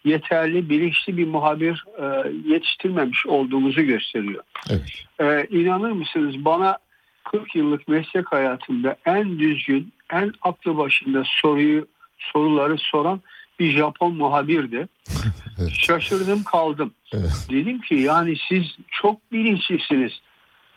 yeterli 0.04 0.70
bilinçli 0.70 1.16
bir 1.16 1.26
muhabir 1.26 1.84
e, 1.98 2.32
yetiştirmemiş 2.52 3.26
olduğumuzu 3.26 3.82
gösteriyor. 3.82 4.44
Evet. 4.70 5.04
Ee, 5.20 5.46
inanır 5.50 5.90
mısınız 5.90 6.44
bana 6.44 6.78
40 7.24 7.56
yıllık 7.56 7.88
meslek 7.88 8.32
hayatımda 8.32 8.96
en 9.04 9.38
düzgün, 9.38 9.92
en 10.12 10.32
aklı 10.42 10.76
başında 10.76 11.22
soruyu 11.26 11.86
soruları 12.18 12.78
soran 12.78 13.20
bir 13.58 13.70
Japon 13.70 14.14
muhabirdi. 14.14 14.88
Evet. 15.62 15.72
Şaşırdım 15.72 16.44
kaldım. 16.44 16.94
Evet. 17.12 17.46
Dedim 17.50 17.80
ki 17.80 17.94
yani 17.94 18.36
siz 18.48 18.76
çok 18.90 19.32
bilinçlisiniz. 19.32 20.12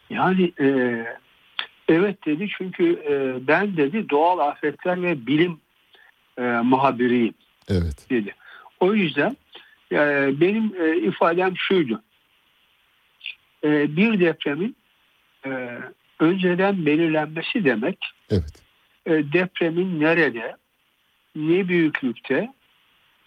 Yani 0.09 0.51
e, 0.59 0.67
evet 1.89 2.25
dedi 2.25 2.47
çünkü 2.57 3.03
e, 3.09 3.47
ben 3.47 3.77
dedi 3.77 4.09
doğal 4.09 4.39
afetler 4.39 5.01
ve 5.03 5.27
bilim 5.27 5.59
e, 6.37 6.41
muhabiriyim 6.41 7.33
Evet. 7.69 8.09
dedi. 8.09 8.35
O 8.79 8.93
yüzden 8.93 9.37
e, 9.91 9.97
benim 10.41 10.73
e, 10.81 10.97
ifadem 10.97 11.57
şuydu. 11.57 12.03
E, 13.63 13.95
bir 13.95 14.19
depremin 14.19 14.75
e, 15.45 15.79
önceden 16.19 16.85
belirlenmesi 16.85 17.65
demek 17.65 17.97
Evet. 18.29 18.63
e, 19.05 19.11
depremin 19.33 19.99
nerede, 19.99 20.55
ne 21.35 21.67
büyüklükte 21.67 22.53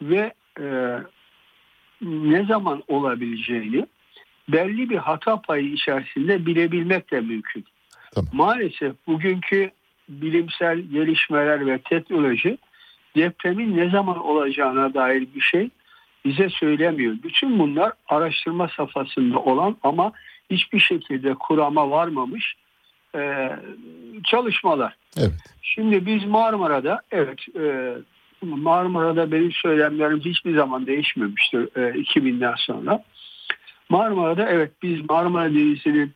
ve 0.03 0.33
e, 0.61 0.99
ne 2.03 2.45
zaman 2.45 2.83
olabileceğini 2.89 3.87
belli 4.49 4.91
bir 4.91 4.97
hata 4.97 5.41
payı 5.41 5.73
içerisinde 5.73 6.47
bilebilmek 6.47 7.11
de 7.11 7.21
mümkün. 7.21 7.65
Tamam. 8.17 8.31
Maalesef 8.33 8.93
bugünkü 9.07 9.71
bilimsel 10.09 10.79
gelişmeler 10.79 11.67
ve 11.67 11.79
teknoloji 11.79 12.59
depremin 13.17 13.77
ne 13.77 13.91
zaman 13.91 14.19
olacağına 14.19 14.95
dair 14.95 15.27
bir 15.35 15.41
şey 15.41 15.71
bize 16.25 16.49
söylemiyor. 16.49 17.17
Bütün 17.23 17.59
bunlar 17.59 17.93
araştırma 18.09 18.69
safhasında 18.69 19.39
olan 19.39 19.77
ama 19.83 20.13
hiçbir 20.51 20.81
şekilde 20.81 21.35
kurama 21.35 21.91
varmamış 21.91 22.55
e, 23.15 23.51
çalışmalar. 24.25 24.97
Evet. 25.17 25.33
Şimdi 25.63 26.07
biz 26.07 26.25
Marmara'da 26.25 27.01
evet 27.11 27.39
e, 27.61 27.95
Marmara'da 28.43 29.33
benim 29.33 29.53
söylemlerim 29.53 30.21
hiçbir 30.21 30.57
zaman 30.57 30.87
değişmemiştir 30.87 31.61
e, 31.61 31.81
2000'den 32.01 32.55
sonra. 32.57 33.05
Marmara'da 33.89 34.49
evet 34.49 34.71
biz 34.83 35.11
Marmara 35.11 35.51
Denizi'nin 35.51 36.15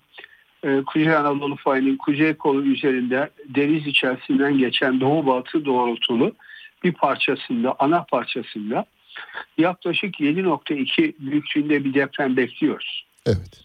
e, 0.65 0.83
Kuzey 0.87 1.17
Anadolu 1.17 1.57
fayının 1.57 1.97
kuzey 1.97 2.35
kolu 2.35 2.63
üzerinde 2.63 3.31
deniz 3.45 3.87
içerisinden 3.87 4.59
geçen 4.59 5.01
doğu 5.01 5.27
batı 5.27 5.65
doğrultulu 5.65 6.33
bir 6.85 6.93
parçasında, 6.93 7.75
ana 7.79 8.03
parçasında 8.03 8.85
yaklaşık 9.59 10.21
7.2 10.21 11.15
büyüklüğünde 11.19 11.85
bir 11.85 11.95
deprem 11.95 12.37
bekliyoruz. 12.37 13.07
Evet. 13.27 13.61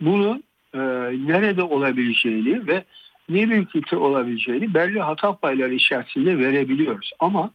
Bunun 0.00 0.44
e, 0.74 0.78
nerede 1.26 1.62
olabileceğini 1.62 2.66
ve 2.66 2.84
ne 3.28 3.50
büyüklükte 3.50 3.96
olabileceğini 3.96 4.74
belli 4.74 5.00
hata 5.00 5.36
payları 5.36 5.74
içerisinde 5.74 6.38
verebiliyoruz. 6.38 7.12
Ama 7.18 7.50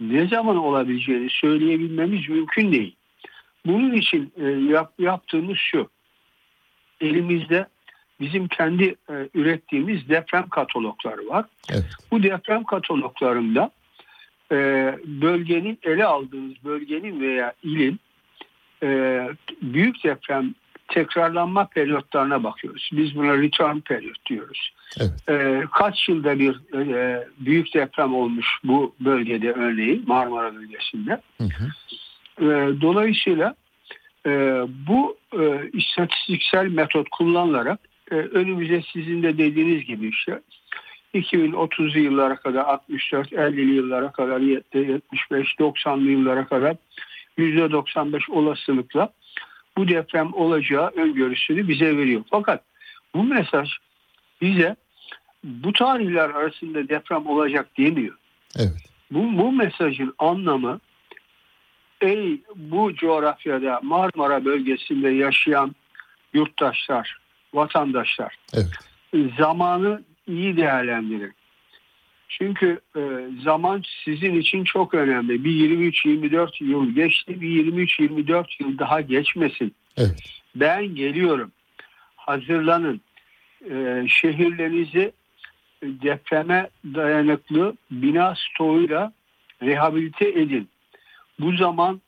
ne 0.00 0.28
zaman 0.28 0.56
olabileceğini 0.56 1.30
söyleyebilmemiz 1.30 2.28
mümkün 2.28 2.72
değil. 2.72 2.96
Bunun 3.66 3.92
için 3.92 4.32
e, 4.36 4.44
yap, 4.72 4.92
yaptığımız 4.98 5.58
şu. 5.58 5.88
Elimizde 7.00 7.66
bizim 8.22 8.48
kendi 8.48 8.84
e, 8.84 9.14
ürettiğimiz 9.34 10.08
deprem 10.08 10.48
katalogları 10.48 11.28
var. 11.28 11.44
Evet. 11.70 11.86
Bu 12.10 12.22
deprem 12.22 12.64
kataloglarında 12.64 13.70
e, 14.52 14.56
bölgenin 15.04 15.78
ele 15.82 16.04
aldığınız 16.04 16.54
bölgenin 16.64 17.20
veya 17.20 17.52
ilin 17.62 18.00
e, 18.82 19.20
büyük 19.62 20.04
deprem 20.04 20.54
tekrarlanma 20.88 21.66
periyotlarına 21.66 22.44
bakıyoruz. 22.44 22.90
Biz 22.92 23.16
buna 23.16 23.38
return 23.38 23.78
periyot 23.78 24.26
diyoruz. 24.26 24.72
Evet. 25.00 25.28
E, 25.28 25.64
kaç 25.72 26.08
yılda 26.08 26.38
bir 26.38 26.60
e, 26.74 27.24
büyük 27.38 27.74
deprem 27.74 28.14
olmuş 28.14 28.46
bu 28.64 28.94
bölgede 29.00 29.52
örneğin 29.52 30.04
Marmara 30.06 30.54
bölgesinde. 30.54 31.20
Hı 31.38 31.44
hı. 31.44 31.66
E, 32.44 32.80
dolayısıyla 32.80 33.54
e, 34.26 34.30
bu 34.86 35.16
e, 35.40 35.70
istatistiksel 35.72 36.66
metot 36.66 37.08
kullanılarak 37.08 37.78
e, 37.84 37.91
önümüze 38.10 38.82
sizin 38.92 39.22
de 39.22 39.38
dediğiniz 39.38 39.84
gibi 39.84 40.08
işte 40.08 40.40
2030'lu 41.14 41.98
yıllara 41.98 42.36
kadar 42.36 42.64
64, 42.64 43.32
50'li 43.32 43.74
yıllara 43.74 44.12
kadar 44.12 44.40
75, 44.40 45.54
90'lı 45.54 46.10
yıllara 46.10 46.46
kadar 46.46 46.76
%95 47.38 48.32
olasılıkla 48.32 49.12
bu 49.76 49.88
deprem 49.88 50.34
olacağı 50.34 50.88
öngörüsünü 50.88 51.68
bize 51.68 51.96
veriyor. 51.96 52.22
Fakat 52.30 52.64
bu 53.14 53.24
mesaj 53.24 53.70
bize 54.40 54.76
bu 55.44 55.72
tarihler 55.72 56.30
arasında 56.30 56.88
deprem 56.88 57.26
olacak 57.26 57.78
demiyor. 57.78 58.16
Evet. 58.56 58.88
Bu, 59.10 59.38
bu 59.38 59.52
mesajın 59.52 60.14
anlamı 60.18 60.80
ey 62.00 62.40
bu 62.56 62.94
coğrafyada 62.94 63.80
Marmara 63.82 64.44
bölgesinde 64.44 65.08
yaşayan 65.08 65.74
yurttaşlar, 66.34 67.18
vatandaşlar 67.54 68.36
Evet. 68.54 68.70
zamanı 69.38 70.02
iyi 70.26 70.56
değerlendirin. 70.56 71.32
Çünkü 72.28 72.80
e, 72.96 73.00
zaman 73.44 73.82
sizin 74.04 74.34
için 74.40 74.64
çok 74.64 74.94
önemli. 74.94 75.44
Bir 75.44 75.50
23-24 75.50 76.64
yıl 76.64 76.94
geçti, 76.94 77.40
bir 77.40 77.72
23-24 77.72 78.62
yıl 78.62 78.78
daha 78.78 79.00
geçmesin. 79.00 79.74
Evet. 79.96 80.40
Ben 80.54 80.94
geliyorum. 80.94 81.52
Hazırlanın. 82.16 83.00
E, 83.70 84.04
şehirlerinizi 84.08 85.12
depreme 85.82 86.70
dayanıklı 86.84 87.76
bina 87.90 88.34
stoğuyla 88.34 89.12
rehabilite 89.62 90.28
edin. 90.28 90.68
Bu 91.40 91.52
zaman 91.56 92.00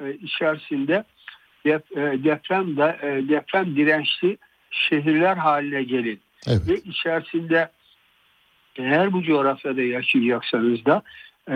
e, 0.00 0.12
içerisinde 0.12 1.04
dep- 1.66 2.14
e, 2.14 2.24
deprem 2.24 2.76
de, 2.76 2.98
e, 3.02 3.28
deprem 3.28 3.76
dirençli 3.76 4.38
şehirler 4.70 5.36
haline 5.36 5.82
gelin. 5.82 6.20
Evet. 6.46 6.68
Ve 6.68 6.74
içerisinde 6.76 7.68
eğer 8.76 9.12
bu 9.12 9.22
coğrafyada 9.22 9.82
yaşayacaksanız 9.82 10.84
da 10.84 11.02
e, 11.50 11.54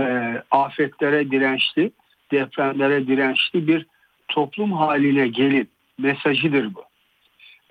afetlere 0.51 1.31
dirençli, 1.31 1.93
depremlere 2.33 3.07
dirençli 3.07 3.67
bir 3.67 3.87
toplum 4.29 4.73
haline 4.73 5.29
gelin 5.29 5.69
mesajıdır 5.99 6.75
bu. 6.75 6.85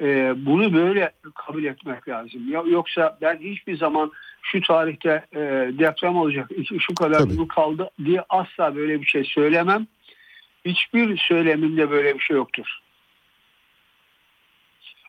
E, 0.01 0.34
bunu 0.45 0.73
böyle 0.73 1.11
kabul 1.35 1.63
etmek 1.63 2.09
lazım. 2.09 2.51
Ya- 2.51 2.63
Yoksa 2.68 3.18
ben 3.22 3.38
hiçbir 3.38 3.77
zaman 3.77 4.11
şu 4.41 4.61
tarihte 4.61 5.26
e, 5.35 5.39
deprem 5.80 6.15
olacak, 6.18 6.49
şu- 6.80 6.95
kadar 6.95 7.19
Tabii. 7.19 7.34
yıl 7.34 7.47
kaldı 7.47 7.89
diye 8.05 8.23
asla 8.30 8.76
böyle 8.76 9.01
bir 9.01 9.05
şey 9.05 9.23
söylemem. 9.23 9.88
Hiçbir 10.65 11.18
söylemimde 11.18 11.91
böyle 11.91 12.15
bir 12.15 12.19
şey 12.19 12.35
yoktur. 12.38 12.80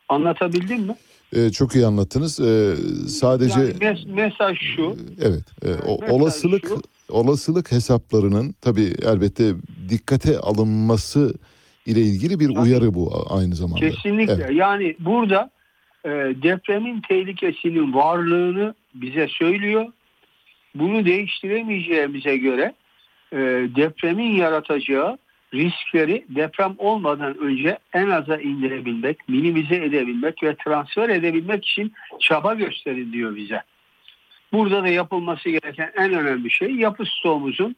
Anlatabildim 0.09 0.81
mi? 0.81 0.95
Ee, 1.35 1.49
çok 1.49 1.75
iyi 1.75 1.85
anlattınız. 1.85 2.39
Ee, 2.39 2.75
sadece 3.07 3.59
Yani 3.59 3.71
mes- 3.71 4.11
mesaj 4.13 4.57
şu. 4.75 4.95
evet, 5.21 5.43
e, 5.65 5.73
o, 5.87 6.13
olasılık 6.15 6.67
şu- 6.67 6.81
olasılık 7.09 7.71
hesaplarının 7.71 8.55
tabii 8.61 8.93
elbette 9.05 9.51
dikkate 9.89 10.37
alınması 10.39 11.33
ile 11.85 12.01
ilgili 12.01 12.39
bir 12.39 12.57
uyarı 12.57 12.93
bu 12.93 13.25
aynı 13.29 13.55
zamanda. 13.55 13.89
Kesinlikle. 13.89 14.33
Evet. 14.33 14.51
Yani 14.53 14.95
burada 14.99 15.49
e, 16.05 16.09
depremin 16.43 17.01
tehlikesinin 17.01 17.93
varlığını 17.93 18.73
bize 18.95 19.27
söylüyor. 19.27 19.85
Bunu 20.75 21.05
değiştiremeyeceğimize 21.05 22.37
göre 22.37 22.73
e, 23.33 23.37
depremin 23.75 24.35
yaratacağı 24.35 25.17
riskleri 25.53 26.25
deprem 26.29 26.75
olmadan 26.77 27.37
önce 27.37 27.77
en 27.93 28.09
aza 28.09 28.37
indirebilmek, 28.37 29.29
minimize 29.29 29.75
edebilmek 29.75 30.43
ve 30.43 30.55
transfer 30.55 31.09
edebilmek 31.09 31.65
için 31.65 31.93
çaba 32.19 32.53
gösterin 32.53 33.13
diyor 33.13 33.35
bize. 33.35 33.61
Burada 34.53 34.83
da 34.83 34.87
yapılması 34.87 35.49
gereken 35.49 35.91
en 35.97 36.13
önemli 36.13 36.51
şey 36.51 36.71
yapı 36.71 37.05
stoğumuzun 37.05 37.75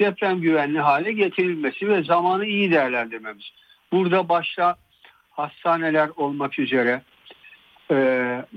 deprem 0.00 0.40
güvenli 0.40 0.80
hale 0.80 1.12
getirilmesi 1.12 1.88
ve 1.88 2.02
zamanı 2.02 2.46
iyi 2.46 2.70
değerlendirmemiz. 2.70 3.50
Burada 3.92 4.28
başta 4.28 4.76
hastaneler 5.30 6.10
olmak 6.16 6.58
üzere, 6.58 7.02
e, 7.90 7.96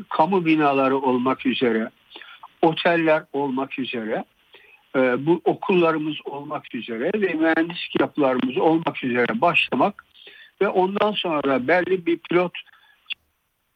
kamu 0.09 0.45
binaları 0.45 0.97
olmak 0.97 1.45
üzere, 1.45 1.89
oteller 2.61 3.23
olmak 3.33 3.79
üzere, 3.79 4.23
e, 4.95 5.25
bu 5.25 5.41
okullarımız 5.45 6.15
olmak 6.25 6.75
üzere 6.75 7.11
ve 7.15 7.33
mühendislik 7.33 7.99
yapılarımız 7.99 8.57
olmak 8.57 9.03
üzere 9.03 9.41
başlamak 9.41 10.05
ve 10.61 10.67
ondan 10.67 11.11
sonra 11.11 11.67
belli 11.67 12.05
bir 12.05 12.17
pilot 12.17 12.51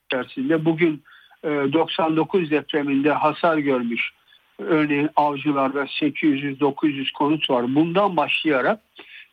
içerisinde 0.05 0.65
bugün 0.65 1.03
e, 1.43 1.47
99 1.49 2.51
depreminde 2.51 3.11
hasar 3.11 3.57
görmüş 3.57 4.11
örneğin 4.59 5.09
avcılarda 5.15 5.83
800-900 5.83 7.13
konut 7.13 7.49
var. 7.49 7.75
Bundan 7.75 8.17
başlayarak 8.17 8.79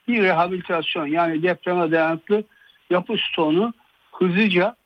bir 0.09 0.23
rehabilitasyon 0.23 1.07
yani 1.07 1.43
depreme 1.43 1.91
dayanıklı 1.93 2.45
yapı 2.91 3.17
stoğunu 3.33 3.73
hızlıca 4.13 4.77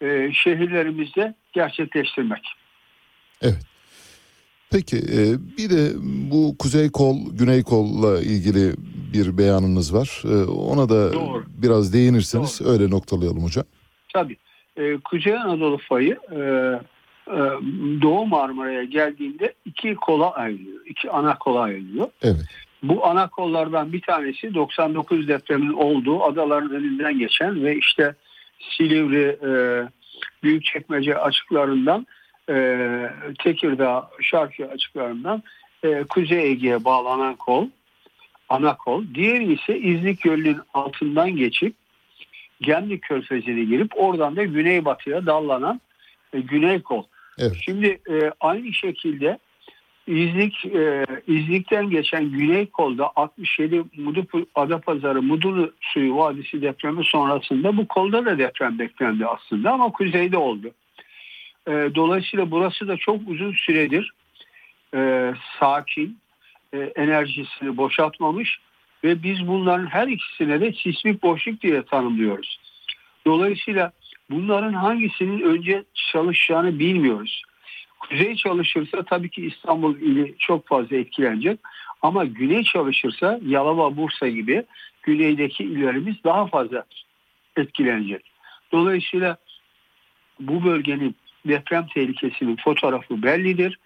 e, 0.00 0.32
şehirlerimizde 0.32 1.34
gerçekleştirmek. 1.52 2.52
Evet. 3.42 3.73
Peki 4.74 4.96
e, 4.96 5.20
bir 5.58 5.70
de 5.70 5.92
bu 6.30 6.58
Kuzey 6.58 6.90
Kol, 6.90 7.16
Güney 7.32 7.62
Kol'la 7.62 8.20
ilgili 8.20 8.72
bir 9.12 9.38
beyanınız 9.38 9.94
var. 9.94 10.22
E, 10.24 10.44
ona 10.50 10.88
da 10.88 11.12
Doğru. 11.12 11.44
biraz 11.62 11.92
değinirseniz 11.92 12.60
öyle 12.66 12.90
noktalayalım 12.90 13.44
hocam. 13.44 13.64
Tabii. 14.12 14.36
E, 14.76 14.96
Kuzey 14.96 15.36
Anadolu 15.36 15.78
fayı 15.78 16.18
e, 16.30 16.38
e, 16.38 17.38
Doğu 18.02 18.26
Marmara'ya 18.26 18.84
geldiğinde 18.84 19.54
iki 19.64 19.94
kola 19.94 20.32
ayrılıyor. 20.32 20.86
iki 20.86 21.10
ana 21.10 21.38
kola 21.38 21.60
ayrılıyor. 21.60 22.08
Evet. 22.22 22.44
Bu 22.82 23.06
ana 23.06 23.28
kollardan 23.28 23.92
bir 23.92 24.00
tanesi 24.00 24.54
99 24.54 25.28
depremin 25.28 25.72
olduğu 25.72 26.22
adaların 26.22 26.70
önünden 26.70 27.18
geçen 27.18 27.64
ve 27.64 27.76
işte 27.76 28.14
Silivri, 28.76 29.38
e, 29.42 29.52
Büyükçekmece 30.42 31.18
açıklarından 31.18 32.06
e, 32.50 33.10
Tekirdağ, 33.38 34.10
Şarkı 34.20 34.68
açıklarından 34.68 35.42
e, 35.82 36.04
Kuzey 36.04 36.50
Ege'ye 36.50 36.84
bağlanan 36.84 37.34
kol, 37.34 37.66
ana 38.48 38.76
kol. 38.76 39.04
Diğeri 39.14 39.52
ise 39.52 39.78
İznik 39.78 40.22
Gölü'nün 40.22 40.60
altından 40.74 41.36
geçip 41.36 41.74
Gemlik 42.60 43.02
Körfezi'ne 43.02 43.64
girip 43.64 43.92
oradan 43.96 44.36
da 44.36 44.44
güneybatıya 44.44 45.26
dallanan 45.26 45.80
e, 46.32 46.40
güney 46.40 46.82
kol. 46.82 47.04
Evet. 47.38 47.56
Şimdi 47.64 48.00
e, 48.10 48.30
aynı 48.40 48.72
şekilde 48.72 49.38
İznik 50.06 50.64
e, 50.64 51.06
İznik'ten 51.26 51.90
geçen 51.90 52.30
güney 52.30 52.66
kolda 52.66 53.10
67 53.16 53.84
Mudu 53.96 54.26
Adapazarı 54.54 55.22
Mudurnu 55.22 55.72
Suyu 55.80 56.16
Vadisi 56.16 56.62
depremi 56.62 57.04
sonrasında 57.04 57.76
bu 57.76 57.88
kolda 57.88 58.26
da 58.26 58.38
deprem 58.38 58.78
beklendi 58.78 59.26
aslında 59.26 59.72
ama 59.72 59.92
kuzeyde 59.92 60.36
oldu. 60.36 60.70
E, 61.68 61.72
dolayısıyla 61.94 62.50
burası 62.50 62.88
da 62.88 62.96
çok 62.96 63.20
uzun 63.26 63.52
süredir 63.52 64.12
e, 64.94 65.32
sakin, 65.60 66.18
e, 66.72 66.78
enerjisini 66.78 67.76
boşaltmamış 67.76 68.58
ve 69.04 69.22
biz 69.22 69.46
bunların 69.46 69.86
her 69.86 70.08
ikisine 70.08 70.60
de 70.60 70.72
sismik 70.72 71.22
boşluk 71.22 71.60
diye 71.60 71.82
tanımlıyoruz. 71.82 72.60
Dolayısıyla 73.26 73.92
bunların 74.30 74.72
hangisinin 74.72 75.40
önce 75.40 75.84
çalışacağını 75.94 76.78
bilmiyoruz. 76.78 77.42
Kuzey 78.00 78.36
çalışırsa 78.36 79.02
tabii 79.02 79.30
ki 79.30 79.46
İstanbul 79.46 79.96
ili 79.96 80.34
çok 80.38 80.68
fazla 80.68 80.96
etkilenecek. 80.96 81.60
Ama 82.02 82.24
güney 82.24 82.62
çalışırsa 82.62 83.40
Yalova, 83.46 83.96
Bursa 83.96 84.28
gibi 84.28 84.64
güneydeki 85.02 85.64
illerimiz 85.64 86.16
daha 86.24 86.46
fazla 86.46 86.84
etkilenecek. 87.56 88.30
Dolayısıyla 88.72 89.36
bu 90.40 90.64
bölgenin 90.64 91.16
deprem 91.46 91.86
tehlikesinin 91.94 92.56
fotoğrafı 92.64 93.22
bellidir. 93.22 93.78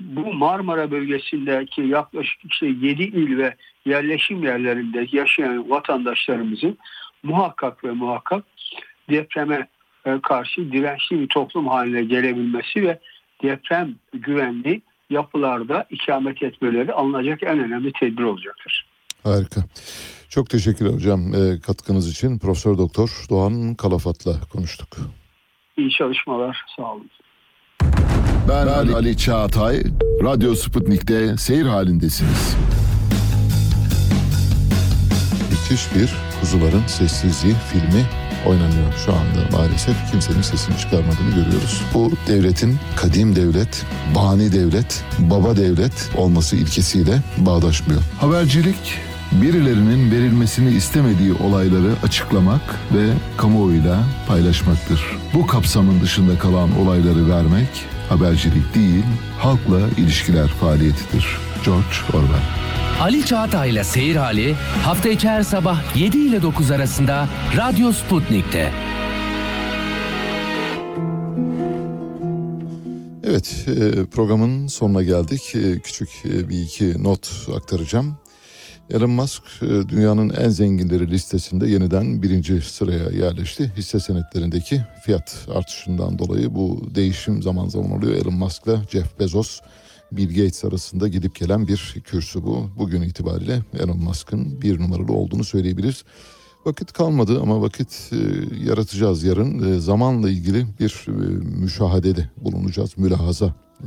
Bu 0.00 0.34
Marmara 0.34 0.90
bölgesindeki 0.90 1.82
yaklaşık 1.82 2.52
işte 2.52 2.66
7 2.66 3.02
il 3.02 3.38
ve 3.38 3.54
yerleşim 3.84 4.44
yerlerinde 4.44 5.06
yaşayan 5.12 5.70
vatandaşlarımızın 5.70 6.78
muhakkak 7.22 7.84
ve 7.84 7.90
muhakkak 7.90 8.44
depreme 9.10 9.68
e, 10.04 10.20
karşı 10.22 10.72
dirençli 10.72 11.20
bir 11.20 11.28
toplum 11.28 11.68
haline 11.68 12.04
gelebilmesi 12.04 12.82
ve 12.82 12.98
deprem 13.42 13.94
güvenli 14.12 14.82
yapılarda 15.10 15.86
ikamet 15.90 16.42
etmeleri 16.42 16.92
alınacak 16.92 17.42
en 17.42 17.58
önemli 17.58 17.92
tedbir 17.92 18.22
olacaktır. 18.22 18.86
Harika. 19.22 19.60
Çok 20.28 20.50
teşekkürler 20.50 20.92
hocam 20.92 21.34
e, 21.34 21.60
katkınız 21.60 22.10
için. 22.10 22.38
Profesör 22.38 22.78
Doktor 22.78 23.10
Doğan 23.30 23.74
Kalafat'la 23.74 24.40
konuştuk. 24.52 24.96
İyi 25.80 25.90
çalışmalar. 25.90 26.64
Sağ 26.76 26.92
olun. 26.92 27.10
Ben 28.48 28.66
Ali, 28.66 28.94
Ali 28.94 29.16
Çağatay, 29.16 29.82
Radyo 30.24 30.54
Sputnik'te 30.54 31.36
seyir 31.36 31.66
halindesiniz. 31.66 32.56
Müthiş 35.50 35.94
bir 35.94 36.14
Kuzuların 36.40 36.82
Sessizliği 36.86 37.54
filmi 37.72 38.04
oynanıyor 38.46 38.92
şu 39.06 39.12
anda 39.12 39.56
maalesef. 39.56 40.10
Kimsenin 40.10 40.42
sesini 40.42 40.78
çıkarmadığını 40.78 41.30
görüyoruz. 41.30 41.82
Bu 41.94 42.10
devletin 42.28 42.76
kadim 42.96 43.36
devlet, 43.36 43.86
bani 44.14 44.52
devlet, 44.52 45.04
baba 45.18 45.56
devlet 45.56 46.10
olması 46.18 46.56
ilkesiyle 46.56 47.22
bağdaşmıyor. 47.38 48.00
Habercilik, 48.20 48.98
birilerinin 49.32 50.10
verilmesini 50.10 50.70
istemediği 50.70 51.32
olayları 51.32 51.92
açıklamak 52.02 52.80
ve 52.94 53.10
kamuoyuyla 53.36 54.04
paylaşmaktır. 54.28 55.00
Bu 55.34 55.46
kapsamın 55.46 56.00
dışında 56.00 56.38
kalan 56.38 56.78
olayları 56.80 57.28
vermek 57.28 57.68
habercilik 58.08 58.74
değil, 58.74 59.04
halkla 59.38 59.80
ilişkiler 59.98 60.48
faaliyetidir. 60.48 61.26
George 61.64 61.96
Orwell. 62.12 62.42
Ali 63.00 63.24
Çağatay'la 63.24 63.84
Seyir 63.84 64.16
Hali 64.16 64.54
hafta 64.84 65.08
içi 65.08 65.28
her 65.28 65.42
sabah 65.42 65.96
7 65.96 66.18
ile 66.18 66.42
9 66.42 66.70
arasında 66.70 67.28
Radyo 67.56 67.92
Sputnik'te. 67.92 68.72
Evet 73.24 73.66
e, 73.68 74.04
programın 74.06 74.66
sonuna 74.66 75.02
geldik. 75.02 75.54
E, 75.54 75.78
Küçük 75.78 76.08
e, 76.24 76.48
bir 76.48 76.62
iki 76.62 77.04
not 77.04 77.48
aktaracağım. 77.56 78.16
Elon 78.90 79.10
Musk 79.10 79.42
e, 79.62 79.88
dünyanın 79.88 80.30
en 80.30 80.48
zenginleri 80.48 81.10
listesinde 81.10 81.68
yeniden 81.68 82.22
birinci 82.22 82.60
sıraya 82.60 83.10
yerleşti. 83.10 83.72
Hisse 83.76 84.00
senetlerindeki 84.00 84.82
fiyat 85.04 85.46
artışından 85.54 86.18
dolayı 86.18 86.54
bu 86.54 86.82
değişim 86.94 87.42
zaman 87.42 87.68
zaman 87.68 87.90
oluyor. 87.90 88.14
Elon 88.14 88.34
Musk'la 88.34 88.82
Jeff 88.90 89.20
Bezos, 89.20 89.60
Bill 90.12 90.28
Gates 90.28 90.64
arasında 90.64 91.08
gidip 91.08 91.34
gelen 91.34 91.68
bir 91.68 91.96
kürsü 92.04 92.42
bu. 92.42 92.70
Bugün 92.78 93.02
itibariyle 93.02 93.62
Elon 93.78 93.98
Musk'ın 93.98 94.62
bir 94.62 94.80
numaralı 94.80 95.12
olduğunu 95.12 95.44
söyleyebiliriz. 95.44 96.04
Vakit 96.66 96.92
kalmadı 96.92 97.40
ama 97.40 97.62
vakit 97.62 98.10
e, 98.12 98.16
yaratacağız 98.64 99.24
yarın. 99.24 99.72
E, 99.72 99.80
zamanla 99.80 100.30
ilgili 100.30 100.66
bir 100.80 101.06
e, 101.08 101.12
müşahadede 101.60 102.30
bulunacağız, 102.36 102.98
mülahaza 102.98 103.54
e, 103.80 103.86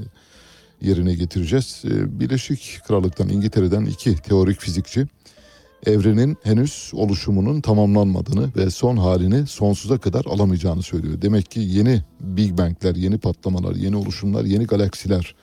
yerine 0.84 1.14
getireceğiz. 1.14 1.81
E, 1.85 2.19
Birleşik 2.19 2.80
Krallık'tan, 2.88 3.30
İngiltere'den 3.30 3.85
iki 3.85 4.15
teorik 4.15 4.60
fizikçi 4.60 5.07
evrenin 5.85 6.38
henüz 6.43 6.91
oluşumunun 6.93 7.61
tamamlanmadığını 7.61 8.49
ve 8.57 8.69
son 8.69 8.97
halini 8.97 9.47
sonsuza 9.47 9.97
kadar 9.97 10.26
alamayacağını 10.26 10.81
söylüyor. 10.81 11.22
Demek 11.22 11.51
ki 11.51 11.60
yeni 11.60 12.01
Big 12.19 12.57
Bang'ler, 12.57 12.95
yeni 12.95 13.18
patlamalar, 13.18 13.76
yeni 13.76 13.95
oluşumlar, 13.95 14.45
yeni 14.45 14.65
galaksiler 14.65 15.35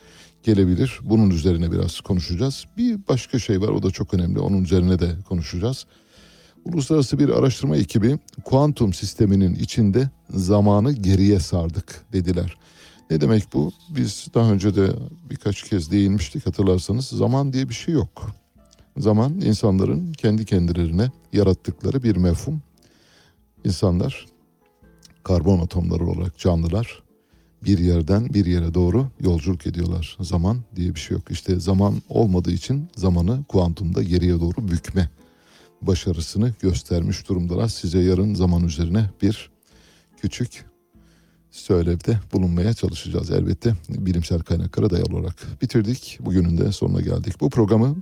gelebilir. 0.43 0.99
Bunun 1.03 1.31
üzerine 1.31 1.73
biraz 1.73 2.01
konuşacağız. 2.01 2.65
Bir 2.77 2.99
başka 3.09 3.39
şey 3.39 3.61
var 3.61 3.69
o 3.69 3.83
da 3.83 3.91
çok 3.91 4.15
önemli. 4.15 4.41
Onun 4.41 4.65
üzerine 4.65 4.99
de 4.99 5.09
konuşacağız. 5.29 5.87
Uluslararası 6.65 7.19
bir 7.19 7.29
araştırma 7.29 7.77
ekibi 7.77 8.19
kuantum 8.45 8.93
sisteminin 8.93 9.55
içinde 9.55 10.11
zamanı 10.31 10.93
geriye 10.93 11.41
sardık 11.41 12.05
dediler. 12.12 12.57
Ne 13.11 13.20
demek 13.20 13.45
bu? 13.55 13.73
Biz 13.89 14.27
daha 14.35 14.53
önce 14.53 14.74
de 14.74 14.93
birkaç 15.31 15.62
kez 15.62 15.91
değinmiştik 15.91 16.47
hatırlarsanız. 16.47 17.07
Zaman 17.07 17.53
diye 17.53 17.69
bir 17.69 17.74
şey 17.74 17.95
yok. 17.95 18.31
Zaman 18.97 19.41
insanların 19.41 20.12
kendi 20.12 20.45
kendilerine 20.45 21.11
yarattıkları 21.32 22.03
bir 22.03 22.16
mefhum. 22.16 22.62
İnsanlar 23.65 24.27
karbon 25.24 25.59
atomları 25.59 26.07
olarak 26.07 26.39
canlılar 26.39 27.03
bir 27.65 27.78
yerden 27.78 28.35
bir 28.35 28.47
yere 28.47 28.74
doğru 28.74 29.07
yolculuk 29.20 29.66
ediyorlar. 29.66 30.16
Zaman 30.20 30.59
diye 30.77 30.95
bir 30.95 31.01
şey 31.01 31.16
yok. 31.16 31.31
İşte 31.31 31.61
zaman 31.61 32.03
olmadığı 32.09 32.53
için 32.53 32.89
zamanı 32.97 33.45
kuantumda 33.45 34.03
geriye 34.03 34.41
doğru 34.41 34.69
bükme 34.69 35.11
başarısını 35.82 36.55
göstermiş 36.61 37.28
durumdalar. 37.28 37.69
Size 37.69 37.99
yarın 37.99 38.35
zaman 38.35 38.65
üzerine 38.65 39.11
bir 39.23 39.51
küçük 40.23 40.70
söylevde 41.51 42.19
bulunmaya 42.33 42.75
çalışacağız 42.75 43.31
elbette 43.31 43.75
bilimsel 43.89 44.41
kaynaklara 44.41 44.91
dayalı 44.91 45.17
olarak. 45.17 45.63
Bitirdik. 45.63 46.19
Bugünün 46.21 46.59
de 46.59 46.73
sonuna 46.73 47.01
geldik. 47.01 47.41
Bu 47.41 47.51
programı 47.51 47.97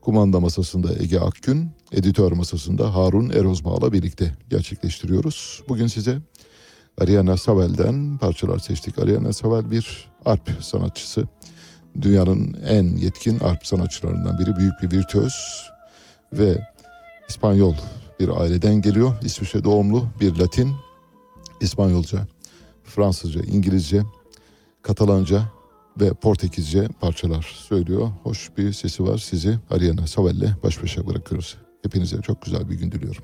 kumanda 0.00 0.40
masasında 0.40 0.88
Ege 0.98 1.20
Akgün, 1.20 1.70
editör 1.92 2.32
masasında 2.32 2.94
Harun 2.94 3.30
Erozbağ'la 3.30 3.92
birlikte 3.92 4.34
gerçekleştiriyoruz. 4.50 5.62
Bugün 5.68 5.86
size 5.86 6.18
Ariana 7.00 7.36
Savel'den 7.36 8.18
parçalar 8.18 8.58
seçtik. 8.58 8.98
Ariana 8.98 9.32
Savel 9.32 9.70
bir 9.70 10.08
arp 10.24 10.50
sanatçısı. 10.60 11.24
Dünyanın 12.02 12.56
en 12.66 12.96
yetkin 12.96 13.38
arp 13.38 13.66
sanatçılarından 13.66 14.38
biri. 14.38 14.56
Büyük 14.56 14.82
bir 14.82 14.96
virtüöz 14.96 15.34
ve 16.32 16.68
İspanyol 17.28 17.74
bir 18.20 18.28
aileden 18.28 18.74
geliyor. 18.74 19.14
İsviçre 19.22 19.64
doğumlu 19.64 20.08
bir 20.20 20.36
Latin, 20.36 20.72
İspanyolca, 21.60 22.26
Fransızca, 22.84 23.40
İngilizce, 23.40 24.02
Katalanca 24.82 25.42
ve 26.00 26.14
Portekizce 26.14 26.88
parçalar 27.00 27.42
söylüyor. 27.68 28.10
Hoş 28.22 28.50
bir 28.58 28.72
sesi 28.72 29.04
var. 29.04 29.18
Sizi 29.18 29.58
Ariana 29.70 30.06
Savel'le 30.06 30.48
baş 30.64 30.82
başa 30.82 31.06
bırakıyoruz. 31.06 31.56
Hepinize 31.82 32.22
çok 32.22 32.42
güzel 32.42 32.70
bir 32.70 32.74
gün 32.74 32.92
diliyorum. 32.92 33.22